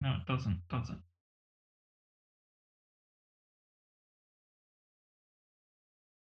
No, 0.00 0.10
it 0.20 0.26
doesn't, 0.26 0.60
does 0.68 0.90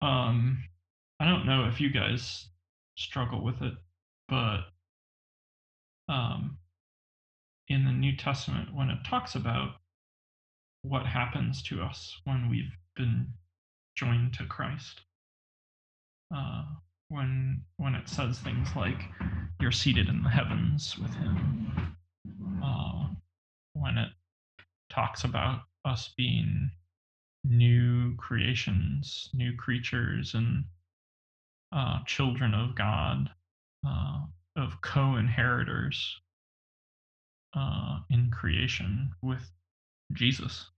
Um, 0.08 0.64
I 1.20 1.26
don't 1.26 1.46
know 1.46 1.68
if 1.68 1.82
you 1.82 1.90
guys 1.90 2.48
struggle 2.96 3.44
with 3.44 3.62
it, 3.62 3.74
but 4.30 4.60
um, 6.08 6.58
in 7.68 7.84
the 7.84 7.92
New 7.92 8.16
Testament, 8.16 8.74
when 8.74 8.90
it 8.90 9.00
talks 9.06 9.36
about 9.36 9.72
what 10.84 11.06
happens 11.06 11.62
to 11.64 11.82
us 11.82 12.16
when 12.24 12.50
we've 12.50 12.72
been 12.96 13.28
joined 13.98 14.34
to 14.36 14.46
Christ, 14.46 15.02
uh, 16.34 16.64
when 17.10 17.64
when 17.76 17.94
it 17.94 18.08
says 18.08 18.40
things 18.40 18.70
like 18.78 19.02
"You're 19.60 19.74
seated 19.74 20.08
in 20.08 20.24
the 20.24 20.30
heavens 20.30 20.98
with 20.98 21.14
Him," 21.16 21.98
uh, 22.64 23.10
when 23.74 23.98
it 23.98 24.12
talks 24.90 25.26
about 25.26 25.64
us 25.84 26.14
being 26.16 26.72
new 27.44 28.16
creations, 28.16 29.30
new 29.34 29.56
creatures, 29.56 30.34
and 30.34 30.66
uh, 31.72 32.00
children 32.06 32.54
of 32.54 32.76
God, 32.76 33.30
uh, 33.88 34.22
of 34.56 34.82
co 34.82 35.16
inheritors 35.16 36.20
uh, 37.56 38.00
in 38.10 38.30
creation 38.32 39.12
with 39.22 39.52
Jesus, 40.14 40.70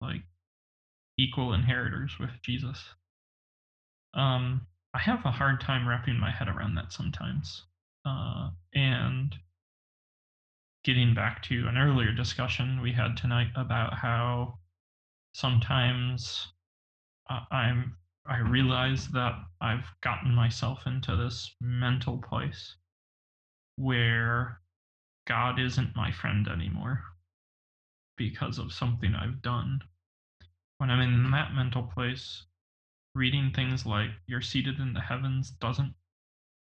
like 0.00 0.22
equal 1.18 1.52
inheritors 1.52 2.18
with 2.18 2.30
Jesus. 2.42 2.82
Um, 4.14 4.66
I 4.94 4.98
have 4.98 5.24
a 5.24 5.30
hard 5.30 5.60
time 5.60 5.86
wrapping 5.86 6.18
my 6.18 6.30
head 6.30 6.48
around 6.48 6.74
that 6.76 6.92
sometimes. 6.92 7.64
Uh, 8.04 8.50
and 8.74 9.34
getting 10.84 11.14
back 11.14 11.42
to 11.42 11.66
an 11.66 11.76
earlier 11.76 12.12
discussion 12.12 12.80
we 12.80 12.92
had 12.92 13.16
tonight 13.16 13.48
about 13.56 13.94
how 13.94 14.58
sometimes 15.36 16.48
uh, 17.28 17.40
I'm 17.50 17.94
I 18.26 18.38
realize 18.38 19.06
that 19.08 19.34
I've 19.60 19.84
gotten 20.02 20.34
myself 20.34 20.86
into 20.86 21.14
this 21.14 21.54
mental 21.60 22.18
place 22.18 22.74
where 23.76 24.60
God 25.28 25.60
isn't 25.60 25.94
my 25.94 26.10
friend 26.10 26.48
anymore 26.48 27.02
because 28.16 28.58
of 28.58 28.72
something 28.72 29.14
I've 29.14 29.42
done. 29.42 29.80
When 30.78 30.90
I'm 30.90 31.00
in 31.00 31.30
that 31.30 31.54
mental 31.54 31.82
place, 31.82 32.46
reading 33.14 33.52
things 33.54 33.84
like 33.84 34.10
you're 34.26 34.40
seated 34.40 34.80
in 34.80 34.94
the 34.94 35.00
heavens 35.00 35.50
doesn't 35.50 35.92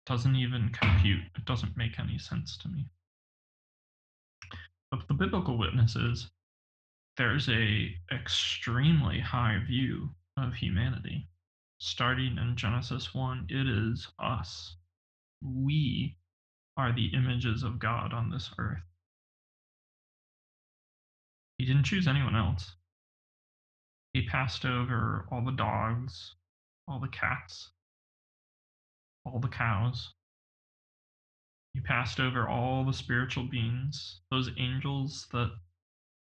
doesn't 0.07 0.37
even 0.37 0.71
compute. 0.71 1.25
It 1.37 1.45
doesn't 1.45 1.77
make 1.77 1.99
any 1.99 2.17
sense 2.17 2.57
to 2.59 2.69
me. 2.69 2.87
But 4.91 5.09
the 5.09 5.15
biblical 5.15 5.59
witness 5.59 5.97
is 5.97 6.31
there's 7.17 7.49
a 7.49 7.95
extremely 8.11 9.21
high 9.21 9.59
view 9.67 10.11
of 10.37 10.55
humanity. 10.55 11.29
Starting 11.79 12.39
in 12.39 12.57
Genesis 12.57 13.13
1, 13.13 13.47
it 13.51 13.67
is 13.67 14.09
us. 14.19 14.77
We 15.43 16.17
are 16.77 16.93
the 16.93 17.13
images 17.15 17.63
of 17.65 17.79
God 17.79 18.13
on 18.13 18.31
this 18.31 18.51
earth. 18.59 18.83
He 21.59 21.67
didn't 21.67 21.85
choose 21.85 22.09
anyone 22.09 22.37
else. 22.37 22.77
He 24.15 24.27
passed 24.27 24.65
over 24.65 25.27
all 25.31 25.45
the 25.45 25.53
dogs, 25.53 26.35
all 26.89 26.99
the 26.99 27.09
cats, 27.09 27.71
all 29.25 29.39
the 29.39 29.49
cows. 29.49 30.13
He 31.75 31.81
passed 31.81 32.21
over 32.21 32.49
all 32.49 32.85
the 32.85 32.93
spiritual 32.93 33.45
beings, 33.45 34.21
those 34.31 34.51
angels 34.59 35.27
that 35.33 35.53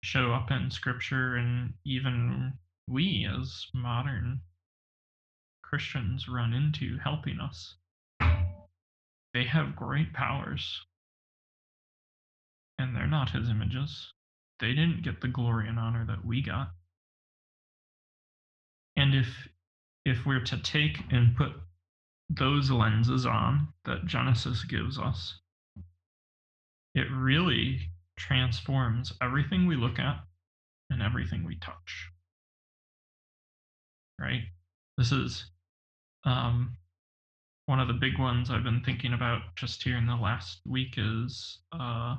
show 0.03 0.33
up 0.33 0.51
in 0.51 0.69
scripture 0.69 1.37
and 1.37 1.73
even 1.85 2.51
we 2.89 3.25
as 3.25 3.67
modern 3.73 4.41
Christians 5.63 6.27
run 6.27 6.53
into 6.53 6.97
helping 7.01 7.39
us. 7.39 7.75
They 9.33 9.45
have 9.45 9.77
great 9.77 10.11
powers. 10.13 10.81
And 12.77 12.93
they're 12.93 13.07
not 13.07 13.31
his 13.31 13.47
images. 13.47 14.11
They 14.59 14.69
didn't 14.69 15.03
get 15.03 15.21
the 15.21 15.29
glory 15.29 15.69
and 15.69 15.79
honor 15.79 16.05
that 16.05 16.25
we 16.25 16.41
got. 16.41 16.71
And 18.97 19.15
if 19.15 19.47
if 20.05 20.25
we're 20.25 20.43
to 20.43 20.61
take 20.61 20.99
and 21.11 21.35
put 21.37 21.53
those 22.29 22.69
lenses 22.69 23.25
on 23.25 23.69
that 23.85 24.05
Genesis 24.05 24.65
gives 24.65 24.99
us, 24.99 25.39
it 26.93 27.07
really 27.09 27.89
transforms 28.17 29.13
everything 29.21 29.67
we 29.67 29.75
look 29.75 29.99
at 29.99 30.19
and 30.89 31.01
everything 31.01 31.43
we 31.43 31.55
touch. 31.55 32.09
Right? 34.19 34.43
This 34.97 35.11
is 35.11 35.45
um, 36.25 36.77
one 37.65 37.79
of 37.79 37.87
the 37.87 37.93
big 37.93 38.19
ones 38.19 38.49
I've 38.49 38.63
been 38.63 38.83
thinking 38.83 39.13
about 39.13 39.41
just 39.55 39.83
here 39.83 39.97
in 39.97 40.05
the 40.05 40.15
last 40.15 40.59
week 40.65 40.95
is 40.97 41.59
uh, 41.71 42.17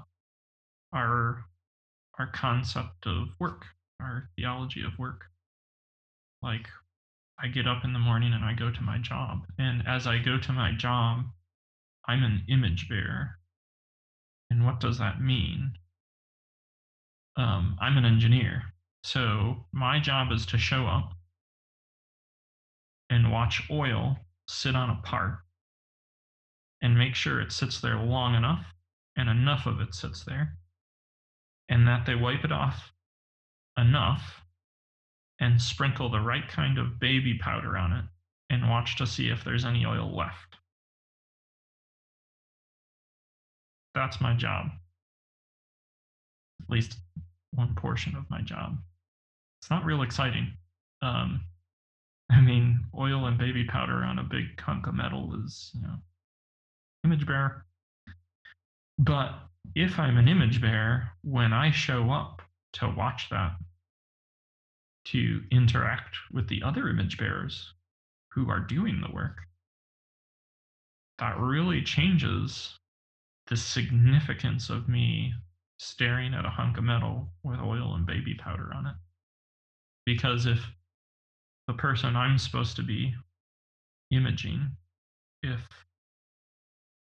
our 0.92 1.44
our 2.18 2.30
concept 2.32 3.06
of 3.06 3.28
work, 3.40 3.64
our 4.00 4.28
theology 4.36 4.82
of 4.84 4.98
work. 4.98 5.22
Like, 6.42 6.68
I 7.42 7.48
get 7.48 7.66
up 7.66 7.84
in 7.84 7.92
the 7.92 7.98
morning 7.98 8.32
and 8.32 8.44
I 8.44 8.54
go 8.54 8.70
to 8.70 8.82
my 8.82 8.98
job, 8.98 9.46
and 9.58 9.82
as 9.86 10.06
I 10.06 10.18
go 10.18 10.38
to 10.38 10.52
my 10.52 10.72
job, 10.72 11.24
I'm 12.06 12.22
an 12.22 12.44
image 12.48 12.88
bearer. 12.88 13.38
And 14.50 14.64
what 14.64 14.78
does 14.78 14.98
that 14.98 15.20
mean? 15.20 15.72
Um, 17.36 17.76
I'm 17.80 17.96
an 17.96 18.04
engineer, 18.04 18.62
so 19.02 19.66
my 19.72 19.98
job 19.98 20.30
is 20.32 20.46
to 20.46 20.58
show 20.58 20.86
up 20.86 21.12
and 23.10 23.32
watch 23.32 23.62
oil 23.70 24.16
sit 24.48 24.76
on 24.76 24.90
a 24.90 25.00
part 25.02 25.38
and 26.82 26.98
make 26.98 27.14
sure 27.14 27.40
it 27.40 27.52
sits 27.52 27.80
there 27.80 27.96
long 27.98 28.34
enough 28.34 28.66
and 29.16 29.28
enough 29.28 29.66
of 29.66 29.80
it 29.80 29.94
sits 29.94 30.24
there 30.24 30.56
and 31.68 31.88
that 31.88 32.06
they 32.06 32.14
wipe 32.14 32.44
it 32.44 32.52
off 32.52 32.92
enough 33.78 34.42
and 35.40 35.60
sprinkle 35.60 36.10
the 36.10 36.20
right 36.20 36.48
kind 36.48 36.78
of 36.78 37.00
baby 37.00 37.38
powder 37.38 37.76
on 37.76 37.92
it 37.92 38.04
and 38.50 38.68
watch 38.68 38.96
to 38.96 39.06
see 39.06 39.28
if 39.28 39.42
there's 39.44 39.64
any 39.64 39.84
oil 39.84 40.14
left. 40.14 40.56
That's 43.94 44.20
my 44.20 44.34
job. 44.34 44.66
At 46.64 46.70
least 46.70 46.98
one 47.52 47.74
portion 47.74 48.16
of 48.16 48.28
my 48.30 48.40
job. 48.40 48.78
It's 49.60 49.70
not 49.70 49.84
real 49.84 50.02
exciting. 50.02 50.52
Um, 51.02 51.40
I 52.30 52.40
mean, 52.40 52.80
oil 52.98 53.26
and 53.26 53.38
baby 53.38 53.64
powder 53.64 54.02
on 54.02 54.18
a 54.18 54.24
big 54.24 54.58
hunk 54.60 54.86
of 54.86 54.94
metal 54.94 55.34
is, 55.44 55.70
you 55.74 55.82
know, 55.82 55.96
image 57.04 57.26
bearer. 57.26 57.64
But 58.98 59.34
if 59.74 59.98
I'm 59.98 60.16
an 60.16 60.28
image 60.28 60.60
bearer, 60.60 61.10
when 61.22 61.52
I 61.52 61.70
show 61.70 62.10
up 62.10 62.42
to 62.74 62.88
watch 62.96 63.28
that, 63.30 63.56
to 65.06 65.42
interact 65.50 66.16
with 66.32 66.48
the 66.48 66.62
other 66.62 66.88
image 66.88 67.18
bearers 67.18 67.74
who 68.32 68.48
are 68.48 68.60
doing 68.60 69.00
the 69.00 69.14
work, 69.14 69.36
that 71.18 71.38
really 71.38 71.82
changes 71.82 72.78
the 73.48 73.56
significance 73.56 74.70
of 74.70 74.88
me 74.88 75.34
staring 75.78 76.34
at 76.34 76.44
a 76.44 76.50
hunk 76.50 76.78
of 76.78 76.84
metal 76.84 77.28
with 77.42 77.58
oil 77.60 77.94
and 77.94 78.06
baby 78.06 78.34
powder 78.34 78.70
on 78.74 78.86
it. 78.86 78.94
Because 80.06 80.46
if 80.46 80.60
the 81.66 81.74
person 81.74 82.16
I'm 82.16 82.38
supposed 82.38 82.76
to 82.76 82.82
be 82.82 83.14
imaging, 84.10 84.70
if 85.42 85.60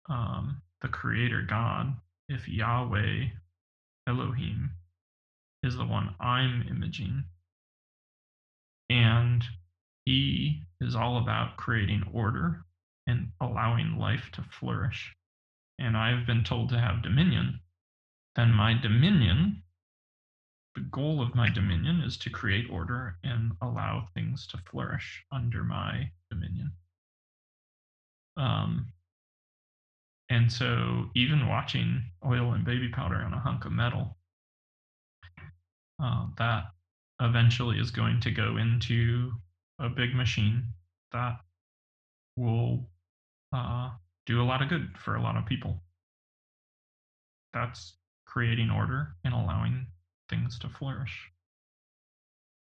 um, 0.09 0.61
the 0.81 0.87
creator 0.87 1.45
God, 1.47 1.95
if 2.27 2.47
Yahweh 2.47 3.25
Elohim 4.07 4.71
is 5.63 5.75
the 5.75 5.85
one 5.85 6.15
I'm 6.19 6.65
imaging, 6.69 7.23
and 8.89 9.43
he 10.05 10.63
is 10.81 10.95
all 10.95 11.17
about 11.17 11.57
creating 11.57 12.03
order 12.13 12.65
and 13.07 13.31
allowing 13.41 13.97
life 13.97 14.29
to 14.33 14.43
flourish. 14.43 15.13
And 15.77 15.95
I've 15.95 16.25
been 16.25 16.43
told 16.43 16.69
to 16.69 16.79
have 16.79 17.03
dominion, 17.03 17.59
then 18.35 18.51
my 18.51 18.73
dominion, 18.73 19.63
the 20.75 20.81
goal 20.81 21.21
of 21.21 21.35
my 21.35 21.49
dominion 21.49 22.01
is 22.01 22.17
to 22.17 22.29
create 22.29 22.69
order 22.69 23.17
and 23.23 23.51
allow 23.61 24.07
things 24.13 24.47
to 24.47 24.57
flourish 24.57 25.23
under 25.31 25.63
my 25.63 26.11
dominion. 26.29 26.71
Um, 28.37 28.87
and 30.29 30.51
so, 30.51 31.09
even 31.15 31.47
watching 31.47 32.03
oil 32.25 32.53
and 32.53 32.63
baby 32.63 32.87
powder 32.89 33.15
on 33.15 33.33
a 33.33 33.39
hunk 33.39 33.65
of 33.65 33.71
metal, 33.71 34.15
uh, 36.01 36.27
that 36.37 36.65
eventually 37.19 37.79
is 37.79 37.91
going 37.91 38.19
to 38.21 38.31
go 38.31 38.57
into 38.57 39.31
a 39.79 39.89
big 39.89 40.13
machine 40.15 40.63
that 41.11 41.37
will 42.37 42.87
uh, 43.53 43.89
do 44.25 44.41
a 44.41 44.45
lot 44.45 44.61
of 44.61 44.69
good 44.69 44.89
for 44.97 45.15
a 45.15 45.21
lot 45.21 45.35
of 45.35 45.45
people. 45.45 45.81
That's 47.53 47.95
creating 48.29 48.69
order 48.69 49.15
and 49.23 49.33
allowing 49.33 49.87
things 50.29 50.59
to 50.59 50.69
flourish. 50.69 51.29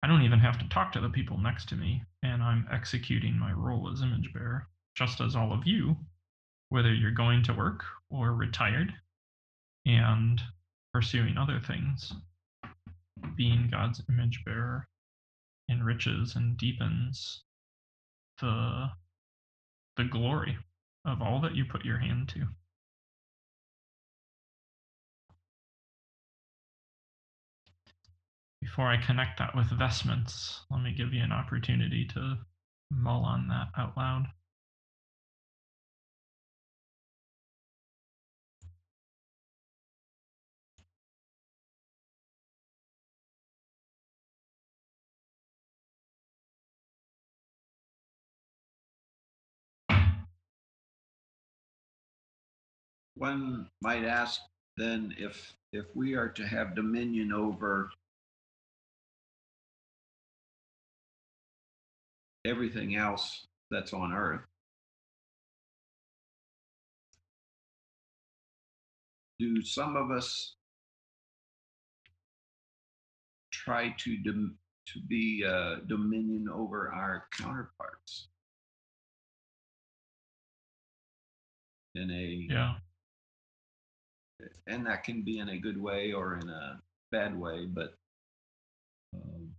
I 0.01 0.07
don't 0.07 0.23
even 0.23 0.39
have 0.39 0.57
to 0.59 0.69
talk 0.69 0.93
to 0.93 1.01
the 1.01 1.09
people 1.09 1.37
next 1.37 1.67
to 1.69 1.75
me, 1.75 2.03
and 2.23 2.41
I'm 2.41 2.67
executing 2.71 3.37
my 3.37 3.51
role 3.51 3.91
as 3.91 4.01
image 4.01 4.31
bearer, 4.33 4.67
just 4.95 5.19
as 5.19 5.35
all 5.35 5.53
of 5.53 5.67
you, 5.67 5.97
whether 6.69 6.93
you're 6.93 7.11
going 7.11 7.43
to 7.43 7.53
work 7.53 7.83
or 8.09 8.33
retired 8.33 8.93
and 9.85 10.41
pursuing 10.93 11.37
other 11.37 11.59
things, 11.59 12.13
being 13.35 13.69
God's 13.69 14.01
image 14.09 14.41
bearer 14.45 14.87
enriches 15.69 16.35
and 16.35 16.57
deepens 16.57 17.43
the 18.41 18.89
the 19.97 20.03
glory 20.05 20.57
of 21.05 21.21
all 21.21 21.41
that 21.41 21.55
you 21.55 21.65
put 21.65 21.85
your 21.85 21.97
hand 21.97 22.29
to. 22.29 22.47
Before 28.61 28.87
I 28.87 28.97
connect 28.97 29.39
that 29.39 29.55
with 29.55 29.71
vestments, 29.71 30.61
let 30.69 30.81
me 30.83 30.93
give 30.93 31.13
you 31.13 31.23
an 31.23 31.31
opportunity 31.31 32.05
to 32.13 32.37
mull 32.91 33.25
on 33.25 33.47
that 33.47 33.69
out 33.75 33.97
loud. 33.97 34.27
One 53.15 53.69
might 53.81 54.03
ask 54.03 54.41
then 54.77 55.13
if 55.17 55.53
if 55.71 55.85
we 55.95 56.15
are 56.15 56.29
to 56.29 56.47
have 56.47 56.75
dominion 56.75 57.31
over 57.31 57.91
everything 62.45 62.95
else 62.95 63.47
that's 63.69 63.93
on 63.93 64.13
earth. 64.13 64.41
Do 69.39 69.61
some 69.63 69.95
of 69.95 70.11
us 70.11 70.55
try 73.51 73.93
to 73.99 74.17
dom- 74.17 74.57
to 74.87 74.99
be 75.07 75.43
uh, 75.47 75.77
dominion 75.87 76.47
over 76.49 76.91
our 76.91 77.27
counterparts 77.37 78.27
in 81.95 82.09
a 82.11 82.47
Yeah. 82.49 82.75
and 84.67 84.85
that 84.85 85.03
can 85.03 85.21
be 85.23 85.39
in 85.39 85.49
a 85.49 85.57
good 85.59 85.79
way 85.79 86.13
or 86.13 86.35
in 86.39 86.49
a 86.49 86.81
bad 87.11 87.37
way, 87.39 87.65
but 87.65 87.97
um, 89.13 89.53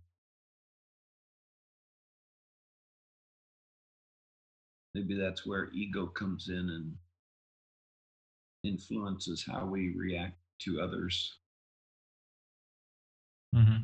maybe 4.93 5.15
that's 5.15 5.45
where 5.45 5.71
ego 5.73 6.07
comes 6.07 6.49
in 6.49 6.69
and 6.69 6.93
influences 8.63 9.45
how 9.49 9.65
we 9.65 9.93
react 9.95 10.37
to 10.59 10.81
others. 10.81 11.37
Mm-hmm. 13.55 13.83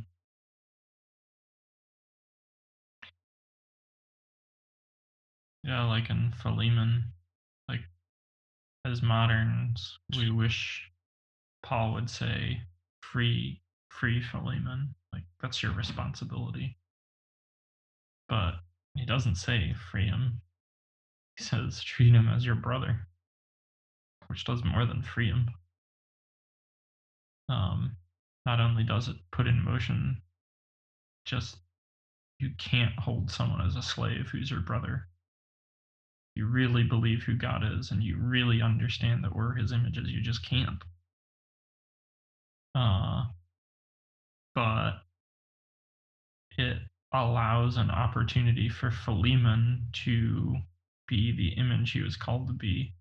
Yeah, 5.63 5.85
like 5.85 6.09
in 6.09 6.33
Philemon, 6.41 7.03
like 7.67 7.81
as 8.85 9.03
moderns, 9.03 9.99
we 10.17 10.31
wish 10.31 10.89
Paul 11.63 11.93
would 11.93 12.09
say, 12.09 12.61
"Free, 13.01 13.61
free 13.89 14.21
Philemon." 14.21 14.95
Like 15.13 15.23
that's 15.41 15.61
your 15.61 15.73
responsibility. 15.73 16.77
But 18.29 18.61
he 18.95 19.05
doesn't 19.05 19.35
say 19.35 19.73
free 19.91 20.05
him. 20.05 20.41
He 21.39 21.45
says 21.45 21.81
treat 21.81 22.13
him 22.13 22.27
as 22.27 22.45
your 22.45 22.55
brother, 22.55 22.99
which 24.27 24.43
does 24.43 24.61
more 24.65 24.85
than 24.85 25.01
free 25.01 25.29
him. 25.29 25.49
Um, 27.47 27.95
not 28.45 28.59
only 28.59 28.83
does 28.83 29.07
it 29.07 29.15
put 29.31 29.47
in 29.47 29.63
motion 29.63 30.21
just 31.25 31.55
you 32.39 32.49
can't 32.57 32.99
hold 32.99 33.31
someone 33.31 33.65
as 33.65 33.77
a 33.77 33.81
slave 33.81 34.27
who's 34.29 34.51
your 34.51 34.59
brother. 34.59 35.07
You 36.35 36.45
really 36.45 36.83
believe 36.83 37.23
who 37.23 37.35
God 37.35 37.63
is 37.63 37.91
and 37.91 38.03
you 38.03 38.17
really 38.17 38.61
understand 38.61 39.23
that 39.23 39.33
we're 39.33 39.55
his 39.55 39.71
images. 39.71 40.09
You 40.09 40.21
just 40.21 40.45
can't. 40.45 40.83
Uh, 42.75 43.23
but 44.53 45.03
it 46.57 46.79
allows 47.13 47.77
an 47.77 47.89
opportunity 47.89 48.67
for 48.67 48.91
Philemon 48.91 49.87
to 50.03 50.57
be 51.09 51.35
the 51.35 51.59
image 51.59 51.91
he 51.91 52.01
was 52.01 52.15
called 52.15 52.47
to 52.47 52.53
be. 52.53 52.93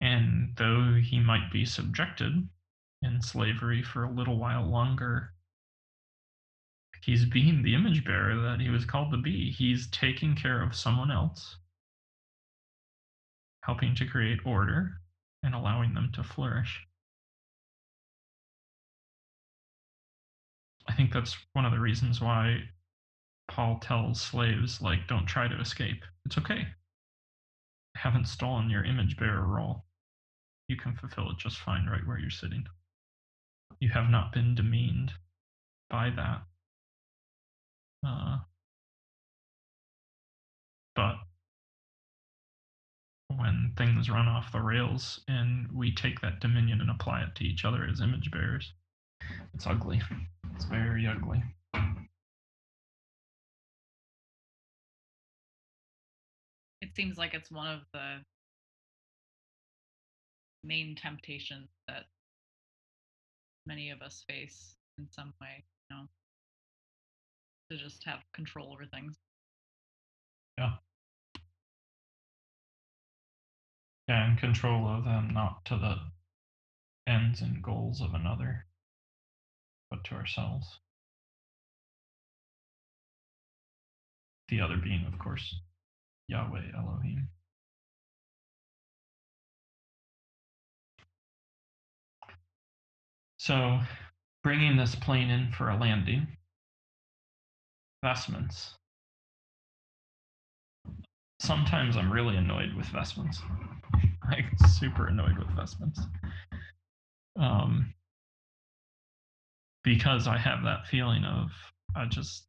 And 0.00 0.52
though 0.56 0.98
he 1.00 1.20
might 1.20 1.50
be 1.52 1.64
subjected 1.64 2.48
in 3.02 3.22
slavery 3.22 3.82
for 3.82 4.04
a 4.04 4.10
little 4.10 4.38
while 4.38 4.68
longer, 4.68 5.32
he's 7.02 7.24
being 7.24 7.62
the 7.62 7.74
image 7.74 8.04
bearer 8.04 8.40
that 8.42 8.60
he 8.60 8.68
was 8.68 8.84
called 8.84 9.12
to 9.12 9.18
be. 9.18 9.50
He's 9.50 9.88
taking 9.88 10.34
care 10.34 10.62
of 10.62 10.74
someone 10.74 11.10
else, 11.10 11.56
helping 13.62 13.94
to 13.94 14.06
create 14.06 14.40
order 14.44 15.00
and 15.42 15.54
allowing 15.54 15.94
them 15.94 16.10
to 16.14 16.22
flourish. 16.22 16.80
I 20.88 20.94
think 20.94 21.12
that's 21.12 21.36
one 21.52 21.64
of 21.64 21.72
the 21.72 21.78
reasons 21.78 22.20
why 22.20 22.64
Paul 23.48 23.78
tells 23.78 24.20
slaves, 24.20 24.80
like, 24.80 25.06
don't 25.08 25.26
try 25.26 25.46
to 25.46 25.60
escape. 25.60 26.04
It's 26.26 26.38
okay. 26.38 26.66
Haven't 27.96 28.28
stolen 28.28 28.70
your 28.70 28.84
image 28.84 29.16
bearer 29.16 29.46
role. 29.46 29.84
You 30.68 30.76
can 30.76 30.94
fulfill 30.94 31.30
it 31.30 31.38
just 31.38 31.58
fine 31.58 31.86
right 31.86 32.06
where 32.06 32.18
you're 32.18 32.30
sitting. 32.30 32.64
You 33.80 33.88
have 33.90 34.10
not 34.10 34.32
been 34.32 34.54
demeaned 34.54 35.12
by 35.88 36.10
that. 36.10 36.42
Uh, 38.06 38.38
but 40.94 41.16
when 43.36 43.72
things 43.76 44.08
run 44.10 44.28
off 44.28 44.52
the 44.52 44.60
rails 44.60 45.20
and 45.28 45.70
we 45.72 45.94
take 45.94 46.20
that 46.20 46.40
dominion 46.40 46.80
and 46.80 46.90
apply 46.90 47.22
it 47.22 47.34
to 47.36 47.44
each 47.44 47.64
other 47.64 47.86
as 47.90 48.00
image 48.00 48.30
bearers, 48.30 48.72
It's 49.54 49.66
ugly. 49.66 50.00
It's 50.54 50.64
very 50.64 51.06
ugly. 51.06 51.42
It 56.80 56.96
seems 56.96 57.18
like 57.18 57.34
it's 57.34 57.50
one 57.50 57.68
of 57.68 57.80
the 57.92 58.24
main 60.64 60.94
temptations 60.94 61.68
that 61.88 62.04
many 63.66 63.90
of 63.90 64.00
us 64.02 64.24
face 64.28 64.76
in 64.98 65.06
some 65.10 65.34
way, 65.40 65.64
you 65.90 65.96
know, 65.96 66.08
to 67.70 67.76
just 67.76 68.04
have 68.04 68.20
control 68.32 68.72
over 68.72 68.86
things. 68.86 69.16
Yeah. 70.58 70.72
Yeah, 74.08 74.28
and 74.28 74.38
control 74.38 74.88
of 74.88 75.04
them, 75.04 75.30
not 75.32 75.64
to 75.66 75.76
the 75.76 75.96
ends 77.06 77.40
and 77.40 77.62
goals 77.62 78.00
of 78.00 78.14
another, 78.14 78.66
but 79.90 80.02
to 80.04 80.14
ourselves. 80.14 80.66
The 84.48 84.60
other 84.60 84.76
being, 84.76 85.06
of 85.06 85.16
course, 85.18 85.54
Yahweh 86.30 86.62
Elohim. 86.78 87.28
So, 93.38 93.80
bringing 94.44 94.76
this 94.76 94.94
plane 94.94 95.28
in 95.28 95.50
for 95.50 95.70
a 95.70 95.76
landing, 95.76 96.28
vestments. 98.04 98.74
Sometimes 101.40 101.96
I'm 101.96 102.12
really 102.12 102.36
annoyed 102.36 102.74
with 102.76 102.86
vestments. 102.86 103.40
like 104.30 104.44
super 104.68 105.08
annoyed 105.08 105.36
with 105.36 105.48
vestments. 105.56 106.00
Um, 107.36 107.92
because 109.82 110.28
I 110.28 110.36
have 110.36 110.62
that 110.64 110.86
feeling 110.86 111.24
of 111.24 111.50
I 111.96 112.04
just 112.04 112.44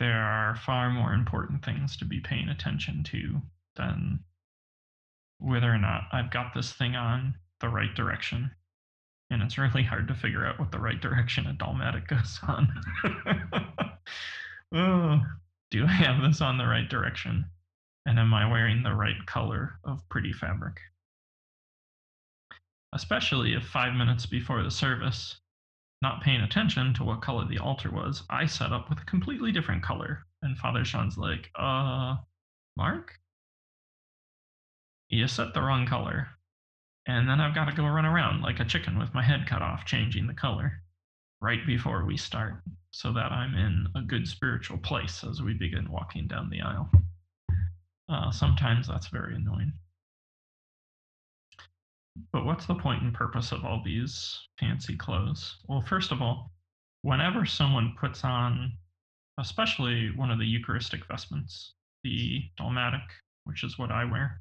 there 0.00 0.18
are 0.18 0.56
far 0.56 0.88
more 0.90 1.12
important 1.12 1.62
things 1.62 1.94
to 1.98 2.06
be 2.06 2.20
paying 2.20 2.48
attention 2.48 3.04
to 3.04 3.40
than 3.76 4.18
whether 5.38 5.70
or 5.70 5.78
not 5.78 6.04
I've 6.10 6.30
got 6.30 6.54
this 6.54 6.72
thing 6.72 6.96
on 6.96 7.34
the 7.60 7.68
right 7.68 7.94
direction. 7.94 8.50
And 9.30 9.42
it's 9.42 9.58
really 9.58 9.84
hard 9.84 10.08
to 10.08 10.14
figure 10.14 10.46
out 10.46 10.58
what 10.58 10.72
the 10.72 10.80
right 10.80 11.00
direction 11.00 11.46
a 11.46 11.52
dalmatic 11.52 12.08
goes 12.08 12.40
on. 12.48 12.82
oh, 14.74 15.20
do 15.70 15.84
I 15.84 15.92
have 15.92 16.22
this 16.22 16.40
on 16.40 16.56
the 16.56 16.66
right 16.66 16.88
direction? 16.88 17.44
And 18.06 18.18
am 18.18 18.32
I 18.32 18.50
wearing 18.50 18.82
the 18.82 18.94
right 18.94 19.24
color 19.26 19.78
of 19.84 20.08
pretty 20.08 20.32
fabric? 20.32 20.78
Especially 22.94 23.52
if 23.52 23.64
five 23.64 23.92
minutes 23.94 24.24
before 24.24 24.62
the 24.62 24.70
service, 24.70 25.36
not 26.02 26.22
paying 26.22 26.40
attention 26.40 26.94
to 26.94 27.04
what 27.04 27.22
color 27.22 27.44
the 27.46 27.58
altar 27.58 27.90
was, 27.90 28.22
I 28.30 28.46
set 28.46 28.72
up 28.72 28.88
with 28.88 29.00
a 29.00 29.04
completely 29.04 29.52
different 29.52 29.82
color. 29.82 30.24
And 30.42 30.56
Father 30.56 30.84
Sean's 30.84 31.18
like, 31.18 31.50
uh, 31.54 32.16
Mark? 32.76 33.12
You 35.08 35.26
set 35.26 35.52
the 35.52 35.60
wrong 35.60 35.86
color. 35.86 36.28
And 37.06 37.28
then 37.28 37.40
I've 37.40 37.54
got 37.54 37.66
to 37.66 37.76
go 37.76 37.84
run 37.86 38.06
around 38.06 38.42
like 38.42 38.60
a 38.60 38.64
chicken 38.64 38.98
with 38.98 39.12
my 39.14 39.22
head 39.22 39.46
cut 39.46 39.62
off, 39.62 39.84
changing 39.84 40.26
the 40.26 40.34
color 40.34 40.82
right 41.40 41.66
before 41.66 42.04
we 42.04 42.16
start 42.16 42.62
so 42.90 43.12
that 43.12 43.32
I'm 43.32 43.54
in 43.54 43.86
a 43.94 44.02
good 44.02 44.28
spiritual 44.28 44.78
place 44.78 45.24
as 45.28 45.42
we 45.42 45.54
begin 45.54 45.90
walking 45.90 46.26
down 46.26 46.50
the 46.50 46.60
aisle. 46.60 46.90
Uh, 48.08 48.30
sometimes 48.30 48.88
that's 48.88 49.08
very 49.08 49.36
annoying. 49.36 49.72
But 52.32 52.44
what's 52.44 52.66
the 52.66 52.74
point 52.74 53.02
and 53.02 53.14
purpose 53.14 53.52
of 53.52 53.64
all 53.64 53.82
these 53.84 54.38
fancy 54.58 54.96
clothes? 54.96 55.56
Well, 55.68 55.80
first 55.80 56.12
of 56.12 56.20
all, 56.20 56.50
whenever 57.02 57.46
someone 57.46 57.94
puts 57.98 58.24
on, 58.24 58.72
especially 59.38 60.10
one 60.16 60.30
of 60.30 60.38
the 60.38 60.46
Eucharistic 60.46 61.06
vestments, 61.06 61.74
the 62.02 62.42
dalmatic, 62.56 63.02
which 63.44 63.64
is 63.64 63.78
what 63.78 63.90
I 63.90 64.04
wear, 64.04 64.40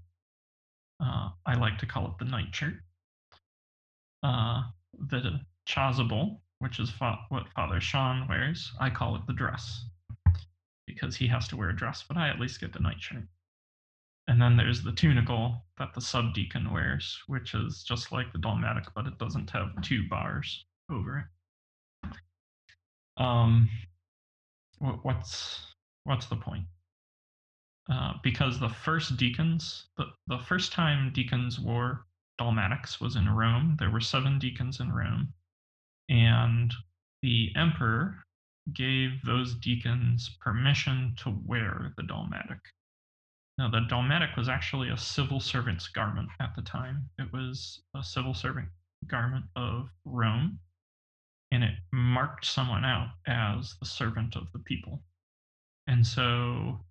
uh, 1.00 1.30
I 1.46 1.54
like 1.56 1.78
to 1.80 1.86
call 1.86 2.08
it 2.08 2.18
the 2.20 2.26
nightshirt. 2.26 2.76
Uh, 4.24 4.64
the 5.10 5.40
chasuble, 5.68 6.40
which 6.60 6.80
is 6.80 6.90
fa- 6.90 7.26
what 7.30 7.48
Father 7.56 7.80
Sean 7.80 8.28
wears, 8.28 8.72
I 8.80 8.90
call 8.90 9.16
it 9.16 9.22
the 9.28 9.34
dress 9.34 9.86
because 10.86 11.16
he 11.16 11.28
has 11.28 11.48
to 11.48 11.56
wear 11.56 11.70
a 11.70 11.76
dress, 11.76 12.04
but 12.08 12.18
I 12.18 12.30
at 12.30 12.40
least 12.40 12.60
get 12.60 12.74
the 12.74 12.80
nightshirt. 12.80 13.24
And 14.30 14.40
then 14.40 14.56
there's 14.56 14.84
the 14.84 14.92
tunicle 14.92 15.66
that 15.80 15.96
the 15.96 16.02
subdeacon 16.02 16.72
wears, 16.72 17.20
which 17.26 17.56
is 17.56 17.84
just 17.84 18.12
like 18.12 18.32
the 18.32 18.38
dalmatic, 18.38 18.84
but 18.94 19.08
it 19.08 19.18
doesn't 19.18 19.50
have 19.50 19.82
two 19.82 20.08
bars 20.08 20.66
over 20.92 21.28
it. 22.06 22.12
Um, 23.18 23.68
what's 24.78 25.74
what's 26.04 26.28
the 26.28 26.36
point? 26.36 26.66
Uh, 27.92 28.14
because 28.22 28.60
the 28.60 28.70
first 28.70 29.18
deacons, 29.18 29.88
the, 29.98 30.06
the 30.28 30.38
first 30.38 30.74
time 30.74 31.12
deacons 31.12 31.60
wore 31.60 32.06
dalmatics 32.38 33.02
was 33.02 33.16
in 33.16 33.28
Rome. 33.28 33.78
There 33.80 33.90
were 33.90 34.00
seven 34.00 34.38
deacons 34.38 34.80
in 34.80 34.92
Rome, 34.92 35.34
and 36.08 36.72
the 37.24 37.52
emperor 37.56 38.24
gave 38.74 39.24
those 39.26 39.56
deacons 39.56 40.38
permission 40.40 41.16
to 41.24 41.36
wear 41.48 41.94
the 41.98 42.04
dalmatic. 42.04 42.60
Now, 43.60 43.68
the 43.68 43.82
dalmatic 43.82 44.38
was 44.38 44.48
actually 44.48 44.88
a 44.88 44.96
civil 44.98 45.42
servant's 45.42 45.90
garment 45.90 46.30
at 46.40 46.56
the 46.56 46.62
time. 46.62 47.10
It 47.20 47.34
was 47.34 47.82
a 47.94 48.02
civil 48.02 48.34
servant 48.34 48.70
garment 49.06 49.48
of 49.54 49.90
Rome, 50.06 50.62
and 51.52 51.66
it 51.66 51.76
marked 51.92 52.46
someone 52.46 52.86
out 52.86 53.10
as 53.28 53.76
the 53.76 53.86
servant 53.86 54.38
of 54.38 54.50
the 54.54 54.60
people. 54.60 55.04
And 55.88 56.08
so 56.08 56.86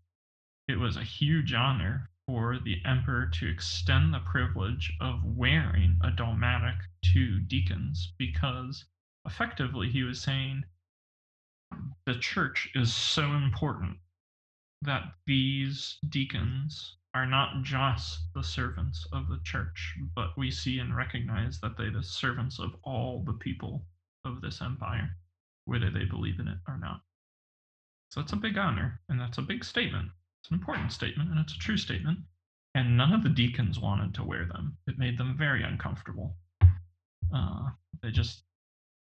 it 0.68 0.78
was 0.78 0.98
a 0.98 1.04
huge 1.04 1.54
honor 1.54 2.10
for 2.26 2.58
the 2.58 2.84
emperor 2.84 3.28
to 3.28 3.48
extend 3.48 4.12
the 4.12 4.20
privilege 4.20 4.92
of 5.00 5.24
wearing 5.24 5.98
a 6.02 6.10
dalmatic 6.10 6.76
to 7.14 7.40
deacons 7.40 8.12
because 8.18 8.84
effectively 9.24 9.88
he 9.88 10.02
was 10.02 10.20
saying 10.20 10.64
the 12.04 12.18
church 12.18 12.68
is 12.74 12.92
so 12.92 13.32
important 13.32 13.96
that 14.82 15.14
these 15.26 15.98
deacons 16.08 16.96
are 17.14 17.26
not 17.26 17.62
just 17.62 18.20
the 18.34 18.42
servants 18.42 19.06
of 19.12 19.28
the 19.28 19.40
church, 19.42 19.94
but 20.14 20.36
we 20.36 20.50
see 20.50 20.78
and 20.78 20.96
recognize 20.96 21.58
that 21.60 21.76
they're 21.76 21.90
the 21.90 22.02
servants 22.02 22.58
of 22.58 22.76
all 22.84 23.22
the 23.24 23.32
people 23.32 23.84
of 24.24 24.40
this 24.40 24.60
empire, 24.60 25.16
whether 25.64 25.90
they 25.90 26.04
believe 26.04 26.38
in 26.38 26.48
it 26.48 26.58
or 26.68 26.78
not. 26.78 27.00
So 28.10 28.20
it's 28.20 28.32
a 28.32 28.36
big 28.36 28.56
honor, 28.56 29.00
and 29.08 29.20
that's 29.20 29.38
a 29.38 29.42
big 29.42 29.64
statement. 29.64 30.10
It's 30.40 30.50
an 30.50 30.58
important 30.58 30.92
statement, 30.92 31.30
and 31.30 31.38
it's 31.38 31.54
a 31.54 31.58
true 31.58 31.76
statement. 31.76 32.18
And 32.74 32.96
none 32.96 33.12
of 33.12 33.22
the 33.22 33.28
deacons 33.28 33.78
wanted 33.80 34.14
to 34.14 34.24
wear 34.24 34.44
them. 34.44 34.76
It 34.86 34.98
made 34.98 35.18
them 35.18 35.36
very 35.36 35.62
uncomfortable. 35.62 36.36
Uh, 37.34 37.70
they 38.02 38.10
just 38.10 38.44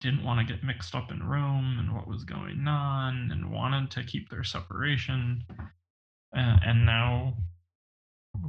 didn't 0.02 0.24
want 0.24 0.40
to 0.40 0.54
get 0.54 0.64
mixed 0.64 0.96
up 0.96 1.12
in 1.12 1.22
Rome 1.22 1.78
and 1.80 1.94
what 1.94 2.08
was 2.08 2.24
going 2.24 2.68
on 2.68 3.30
and 3.32 3.52
wanted 3.52 3.92
to 3.92 4.04
keep 4.04 4.30
their 4.30 4.44
separation. 4.44 5.44
Uh, 6.36 6.58
and 6.66 6.86
now 6.86 7.34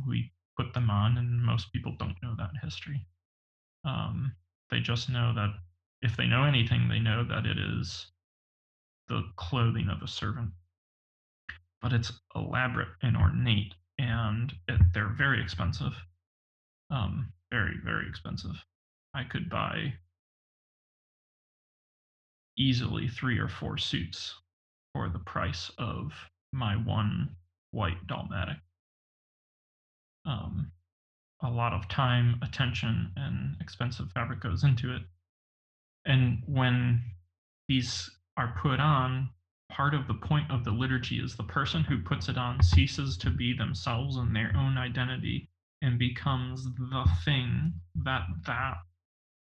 we 0.07 0.31
put 0.57 0.73
them 0.75 0.91
on, 0.91 1.17
and 1.17 1.43
most 1.43 1.73
people 1.73 1.95
don't 1.99 2.17
know 2.23 2.35
that 2.37 2.51
history. 2.63 3.07
Um, 3.85 4.33
they 4.71 4.81
just 4.81 5.09
know 5.09 5.33
that 5.35 5.51
if 6.03 6.17
they 6.17 6.27
know 6.27 6.45
anything, 6.45 6.89
they 6.89 6.99
know 6.99 7.25
that 7.25 7.47
it 7.47 7.59
is 7.59 8.07
the 9.09 9.23
clothing 9.37 9.89
of 9.89 10.03
a 10.03 10.09
servant. 10.09 10.51
But 11.83 11.93
it's 11.93 12.13
elaborate 12.37 12.89
and 13.03 13.17
ornate, 13.17 13.75
and 13.99 14.53
it, 14.69 14.81
they're 14.93 15.15
very 15.17 15.43
expensive. 15.43 15.95
Um, 16.91 17.33
very, 17.51 17.77
very 17.83 18.07
expensive. 18.07 18.57
I 19.15 19.25
could 19.25 19.49
buy 19.49 19.95
easily 22.57 23.09
three 23.09 23.39
or 23.39 23.49
four 23.49 23.79
suits 23.79 24.35
for 24.93 25.09
the 25.09 25.19
price 25.19 25.71
of 25.79 26.13
my 26.53 26.75
one 26.77 27.37
white 27.71 28.07
dalmatic. 28.07 28.59
Um, 30.27 30.73
a 31.43 31.51
lot 31.51 31.73
of 31.73 31.89
time, 31.89 32.39
attention, 32.43 33.13
and 33.17 33.57
expensive 33.61 34.11
fabric 34.13 34.41
goes 34.41 34.65
into 34.65 34.95
it. 34.95 35.03
And 36.05 36.43
when 36.47 37.03
these 37.69 38.11
are 38.37 38.55
put 38.61 38.81
on, 38.81 39.31
part 39.71 39.95
of 39.95 40.07
the 40.07 40.15
point 40.15 40.51
of 40.51 40.65
the 40.65 40.71
liturgy 40.71 41.19
is 41.19 41.37
the 41.37 41.45
person 41.45 41.85
who 41.85 42.03
puts 42.03 42.29
it 42.29 42.37
on 42.37 42.63
ceases 42.63 43.17
to 43.19 43.31
be 43.31 43.55
themselves 43.57 44.17
and 44.17 44.35
their 44.35 44.53
own 44.57 44.77
identity 44.77 45.49
and 45.83 45.99
becomes 45.99 46.65
the 46.65 47.07
thing 47.25 47.73
that 47.95 48.23
that 48.47 48.75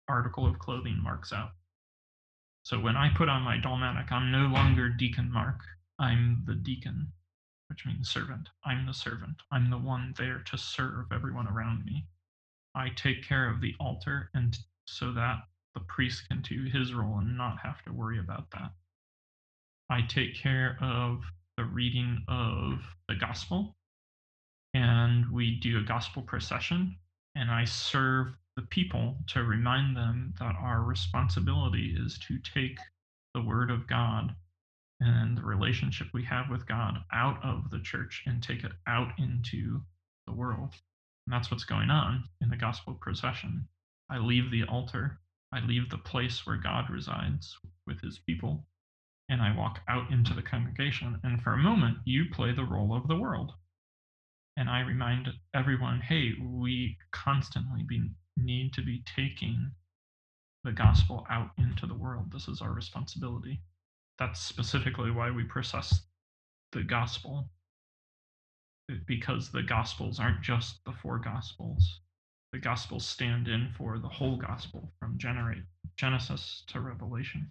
article 0.08 0.46
of 0.46 0.58
clothing 0.58 1.02
marks 1.02 1.32
out. 1.32 1.50
So 2.68 2.78
when 2.78 2.98
I 2.98 3.08
put 3.08 3.30
on 3.30 3.40
my 3.40 3.56
dalmatic, 3.56 4.12
I'm 4.12 4.30
no 4.30 4.40
longer 4.40 4.90
Deacon 4.90 5.32
Mark. 5.32 5.62
I'm 5.98 6.42
the 6.46 6.54
deacon, 6.54 7.10
which 7.70 7.86
means 7.86 8.10
servant. 8.10 8.50
I'm 8.62 8.84
the 8.84 8.92
servant. 8.92 9.36
I'm 9.50 9.70
the 9.70 9.78
one 9.78 10.12
there 10.18 10.42
to 10.50 10.58
serve 10.58 11.06
everyone 11.10 11.48
around 11.48 11.86
me. 11.86 12.04
I 12.74 12.90
take 12.90 13.26
care 13.26 13.48
of 13.48 13.62
the 13.62 13.74
altar 13.80 14.28
and 14.34 14.54
so 14.86 15.12
that 15.12 15.38
the 15.72 15.80
priest 15.80 16.28
can 16.28 16.42
do 16.42 16.64
his 16.64 16.92
role 16.92 17.16
and 17.16 17.38
not 17.38 17.56
have 17.60 17.82
to 17.84 17.92
worry 17.94 18.18
about 18.18 18.50
that. 18.50 18.72
I 19.88 20.02
take 20.02 20.34
care 20.34 20.76
of 20.82 21.22
the 21.56 21.64
reading 21.64 22.22
of 22.28 22.80
the 23.08 23.14
gospel, 23.14 23.78
and 24.74 25.32
we 25.32 25.58
do 25.58 25.78
a 25.78 25.82
gospel 25.84 26.20
procession, 26.20 26.98
and 27.34 27.50
I 27.50 27.64
serve 27.64 28.34
the 28.58 28.66
people 28.66 29.14
to 29.28 29.44
remind 29.44 29.96
them 29.96 30.34
that 30.40 30.56
our 30.60 30.82
responsibility 30.82 31.96
is 31.96 32.18
to 32.18 32.40
take 32.40 32.76
the 33.32 33.40
word 33.40 33.70
of 33.70 33.86
God 33.86 34.34
and 34.98 35.38
the 35.38 35.42
relationship 35.42 36.08
we 36.12 36.24
have 36.24 36.50
with 36.50 36.66
God 36.66 36.98
out 37.12 37.38
of 37.44 37.70
the 37.70 37.78
church 37.78 38.24
and 38.26 38.42
take 38.42 38.64
it 38.64 38.72
out 38.88 39.12
into 39.16 39.80
the 40.26 40.32
world. 40.32 40.74
And 41.24 41.32
that's 41.32 41.52
what's 41.52 41.62
going 41.62 41.88
on 41.88 42.24
in 42.40 42.50
the 42.50 42.56
gospel 42.56 42.98
procession. 43.00 43.68
I 44.10 44.18
leave 44.18 44.50
the 44.50 44.64
altar, 44.64 45.20
I 45.52 45.60
leave 45.60 45.88
the 45.88 45.98
place 45.98 46.44
where 46.44 46.56
God 46.56 46.90
resides 46.90 47.56
with 47.86 48.00
his 48.00 48.18
people, 48.26 48.66
and 49.28 49.40
I 49.40 49.56
walk 49.56 49.82
out 49.86 50.10
into 50.10 50.34
the 50.34 50.42
congregation. 50.42 51.20
And 51.22 51.40
for 51.40 51.52
a 51.52 51.58
moment, 51.58 51.98
you 52.04 52.24
play 52.32 52.52
the 52.52 52.64
role 52.64 52.92
of 52.92 53.06
the 53.06 53.20
world. 53.20 53.52
And 54.56 54.68
I 54.68 54.80
remind 54.80 55.28
everyone 55.54 56.00
hey, 56.00 56.32
we 56.42 56.98
constantly 57.12 57.84
be, 57.84 58.10
need 58.42 58.72
to 58.74 58.82
be 58.82 59.02
taking 59.16 59.70
the 60.64 60.72
gospel 60.72 61.26
out 61.30 61.50
into 61.58 61.86
the 61.86 61.94
world. 61.94 62.32
This 62.32 62.48
is 62.48 62.60
our 62.60 62.72
responsibility. 62.72 63.60
That's 64.18 64.40
specifically 64.40 65.10
why 65.10 65.30
we 65.30 65.44
process 65.44 66.02
the 66.72 66.82
gospel, 66.82 67.48
because 69.06 69.50
the 69.52 69.62
gospels 69.62 70.18
aren't 70.18 70.42
just 70.42 70.84
the 70.84 70.92
four 70.92 71.18
gospels. 71.18 72.00
The 72.52 72.58
gospels 72.58 73.06
stand 73.06 73.46
in 73.46 73.72
for 73.76 73.98
the 73.98 74.08
whole 74.08 74.36
gospel 74.36 74.92
from 74.98 75.18
Genesis 75.96 76.64
to 76.68 76.80
Revelation. 76.80 77.50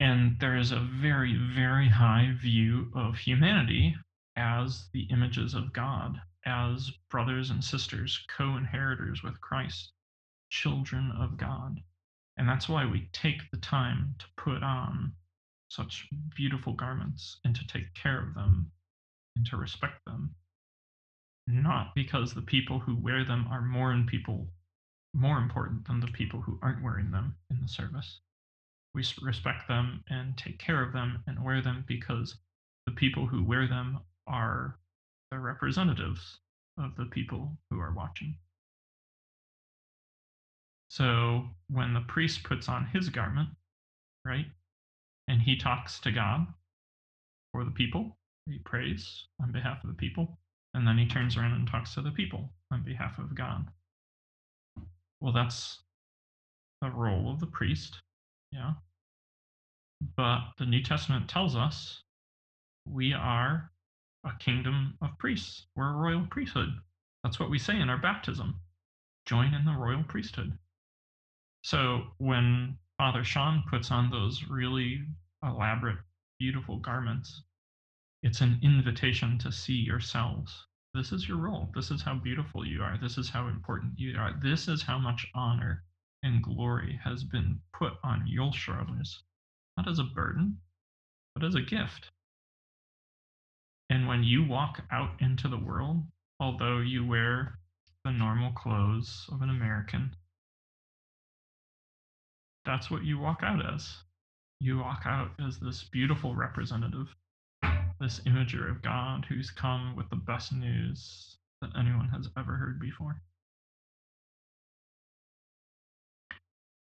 And 0.00 0.38
there 0.40 0.56
is 0.56 0.72
a 0.72 0.88
very, 1.00 1.38
very 1.54 1.88
high 1.88 2.34
view 2.40 2.90
of 2.94 3.16
humanity 3.18 3.94
as 4.36 4.88
the 4.92 5.02
images 5.12 5.54
of 5.54 5.72
God, 5.72 6.20
as 6.46 6.90
brothers 7.10 7.50
and 7.50 7.62
sisters, 7.62 8.24
co 8.36 8.56
inheritors 8.56 9.22
with 9.22 9.40
Christ, 9.40 9.92
children 10.50 11.12
of 11.18 11.36
God. 11.36 11.80
And 12.36 12.48
that's 12.48 12.68
why 12.68 12.86
we 12.86 13.08
take 13.12 13.50
the 13.50 13.58
time 13.58 14.14
to 14.18 14.26
put 14.36 14.62
on 14.62 15.12
such 15.68 16.08
beautiful 16.36 16.72
garments 16.72 17.38
and 17.44 17.54
to 17.54 17.66
take 17.66 17.92
care 17.94 18.22
of 18.22 18.34
them 18.34 18.70
and 19.36 19.46
to 19.46 19.56
respect 19.56 20.04
them. 20.06 20.34
Not 21.46 21.94
because 21.94 22.34
the 22.34 22.42
people 22.42 22.78
who 22.78 22.96
wear 22.96 23.24
them 23.24 23.46
are 23.50 23.62
more 23.62 23.92
in 23.92 24.06
people 24.06 24.48
more 25.14 25.38
important 25.38 25.86
than 25.86 26.00
the 26.00 26.06
people 26.08 26.40
who 26.40 26.58
aren't 26.62 26.82
wearing 26.82 27.10
them 27.10 27.36
in 27.50 27.60
the 27.60 27.68
service 27.68 28.20
we 28.94 29.04
respect 29.22 29.68
them 29.68 30.04
and 30.08 30.36
take 30.36 30.58
care 30.58 30.82
of 30.82 30.92
them 30.92 31.22
and 31.26 31.42
wear 31.42 31.62
them 31.62 31.84
because 31.86 32.36
the 32.86 32.92
people 32.92 33.26
who 33.26 33.42
wear 33.42 33.66
them 33.66 34.00
are 34.26 34.78
the 35.32 35.38
representatives 35.38 36.38
of 36.78 36.94
the 36.96 37.06
people 37.06 37.56
who 37.70 37.80
are 37.80 37.94
watching. 37.94 38.36
So 40.90 41.44
when 41.70 41.94
the 41.94 42.04
priest 42.06 42.44
puts 42.44 42.68
on 42.68 42.86
his 42.92 43.08
garment, 43.08 43.48
right, 44.26 44.44
and 45.28 45.40
he 45.40 45.56
talks 45.56 45.98
to 46.00 46.12
God 46.12 46.46
for 47.52 47.64
the 47.64 47.70
people, 47.70 48.14
he 48.46 48.58
prays 48.58 49.24
on 49.42 49.52
behalf 49.52 49.82
of 49.82 49.88
the 49.88 49.96
people, 49.96 50.38
and 50.74 50.86
then 50.86 50.98
he 50.98 51.06
turns 51.06 51.36
around 51.36 51.54
and 51.54 51.66
talks 51.66 51.94
to 51.94 52.02
the 52.02 52.10
people 52.10 52.52
on 52.70 52.84
behalf 52.84 53.18
of 53.18 53.34
God. 53.34 53.68
Well, 55.20 55.32
that's 55.32 55.78
the 56.82 56.90
role 56.90 57.30
of 57.30 57.40
the 57.40 57.46
priest 57.46 57.96
yeah. 58.52 58.72
But 60.16 60.40
the 60.58 60.66
New 60.66 60.82
Testament 60.82 61.28
tells 61.28 61.56
us 61.56 62.02
we 62.86 63.14
are 63.14 63.71
a 64.24 64.32
kingdom 64.38 64.96
of 65.02 65.18
priests. 65.18 65.66
We're 65.76 65.92
a 65.92 65.96
royal 65.96 66.26
priesthood. 66.30 66.70
That's 67.24 67.40
what 67.40 67.50
we 67.50 67.58
say 67.58 67.78
in 67.78 67.90
our 67.90 67.98
baptism 67.98 68.60
join 69.26 69.54
in 69.54 69.64
the 69.64 69.72
royal 69.72 70.02
priesthood. 70.04 70.52
So 71.62 72.02
when 72.18 72.76
Father 72.98 73.24
Sean 73.24 73.62
puts 73.70 73.90
on 73.90 74.10
those 74.10 74.42
really 74.48 75.04
elaborate, 75.44 75.98
beautiful 76.38 76.78
garments, 76.78 77.42
it's 78.22 78.40
an 78.40 78.58
invitation 78.62 79.38
to 79.38 79.52
see 79.52 79.74
yourselves. 79.74 80.66
This 80.94 81.12
is 81.12 81.28
your 81.28 81.38
role. 81.38 81.70
This 81.74 81.90
is 81.90 82.02
how 82.02 82.14
beautiful 82.14 82.66
you 82.66 82.82
are. 82.82 82.98
This 83.00 83.16
is 83.16 83.30
how 83.30 83.48
important 83.48 83.92
you 83.96 84.18
are. 84.18 84.38
This 84.42 84.68
is 84.68 84.82
how 84.82 84.98
much 84.98 85.26
honor 85.34 85.84
and 86.22 86.42
glory 86.42 87.00
has 87.02 87.24
been 87.24 87.60
put 87.72 87.94
on 88.04 88.26
your 88.26 88.52
shoulders, 88.52 89.22
not 89.76 89.88
as 89.88 89.98
a 89.98 90.04
burden, 90.04 90.58
but 91.34 91.44
as 91.44 91.54
a 91.54 91.62
gift. 91.62 92.10
And 93.92 94.08
when 94.08 94.24
you 94.24 94.42
walk 94.42 94.80
out 94.90 95.10
into 95.20 95.48
the 95.48 95.58
world, 95.58 95.98
although 96.40 96.78
you 96.78 97.04
wear 97.04 97.58
the 98.06 98.10
normal 98.10 98.50
clothes 98.52 99.26
of 99.30 99.42
an 99.42 99.50
American, 99.50 100.16
that's 102.64 102.90
what 102.90 103.04
you 103.04 103.18
walk 103.18 103.40
out 103.42 103.60
as. 103.74 103.94
You 104.60 104.78
walk 104.78 105.02
out 105.04 105.32
as 105.46 105.58
this 105.60 105.84
beautiful 105.84 106.34
representative, 106.34 107.14
this 108.00 108.20
imager 108.20 108.70
of 108.70 108.80
God 108.80 109.26
who's 109.28 109.50
come 109.50 109.94
with 109.94 110.08
the 110.08 110.16
best 110.16 110.54
news 110.54 111.36
that 111.60 111.76
anyone 111.78 112.08
has 112.14 112.30
ever 112.38 112.54
heard 112.54 112.80
before. 112.80 113.20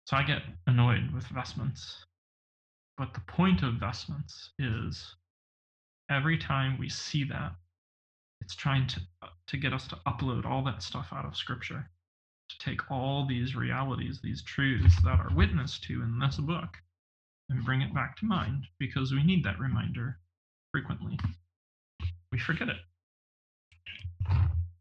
So 0.05 0.19
I 0.19 0.23
get 0.23 0.43
annoyed 0.67 1.13
with 1.15 1.25
vestments. 1.29 2.05
But 2.99 3.15
the 3.15 3.21
point 3.21 3.63
of 3.63 3.77
vestments 3.77 4.51
is 4.59 5.15
every 6.11 6.37
time 6.37 6.77
we 6.79 6.89
see 6.89 7.25
that, 7.25 7.53
it's 8.41 8.55
trying 8.55 8.87
to, 8.89 9.01
to 9.47 9.57
get 9.57 9.73
us 9.73 9.87
to 9.89 9.97
upload 10.07 10.45
all 10.45 10.65
that 10.65 10.83
stuff 10.83 11.09
out 11.13 11.25
of 11.25 11.37
Scripture, 11.37 11.89
to 12.49 12.59
take 12.59 12.91
all 12.91 13.27
these 13.27 13.55
realities, 13.55 14.21
these 14.23 14.43
truths 14.43 14.97
that 15.05 15.21
are 15.21 15.31
witnessed 15.35 15.85
to 15.85 16.03
in 16.03 16.19
this 16.19 16.37
book, 16.37 16.77
and 17.49 17.65
bring 17.65 17.81
it 17.81 17.95
back 17.95 18.17
to 18.17 18.27
mind 18.27 18.65
because 18.79 19.13
we 19.13 19.23
need 19.23 19.45
that 19.45 19.59
reminder 19.59 20.19
frequently. 20.73 21.19
We 22.33 22.39
forget 22.39 22.69
it. 22.69 22.77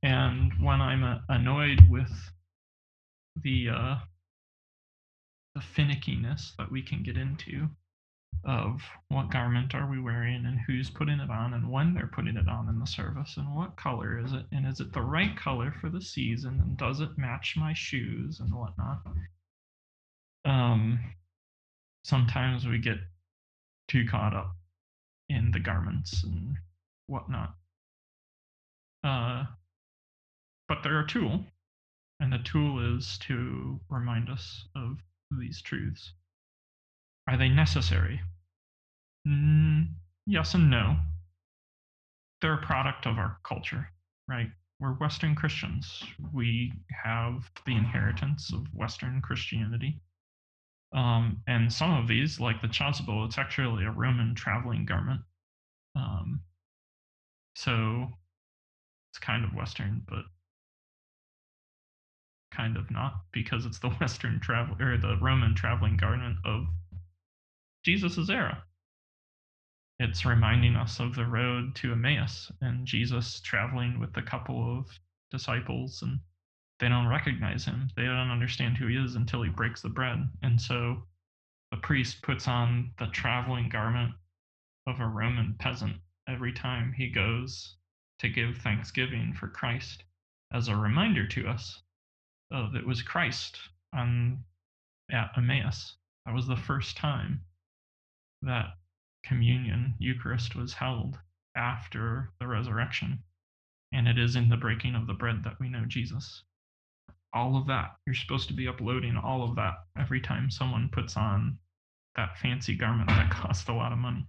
And 0.03 0.53
when 0.61 0.81
I'm 0.81 1.03
uh, 1.03 1.18
annoyed 1.30 1.81
with 1.89 2.11
the 3.43 3.69
uh, 3.69 3.95
the 5.56 5.61
finickiness 5.61 6.56
that 6.57 6.72
we 6.72 6.81
can 6.81 7.03
get 7.03 7.18
into 7.18 7.68
of 8.45 8.81
what 9.10 9.30
garment 9.31 9.76
are 9.76 9.89
we 9.89 9.99
wearing 9.99 10.45
and 10.45 10.60
who's 10.65 10.89
putting 10.89 11.19
it 11.19 11.30
on 11.30 11.53
and 11.53 11.69
when 11.69 11.93
they're 11.93 12.07
putting 12.07 12.38
it 12.38 12.47
on 12.47 12.69
in 12.69 12.80
the 12.80 12.88
service 12.88 13.35
and 13.38 13.53
what 13.56 13.76
color 13.76 14.18
is 14.18 14.31
it 14.31 14.45
and 14.51 14.65
is 14.65 14.80
it 14.80 14.93
the 14.93 15.01
right 15.01 15.35
color 15.38 15.73
for 15.81 15.89
the 15.89 16.01
season 16.01 16.60
and 16.61 16.77
does 16.77 17.01
it 17.01 17.18
match 17.18 17.56
my 17.57 17.73
shoes 17.73 18.39
and 18.39 18.53
whatnot 18.53 19.01
um 20.45 20.99
sometimes 22.03 22.65
we 22.65 22.77
get 22.77 22.97
too 23.89 24.06
caught 24.10 24.34
up 24.34 24.56
in 25.27 25.51
the 25.51 25.60
garments 25.60 26.23
and 26.23 26.56
whatnot 27.07 27.53
uh 29.03 29.43
but 30.69 30.81
they're 30.81 31.01
a 31.01 31.07
tool 31.07 31.43
and 32.19 32.34
the 32.34 32.39
tool 32.39 32.97
is 32.97 33.18
to 33.19 33.80
remind 33.89 34.30
us 34.30 34.65
of 34.76 34.97
these 35.31 35.61
truths. 35.61 36.14
Are 37.30 37.38
they 37.38 37.49
necessary? 37.49 38.22
Mm, 39.27 39.89
yes 40.26 40.56
and 40.56 40.72
no. 40.72 40.97
They're 42.41 42.56
a 42.56 42.65
product 42.65 43.06
of 43.06 43.19
our 43.19 43.38
culture, 43.43 43.88
right? 44.27 44.49
We're 44.80 44.93
Western 44.93 45.35
Christians. 45.35 46.03
We 46.34 46.73
have 47.03 47.51
the 47.68 47.76
inheritance 47.76 48.51
of 48.51 48.65
Western 48.73 49.22
Christianity. 49.22 50.01
Um, 50.91 51.43
and 51.45 51.72
some 51.72 51.91
of 51.91 52.07
these, 52.07 52.39
like 52.39 52.64
the 52.64 52.68
chasuble, 52.68 53.27
it's 53.27 53.38
actually 53.38 53.85
a 53.85 53.91
Roman 53.91 54.34
traveling 54.34 54.88
garment. 54.88 55.22
Um, 55.95 56.41
so 57.53 58.07
it's 59.11 59.19
kind 59.19 59.45
of 59.45 59.53
Western, 59.53 60.01
but 60.10 60.23
kind 62.51 62.76
of 62.76 62.89
not 62.89 63.22
because 63.31 63.68
it's 63.68 63.77
the 63.77 63.89
Western 64.01 64.39
travel 64.39 64.76
or 64.80 64.97
the 64.97 65.15
Roman 65.22 65.53
traveling 65.53 65.95
garment 65.95 66.38
of 66.43 66.65
Jesus's 67.84 68.30
era. 68.30 68.64
It's 69.99 70.26
reminding 70.26 70.76
us 70.76 70.99
of 70.99 71.15
the 71.15 71.26
road 71.26 71.76
to 71.76 71.91
Emmaus 71.91 72.51
and 72.61 72.85
Jesus 72.85 73.41
traveling 73.41 73.99
with 73.99 74.15
a 74.18 74.22
couple 74.22 74.77
of 74.77 74.99
disciples 75.31 76.01
and 76.01 76.19
they 76.80 76.89
don't 76.89 77.07
recognize 77.07 77.65
him. 77.65 77.89
They 77.95 78.06
don't 78.06 78.31
understand 78.31 78.77
who 78.77 78.88
he 78.88 78.95
is 78.95 79.15
until 79.15 79.43
he 79.43 79.49
breaks 79.49 79.81
the 79.81 79.89
bread. 79.89 80.30
And 80.41 80.60
so 80.60 81.03
the 81.72 81.77
priest 81.77 82.22
puts 82.22 82.47
on 82.47 82.91
the 82.97 83.07
traveling 83.07 83.69
garment 83.69 84.14
of 84.88 84.99
a 84.99 85.07
Roman 85.07 85.56
peasant 85.60 85.97
every 86.27 86.53
time 86.53 86.93
he 86.93 87.10
goes 87.10 87.76
to 88.19 88.30
give 88.30 88.57
thanksgiving 88.57 89.34
for 89.34 89.47
Christ 89.47 90.03
as 90.53 90.68
a 90.68 90.76
reminder 90.76 91.27
to 91.27 91.47
us 91.47 91.81
of 92.51 92.76
it 92.76 92.85
was 92.85 93.01
Christ 93.01 93.57
on 93.93 94.43
at 95.11 95.31
Emmaus. 95.38 95.95
That 96.26 96.34
was 96.34 96.47
the 96.47 96.57
first 96.57 96.97
time 96.97 97.41
that 98.41 98.77
communion, 99.23 99.95
Eucharist, 99.99 100.55
was 100.55 100.73
held 100.73 101.17
after 101.55 102.31
the 102.39 102.47
resurrection. 102.47 103.19
And 103.91 104.07
it 104.07 104.17
is 104.19 104.35
in 104.35 104.49
the 104.49 104.57
breaking 104.57 104.95
of 104.95 105.07
the 105.07 105.13
bread 105.13 105.43
that 105.43 105.59
we 105.59 105.69
know 105.69 105.85
Jesus. 105.87 106.43
All 107.33 107.57
of 107.57 107.67
that, 107.67 107.97
you're 108.05 108.15
supposed 108.15 108.47
to 108.47 108.53
be 108.53 108.67
uploading 108.67 109.17
all 109.17 109.43
of 109.43 109.55
that 109.55 109.75
every 109.97 110.21
time 110.21 110.49
someone 110.49 110.89
puts 110.91 111.17
on 111.17 111.57
that 112.15 112.37
fancy 112.37 112.75
garment 112.75 113.09
that 113.09 113.31
costs 113.31 113.67
a 113.67 113.73
lot 113.73 113.91
of 113.91 113.97
money. 113.97 114.25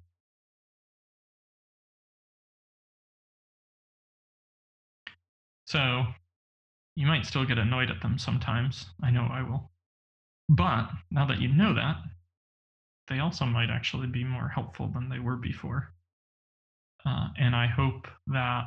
So 5.66 6.04
you 6.96 7.06
might 7.06 7.24
still 7.26 7.44
get 7.44 7.58
annoyed 7.58 7.90
at 7.90 8.02
them 8.02 8.18
sometimes. 8.18 8.86
I 9.02 9.10
know 9.10 9.28
I 9.30 9.42
will. 9.42 9.70
But 10.48 10.90
now 11.10 11.26
that 11.26 11.40
you 11.40 11.48
know 11.48 11.74
that, 11.74 11.96
they 13.10 13.18
also 13.18 13.44
might 13.44 13.70
actually 13.70 14.06
be 14.06 14.22
more 14.22 14.48
helpful 14.48 14.86
than 14.86 15.08
they 15.08 15.18
were 15.18 15.36
before. 15.36 15.92
Uh, 17.04 17.28
and 17.38 17.56
I 17.56 17.66
hope 17.66 18.06
that 18.28 18.64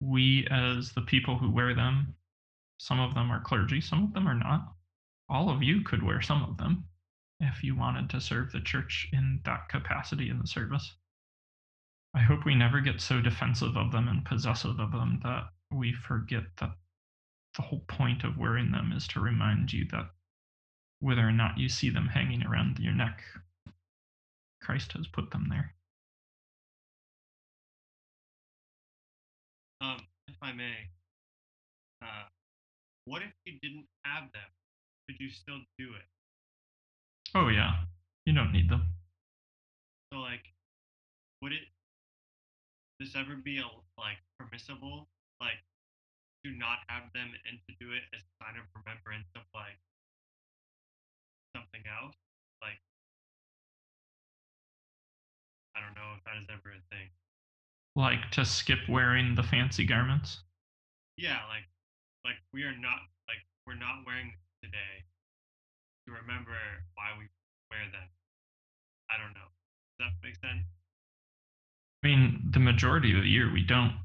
we, 0.00 0.46
as 0.50 0.92
the 0.92 1.02
people 1.02 1.38
who 1.38 1.50
wear 1.50 1.74
them, 1.74 2.14
some 2.78 3.00
of 3.00 3.14
them 3.14 3.30
are 3.30 3.40
clergy, 3.40 3.80
some 3.80 4.04
of 4.04 4.12
them 4.12 4.26
are 4.26 4.34
not. 4.34 4.72
All 5.28 5.50
of 5.50 5.62
you 5.62 5.82
could 5.82 6.02
wear 6.02 6.20
some 6.20 6.42
of 6.42 6.56
them 6.56 6.84
if 7.40 7.62
you 7.62 7.76
wanted 7.76 8.10
to 8.10 8.20
serve 8.20 8.50
the 8.50 8.60
church 8.60 9.08
in 9.12 9.40
that 9.44 9.68
capacity 9.68 10.28
in 10.28 10.38
the 10.38 10.46
service. 10.46 10.94
I 12.14 12.20
hope 12.20 12.44
we 12.44 12.54
never 12.54 12.80
get 12.80 13.00
so 13.00 13.20
defensive 13.20 13.76
of 13.76 13.92
them 13.92 14.08
and 14.08 14.24
possessive 14.24 14.80
of 14.80 14.90
them 14.90 15.20
that 15.22 15.44
we 15.70 15.92
forget 15.92 16.44
that 16.58 16.72
the 17.56 17.62
whole 17.62 17.84
point 17.88 18.24
of 18.24 18.38
wearing 18.38 18.72
them 18.72 18.92
is 18.92 19.06
to 19.08 19.20
remind 19.20 19.72
you 19.72 19.86
that 19.92 20.10
whether 21.00 21.26
or 21.26 21.32
not 21.32 21.58
you 21.58 21.68
see 21.68 21.90
them 21.90 22.08
hanging 22.08 22.44
around 22.44 22.78
your 22.78 22.92
neck, 22.92 23.20
Christ 24.62 24.92
has 24.92 25.06
put 25.06 25.30
them 25.30 25.46
there. 25.48 25.74
Um, 29.80 29.98
if 30.26 30.34
I 30.42 30.52
may, 30.52 30.90
uh, 32.02 32.26
what 33.04 33.22
if 33.22 33.32
you 33.44 33.58
didn't 33.62 33.86
have 34.04 34.24
them? 34.32 34.50
Could 35.08 35.20
you 35.20 35.30
still 35.30 35.58
do 35.78 35.94
it? 35.94 36.04
Oh, 37.34 37.48
yeah. 37.48 37.84
You 38.26 38.34
don't 38.34 38.52
need 38.52 38.68
them. 38.68 38.82
So, 40.12 40.18
like, 40.18 40.44
would 41.40 41.52
it 41.52 41.68
this 42.98 43.14
ever 43.14 43.36
be 43.36 43.58
a, 43.58 43.68
like 43.96 44.18
permissible, 44.38 45.06
like, 45.40 45.62
to 46.44 46.50
not 46.50 46.78
have 46.88 47.04
them 47.14 47.30
and 47.48 47.58
to 47.68 47.74
do 47.78 47.92
it 47.92 48.02
as 48.14 48.20
a 48.20 48.32
sign 48.42 48.54
of 48.58 48.66
remembrance 48.74 49.26
of 49.34 49.42
like 49.54 49.78
something 51.58 51.82
else? 51.90 52.14
Like, 52.62 52.78
I 55.74 55.82
don't 55.82 55.98
know 55.98 56.14
if 56.14 56.22
that 56.22 56.38
is 56.38 56.46
ever 56.46 56.70
a 56.70 56.82
thing. 56.94 57.10
Like 57.98 58.30
to 58.38 58.44
skip 58.46 58.78
wearing 58.88 59.34
the 59.34 59.42
fancy 59.42 59.84
garments? 59.84 60.38
Yeah, 61.16 61.42
like, 61.50 61.66
like 62.24 62.38
we 62.54 62.62
are 62.62 62.78
not 62.78 63.02
like 63.26 63.42
we're 63.66 63.74
not 63.74 64.06
wearing 64.06 64.30
today 64.62 65.02
to 66.06 66.14
remember 66.14 66.54
why 66.94 67.18
we 67.18 67.26
wear 67.70 67.90
them. 67.90 68.06
I 69.10 69.18
don't 69.18 69.34
know. 69.34 69.50
Does 69.98 70.06
that 70.06 70.12
make 70.22 70.38
sense? 70.38 70.62
I 72.04 72.06
mean, 72.06 72.50
the 72.52 72.60
majority 72.60 73.16
of 73.16 73.22
the 73.22 73.28
year 73.28 73.52
we 73.52 73.64
don't 73.66 73.98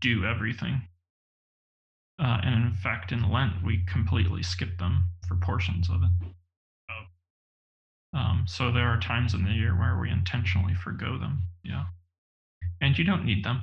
do 0.00 0.26
everything. 0.26 0.82
Uh, 2.18 2.38
and 2.44 2.66
in 2.66 2.74
fact, 2.74 3.10
in 3.10 3.32
Lent, 3.32 3.64
we 3.64 3.82
completely 3.90 4.42
skip 4.42 4.78
them 4.78 5.04
for 5.26 5.36
portions 5.36 5.88
of 5.88 6.02
it. 6.02 6.28
Um, 8.14 8.44
so 8.46 8.70
there 8.70 8.88
are 8.88 9.00
times 9.00 9.34
in 9.34 9.44
the 9.44 9.52
year 9.52 9.74
where 9.78 9.98
we 9.98 10.10
intentionally 10.10 10.74
forego 10.74 11.18
them. 11.18 11.44
Yeah. 11.64 11.84
And 12.80 12.98
you 12.98 13.04
don't 13.04 13.24
need 13.24 13.44
them. 13.44 13.62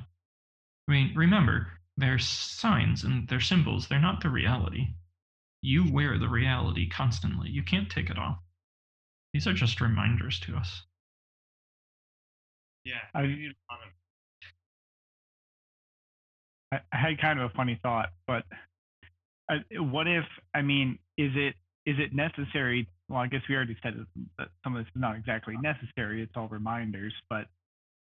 I 0.88 0.92
mean, 0.92 1.12
remember, 1.14 1.68
they're 1.96 2.18
signs 2.18 3.04
and 3.04 3.28
they're 3.28 3.40
symbols. 3.40 3.86
They're 3.88 4.00
not 4.00 4.22
the 4.22 4.28
reality. 4.30 4.88
You 5.62 5.92
wear 5.92 6.18
the 6.18 6.28
reality 6.28 6.88
constantly. 6.88 7.50
You 7.50 7.62
can't 7.62 7.90
take 7.90 8.10
it 8.10 8.18
off. 8.18 8.38
These 9.32 9.46
are 9.46 9.52
just 9.52 9.80
reminders 9.80 10.40
to 10.40 10.56
us. 10.56 10.82
Yeah, 12.84 13.00
I- 13.14 13.22
we 13.22 13.28
need 13.36 13.50
a 13.50 13.72
lot 13.72 13.80
of 13.86 13.92
I, 16.72 16.80
I 16.92 16.96
had 16.96 17.20
kind 17.20 17.38
of 17.40 17.50
a 17.50 17.54
funny 17.54 17.78
thought, 17.82 18.10
but 18.26 18.44
uh, 19.50 19.58
what 19.82 20.06
if? 20.06 20.24
I 20.54 20.62
mean, 20.62 20.98
is 21.18 21.32
it 21.34 21.54
is 21.86 21.96
it 21.98 22.14
necessary? 22.14 22.88
Well, 23.10 23.18
I 23.18 23.26
guess 23.26 23.40
we 23.48 23.56
already 23.56 23.76
said 23.82 23.94
that 24.38 24.48
some 24.62 24.76
of 24.76 24.84
this 24.84 24.88
is 24.94 25.00
not 25.00 25.16
exactly 25.16 25.56
necessary. 25.60 26.22
It's 26.22 26.32
all 26.36 26.46
reminders, 26.46 27.12
but 27.28 27.46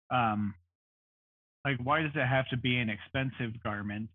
um, 0.10 0.56
like, 1.66 1.76
why 1.84 2.02
does 2.02 2.12
it 2.16 2.26
have 2.26 2.48
to 2.50 2.58
be 2.58 2.78
an 2.78 2.90
expensive 2.90 3.62
garment 3.62 4.08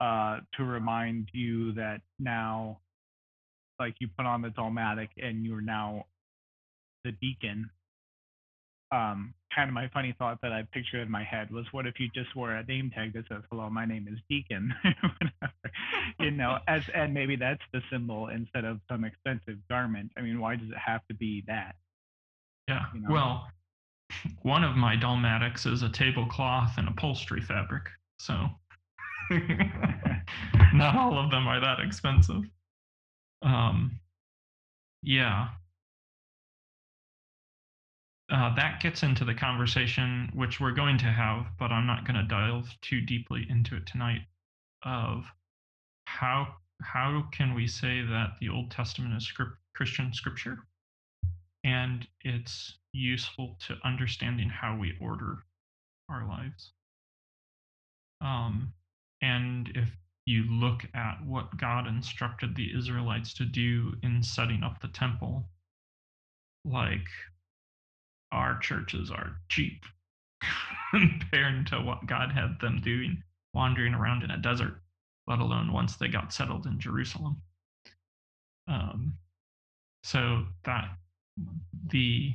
uh, 0.00 0.38
to 0.56 0.64
remind 0.64 1.28
you 1.34 1.74
that 1.74 2.00
now, 2.18 2.78
like, 3.78 3.94
you 4.00 4.08
put 4.16 4.24
on 4.24 4.40
the 4.40 4.48
dalmatic 4.48 5.10
and 5.18 5.44
you're 5.44 5.60
now 5.60 6.06
the 7.04 7.12
deacon? 7.12 7.68
Um, 8.92 9.34
kind 9.54 9.68
of 9.68 9.74
my 9.74 9.88
funny 9.92 10.14
thought 10.18 10.38
that 10.42 10.52
I 10.52 10.64
pictured 10.72 11.00
in 11.00 11.10
my 11.10 11.24
head 11.24 11.50
was, 11.50 11.66
what 11.72 11.86
if 11.86 11.98
you 11.98 12.08
just 12.14 12.34
wore 12.36 12.52
a 12.52 12.64
name 12.64 12.90
tag 12.94 13.14
that 13.14 13.24
says, 13.28 13.42
"Hello, 13.50 13.68
my 13.70 13.84
name 13.86 14.06
is 14.10 14.18
Deacon," 14.28 14.74
you 16.20 16.30
know, 16.30 16.58
as 16.68 16.82
and 16.94 17.12
maybe 17.12 17.36
that's 17.36 17.62
the 17.72 17.80
symbol 17.90 18.28
instead 18.28 18.64
of 18.64 18.80
some 18.90 19.04
expensive 19.04 19.56
garment. 19.68 20.12
I 20.16 20.20
mean, 20.20 20.40
why 20.40 20.56
does 20.56 20.68
it 20.68 20.78
have 20.78 21.06
to 21.08 21.14
be 21.14 21.42
that? 21.46 21.74
Yeah. 22.68 22.84
You 22.94 23.00
know? 23.00 23.08
Well, 23.10 23.48
one 24.42 24.64
of 24.64 24.76
my 24.76 24.96
dalmatics 24.96 25.66
is 25.66 25.82
a 25.82 25.88
tablecloth 25.88 26.72
and 26.76 26.88
upholstery 26.88 27.40
fabric. 27.40 27.88
So 28.18 28.48
not 30.74 30.96
all 30.96 31.18
of 31.18 31.30
them 31.30 31.46
are 31.46 31.60
that 31.60 31.80
expensive. 31.80 32.42
Um, 33.42 33.98
yeah. 35.02 35.48
Uh, 38.32 38.54
that 38.54 38.80
gets 38.80 39.02
into 39.02 39.26
the 39.26 39.34
conversation, 39.34 40.30
which 40.32 40.58
we're 40.58 40.72
going 40.72 40.96
to 40.96 41.04
have, 41.04 41.44
but 41.58 41.70
I'm 41.70 41.86
not 41.86 42.06
going 42.06 42.16
to 42.16 42.22
delve 42.22 42.66
too 42.80 43.02
deeply 43.02 43.46
into 43.50 43.76
it 43.76 43.86
tonight. 43.86 44.22
Of 44.84 45.26
how 46.06 46.56
how 46.82 47.28
can 47.30 47.54
we 47.54 47.66
say 47.66 48.00
that 48.00 48.38
the 48.40 48.48
Old 48.48 48.70
Testament 48.70 49.14
is 49.14 49.26
script, 49.26 49.52
Christian 49.74 50.14
scripture, 50.14 50.60
and 51.62 52.08
it's 52.22 52.78
useful 52.94 53.58
to 53.66 53.76
understanding 53.84 54.48
how 54.48 54.78
we 54.78 54.96
order 54.98 55.44
our 56.08 56.26
lives. 56.26 56.72
Um, 58.22 58.72
and 59.20 59.70
if 59.74 59.90
you 60.24 60.44
look 60.44 60.86
at 60.94 61.18
what 61.26 61.58
God 61.58 61.86
instructed 61.86 62.56
the 62.56 62.70
Israelites 62.76 63.34
to 63.34 63.44
do 63.44 63.94
in 64.02 64.22
setting 64.22 64.62
up 64.62 64.80
the 64.80 64.88
temple, 64.88 65.44
like 66.64 67.06
our 68.32 68.58
churches 68.58 69.10
are 69.10 69.36
cheap 69.48 69.84
compared 70.90 71.66
to 71.68 71.80
what 71.80 72.06
God 72.06 72.32
had 72.32 72.58
them 72.60 72.80
doing, 72.82 73.22
wandering 73.54 73.94
around 73.94 74.22
in 74.22 74.30
a 74.30 74.38
desert, 74.38 74.80
let 75.26 75.38
alone 75.38 75.72
once 75.72 75.96
they 75.96 76.08
got 76.08 76.32
settled 76.32 76.66
in 76.66 76.80
Jerusalem. 76.80 77.42
Um, 78.68 79.14
so 80.02 80.44
that 80.64 80.96
the 81.88 82.34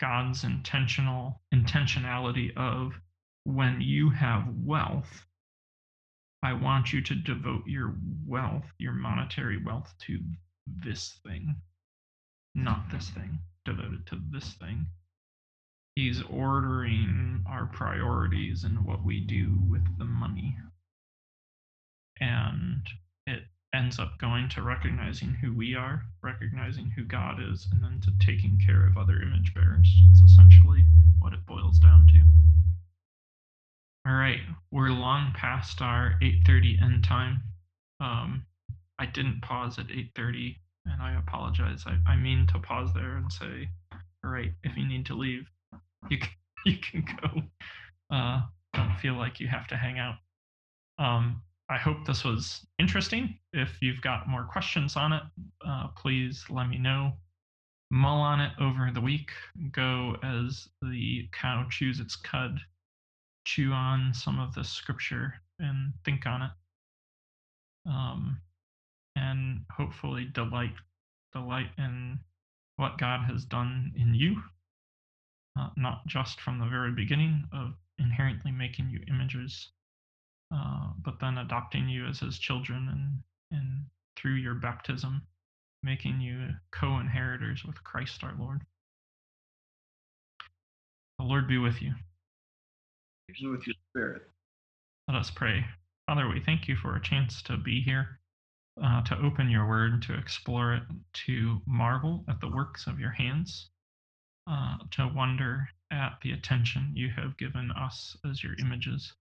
God's 0.00 0.44
intentional 0.44 1.40
intentionality 1.52 2.56
of 2.56 2.92
when 3.44 3.80
you 3.80 4.10
have 4.10 4.44
wealth, 4.64 5.26
I 6.42 6.52
want 6.52 6.92
you 6.92 7.00
to 7.02 7.14
devote 7.14 7.66
your 7.66 7.94
wealth, 8.26 8.64
your 8.78 8.92
monetary 8.92 9.62
wealth, 9.62 9.92
to 10.06 10.18
this 10.66 11.18
thing, 11.26 11.56
not 12.54 12.90
this 12.90 13.10
thing, 13.10 13.38
devoted 13.64 14.06
to 14.08 14.20
this 14.30 14.54
thing. 14.54 14.86
He's 15.96 16.22
ordering 16.22 17.44
our 17.48 17.66
priorities 17.66 18.64
and 18.64 18.84
what 18.84 19.04
we 19.04 19.20
do 19.20 19.58
with 19.68 19.86
the 19.96 20.04
money. 20.04 20.56
And 22.20 22.82
it 23.26 23.44
ends 23.72 24.00
up 24.00 24.18
going 24.18 24.48
to 24.50 24.62
recognizing 24.62 25.34
who 25.34 25.54
we 25.54 25.74
are, 25.76 26.02
recognizing 26.22 26.90
who 26.90 27.04
God 27.04 27.40
is, 27.40 27.68
and 27.70 27.82
then 27.82 28.00
to 28.00 28.26
taking 28.26 28.60
care 28.64 28.86
of 28.86 28.96
other 28.96 29.22
image 29.22 29.54
bearers. 29.54 29.88
It's 30.10 30.22
essentially 30.22 30.84
what 31.20 31.32
it 31.32 31.46
boils 31.46 31.78
down 31.78 32.08
to. 32.08 32.20
All 34.06 34.16
right, 34.16 34.40
we're 34.70 34.90
long 34.90 35.32
past 35.32 35.80
our 35.80 36.18
8:30 36.20 36.82
end 36.82 37.04
time. 37.04 37.42
Um, 38.00 38.44
I 38.98 39.06
didn't 39.06 39.42
pause 39.42 39.78
at 39.78 39.90
8:30, 39.90 40.56
and 40.86 41.00
I 41.00 41.14
apologize. 41.14 41.84
I, 41.86 41.98
I 42.06 42.16
mean 42.16 42.46
to 42.48 42.58
pause 42.58 42.92
there 42.92 43.16
and 43.16 43.32
say, 43.32 43.70
all 44.24 44.30
right, 44.30 44.52
if 44.62 44.76
you 44.76 44.86
need 44.86 45.06
to 45.06 45.14
leave, 45.14 45.48
you 46.10 46.18
can, 46.18 46.28
you 46.66 46.76
can 46.78 47.04
go. 47.22 47.42
Uh, 48.14 48.42
don't 48.74 48.96
feel 48.96 49.14
like 49.14 49.40
you 49.40 49.48
have 49.48 49.66
to 49.68 49.76
hang 49.76 49.98
out. 49.98 50.16
Um, 50.98 51.42
I 51.68 51.78
hope 51.78 52.04
this 52.04 52.24
was 52.24 52.66
interesting. 52.78 53.38
If 53.52 53.78
you've 53.80 54.02
got 54.02 54.28
more 54.28 54.44
questions 54.44 54.96
on 54.96 55.12
it, 55.12 55.22
uh, 55.66 55.88
please 55.96 56.44
let 56.50 56.68
me 56.68 56.78
know. 56.78 57.12
Mull 57.90 58.20
on 58.20 58.40
it 58.40 58.52
over 58.60 58.90
the 58.92 59.00
week. 59.00 59.30
Go 59.70 60.16
as 60.22 60.68
the 60.82 61.28
cow 61.32 61.66
chews 61.70 62.00
its 62.00 62.16
cud. 62.16 62.58
Chew 63.44 63.72
on 63.72 64.12
some 64.12 64.38
of 64.38 64.54
the 64.54 64.64
scripture 64.64 65.34
and 65.58 65.92
think 66.04 66.26
on 66.26 66.42
it. 66.42 66.50
Um, 67.86 68.40
and 69.16 69.60
hopefully 69.70 70.28
delight 70.32 70.72
delight 71.32 71.70
in 71.78 72.18
what 72.76 72.98
God 72.98 73.20
has 73.28 73.44
done 73.44 73.92
in 73.96 74.14
you, 74.14 74.42
uh, 75.58 75.68
not 75.76 76.06
just 76.06 76.40
from 76.40 76.58
the 76.58 76.66
very 76.66 76.92
beginning 76.92 77.44
of 77.52 77.74
inherently 77.98 78.50
making 78.50 78.90
you 78.90 79.00
images, 79.08 79.70
uh, 80.52 80.90
but 81.04 81.20
then 81.20 81.38
adopting 81.38 81.88
you 81.88 82.06
as 82.06 82.20
his 82.20 82.38
children 82.38 82.88
and, 82.90 83.58
and 83.58 83.84
through 84.16 84.34
your 84.34 84.54
baptism, 84.54 85.22
making 85.82 86.20
you 86.20 86.48
co 86.72 86.98
inheritors 86.98 87.64
with 87.64 87.82
Christ 87.84 88.24
our 88.24 88.34
Lord. 88.38 88.62
The 91.18 91.24
Lord 91.24 91.46
be 91.46 91.58
with 91.58 91.80
you. 91.80 91.92
with 93.28 93.66
your 93.66 93.76
spirit. 93.90 94.22
Let 95.08 95.16
us 95.16 95.30
pray. 95.30 95.64
Father, 96.06 96.28
we 96.28 96.40
thank 96.40 96.68
you 96.68 96.76
for 96.76 96.96
a 96.96 97.02
chance 97.02 97.42
to 97.42 97.56
be 97.56 97.80
here, 97.80 98.20
uh, 98.82 99.02
to 99.02 99.18
open 99.18 99.50
your 99.50 99.68
word, 99.68 100.02
to 100.02 100.14
explore 100.14 100.74
it, 100.74 100.82
to 101.26 101.60
marvel 101.66 102.24
at 102.28 102.40
the 102.40 102.50
works 102.50 102.86
of 102.86 102.98
your 102.98 103.12
hands, 103.12 103.70
uh, 104.46 104.78
to 104.92 105.08
wonder 105.08 105.68
at 105.90 106.18
the 106.22 106.32
attention 106.32 106.92
you 106.94 107.10
have 107.10 107.36
given 107.36 107.70
us 107.70 108.16
as 108.28 108.42
your 108.42 108.54
images. 108.58 109.12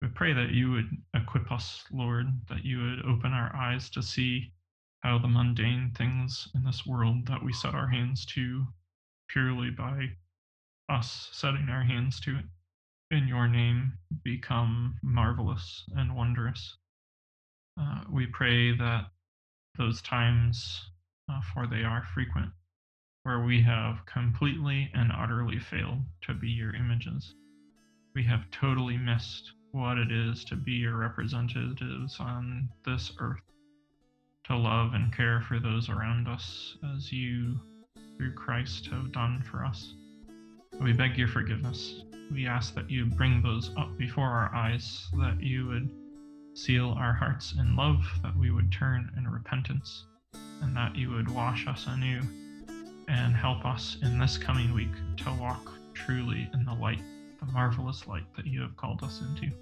We 0.00 0.08
pray 0.08 0.32
that 0.32 0.50
you 0.50 0.70
would 0.72 0.90
equip 1.14 1.50
us, 1.52 1.84
Lord, 1.92 2.26
that 2.48 2.64
you 2.64 2.78
would 2.78 3.04
open 3.04 3.32
our 3.32 3.54
eyes 3.54 3.88
to 3.90 4.02
see 4.02 4.52
how 5.00 5.18
the 5.18 5.28
mundane 5.28 5.92
things 5.96 6.48
in 6.54 6.64
this 6.64 6.86
world 6.86 7.26
that 7.26 7.42
we 7.42 7.52
set 7.52 7.74
our 7.74 7.88
hands 7.88 8.24
to 8.26 8.66
purely 9.28 9.70
by 9.70 10.10
us 10.88 11.28
setting 11.32 11.68
our 11.68 11.82
hands 11.82 12.20
to 12.20 12.36
it 12.36 12.44
in 13.10 13.28
your 13.28 13.46
name 13.46 13.92
become 14.24 14.96
marvelous 15.02 15.84
and 15.96 16.14
wondrous. 16.14 16.76
Uh, 17.80 18.00
we 18.10 18.26
pray 18.26 18.76
that 18.76 19.06
those 19.78 20.02
times, 20.02 20.90
uh, 21.30 21.40
for 21.52 21.66
they 21.66 21.84
are 21.84 22.06
frequent, 22.14 22.50
where 23.24 23.40
we 23.40 23.62
have 23.62 24.04
completely 24.06 24.90
and 24.94 25.12
utterly 25.16 25.58
failed 25.58 26.00
to 26.22 26.34
be 26.34 26.48
your 26.48 26.74
images. 26.74 27.34
We 28.14 28.24
have 28.24 28.50
totally 28.50 28.96
missed 28.96 29.52
what 29.70 29.96
it 29.96 30.10
is 30.10 30.44
to 30.44 30.56
be 30.56 30.72
your 30.72 30.96
representatives 30.96 32.18
on 32.18 32.68
this 32.84 33.12
earth, 33.20 33.40
to 34.44 34.56
love 34.56 34.94
and 34.94 35.14
care 35.14 35.40
for 35.40 35.60
those 35.60 35.88
around 35.88 36.26
us 36.26 36.76
as 36.94 37.12
you, 37.12 37.60
through 38.16 38.34
Christ, 38.34 38.86
have 38.86 39.12
done 39.12 39.42
for 39.50 39.64
us. 39.64 39.94
We 40.80 40.92
beg 40.92 41.16
your 41.16 41.28
forgiveness. 41.28 42.02
We 42.30 42.46
ask 42.46 42.74
that 42.74 42.90
you 42.90 43.06
bring 43.06 43.40
those 43.40 43.70
up 43.76 43.96
before 43.96 44.28
our 44.28 44.54
eyes, 44.54 45.08
that 45.18 45.40
you 45.40 45.68
would 45.68 45.88
seal 46.54 46.94
our 46.98 47.12
hearts 47.12 47.54
in 47.58 47.76
love, 47.76 48.04
that 48.22 48.36
we 48.36 48.50
would 48.50 48.72
turn 48.72 49.10
in 49.16 49.28
repentance, 49.28 50.06
and 50.60 50.76
that 50.76 50.96
you 50.96 51.10
would 51.10 51.30
wash 51.30 51.66
us 51.66 51.86
anew 51.86 52.20
and 53.08 53.34
help 53.34 53.64
us 53.64 53.96
in 54.02 54.18
this 54.18 54.38
coming 54.38 54.74
week 54.74 54.92
to 55.18 55.32
walk 55.40 55.72
truly 55.94 56.48
in 56.54 56.64
the 56.64 56.74
light 56.74 57.00
the 57.44 57.52
marvelous 57.52 58.06
light 58.06 58.24
that 58.36 58.46
you 58.46 58.60
have 58.60 58.76
called 58.76 59.02
us 59.02 59.20
into. 59.20 59.54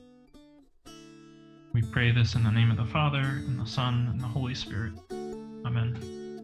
We 1.72 1.82
pray 1.82 2.10
this 2.10 2.34
in 2.34 2.42
the 2.42 2.50
name 2.50 2.70
of 2.70 2.76
the 2.76 2.84
Father, 2.84 3.20
and 3.20 3.58
the 3.58 3.66
Son, 3.66 4.08
and 4.10 4.20
the 4.20 4.26
Holy 4.26 4.54
Spirit. 4.54 4.92
Amen. 5.10 5.98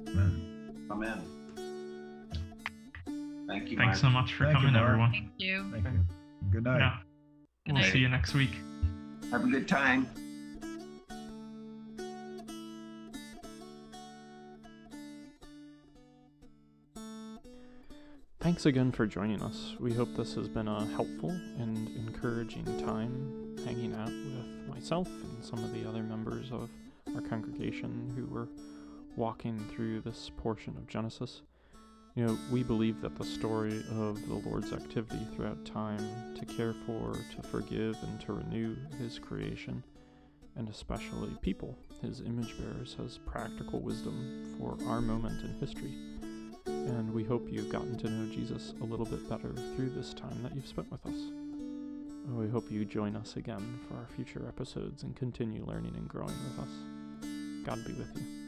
Amen. 0.08 0.86
Amen. 0.90 1.20
Thank 3.48 3.70
you. 3.70 3.76
Thanks 3.76 3.78
Mark. 3.78 3.96
so 3.96 4.08
much 4.08 4.34
for 4.34 4.44
Thank 4.44 4.56
coming, 4.56 4.72
Mark. 4.72 4.84
everyone. 4.88 5.12
Thank 5.12 5.30
you. 5.38 5.70
Thank 5.72 5.84
you. 5.84 6.06
Good 6.50 6.64
night. 6.64 6.78
Yeah. 6.78 6.96
Good 7.66 7.72
We'll 7.74 7.82
night. 7.82 7.92
see 7.92 7.98
you 7.98 8.08
next 8.08 8.34
week. 8.34 8.52
Have 9.30 9.44
a 9.44 9.48
good 9.48 9.66
time. 9.68 10.08
Thanks 18.46 18.64
again 18.64 18.92
for 18.92 19.08
joining 19.08 19.42
us. 19.42 19.74
We 19.80 19.92
hope 19.92 20.14
this 20.14 20.34
has 20.34 20.46
been 20.46 20.68
a 20.68 20.86
helpful 20.94 21.30
and 21.30 21.88
encouraging 21.96 22.64
time 22.86 23.56
hanging 23.64 23.92
out 23.92 24.06
with 24.06 24.68
myself 24.68 25.08
and 25.08 25.44
some 25.44 25.64
of 25.64 25.74
the 25.74 25.84
other 25.84 26.04
members 26.04 26.52
of 26.52 26.70
our 27.12 27.22
congregation 27.22 28.12
who 28.14 28.24
were 28.32 28.46
walking 29.16 29.58
through 29.74 30.02
this 30.02 30.30
portion 30.36 30.76
of 30.76 30.86
Genesis. 30.86 31.42
You 32.14 32.26
know, 32.26 32.38
we 32.52 32.62
believe 32.62 33.00
that 33.00 33.18
the 33.18 33.24
story 33.24 33.82
of 33.90 34.24
the 34.28 34.34
Lord's 34.48 34.72
activity 34.72 35.26
throughout 35.34 35.64
time 35.64 36.36
to 36.36 36.44
care 36.44 36.76
for, 36.86 37.14
to 37.14 37.48
forgive, 37.48 37.96
and 38.00 38.20
to 38.20 38.32
renew 38.32 38.76
His 39.00 39.18
creation, 39.18 39.82
and 40.54 40.68
especially 40.68 41.36
people, 41.42 41.76
His 42.00 42.20
image 42.20 42.56
bearers, 42.60 42.94
has 43.00 43.18
practical 43.18 43.80
wisdom 43.80 44.54
for 44.56 44.78
our 44.88 45.00
moment 45.00 45.42
in 45.42 45.52
history 45.58 45.96
and 46.66 47.12
we 47.12 47.24
hope 47.24 47.48
you've 47.50 47.70
gotten 47.70 47.96
to 47.98 48.10
know 48.10 48.32
Jesus 48.32 48.74
a 48.80 48.84
little 48.84 49.06
bit 49.06 49.28
better 49.28 49.52
through 49.74 49.90
this 49.90 50.12
time 50.14 50.42
that 50.42 50.54
you've 50.54 50.66
spent 50.66 50.90
with 50.90 51.04
us. 51.06 51.32
We 52.28 52.48
hope 52.48 52.70
you 52.70 52.84
join 52.84 53.14
us 53.16 53.36
again 53.36 53.78
for 53.88 53.94
our 53.94 54.06
future 54.16 54.44
episodes 54.48 55.02
and 55.04 55.14
continue 55.14 55.64
learning 55.64 55.94
and 55.96 56.08
growing 56.08 56.34
with 56.44 56.58
us. 56.58 57.64
God 57.64 57.84
be 57.86 57.92
with 57.92 58.10
you. 58.16 58.45